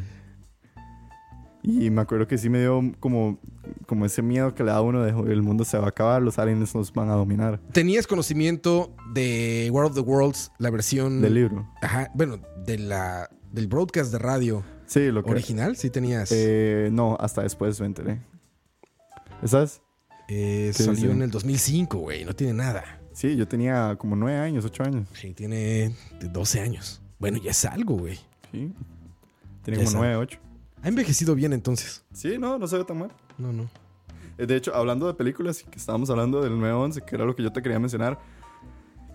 Y 1.63 1.89
me 1.89 2.01
acuerdo 2.01 2.27
que 2.27 2.37
sí 2.37 2.49
me 2.49 2.59
dio 2.61 2.81
como, 2.99 3.39
como 3.87 4.05
ese 4.05 4.21
miedo 4.21 4.55
que 4.55 4.63
le 4.63 4.71
da 4.71 4.77
a 4.77 4.81
uno 4.81 5.03
de 5.03 5.11
"Joder, 5.11 5.33
el 5.33 5.41
mundo 5.41 5.65
se 5.65 5.77
va 5.77 5.85
a 5.85 5.89
acabar, 5.89 6.21
los 6.21 6.39
aliens 6.39 6.73
nos 6.73 6.93
van 6.93 7.09
a 7.09 7.13
dominar. 7.15 7.59
¿Tenías 7.73 8.07
conocimiento 8.07 8.95
de 9.13 9.67
War 9.73 9.85
of 9.85 9.93
the 9.93 9.99
Worlds, 9.99 10.51
la 10.59 10.69
versión... 10.69 11.21
Del 11.21 11.33
libro. 11.33 11.67
Ajá, 11.81 12.09
bueno, 12.13 12.39
de 12.65 12.77
la, 12.77 13.29
del 13.51 13.67
broadcast 13.67 14.11
de 14.11 14.19
radio 14.19 14.63
Sí, 14.85 15.11
lo 15.11 15.23
que... 15.23 15.31
original, 15.31 15.75
sí 15.75 15.89
tenías. 15.89 16.31
Eh, 16.31 16.89
no, 16.91 17.17
hasta 17.19 17.41
después 17.43 17.79
me 17.81 17.87
enteré. 17.87 18.21
¿Sabes? 19.43 19.81
Eh, 20.29 20.71
salió 20.73 21.11
en 21.11 21.21
el 21.21 21.31
2005, 21.31 21.97
güey, 21.97 22.25
no 22.25 22.33
tiene 22.33 22.53
nada. 22.53 23.01
Sí, 23.13 23.35
yo 23.35 23.47
tenía 23.47 23.95
como 23.97 24.15
nueve 24.15 24.37
años, 24.39 24.63
ocho 24.65 24.83
años. 24.83 25.07
Sí, 25.13 25.33
tiene 25.33 25.95
12 26.21 26.59
años. 26.61 27.01
Bueno, 27.19 27.37
ya 27.39 27.51
es 27.51 27.65
algo, 27.65 27.95
güey. 27.97 28.15
Sí. 28.51 28.71
Tenía 29.63 29.79
Ya 29.79 29.85
como 29.85 29.91
sabe. 29.91 30.07
nueve, 30.07 30.15
ocho. 30.17 30.39
Ha 30.83 30.87
envejecido 30.87 31.33
bien 31.35 31.51
entonces. 31.53 32.03
Sí, 32.13 32.37
no, 32.37 32.57
no 32.59 32.67
se 32.67 32.77
ve 32.77 32.83
tan 32.85 32.99
mal. 32.99 33.11
No, 33.37 33.51
no. 33.51 33.69
Eh, 34.37 34.45
De 34.45 34.55
hecho, 34.55 34.73
hablando 34.75 35.07
de 35.07 35.15
películas, 35.15 35.63
que 35.63 35.77
estábamos 35.79 36.09
hablando 36.09 36.41
del 36.41 36.51
911, 36.59 37.01
que 37.01 37.15
era 37.15 37.25
lo 37.25 37.35
que 37.35 37.41
yo 37.43 37.51
te 37.51 37.61
quería 37.61 37.79
mencionar, 37.79 38.19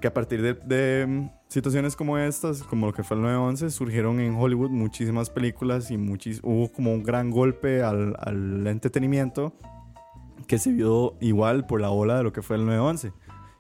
que 0.03 0.09
a 0.09 0.13
partir 0.13 0.43
de, 0.43 0.53
de, 0.53 1.07
mm, 1.07 1.31
situaciones 1.49 1.97
como 1.97 2.19
estas, 2.19 2.63
como 2.65 2.87
lo 2.87 2.93
que 2.93 3.03
fue 3.03 3.17
el 3.17 3.23
911, 3.23 3.71
surgieron 3.71 4.21
en 4.21 4.35
Hollywood 4.35 4.69
muchísimas 4.71 5.31
películas 5.31 5.91
y 5.91 5.97
muchis, 5.97 6.41
hubo 6.43 6.71
como 6.71 6.93
un 6.93 7.03
gran 7.03 7.31
golpe 7.31 7.83
al, 7.83 8.15
al 8.19 8.67
entretenimiento 8.67 9.55
que 10.47 10.59
se 10.59 10.73
vio 10.73 11.15
igual 11.21 11.67
por 11.67 11.81
la 11.81 11.91
ola 11.91 12.19
de 12.19 12.25
lo 12.25 12.33
que 12.33 12.43
fue 12.43 12.57
el 12.57 12.67
911. 12.67 13.13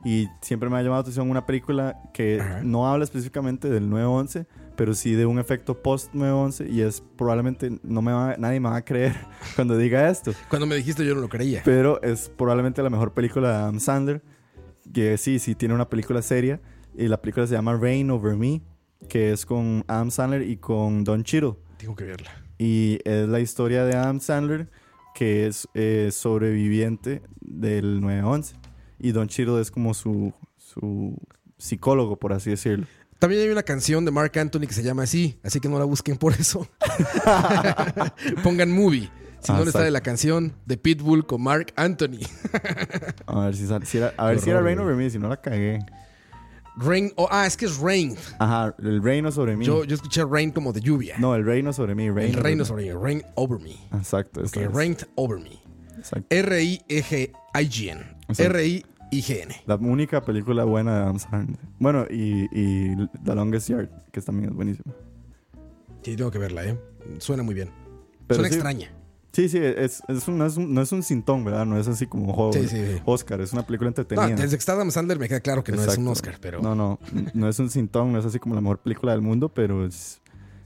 Y 0.05 0.29
siempre 0.41 0.69
me 0.69 0.77
ha 0.77 0.83
llamado 0.83 0.99
la 0.99 1.03
atención 1.03 1.31
una 1.31 1.47
película 1.47 1.97
que 2.13 2.41
Ajá. 2.41 2.61
no 2.65 2.89
habla 2.91 3.05
específicamente 3.05 3.71
del 3.71 3.89
911, 3.89 4.47
pero 4.75 4.95
sí 4.95 5.15
de 5.15 5.27
un 5.27 5.39
efecto 5.39 5.81
post-911 5.81 6.69
y 6.69 6.81
es 6.83 7.01
probablemente, 7.17 7.79
no 7.85 8.03
me 8.03 8.13
va, 8.13 8.35
nadie 8.37 8.59
me 8.59 8.69
va 8.69 8.77
a 8.77 8.85
creer 8.85 9.15
cuando 9.55 9.77
diga 9.77 10.09
esto, 10.11 10.33
Cuando 10.49 10.67
me 10.67 10.75
dijiste 10.75 11.07
yo 11.07 11.15
no 11.15 11.21
lo 11.21 11.29
creía. 11.29 11.63
pero 11.65 12.03
es 12.03 12.29
probablemente 12.37 12.83
la 12.83 12.91
mejor 12.91 13.13
película 13.13 13.49
de 13.51 13.55
Adam 13.55 13.79
Sandler. 13.79 14.23
Que 14.93 15.17
sí, 15.19 15.39
sí 15.39 15.55
tiene 15.55 15.75
una 15.75 15.89
película 15.89 16.23
seria. 16.23 16.61
Y 16.95 17.09
la 17.09 17.21
película 17.21 17.47
se 17.47 17.55
llama 17.55 17.77
Rain 17.77 18.11
Over 18.11 18.37
Me, 18.37 18.63
que 19.09 19.33
es 19.33 19.47
con 19.47 19.85
Adam 19.89 20.11
Sandler 20.11 20.43
y 20.43 20.57
con 20.57 21.05
Don 21.05 21.25
Cheadle. 21.25 21.55
Tengo 21.79 21.97
que 21.97 22.05
verla. 22.05 22.31
Y 22.59 22.99
es 23.05 23.29
la 23.29 23.41
historia 23.41 23.85
de 23.85 23.95
Adam 23.95 24.21
Sandler, 24.21 24.71
que 25.15 25.47
es 25.47 25.69
eh, 25.75 26.11
sobreviviente 26.13 27.23
del 27.41 28.01
9-11. 28.01 28.55
Y 28.99 29.13
Don 29.13 29.29
Cheadle 29.29 29.61
es 29.61 29.71
como 29.71 29.95
su, 29.95 30.33
su 30.57 31.17
psicólogo, 31.59 32.19
por 32.19 32.33
así 32.33 32.51
decirlo. 32.51 32.87
También 33.19 33.43
hay 33.43 33.49
una 33.51 33.63
canción 33.63 34.05
de 34.05 34.11
Mark 34.11 34.37
Anthony 34.37 34.63
que 34.63 34.75
se 34.75 34.83
llama 34.83 35.05
así, 35.05 35.39
así 35.45 35.61
que 35.61 35.69
no 35.69 35.79
la 35.79 35.85
busquen 35.85 36.17
por 36.17 36.33
eso. 36.33 36.69
Pongan 38.43 38.71
movie. 38.71 39.09
Si 39.43 39.51
Ah, 39.51 39.59
no 39.59 39.65
le 39.65 39.73
sale 39.73 39.91
la 39.91 40.01
canción 40.03 40.53
de 40.67 40.77
Pitbull 40.77 41.27
con 41.27 41.43
Mark 41.43 41.73
Anthony. 41.77 42.21
A 43.27 43.47
ver 43.47 43.57
si, 43.57 43.65
era, 43.99 44.15
a 44.17 44.27
ver 44.27 44.39
si 44.41 44.51
era 44.51 44.61
Rain. 44.61 44.79
Over 44.79 44.95
Me, 44.95 45.11
si 45.11 45.19
no 45.19 45.29
la 45.29 45.37
cagué. 45.41 45.81
Rain. 46.77 47.13
oh, 47.17 47.29
ah, 47.31 47.45
es 47.47 47.57
que 47.57 47.67
es 47.67 47.77
Rain. 47.79 48.17
Ajá, 48.39 48.75
el 48.79 49.03
reino 49.03 49.31
sobre 49.33 49.57
mí. 49.57 49.65
Yo, 49.65 49.85
yo 49.85 49.95
escuché 49.95 50.25
Rain 50.25 50.53
como 50.53 50.73
de 50.73 50.81
lluvia. 50.81 51.17
No, 51.19 51.35
el 51.35 51.45
reino 51.45 51.73
sobre 51.73 51.95
mí. 51.95 52.09
Rain 52.09 52.29
el 52.29 52.35
over 52.35 52.43
reino 52.45 52.65
sobre 52.65 52.85
mí. 52.85 52.93
Rain 52.93 53.23
over 53.35 53.61
me. 53.61 53.73
Exacto. 53.99 54.41
Ok, 54.41 54.47
esa 54.47 54.61
es. 54.63 54.73
Rain 54.73 54.97
over 55.17 55.39
me. 55.41 55.61
Exacto. 55.99 56.27
R-I-I-G-N. 58.31 59.55
La 59.67 59.75
única 59.77 60.23
película 60.25 60.65
buena 60.65 60.95
de 60.95 61.01
Adam 61.03 61.19
Sandler. 61.19 61.59
Bueno, 61.79 62.07
y, 62.11 62.45
y 62.53 62.97
The 63.25 63.35
Longest 63.35 63.69
Yard, 63.69 63.89
que 64.11 64.21
también 64.23 64.51
es 64.51 64.55
buenísima. 64.57 64.95
Sí, 66.03 66.17
tengo 66.17 66.31
que 66.31 66.39
verla, 66.39 66.65
¿eh? 66.65 66.79
Suena 67.19 67.43
muy 67.43 67.55
bien. 67.55 67.71
Pero 68.27 68.37
Suena 68.41 68.49
sí, 68.49 68.55
extraña. 68.55 68.93
Sí, 69.33 69.49
sí, 69.49 69.59
es, 69.59 70.03
es 70.09 70.29
un, 70.29 70.37
no, 70.37 70.45
es 70.47 70.57
un, 70.59 70.75
no 70.75 70.83
es 70.83 70.93
un 70.93 71.03
sintón, 71.03 71.43
¿verdad? 71.45 71.65
No 71.65 71.79
es 71.79 71.89
así 71.89 72.07
como 72.07 72.33
jo- 72.35 72.53
Sí, 72.53 72.69
sí, 72.69 72.77
sí. 72.77 73.03
Oscar, 73.07 73.41
es 73.41 73.53
una 73.55 73.65
película 73.67 73.87
No, 73.89 73.97
entretenida. 74.03 74.37
desde 74.37 74.51
que 74.57 74.61
está 74.61 74.73
Adam 74.73 74.91
Sandler 74.91 75.19
me 75.19 75.27
queda 75.29 75.41
claro 75.41 75.65
que 75.65 75.73
no 75.73 75.83
es 75.83 75.97
un. 75.97 76.07
Oscar, 76.09 76.37
pero. 76.41 76.61
No, 76.61 76.75
no, 76.75 76.99
no 77.33 77.49
es 77.49 77.59
un 77.59 77.71
sintón, 77.71 78.13
no 78.13 78.19
es 78.19 78.27
así 78.27 78.39
como 78.39 78.55
la 78.55 78.61
mejor 78.61 78.81
película 78.81 79.13
del 79.13 79.23
mundo, 79.23 79.49
pero 79.49 79.87
es, 79.87 80.21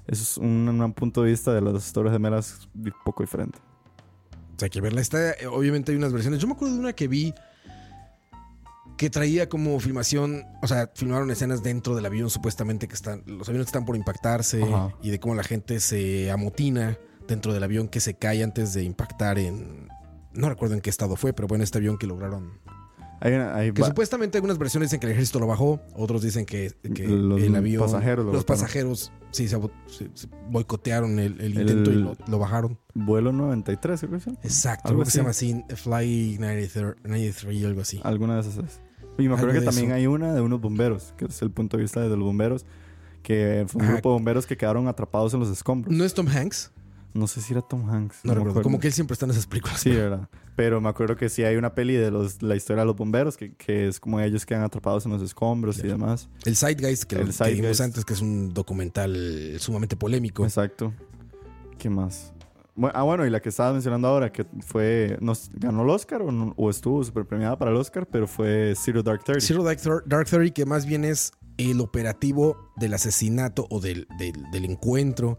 es 0.09 0.37
un, 0.37 0.69
un 0.69 0.93
punto 0.95 1.23
de 1.23 1.31
vista 1.31 1.55
de 1.55 1.61
las 1.61 1.93
Torres 1.93 2.13
Gemelas 2.13 2.69
un 2.75 2.93
poco 3.05 3.23
diferente. 3.23 3.59
O 3.59 4.59
sea, 4.59 4.67
hay 4.67 4.71
que 4.71 4.81
verla. 4.81 5.01
Está, 5.01 5.35
obviamente 5.53 5.93
hay 5.93 5.99
unas 5.99 6.13
versiones. 6.13 6.41
Yo 6.41 6.49
me 6.49 6.55
acuerdo 6.55 6.75
de 6.75 6.81
una 6.81 6.93
que 6.93 7.07
vi 7.07 7.35
que 8.97 9.11
traía 9.11 9.49
como 9.49 9.79
filmación, 9.79 10.45
o 10.63 10.67
sea, 10.67 10.91
filmaron 10.95 11.31
escenas 11.31 11.63
dentro 11.63 11.95
del 11.95 12.07
avión 12.07 12.31
supuestamente 12.31 12.89
que 12.89 12.95
están, 12.95 13.23
los 13.27 13.47
aviones 13.49 13.69
están 13.69 13.85
por 13.85 13.95
impactarse 13.95 14.63
Ajá. 14.63 14.95
y 15.03 15.11
de 15.11 15.21
cómo 15.21 15.35
la 15.35 15.43
gente 15.45 15.81
se 15.81 16.31
amotina 16.31 16.97
dentro 17.29 17.53
del 17.53 17.63
avión 17.63 17.89
que 17.89 18.01
se 18.01 18.15
cae 18.15 18.43
antes 18.43 18.73
de 18.75 18.83
impactar 18.85 19.39
en, 19.39 19.89
no 20.33 20.49
recuerdo 20.49 20.75
en 20.75 20.81
qué 20.81 20.91
estado 20.91 21.17
fue, 21.17 21.33
pero 21.33 21.49
bueno, 21.49 21.65
este 21.65 21.79
avión 21.79 21.99
que 21.99 22.07
lograron. 22.07 22.59
Hay, 23.19 23.33
una- 23.33 23.55
hay 23.57 23.73
Que 23.73 23.83
supuestamente 23.83 24.37
algunas 24.37 24.59
versiones 24.59 24.91
dicen 24.91 25.01
que 25.01 25.07
el 25.07 25.13
ejército 25.13 25.41
lo 25.41 25.47
bajó, 25.47 25.81
otros 25.95 26.21
dicen 26.23 26.45
que, 26.45 26.71
que 26.95 27.09
Los 27.09 27.41
el 27.43 27.57
avión, 27.57 27.83
pasajeros 27.85 28.27
lo 28.27 28.33
los 28.33 28.43
botaron. 28.43 28.61
pasajeros, 28.63 29.13
sí, 29.31 29.49
se, 29.49 29.59
se- 29.87 30.11
se 30.13 30.29
boicotearon 30.51 31.19
el, 31.19 31.41
el 31.41 31.55
intento 31.59 31.91
y 31.91 31.95
El- 31.95 32.03
lo, 32.03 32.17
lo 32.27 32.39
bajaron. 32.39 32.79
vuelo 32.93 33.33
93, 33.33 34.01
creo 34.01 34.11
que 34.13 34.17
es. 34.19 34.27
Exacto, 34.43 34.91
Algo 34.91 35.03
que 35.05 35.11
se 35.11 35.17
llama 35.19 35.31
así, 35.31 35.65
Fly 35.75 36.37
93, 36.39 36.97
93 37.05 37.65
algo 37.65 37.81
así. 37.81 38.01
Alguna 38.05 38.35
de 38.35 38.41
esas 38.43 38.59
es. 38.59 38.81
Y 39.19 39.29
me 39.29 39.35
acuerdo 39.35 39.55
que 39.55 39.63
también 39.63 39.87
eso. 39.87 39.95
hay 39.95 40.07
una 40.07 40.35
de 40.35 40.43
unos 40.43 40.61
bomberos, 40.61 41.15
que 41.17 41.25
es 41.25 41.41
el 41.41 41.51
punto 41.51 41.79
de 41.79 41.85
vista 41.85 42.01
de 42.01 42.11
los 42.11 42.19
bomberos, 42.21 42.67
que 43.23 43.65
fue 43.67 43.79
un 43.81 43.85
Ajá. 43.87 43.93
grupo 43.95 44.11
de 44.11 44.13
bomberos 44.13 44.47
que 44.47 44.59
quedaron 44.59 44.89
atrapados 44.89 45.33
en 45.33 45.41
los 45.41 45.49
escombros. 45.51 45.97
¿No 45.97 46.05
es 46.05 46.13
Tom 46.13 46.29
Hanks? 46.29 46.71
No 47.15 47.27
sé 47.27 47.41
si 47.41 47.53
era 47.55 47.63
Tom 47.63 47.89
Hanks. 47.89 48.19
No, 48.25 48.35
recuerdo. 48.35 48.63
Como 48.63 48.79
que 48.79 48.89
él 48.89 48.93
siempre 48.93 49.15
está 49.15 49.25
en 49.25 49.31
esas 49.31 49.47
películas. 49.47 49.81
Sí, 49.81 49.91
¿verdad? 49.91 50.29
Pero 50.55 50.81
me 50.81 50.89
acuerdo 50.89 51.17
que 51.17 51.29
sí 51.29 51.45
hay 51.45 51.57
una 51.57 51.75
peli 51.75 51.95
de 51.95 52.11
los, 52.11 52.43
la 52.43 52.57
historia 52.57 52.83
de 52.83 52.87
los 52.87 52.97
bomberos, 52.97 53.37
que, 53.37 53.55
que 53.55 53.89
es 53.89 54.01
como 54.01 54.21
ellos 54.21 54.45
quedan 54.47 54.63
atrapados 54.63 55.07
en 55.07 55.13
los 55.13 55.23
escombros 55.23 55.79
y 55.79 55.87
demás. 55.87 56.29
El 56.45 56.57
Zeitgeist, 56.57 57.05
que, 57.05 57.15
El 57.17 57.21
lo 57.23 57.27
que 57.29 57.33
Zeitgeist. 57.33 57.63
vimos 57.63 57.81
antes, 57.81 58.05
que 58.05 58.13
es 58.15 58.21
un 58.21 58.53
documental 58.53 59.57
sumamente 59.59 59.97
polémico. 59.97 60.45
Exacto. 60.45 60.93
¿Qué 61.79 61.89
más? 61.91 62.33
Ah, 62.93 63.03
bueno, 63.05 63.25
y 63.27 63.31
la 63.31 63.41
que 63.41 63.49
estabas 63.49 63.73
mencionando 63.73 64.09
ahora, 64.09 64.31
que 64.31 64.45
fue. 64.61 65.17
¿nos 65.23 65.51
¿Ganó 65.55 65.83
el 65.85 65.89
Oscar 65.91 66.21
o, 66.21 66.31
no- 66.31 66.53
o 66.59 66.69
estuvo 66.69 67.03
súper 67.03 67.25
premiada 67.25 67.57
para 67.59 67.71
el 67.71 67.77
Oscar? 67.79 68.07
Pero 68.07 68.27
fue 68.27 68.75
Zero 68.77 69.03
Dark 69.03 69.25
Thirty. 69.25 69.41
Zero 69.41 69.63
Dark, 69.65 69.81
Dark 70.07 70.29
Thirty, 70.29 70.51
que 70.51 70.67
más 70.67 70.85
bien 70.85 71.05
es 71.07 71.33
el 71.57 71.81
operativo 71.81 72.71
del 72.77 72.93
asesinato 72.93 73.67
o 73.71 73.81
del, 73.81 74.07
del- 74.19 74.51
del 74.53 74.65
encuentro 74.67 75.39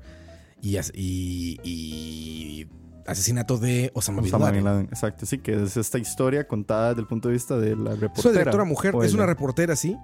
y, 0.61 0.77
y- 0.93 1.59
y 1.63 2.67
asesinato 3.05 3.57
de 3.57 3.91
Osama, 3.93 4.21
Bin 4.21 4.27
Osama 4.29 4.45
Laden. 4.47 4.55
Bin 4.59 4.65
Laden, 4.65 4.85
Exacto, 4.85 5.25
sí, 5.25 5.37
que 5.37 5.63
es 5.63 5.77
esta 5.77 5.97
historia 5.97 6.47
contada 6.47 6.89
desde 6.89 7.01
el 7.01 7.07
punto 7.07 7.29
de 7.29 7.33
vista 7.35 7.57
de 7.57 7.75
la 7.75 7.91
reportera. 7.95 8.19
Es 8.19 8.25
una 8.25 8.31
directora 8.39 8.63
mujer, 8.65 8.95
es 9.03 9.13
una 9.13 9.25
reportera, 9.25 9.75
sí. 9.75 9.95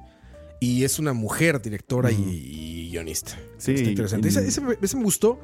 Y 0.59 0.83
es 0.85 0.97
una 0.99 1.11
mujer 1.13 1.61
directora 1.61 2.09
y- 2.11 2.89
guionista. 2.91 3.33
Sí, 3.57 3.73
Está 3.73 3.89
interesante. 3.89 4.27
Ese, 4.29 4.47
ese 4.47 4.61
ese 4.81 4.97
me 4.97 5.03
gustó, 5.03 5.39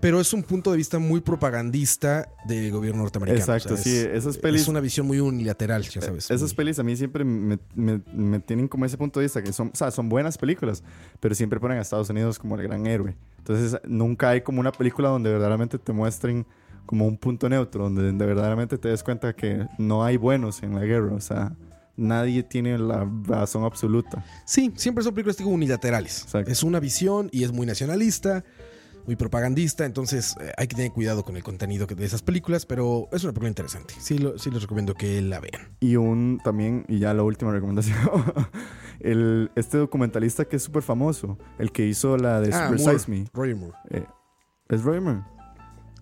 pero 0.00 0.20
es 0.20 0.32
un 0.32 0.42
punto 0.42 0.70
de 0.70 0.76
vista 0.76 0.98
muy 0.98 1.20
propagandista 1.20 2.28
del 2.46 2.70
gobierno 2.70 3.02
norteamericano. 3.02 3.40
Exacto, 3.40 3.74
O 3.74 3.76
sea, 3.76 3.84
sí, 3.84 3.96
es- 3.96 4.06
esas 4.06 4.40
pelis- 4.40 4.60
Es 4.62 4.68
una 4.68 4.80
visión 4.80 5.06
muy 5.06 5.20
unilateral, 5.20 5.82
ya 5.82 6.00
sabes. 6.00 6.24
Esas 6.30 6.42
muy- 6.50 6.54
pelis 6.56 6.78
a 6.78 6.82
mí 6.82 6.96
siempre 6.96 7.24
me, 7.24 7.58
me- 7.74 8.00
me 8.14 8.40
tienen 8.40 8.68
como 8.68 8.84
ese 8.84 8.96
punto 8.96 9.20
de 9.20 9.24
vista, 9.26 9.42
que 9.42 9.52
son, 9.52 9.68
o 9.72 9.76
sea, 9.76 9.90
son 9.90 10.08
buenas 10.08 10.38
películas, 10.38 10.82
pero 11.20 11.34
siempre 11.34 11.58
ponen 11.60 11.78
a 11.78 11.80
Estados 11.82 12.08
Unidos 12.10 12.38
como 12.38 12.56
el 12.56 12.62
gran 12.62 12.86
héroe. 12.86 13.16
Entonces, 13.38 13.80
nunca 13.86 14.30
hay 14.30 14.42
como 14.42 14.60
una 14.60 14.72
película 14.72 15.08
donde 15.08 15.30
verdaderamente 15.30 15.78
te 15.78 15.92
muestren 15.92 16.46
como 16.86 17.06
un 17.06 17.18
punto 17.18 17.48
neutro, 17.48 17.84
donde 17.84 18.02
de 18.12 18.26
verdaderamente 18.26 18.78
te 18.78 18.88
des 18.88 19.02
cuenta 19.02 19.34
que 19.34 19.66
no 19.78 20.04
hay 20.04 20.16
buenos 20.16 20.62
en 20.62 20.74
la 20.74 20.82
guerra, 20.84 21.12
o 21.14 21.20
sea, 21.20 21.54
nadie 21.96 22.42
tiene 22.44 22.78
la 22.78 23.06
razón 23.24 23.64
absoluta. 23.64 24.24
Sí, 24.46 24.72
siempre 24.76 25.02
son 25.04 25.12
películas 25.14 25.36
digo, 25.36 25.50
unilaterales. 25.50 26.22
Exacto. 26.22 26.50
Es 26.50 26.62
una 26.62 26.78
visión 26.80 27.28
y 27.32 27.42
es 27.44 27.52
muy 27.52 27.66
nacionalista, 27.66 28.44
muy 29.08 29.16
propagandista, 29.16 29.86
entonces 29.86 30.36
eh, 30.38 30.52
hay 30.58 30.66
que 30.68 30.76
tener 30.76 30.92
cuidado 30.92 31.24
con 31.24 31.34
el 31.38 31.42
contenido 31.42 31.86
de 31.86 32.04
esas 32.04 32.20
películas, 32.20 32.66
pero 32.66 33.08
es 33.10 33.24
una 33.24 33.32
película 33.32 33.48
interesante. 33.48 33.94
Sí, 33.98 34.18
lo- 34.18 34.38
sí 34.38 34.50
les 34.50 34.60
recomiendo 34.60 34.92
que 34.92 35.22
la 35.22 35.40
vean. 35.40 35.74
Y 35.80 35.96
un 35.96 36.38
también, 36.44 36.84
y 36.88 36.98
ya 36.98 37.14
la 37.14 37.22
última 37.22 37.50
recomendación, 37.50 37.96
el, 39.00 39.50
este 39.56 39.78
documentalista 39.78 40.44
que 40.44 40.56
es 40.56 40.62
súper 40.62 40.82
famoso, 40.82 41.38
el 41.58 41.72
que 41.72 41.86
hizo 41.86 42.18
la 42.18 42.40
de 42.42 42.52
Ah, 42.54 42.70
Moore, 42.76 42.98
Me. 43.06 43.24
Roger 43.32 43.56
Moore. 43.56 43.76
Eh, 43.90 44.04
¿Es 44.68 44.82
Roy 44.82 45.00
Moore? 45.00 45.22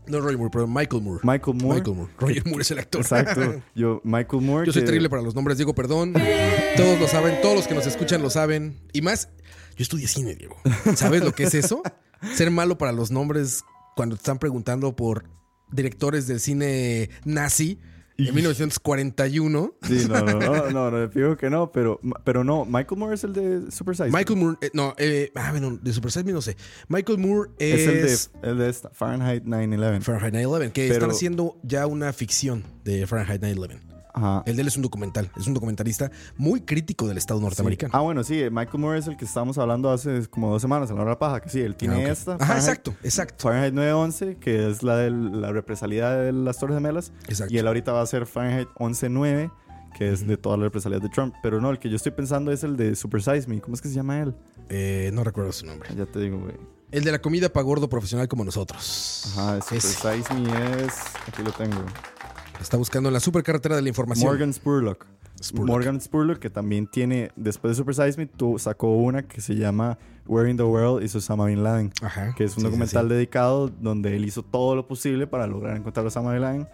No 0.08 0.20
Roger 0.20 0.38
Moore, 0.38 0.50
pero 0.52 0.66
Michael 0.66 1.02
Moore. 1.02 1.20
Michael 1.22 1.56
Moore. 1.62 1.78
Michael 1.78 1.96
Moore. 1.96 2.12
Roger 2.18 2.46
Moore 2.46 2.62
es 2.62 2.70
el 2.72 2.78
actor. 2.80 3.00
Exacto. 3.02 3.62
Yo, 3.76 4.00
Michael 4.02 4.42
Moore. 4.42 4.66
Yo 4.66 4.72
soy 4.72 4.82
que- 4.82 4.86
terrible 4.86 5.08
para 5.08 5.22
los 5.22 5.34
nombres, 5.36 5.58
Diego, 5.58 5.74
perdón. 5.76 6.12
Todos 6.76 6.98
lo 7.00 7.06
saben, 7.06 7.40
todos 7.40 7.54
los 7.54 7.68
que 7.68 7.74
nos 7.74 7.86
escuchan 7.86 8.20
lo 8.20 8.30
saben. 8.30 8.80
Y 8.92 9.00
más, 9.02 9.28
yo 9.76 9.82
estudié 9.82 10.08
cine, 10.08 10.34
Diego. 10.34 10.56
¿Sabes 10.96 11.22
lo 11.24 11.32
que 11.32 11.44
es 11.44 11.54
eso? 11.54 11.82
Ser 12.34 12.50
malo 12.50 12.78
para 12.78 12.92
los 12.92 13.10
nombres 13.10 13.64
cuando 13.94 14.16
te 14.16 14.20
están 14.20 14.38
preguntando 14.38 14.94
por 14.94 15.24
directores 15.70 16.26
del 16.26 16.40
cine 16.40 17.10
nazi 17.24 17.80
en 18.18 18.34
1941. 18.34 19.74
Sí, 19.82 20.06
no, 20.08 20.20
no, 20.22 20.38
no, 20.38 20.70
no, 20.70 20.90
no, 20.90 21.10
fijo 21.10 21.36
que 21.36 21.50
no, 21.50 21.70
pero, 21.70 22.00
pero 22.24 22.44
no, 22.44 22.64
Michael 22.64 22.98
Moore 22.98 23.14
es 23.14 23.24
el 23.24 23.32
de 23.32 23.70
Super 23.70 23.96
Size. 23.96 24.10
Michael 24.10 24.38
Moore, 24.38 24.56
eh, 24.60 24.70
no, 24.72 24.94
eh, 24.98 25.32
ah, 25.34 25.50
bueno, 25.50 25.78
de 25.80 25.92
Super 25.92 26.10
Size 26.10 26.24
Me 26.24 26.32
no 26.32 26.40
sé. 26.42 26.56
Michael 26.88 27.18
Moore 27.18 27.50
es, 27.58 27.80
es, 27.80 28.30
el 28.34 28.40
de, 28.42 28.50
el 28.50 28.58
de 28.58 28.68
esta, 28.70 28.90
Fahrenheit 28.90 29.44
9-11. 29.44 30.02
Fahrenheit 30.02 30.46
9/11, 30.46 30.72
que 30.72 30.82
Pero- 30.82 30.94
están 30.94 31.10
haciendo 31.10 31.58
ya 31.62 31.86
una 31.86 32.12
ficción 32.12 32.64
de 32.84 33.06
Fahrenheit 33.06 33.42
9/11. 33.42 33.95
Ajá. 34.16 34.42
El 34.46 34.56
de 34.56 34.62
él 34.62 34.68
es 34.68 34.76
un 34.76 34.82
documental, 34.82 35.30
es 35.36 35.46
un 35.46 35.54
documentalista 35.54 36.10
muy 36.36 36.62
crítico 36.62 37.06
del 37.06 37.18
Estado 37.18 37.38
norteamericano. 37.40 37.92
Ah, 37.94 38.00
bueno, 38.00 38.24
sí, 38.24 38.42
Michael 38.50 38.78
Moore 38.78 38.98
es 38.98 39.06
el 39.06 39.16
que 39.16 39.24
estábamos 39.26 39.58
hablando 39.58 39.90
hace 39.92 40.26
como 40.28 40.50
dos 40.50 40.60
semanas 40.62 40.90
en 40.90 40.96
la 40.96 41.02
hora 41.02 41.10
de 41.12 41.16
paja, 41.18 41.40
que 41.40 41.50
sí, 41.50 41.60
él 41.60 41.76
tiene 41.76 42.06
Ah, 42.06 42.10
esta. 42.10 42.34
Ajá, 42.36 42.44
Fahrenheit- 42.54 42.56
exacto, 42.58 42.94
exacto. 43.04 43.42
Fahrenheit 43.44 43.74
911, 43.74 44.36
que 44.40 44.68
es 44.70 44.82
la 44.82 44.96
de 44.96 45.10
la 45.10 45.52
represalia 45.52 46.10
de 46.10 46.32
las 46.32 46.58
Torres 46.58 46.76
Gemelas. 46.76 47.12
Exacto. 47.28 47.54
Y 47.54 47.58
él 47.58 47.66
ahorita 47.66 47.92
va 47.92 48.00
a 48.00 48.02
hacer 48.04 48.26
Fahrenheit 48.26 48.68
11-9, 48.78 49.52
que 49.96 50.10
es 50.12 50.26
de 50.26 50.36
todas 50.36 50.58
las 50.58 50.64
represalias 50.64 51.02
de 51.02 51.08
Trump. 51.10 51.34
Pero 51.42 51.60
no, 51.60 51.70
el 51.70 51.78
que 51.78 51.88
yo 51.90 51.96
estoy 51.96 52.12
pensando 52.12 52.50
es 52.52 52.64
el 52.64 52.76
de 52.76 52.96
Super 52.96 53.22
Size 53.22 53.46
Me. 53.48 53.60
¿Cómo 53.60 53.74
es 53.74 53.80
que 53.82 53.88
se 53.88 53.94
llama 53.94 54.20
él? 54.20 54.34
Eh, 54.70 55.10
no 55.12 55.24
recuerdo 55.24 55.52
su 55.52 55.66
nombre. 55.66 55.90
Ya 55.94 56.06
te 56.06 56.20
digo, 56.20 56.38
güey. 56.38 56.54
El 56.90 57.04
de 57.04 57.12
la 57.12 57.18
comida 57.20 57.48
para 57.50 57.64
gordo 57.64 57.88
profesional 57.88 58.28
como 58.28 58.44
nosotros. 58.44 59.24
Ajá, 59.36 59.60
Super. 59.60 59.80
Size 59.80 60.34
Me 60.34 60.82
es. 60.86 60.94
Aquí 61.28 61.42
lo 61.42 61.52
tengo. 61.52 61.84
Está 62.60 62.76
buscando 62.76 63.08
en 63.08 63.12
la 63.14 63.20
supercarretera 63.20 63.76
de 63.76 63.82
la 63.82 63.88
información. 63.88 64.28
Morgan 64.28 64.52
Spurlock. 64.52 65.06
Spurlock. 65.42 65.68
Morgan 65.68 66.00
Spurlock, 66.00 66.38
que 66.38 66.48
también 66.50 66.86
tiene, 66.86 67.30
después 67.36 67.72
de 67.72 67.74
Super 67.76 67.94
Size 67.94 68.16
Me, 68.18 68.26
tu- 68.26 68.58
sacó 68.58 68.96
una 68.96 69.22
que 69.28 69.40
se 69.42 69.54
llama 69.54 69.98
Where 70.26 70.50
in 70.50 70.56
the 70.56 70.62
World 70.62 71.04
is 71.04 71.14
Osama 71.14 71.46
Bin 71.46 71.62
Laden. 71.62 71.92
Ajá. 72.02 72.34
que 72.34 72.44
es 72.44 72.52
un 72.52 72.54
Sí, 72.56 72.60
sí, 72.60 72.64
documental 72.66 73.08
sí. 73.08 73.14
dedicado 73.14 73.68
donde 73.68 74.16
él 74.16 74.24
hizo 74.24 74.42
todo 74.42 74.74
lo 74.74 74.86
posible 74.88 75.26
para 75.26 75.46
lograr 75.46 75.76
encontrar 75.76 76.04
a 76.04 76.08
Osama 76.08 76.32
Bin 76.32 76.40
Laden. 76.40 76.68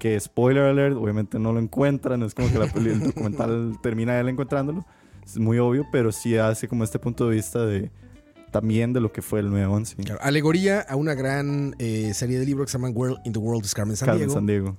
Que 0.00 0.18
spoiler 0.18 0.64
alert, 0.64 0.96
obviamente 0.96 1.38
no 1.38 1.52
lo 1.52 1.60
encuentran, 1.60 2.22
es 2.22 2.34
como 2.34 2.50
que 2.50 2.58
la 2.58 2.64
el 2.66 3.00
documental 3.00 3.78
termina 3.82 4.18
él 4.18 4.28
encontrándolo. 4.28 4.86
Es 5.24 5.38
muy 5.38 5.58
obvio, 5.58 5.84
pero 5.92 6.12
sí 6.12 6.36
hace 6.36 6.68
como 6.68 6.84
este 6.84 6.98
punto 6.98 7.28
de 7.28 7.34
vista 7.36 7.64
de 7.66 7.90
también 8.50 8.92
de 8.94 9.00
lo 9.00 9.12
que 9.12 9.20
fue 9.22 9.40
el 9.40 9.50
9-11. 9.50 9.96
Claro, 10.04 10.20
alegoría 10.22 10.80
a 10.80 10.96
una 10.96 11.14
gran 11.14 11.74
eh, 11.78 12.12
serie 12.14 12.38
de 12.38 12.46
libros 12.46 12.66
que 12.66 12.72
se 12.72 12.78
llaman 12.78 12.92
World 12.96 13.18
in 13.24 13.32
the 13.32 13.38
World 13.38 13.64
is 13.64 13.74
Carmen 13.74 13.96
San 13.96 14.06
Carmen 14.06 14.20
Diego. 14.28 14.34
San 14.34 14.46
Diego. 14.46 14.76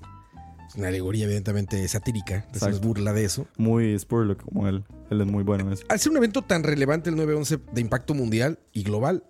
Una 0.78 0.90
alegoría 0.90 1.26
evidentemente 1.26 1.86
satírica, 1.88 2.48
se 2.54 2.70
nos 2.70 2.80
burla 2.80 3.12
de 3.12 3.26
eso. 3.26 3.48
Muy 3.58 3.98
Spurlock 3.98 4.44
como 4.44 4.68
él. 4.68 4.86
Él 5.10 5.22
es 5.22 5.28
muy 5.28 5.44
bueno 5.44 5.66
en 5.66 5.74
eso. 5.74 5.84
Al 5.90 5.99
ser 5.99 6.12
un 6.12 6.18
evento 6.18 6.44
tan 6.44 6.62
relevante 6.64 7.10
el 7.10 7.16
9-11 7.16 7.60
de 7.74 7.82
impacto 7.82 8.14
mundial 8.14 8.60
y 8.74 8.84
global, 8.84 9.24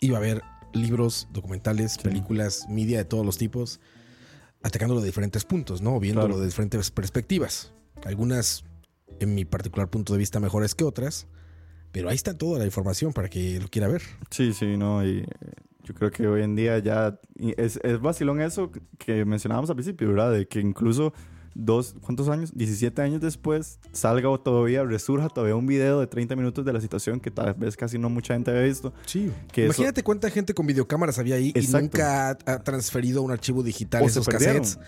iba 0.00 0.16
a 0.16 0.20
haber 0.20 0.42
libros, 0.72 1.28
documentales, 1.32 1.98
películas, 1.98 2.66
media 2.68 2.98
de 2.98 3.04
todos 3.04 3.24
los 3.24 3.38
tipos, 3.38 3.78
atacándolo 4.62 5.00
de 5.00 5.06
diferentes 5.06 5.44
puntos, 5.44 5.82
¿no? 5.82 5.98
Viéndolo 6.00 6.26
Claro. 6.26 6.40
de 6.40 6.46
diferentes 6.46 6.90
perspectivas. 6.90 7.72
Algunas, 8.04 8.64
en 9.20 9.34
mi 9.36 9.44
particular 9.44 9.88
punto 9.88 10.12
de 10.14 10.18
vista, 10.18 10.40
mejores 10.40 10.74
que 10.74 10.82
otras, 10.84 11.28
pero 11.92 12.08
ahí 12.08 12.16
está 12.16 12.36
toda 12.36 12.58
la 12.58 12.64
información 12.64 13.12
para 13.12 13.28
que 13.28 13.60
lo 13.60 13.68
quiera 13.68 13.86
ver. 13.88 14.02
Sí, 14.30 14.52
sí, 14.52 14.76
no. 14.76 15.04
Y 15.06 15.24
yo 15.90 15.94
creo 15.94 16.10
que 16.12 16.28
hoy 16.28 16.42
en 16.42 16.54
día 16.54 16.78
ya 16.78 17.18
es, 17.56 17.80
es 17.82 18.00
vacilón 18.00 18.40
eso 18.40 18.70
que 18.96 19.24
mencionábamos 19.24 19.70
al 19.70 19.76
principio, 19.76 20.08
¿verdad? 20.08 20.30
De 20.30 20.46
que 20.46 20.60
incluso 20.60 21.12
dos, 21.52 21.96
¿cuántos 22.00 22.28
años? 22.28 22.52
17 22.54 23.02
años 23.02 23.20
después 23.20 23.80
salga 23.90 24.28
o 24.28 24.38
todavía, 24.38 24.84
resurja 24.84 25.28
todavía 25.28 25.56
un 25.56 25.66
video 25.66 25.98
de 25.98 26.06
30 26.06 26.36
minutos 26.36 26.64
de 26.64 26.72
la 26.72 26.80
situación 26.80 27.18
que 27.18 27.32
tal 27.32 27.54
vez 27.54 27.76
casi 27.76 27.98
no 27.98 28.08
mucha 28.08 28.34
gente 28.34 28.52
había 28.52 28.62
visto. 28.62 28.92
Sí. 29.04 29.32
Que 29.50 29.62
eso- 29.62 29.70
Imagínate 29.72 30.04
cuánta 30.04 30.30
gente 30.30 30.54
con 30.54 30.64
videocámaras 30.64 31.18
había 31.18 31.34
ahí 31.34 31.48
Exacto. 31.56 31.78
y 31.78 31.82
nunca 31.82 32.30
ha, 32.30 32.62
transferido 32.62 33.22
un 33.22 33.32
archivo 33.32 33.64
digital 33.64 34.04
O 34.04 34.06
esos 34.06 34.28
cassettes. 34.28 34.78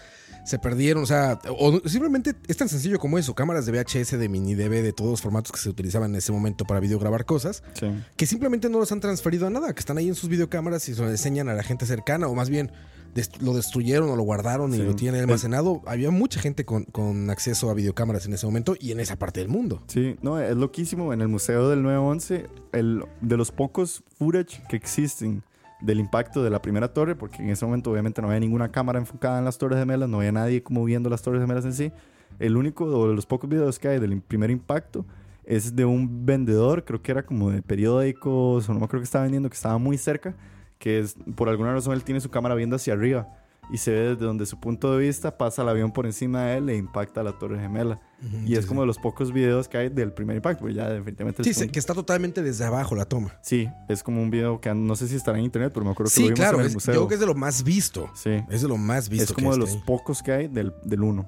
Se 0.44 0.58
perdieron, 0.58 1.04
o 1.04 1.06
sea, 1.06 1.38
o 1.56 1.80
simplemente 1.88 2.34
es 2.48 2.56
tan 2.56 2.68
sencillo 2.68 2.98
como 2.98 3.16
eso, 3.18 3.34
cámaras 3.34 3.64
de 3.64 3.72
VHS, 3.72 4.18
de 4.18 4.28
mini 4.28 4.54
DV, 4.54 4.82
de 4.82 4.92
todos 4.92 5.10
los 5.12 5.20
formatos 5.22 5.52
que 5.52 5.58
se 5.58 5.68
utilizaban 5.68 6.10
en 6.10 6.16
ese 6.16 6.32
momento 6.32 6.64
para 6.64 6.80
videograbar 6.80 7.24
cosas, 7.24 7.62
Sí. 7.74 7.86
que 8.16 8.26
simplemente 8.26 8.68
no 8.68 8.78
los 8.80 8.90
han 8.90 9.00
transferido 9.00 9.46
a 9.46 9.50
nada, 9.50 9.72
que 9.72 9.78
están 9.80 9.98
ahí 9.98 10.08
en 10.08 10.14
sus 10.16 10.28
videocámaras 10.28 10.88
y 10.88 10.94
se 10.94 11.00
lo 11.00 11.08
enseñan 11.08 11.48
a 11.48 11.54
la 11.54 11.62
gente 11.62 11.86
cercana, 11.86 12.26
o 12.26 12.34
más 12.34 12.50
bien 12.50 12.72
dest- 13.14 13.38
lo 13.40 13.54
destruyeron 13.54 14.10
o 14.10 14.16
lo 14.16 14.22
guardaron 14.24 14.74
y 14.74 14.78
lo 14.78 14.96
tienen 14.96 15.20
almacenado. 15.20 15.80
Había 15.86 16.10
mucha 16.10 16.40
gente 16.40 16.64
con, 16.64 16.84
con 16.86 17.30
acceso 17.30 17.70
a 17.70 17.74
videocámaras 17.74 18.26
en 18.26 18.32
ese 18.32 18.44
momento 18.46 18.74
y 18.80 18.90
en 18.90 18.98
esa 18.98 19.16
parte 19.16 19.38
del 19.40 19.48
mundo. 19.48 19.84
Sí, 19.86 20.16
no, 20.22 20.40
es 20.40 20.56
loquísimo. 20.56 21.12
En 21.12 21.20
el 21.20 21.28
Museo 21.28 21.68
del 21.68 21.82
911, 21.84 22.46
el, 22.72 23.04
de 23.20 23.36
los 23.36 23.52
pocos 23.52 24.02
footage 24.18 24.60
que 24.68 24.74
existen 24.76 25.44
del 25.82 26.00
impacto 26.00 26.42
de 26.42 26.50
la 26.50 26.62
primera 26.62 26.92
torre, 26.92 27.14
porque 27.14 27.42
en 27.42 27.50
ese 27.50 27.64
momento 27.64 27.90
obviamente 27.90 28.22
no 28.22 28.28
había 28.28 28.40
ninguna 28.40 28.70
cámara 28.70 28.98
enfocada 28.98 29.38
en 29.38 29.44
las 29.44 29.58
Torres 29.58 29.78
Gemelas, 29.78 30.08
no 30.08 30.18
había 30.18 30.32
nadie 30.32 30.62
como 30.62 30.84
viendo 30.84 31.10
las 31.10 31.22
Torres 31.22 31.40
Gemelas 31.40 31.64
en 31.64 31.72
sí. 31.72 31.92
El 32.38 32.56
único 32.56 33.08
de 33.08 33.14
los 33.14 33.26
pocos 33.26 33.50
videos 33.50 33.78
que 33.78 33.88
hay 33.88 33.98
del 33.98 34.20
primer 34.22 34.50
impacto 34.50 35.04
es 35.44 35.74
de 35.74 35.84
un 35.84 36.24
vendedor, 36.24 36.84
creo 36.84 37.02
que 37.02 37.12
era 37.12 37.24
como 37.24 37.50
de 37.50 37.62
periódicos, 37.62 38.68
o 38.68 38.72
no 38.72 38.78
acuerdo 38.78 39.00
que 39.00 39.04
estaba 39.04 39.24
vendiendo, 39.24 39.50
que 39.50 39.56
estaba 39.56 39.78
muy 39.78 39.98
cerca, 39.98 40.34
que 40.78 41.00
es 41.00 41.16
por 41.34 41.48
alguna 41.48 41.72
razón 41.72 41.94
él 41.94 42.04
tiene 42.04 42.20
su 42.20 42.30
cámara 42.30 42.54
viendo 42.54 42.76
hacia 42.76 42.94
arriba 42.94 43.28
y 43.72 43.78
se 43.78 43.90
ve 43.90 44.00
desde 44.10 44.24
donde 44.26 44.44
su 44.46 44.60
punto 44.60 44.92
de 44.96 45.04
vista 45.06 45.36
pasa 45.38 45.62
el 45.62 45.68
avión 45.68 45.92
por 45.92 46.04
encima 46.06 46.44
de 46.44 46.58
él 46.58 46.68
e 46.68 46.76
impacta 46.76 47.22
la 47.22 47.32
Torre 47.38 47.58
Gemela. 47.58 48.00
Y 48.46 48.54
es 48.54 48.66
como 48.66 48.82
de 48.82 48.86
los 48.86 48.98
pocos 48.98 49.32
videos 49.32 49.66
que 49.66 49.78
hay 49.78 49.88
del 49.88 50.12
primer 50.12 50.36
impacto, 50.36 50.60
pues 50.62 50.76
ya 50.76 50.88
definitivamente... 50.88 51.42
Sí, 51.42 51.68
que 51.68 51.78
está 51.80 51.92
totalmente 51.94 52.40
desde 52.42 52.64
abajo 52.64 52.94
la 52.94 53.04
toma. 53.06 53.34
Sí, 53.42 53.68
es 53.88 54.02
como 54.04 54.22
un 54.22 54.30
video 54.30 54.60
que 54.60 54.72
no 54.74 54.94
sé 54.94 55.08
si 55.08 55.16
estará 55.16 55.38
en 55.38 55.44
internet, 55.44 55.72
pero 55.74 55.84
me 55.84 55.90
acuerdo 55.90 56.10
que 56.12 56.20
lo 56.20 56.26
Sí, 56.28 56.32
vimos 56.32 56.38
claro, 56.38 56.58
en 56.58 56.60
el 56.60 56.66
es, 56.68 56.72
yo 56.72 56.76
museo. 56.76 56.94
creo 56.94 57.08
que 57.08 57.14
es 57.14 57.20
de 57.20 57.26
lo 57.26 57.34
más 57.34 57.64
visto. 57.64 58.08
Sí, 58.14 58.30
Es 58.48 58.62
de 58.62 58.68
lo 58.68 58.76
más 58.76 59.08
visto. 59.08 59.24
es 59.24 59.32
como 59.32 59.50
que 59.50 59.54
de 59.56 59.60
los 59.60 59.70
ahí. 59.70 59.82
pocos 59.84 60.22
que 60.22 60.30
hay 60.32 60.46
del, 60.48 60.72
del 60.84 61.02
uno. 61.02 61.26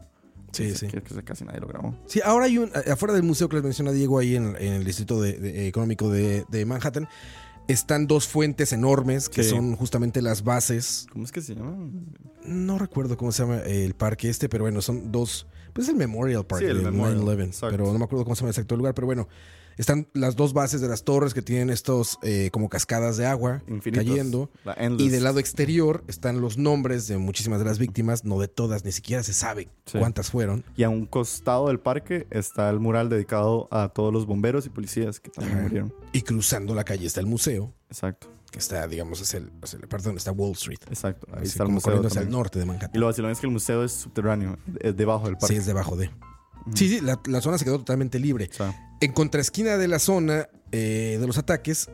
Sí, 0.53 0.69
Que- 0.69 0.75
sí. 0.77 0.87
Que, 0.87 1.03
que 1.03 1.23
casi 1.25 1.45
nadie 1.45 1.59
lo 1.59 1.67
grabó. 1.67 1.97
Sí, 2.07 2.21
ahora 2.25 2.45
hay 2.45 2.59
un, 2.59 2.71
afuera 2.93 3.13
del 3.13 3.25
museo 3.25 3.49
que 3.49 3.57
les 3.57 3.65
menciona 3.65 3.91
Diego 3.91 4.21
ahí 4.21 4.37
en, 4.37 4.55
en 4.61 4.75
el 4.75 4.85
Distrito 4.85 5.21
de- 5.21 5.33
de- 5.39 5.67
Económico 5.67 6.09
de, 6.11 6.45
de 6.49 6.65
Manhattan, 6.65 7.09
están 7.69 8.07
dos 8.07 8.29
fuentes 8.29 8.73
enormes 8.73 9.29
que 9.29 9.43
Sí. 9.43 9.51
son 9.51 9.77
justamente 9.77 10.21
las 10.23 10.45
bases. 10.45 11.07
¿Cómo 11.13 11.25
es 11.25 11.33
que 11.33 11.41
se 11.41 11.55
llama? 11.55 11.77
No 12.45 12.79
recuerdo 12.79 13.17
cómo 13.17 13.33
se 13.33 13.43
llama 13.43 13.59
el 13.61 13.95
parque 13.95 14.29
este, 14.29 14.49
pero 14.49 14.65
bueno, 14.65 14.81
son 14.83 15.11
dos. 15.13 15.47
Pues 15.73 15.87
es 15.89 15.93
el 15.93 15.99
Memorial 15.99 16.45
Park 16.47 16.63
Sí, 16.63 16.69
el 16.71 16.83
Memorial, 16.83 17.21
9/11, 17.23 17.45
exacto. 17.47 17.77
pero 17.77 17.93
no 17.93 17.99
me 17.99 18.05
acuerdo 18.05 18.25
cómo 18.25 18.37
se 18.37 18.41
llama 18.41 18.49
el 18.51 18.53
exacto 18.55 18.77
lugar, 18.77 18.95
pero 18.95 19.07
bueno. 19.07 19.29
Están 19.77 20.09
las 20.13 20.37
dos 20.37 20.53
bases 20.53 20.81
de 20.81 20.89
las 20.89 21.05
torres 21.05 21.35
que 21.35 21.43
tienen 21.43 21.71
estos 21.71 22.19
eh, 22.23 22.51
como 22.53 22.69
cascadas 22.69 23.17
de 23.17 23.27
agua 23.27 23.63
Infinitos. 23.67 24.05
cayendo. 24.05 24.51
Y 24.99 25.09
del 25.09 25.25
lado 25.25 25.39
exterior 25.41 26.05
están 26.09 26.41
los 26.41 26.59
nombres 26.59 27.09
de 27.09 27.19
muchísimas 27.19 27.59
de 27.59 27.65
las 27.65 27.79
víctimas, 27.79 28.25
no 28.25 28.39
de 28.39 28.49
todas, 28.49 28.85
ni 28.85 28.93
siquiera 28.93 29.23
se 29.23 29.33
sabe 29.33 29.69
Sí. 29.87 29.99
cuántas 29.99 30.31
fueron. 30.31 30.65
Y 30.77 30.83
a 30.85 30.89
un 30.89 31.07
costado 31.07 31.69
del 31.69 31.81
parque 31.81 32.27
está 32.31 32.71
el 32.71 32.81
mural 32.81 33.09
dedicado 33.09 33.69
a 33.71 33.89
todos 33.89 34.13
los 34.13 34.27
bomberos 34.27 34.67
y 34.67 34.71
policías 34.71 35.21
que 35.21 35.31
también 35.31 35.57
Ajá. 35.59 35.63
murieron. 35.65 35.95
Y 36.13 36.23
cruzando 36.23 36.75
la 36.75 36.85
calle 36.85 37.07
está 37.07 37.21
el 37.21 37.27
museo, 37.27 37.73
Exacto, 37.91 38.29
que 38.51 38.59
está, 38.61 38.87
digamos, 38.87 39.21
hacia, 39.21 39.39
el- 39.39 39.51
hacia 39.63 39.79
la 39.81 39.89
parte 39.89 40.05
donde 40.07 40.19
está 40.19 40.31
Wall 40.33 40.53
Street. 40.53 40.79
exacto. 40.89 41.27
Ahí 41.33 41.39
Así 41.43 41.49
está 41.49 41.65
el 41.65 41.71
museo. 41.71 42.07
hacia 42.07 42.21
el 42.23 42.31
norte 42.31 42.59
de 42.61 42.65
Y 42.65 42.69
Manhattan. 42.69 43.01
lo 43.01 43.07
vacilón 43.07 43.31
es 43.33 43.41
que 43.41 43.47
el 43.47 43.53
museo 43.53 43.83
es 43.85 43.93
subterráneo, 43.93 44.57
es 44.81 44.97
debajo 44.97 45.27
del 45.27 45.35
Sí, 45.35 45.41
parque. 45.41 45.57
es 45.57 45.67
debajo 45.67 45.97
de. 45.97 46.11
Sí, 46.75 46.89
sí, 46.89 47.01
la, 47.01 47.21
la 47.27 47.41
zona 47.41 47.59
se 47.59 47.65
quedó 47.65 47.79
totalmente 47.79 48.19
libre. 48.19 48.49
Sea, 48.53 48.75
En 49.01 49.13
contraesquina 49.13 49.77
de 49.77 49.89
la 49.89 49.99
zona 49.99 50.49
eh, 50.73 51.19
de 51.21 51.27
los 51.27 51.37
ataques, 51.39 51.91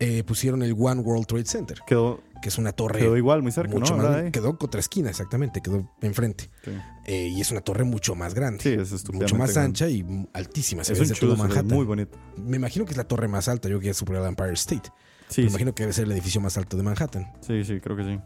eh, 0.00 0.24
pusieron 0.24 0.62
el 0.62 0.72
One 0.78 1.00
World 1.02 1.26
Trade 1.26 1.44
Center, 1.44 1.78
quedó, 1.86 2.22
que 2.42 2.48
es 2.48 2.58
una 2.58 2.72
torre. 2.72 2.98
quedó 3.00 3.16
igual, 3.16 3.42
muy 3.42 3.52
cerca, 3.52 3.72
mucho 3.72 3.96
¿no? 3.96 4.02
más-. 4.02 4.22
Eh? 4.24 4.30
quedó 4.32 4.56
contraesquina, 4.58 5.10
exactamente, 5.10 5.60
quedó 5.60 5.88
enfrente. 6.00 6.50
Sí. 6.64 6.70
Eh, 7.06 7.28
y 7.28 7.40
es 7.40 7.50
una 7.50 7.60
torre 7.60 7.84
mucho 7.84 8.14
más 8.14 8.34
grande. 8.34 8.62
Sí, 8.62 8.70
es 8.70 8.90
mucho 9.12 9.36
más 9.36 9.52
grande. 9.52 9.66
ancha 9.68 9.88
y 9.88 10.04
altísima. 10.32 10.82
Se 10.84 10.92
Es 10.94 10.98
ve 10.98 11.02
un 11.04 11.08
desde 11.10 11.20
todo 11.20 11.36
Manhattan. 11.36 11.66
muy 11.68 11.84
bonito. 11.84 12.18
Me 12.36 12.56
imagino 12.56 12.84
que 12.86 12.92
es 12.92 12.96
la 12.96 13.04
torre 13.04 13.28
más 13.28 13.46
alta, 13.48 13.68
yo 13.68 13.74
creo 13.76 13.80
que 13.80 13.90
es 13.90 13.96
superior 13.96 14.22
al 14.24 14.30
Empire 14.30 14.52
State. 14.54 14.90
Sí, 15.28 15.42
Me 15.42 15.46
sí, 15.48 15.50
imagino 15.50 15.74
que 15.74 15.82
debe 15.84 15.92
ser 15.92 16.06
el 16.06 16.12
edificio 16.12 16.40
más 16.40 16.56
alto 16.56 16.76
de 16.76 16.82
Manhattan. 16.82 17.32
sí, 17.46 17.62
sí, 17.64 17.78
creo 17.80 17.96
que 17.96 18.04
sí. 18.04 18.18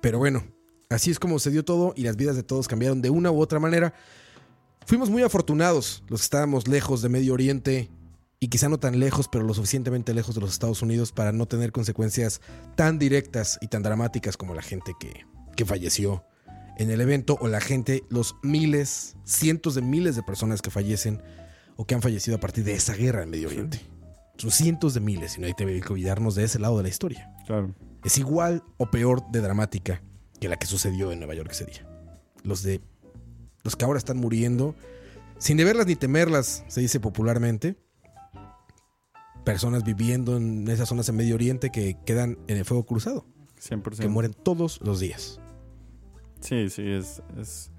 Pero 0.00 0.18
bueno, 0.18 0.42
así 0.88 1.10
es 1.10 1.18
como 1.18 1.38
se 1.38 1.50
dio 1.50 1.64
todo 1.64 1.92
y 1.96 2.02
las 2.02 2.16
vidas 2.16 2.36
de 2.36 2.42
todos 2.42 2.66
cambiaron 2.68 3.02
de 3.02 3.10
una 3.10 3.30
u 3.30 3.40
otra 3.40 3.58
manera. 3.60 3.92
Fuimos 4.86 5.10
muy 5.10 5.22
afortunados 5.22 6.02
los 6.08 6.20
que 6.20 6.24
estábamos 6.24 6.68
lejos 6.68 7.02
de 7.02 7.08
Medio 7.08 7.34
Oriente 7.34 7.90
y 8.40 8.48
quizá 8.48 8.68
no 8.68 8.78
tan 8.78 8.98
lejos, 8.98 9.28
pero 9.28 9.44
lo 9.44 9.54
suficientemente 9.54 10.14
lejos 10.14 10.34
de 10.34 10.40
los 10.40 10.50
Estados 10.50 10.82
Unidos 10.82 11.12
para 11.12 11.32
no 11.32 11.46
tener 11.46 11.70
consecuencias 11.72 12.40
tan 12.74 12.98
directas 12.98 13.58
y 13.60 13.68
tan 13.68 13.82
dramáticas 13.82 14.36
como 14.36 14.54
la 14.54 14.62
gente 14.62 14.94
que, 14.98 15.24
que 15.56 15.64
falleció 15.64 16.24
en 16.78 16.90
el 16.90 17.00
evento 17.00 17.38
o 17.40 17.48
la 17.48 17.60
gente, 17.60 18.02
los 18.08 18.34
miles, 18.42 19.16
cientos 19.24 19.74
de 19.74 19.82
miles 19.82 20.16
de 20.16 20.22
personas 20.22 20.60
que 20.60 20.70
fallecen 20.70 21.22
o 21.76 21.86
que 21.86 21.94
han 21.94 22.02
fallecido 22.02 22.36
a 22.36 22.40
partir 22.40 22.64
de 22.64 22.74
esa 22.74 22.94
guerra 22.94 23.22
en 23.22 23.30
Medio 23.30 23.48
Oriente. 23.48 23.80
Son 24.38 24.50
cientos 24.50 24.94
de 24.94 25.00
miles 25.00 25.38
y 25.38 25.40
no 25.40 25.46
hay 25.46 25.54
que 25.54 25.64
olvidarnos 25.64 26.34
de 26.34 26.44
ese 26.44 26.58
lado 26.58 26.76
de 26.78 26.82
la 26.82 26.88
historia 26.88 27.30
Claro. 27.46 27.74
es 28.02 28.18
igual 28.18 28.64
o 28.78 28.90
peor 28.90 29.22
de 29.30 29.40
dramática 29.40 30.02
que 30.40 30.48
la 30.48 30.56
que 30.56 30.66
sucedió 30.66 31.12
en 31.12 31.20
Nueva 31.20 31.34
York 31.34 31.50
ese 31.52 31.66
día. 31.66 31.86
Los 32.42 32.64
de 32.64 32.80
los 33.62 33.76
que 33.76 33.84
ahora 33.84 33.98
están 33.98 34.18
muriendo 34.18 34.74
sin 35.42 35.56
deberlas 35.56 35.88
ni 35.88 35.96
temerlas, 35.96 36.64
se 36.68 36.80
dice 36.80 37.00
popularmente. 37.00 37.74
personas 39.44 39.82
viviendo 39.82 40.36
en 40.36 40.68
esas 40.68 40.88
zonas 40.88 41.08
en 41.08 41.16
Medio 41.16 41.34
Oriente 41.34 41.72
que 41.72 41.96
quedan 42.06 42.38
en 42.46 42.58
el 42.58 42.64
fuego 42.64 42.86
cruzado, 42.86 43.26
100%. 43.60 43.98
que 43.98 44.06
mueren 44.06 44.34
todos 44.34 44.80
los 44.82 45.00
días. 45.00 45.40
Sí, 46.38 46.70
sí, 46.70 46.88
es, 46.88 47.24
es, 47.36 47.72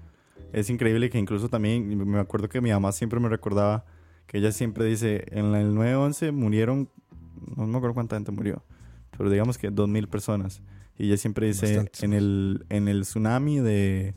es 0.52 0.68
increíble 0.68 1.08
que 1.08 1.18
incluso 1.18 1.48
también, 1.48 1.96
me 2.06 2.20
acuerdo 2.20 2.50
que 2.50 2.60
mi 2.60 2.70
mamá 2.70 2.92
siempre 2.92 3.18
me 3.18 3.30
recordaba 3.30 3.86
que 4.26 4.36
ella 4.36 4.52
siempre 4.52 4.84
dice, 4.84 5.24
en 5.30 5.54
el 5.54 5.74
9-11 5.74 6.32
murieron, 6.32 6.90
no 7.56 7.66
me 7.66 7.78
acuerdo 7.78 7.94
cuánta 7.94 8.16
gente 8.16 8.30
murió, 8.30 8.62
pero 9.16 9.30
digamos 9.30 9.56
que 9.56 9.72
2.000 9.72 10.06
personas. 10.08 10.60
Y 10.98 11.06
ella 11.06 11.16
siempre 11.16 11.46
dice, 11.46 11.64
Bastantes 11.64 12.02
en 12.02 12.12
el, 12.12 12.66
en 12.68 12.88
el 12.88 13.02
tsunami 13.04 13.60
de, 13.60 14.14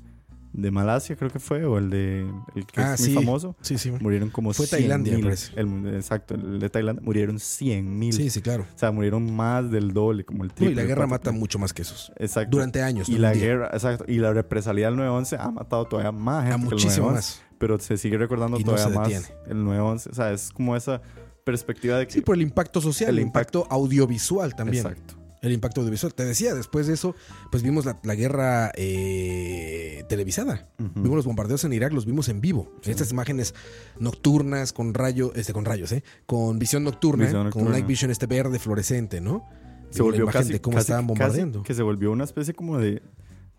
de 0.53 0.71
Malasia 0.71 1.15
creo 1.15 1.29
que 1.29 1.39
fue, 1.39 1.65
o 1.65 1.77
el 1.77 1.89
de 1.89 2.21
el 2.55 2.65
que 2.65 2.81
Ah, 2.81 2.93
es 2.95 3.01
muy 3.01 3.09
sí. 3.09 3.13
famoso, 3.15 3.55
Sí, 3.61 3.77
sí. 3.77 3.91
murieron 3.91 4.29
como 4.29 4.53
Fue 4.53 4.65
100.000. 4.65 4.69
Tailandia, 4.71 5.19
parece. 5.21 5.51
El- 5.59 5.95
exacto, 5.95 6.33
el 6.35 6.59
de 6.59 6.69
Tailandia, 6.69 7.03
murieron 7.03 7.37
100.000. 7.39 8.11
Sí, 8.13 8.29
sí, 8.29 8.41
claro. 8.41 8.63
O 8.73 8.77
sea, 8.77 8.91
murieron 8.91 9.31
más 9.35 9.69
del 9.69 9.93
doble, 9.93 10.25
como 10.25 10.43
el 10.43 10.49
No, 10.49 10.55
triple. 10.55 10.73
y 10.73 10.75
la 10.75 10.83
guerra 10.83 11.07
cuatro, 11.07 11.31
mata 11.31 11.39
mucho 11.39 11.59
más 11.59 11.73
que 11.73 11.83
esos. 11.83 12.11
Exacto. 12.17 12.51
Durante 12.57 12.81
años. 12.81 13.07
Y 13.09 13.17
la 13.19 13.31
día. 13.33 13.43
guerra, 13.45 13.69
exacto. 13.73 14.05
Y 14.07 14.17
la 14.17 14.33
represalia 14.33 14.87
del 14.87 14.95
9-11 14.97 15.37
ha 15.39 15.51
matado 15.51 15.85
todavía 15.85 16.11
más 16.11 16.43
gente 16.43 16.55
A 16.55 16.57
muchísimo 16.57 17.07
9/11, 17.09 17.13
más. 17.13 17.41
Pero 17.59 17.79
se 17.79 17.97
sigue 17.97 18.17
recordando 18.17 18.59
Y 18.59 18.63
todavía 18.63 18.97
más 18.99 19.31
el 19.47 19.57
9-11. 19.63 20.09
O 20.11 20.13
sea, 20.15 20.31
es 20.31 20.51
como 20.51 20.75
esa 20.75 21.01
perspectiva 21.43 21.97
de 21.97 22.07
que... 22.07 22.13
Sí, 22.13 22.21
por 22.21 22.35
el 22.35 22.41
impacto 22.41 22.81
social, 22.81 23.09
el, 23.11 23.19
El 23.19 23.25
impacto, 23.25 23.67
audiovisual 23.69 24.55
también. 24.55 24.85
Exacto. 24.85 25.15
El 25.41 25.51
impacto 25.53 25.81
audiovisual. 25.81 26.14
Te 26.14 26.26
decía, 26.26 26.55
después 26.55 26.88
de 26.88 26.93
eso, 26.93 27.15
pues 27.51 27.61
vimos 27.64 27.85
la, 27.85 27.99
la 28.03 28.15
guerra 28.15 28.72
eh, 28.76 30.03
televisada. 30.09 30.68
Vimos 30.95 31.15
los 31.18 31.26
bombardeos 31.26 31.64
en 31.64 31.73
Irak, 31.73 31.93
los 31.93 32.05
vimos 32.05 32.27
en 32.30 32.41
vivo. 32.41 32.72
Estas 32.84 33.11
imágenes 33.11 33.53
nocturnas 33.99 34.73
con 34.73 34.93
rayo, 34.93 35.31
este, 35.35 35.53
con 35.53 35.65
rayos, 35.65 35.91
¿eh? 35.91 36.03
Con 36.26 36.59
visión 36.59 36.84
nocturna, 36.84 37.26
Visión 37.26 37.39
con 37.41 37.45
nocturna. 37.45 37.68
un 37.68 37.72
night 37.73 37.88
vision 37.88 38.11
este 38.11 38.26
verde 38.26 38.59
fluorescente, 38.59 39.22
¿no? 39.22 39.45
Se 39.91 39.99
La 39.99 40.05
volvió 40.05 40.23
imagen 40.23 40.41
casi... 40.41 40.53
de 40.53 40.61
cómo 40.61 40.76
casi- 40.76 40.85
estaban 40.85 41.05
casi 41.05 41.07
bombardeando. 41.19 41.64
que 41.64 41.73
se 41.73 41.84
volvió 41.84 42.11
una 42.11 42.23
especie 42.23 42.53
como 42.53 42.77
de... 42.77 43.01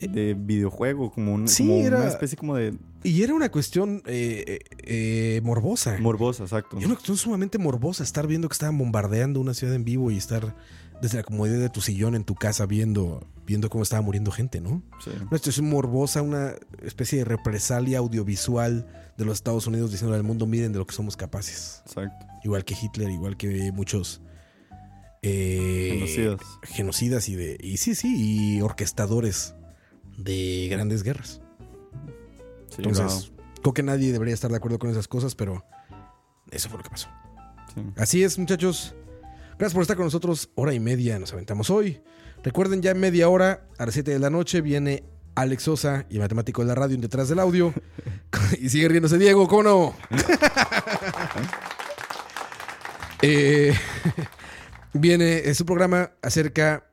De 0.01 0.35
videojuego, 0.35 1.11
como, 1.11 1.35
un, 1.35 1.49
Sí, 1.49 1.67
como 1.67 1.81
era- 1.81 1.97
una 1.99 2.07
especie 2.09 2.37
como 2.39 2.55
de 2.55 2.73
Y 3.03 3.23
era 3.25 3.35
una 3.35 3.51
cuestión 3.51 4.01
eh, 4.07 4.45
eh, 4.47 4.59
eh, 4.85 5.41
morbosa. 5.43 5.97
morbosa, 5.99 6.45
exacto. 6.45 6.77
Era 6.77 6.87
una 6.87 6.95
cuestión 6.95 7.17
sumamente 7.17 7.59
morbosa 7.59 8.05
estar 8.05 8.29
viendo 8.29 8.49
que 8.49 8.53
estaban 8.53 8.79
bombardeando 8.79 9.41
una 9.41 9.55
ciudad 9.55 9.75
en 9.75 9.85
vivo 9.85 10.13
y 10.13 10.17
estar 10.17 10.55
desde 11.01 11.19
la 11.19 11.23
comodidad 11.23 11.59
de 11.59 11.69
tu 11.69 11.81
sillón 11.81 12.15
en 12.15 12.25
tu 12.25 12.35
casa 12.35 12.67
viendo, 12.67 13.27
viendo 13.47 13.71
cómo 13.71 13.83
estaba 13.83 14.03
muriendo 14.03 14.31
gente, 14.33 14.61
¿no? 14.61 14.83
Sí. 15.05 15.11
Una 15.21 15.39
situación 15.39 15.69
morbosa, 15.69 16.23
una 16.23 16.55
especie 16.83 17.19
de 17.19 17.25
represalia 17.25 17.99
audiovisual 17.99 18.87
de 19.17 19.25
los 19.25 19.35
Estados 19.35 19.67
Unidos 19.67 19.91
diciendo 19.93 20.15
al 20.17 20.23
mundo, 20.25 20.47
miren 20.47 20.73
de 20.73 20.79
lo 20.79 20.87
que 20.87 20.95
somos 20.95 21.17
capaces. 21.17 21.83
Exacto. 21.87 22.27
Igual 22.45 22.65
que 22.65 22.75
Hitler, 22.81 23.11
igual 23.11 23.37
que 23.37 23.71
muchos 23.73 24.21
eh, 25.23 25.91
Genocidas. 25.95 26.41
genocidas 26.63 27.29
y 27.29 27.35
de 27.35 27.57
y 27.61 27.77
sí, 27.79 27.95
sí, 27.97 28.15
y 28.57 28.61
orquestadores 28.61 29.55
de 30.17 30.69
grandes 30.71 31.03
guerras. 31.03 31.41
Sí, 32.71 32.77
Entonces, 32.85 33.33
creo 33.63 33.73
que 33.75 33.83
nadie 33.83 34.13
debería 34.13 34.35
estar 34.35 34.51
de 34.51 34.57
acuerdo 34.57 34.79
con 34.79 34.91
esas 34.91 35.09
cosas, 35.09 35.35
pero 35.35 35.65
eso 36.51 36.69
fue 36.69 36.79
lo 36.79 36.85
que 36.85 36.91
pasó. 36.91 37.09
sí. 37.75 37.83
Así 37.97 38.23
es, 38.23 38.39
muchachos. 38.39 38.95
Gracias 39.59 39.75
por 39.75 39.83
estar 39.83 39.97
con 39.97 40.07
nosotros. 40.07 40.51
Hora 40.55 40.73
y 40.73 40.79
media 40.79 41.19
nos 41.19 41.33
aventamos 41.33 41.69
hoy. 41.69 42.01
Recuerden, 42.45 42.81
ya 42.81 42.93
en 42.93 43.01
media 43.01 43.29
hora, 43.29 43.67
a 43.77 43.87
las 43.87 43.95
7 43.95 44.13
de 44.13 44.21
la 44.21 44.31
noche, 44.31 44.61
viene 44.61 45.03
Alex 45.35 45.65
Sosa 45.65 46.07
y 46.09 46.21
matemático 46.21 46.63
de 46.63 46.69
la 46.69 46.77
radio 46.77 46.95
en 46.95 47.01
detrás 47.01 47.29
del 47.29 47.41
audio. 47.41 47.75
y 48.61 48.69
sigue 48.69 48.87
riéndose 48.87 49.19
Diego, 49.19 49.49
¿cómo 49.49 49.63
no? 49.65 49.95
Eh, 53.21 53.75
viene 54.93 55.39
es 55.39 55.59
un 55.59 55.67
programa 55.67 56.13
acerca 56.23 56.88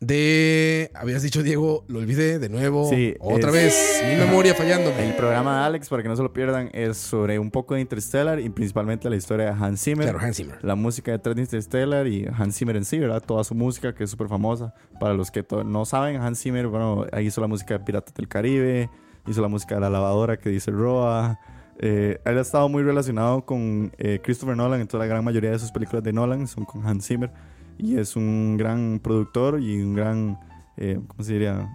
de. 0.00 0.90
Habías 0.94 1.22
dicho, 1.22 1.42
Diego, 1.42 1.84
lo 1.88 1.98
olvidé 1.98 2.38
de 2.38 2.48
nuevo. 2.48 2.88
Sí, 2.90 3.14
otra 3.20 3.48
es- 3.48 3.54
vez. 3.54 4.02
Mi 4.08 4.16
memoria 4.24 4.54
fallándome. 4.54 5.08
El 5.08 5.14
programa 5.16 5.60
de 5.60 5.64
Alex, 5.66 5.88
para 5.88 6.02
que 6.02 6.08
no 6.08 6.16
se 6.16 6.22
lo 6.22 6.32
pierdan, 6.32 6.70
es 6.72 6.96
sobre 6.96 7.38
un 7.38 7.50
poco 7.50 7.74
de 7.74 7.80
Interstellar 7.80 8.38
y 8.40 8.48
principalmente 8.50 9.08
la 9.08 9.16
historia 9.16 9.46
de 9.46 9.50
Hans 9.52 9.82
Zimmer. 9.82 10.04
Claro, 10.10 10.18
Hans 10.20 10.36
Zimmer. 10.36 10.58
La 10.62 10.74
música 10.74 11.12
detrás 11.12 11.34
de 11.36 11.42
Interstellar 11.42 12.06
y 12.06 12.26
Hans 12.26 12.56
Zimmer 12.56 12.76
en 12.76 12.84
sí, 12.84 12.98
¿verdad? 12.98 13.22
Toda 13.24 13.42
su 13.44 13.54
música 13.54 13.94
que 13.94 14.04
es 14.04 14.10
súper 14.10 14.28
famosa. 14.28 14.74
Para 15.00 15.14
los 15.14 15.30
que 15.30 15.44
no 15.64 15.84
saben, 15.84 16.16
Hans 16.20 16.40
Zimmer, 16.42 16.66
bueno, 16.66 17.06
ahí 17.12 17.26
hizo 17.26 17.40
la 17.40 17.46
música 17.46 17.78
de 17.78 17.84
Piratas 17.84 18.14
del 18.14 18.28
Caribe, 18.28 18.90
hizo 19.26 19.40
la 19.40 19.48
música 19.48 19.76
de 19.76 19.80
la 19.80 19.90
lavadora 19.90 20.36
que 20.38 20.50
dice 20.50 20.70
Roa. 20.70 21.38
Eh, 21.78 22.18
él 22.24 22.38
ha 22.38 22.40
estado 22.40 22.68
muy 22.68 22.82
relacionado 22.82 23.44
con 23.44 23.92
eh, 23.98 24.20
Christopher 24.22 24.56
Nolan, 24.56 24.80
entonces 24.80 25.06
la 25.06 25.12
gran 25.12 25.22
mayoría 25.24 25.50
de 25.50 25.58
sus 25.58 25.70
películas 25.72 26.02
de 26.02 26.12
Nolan 26.12 26.46
son 26.46 26.64
con 26.64 26.86
Hans 26.86 27.06
Zimmer. 27.06 27.30
Y 27.78 27.98
es 27.98 28.16
un 28.16 28.56
gran 28.56 29.00
productor 29.02 29.60
y 29.60 29.82
un 29.82 29.94
gran, 29.94 30.38
eh, 30.76 30.98
¿cómo 31.06 31.22
se 31.22 31.32
diría? 31.34 31.68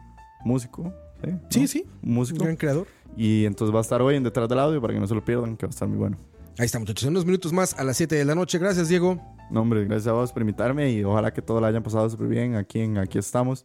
Músico. 0.44 0.94
Sí, 1.24 1.30
Sí, 1.50 1.62
¿no? 1.62 1.68
sí. 1.68 1.86
Un 2.04 2.10
Un 2.10 2.16
músico. 2.16 2.44
gran 2.44 2.56
creador. 2.56 2.88
Y 3.16 3.46
entonces 3.46 3.74
va 3.74 3.80
a 3.80 3.82
estar 3.82 4.02
hoy 4.02 4.16
en 4.16 4.24
Detrás 4.24 4.48
del 4.50 4.60
Audio 4.60 4.82
para 4.82 4.94
que 4.94 5.00
no 5.00 5.08
se 5.08 5.14
lo 5.14 5.24
pierdan, 5.24 5.58
que 5.58 5.66
va 5.66 5.70
a 5.70 5.74
estar 5.74 5.88
muy 5.88 5.98
bueno. 5.98 6.18
Ahí 6.58 6.66
está, 6.66 6.80
muchachos. 6.80 7.04
En 7.04 7.10
unos 7.12 7.26
minutos 7.26 7.54
más 7.54 7.78
a 7.78 7.84
las 7.84 7.98
7 7.98 8.16
de 8.16 8.26
la 8.26 8.36
noche. 8.36 8.58
Gracias, 8.58 8.88
Diego. 8.90 9.20
No, 9.52 9.62
hombre, 9.62 9.84
gracias 9.86 10.08
a 10.08 10.14
vos 10.14 10.32
por 10.32 10.42
invitarme 10.42 10.92
y 10.92 11.04
ojalá 11.04 11.34
que 11.34 11.42
todo 11.42 11.60
lo 11.60 11.68
hayan 11.68 11.84
pasado 11.84 12.10
súper 12.10 12.28
bien 12.28 12.56
aquí 12.56 12.80
en 12.80 12.98
Aquí 12.98 13.18
estamos. 13.18 13.64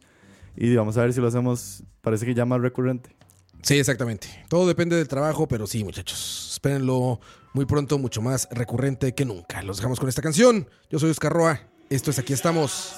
Y 0.55 0.75
vamos 0.75 0.97
a 0.97 1.01
ver 1.01 1.13
si 1.13 1.21
lo 1.21 1.27
hacemos, 1.27 1.83
parece 2.01 2.25
que 2.25 2.33
ya 2.33 2.45
más 2.45 2.59
recurrente. 2.61 3.15
Sí, 3.61 3.77
exactamente. 3.79 4.27
Todo 4.49 4.67
depende 4.67 4.95
del 4.95 5.07
trabajo, 5.07 5.47
pero 5.47 5.65
sí, 5.67 5.83
muchachos. 5.83 6.49
Espérenlo 6.53 7.19
muy 7.53 7.65
pronto, 7.65 7.97
mucho 7.97 8.21
más 8.21 8.47
recurrente 8.51 9.13
que 9.13 9.25
nunca. 9.25 9.61
Los 9.63 9.77
dejamos 9.77 9.99
con 9.99 10.09
esta 10.09 10.21
canción. 10.21 10.67
Yo 10.89 10.99
soy 10.99 11.09
Oscar 11.11 11.31
Roa. 11.33 11.59
Esto 11.89 12.11
es 12.11 12.19
Aquí 12.19 12.33
estamos. 12.33 12.95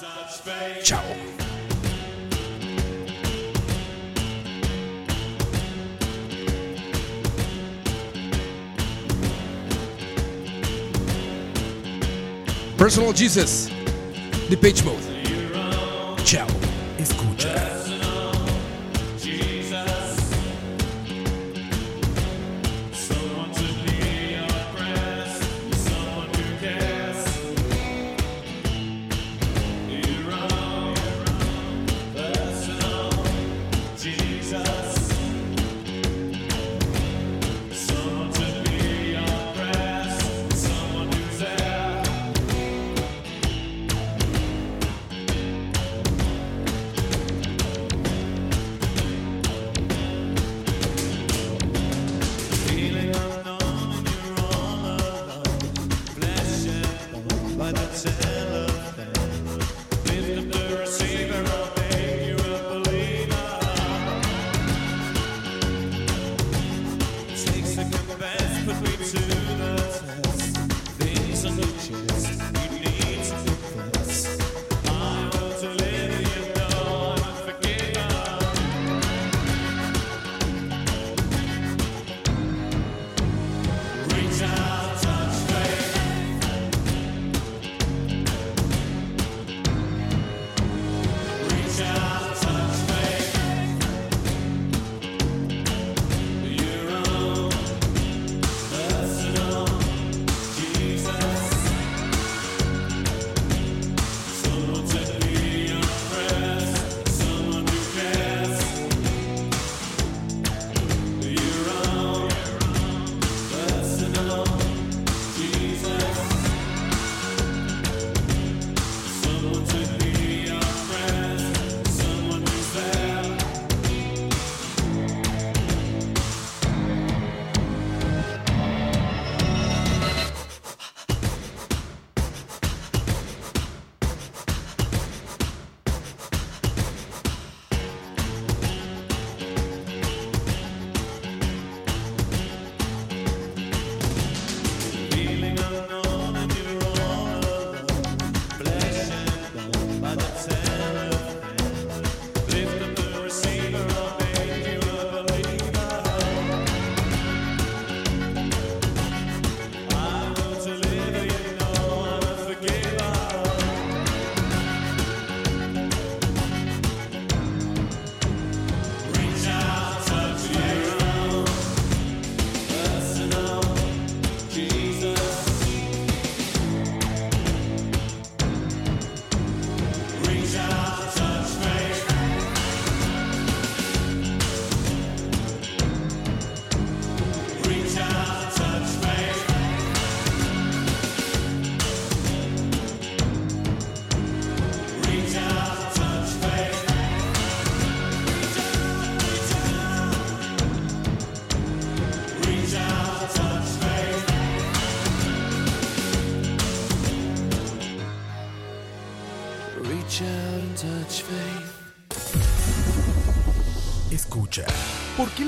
Chao. 0.82 1.04
Personal 12.78 13.14
Jesus. 13.14 13.70
The 14.50 14.58
Page 14.58 14.84
Mode. 14.84 14.98
Chao. 16.24 16.59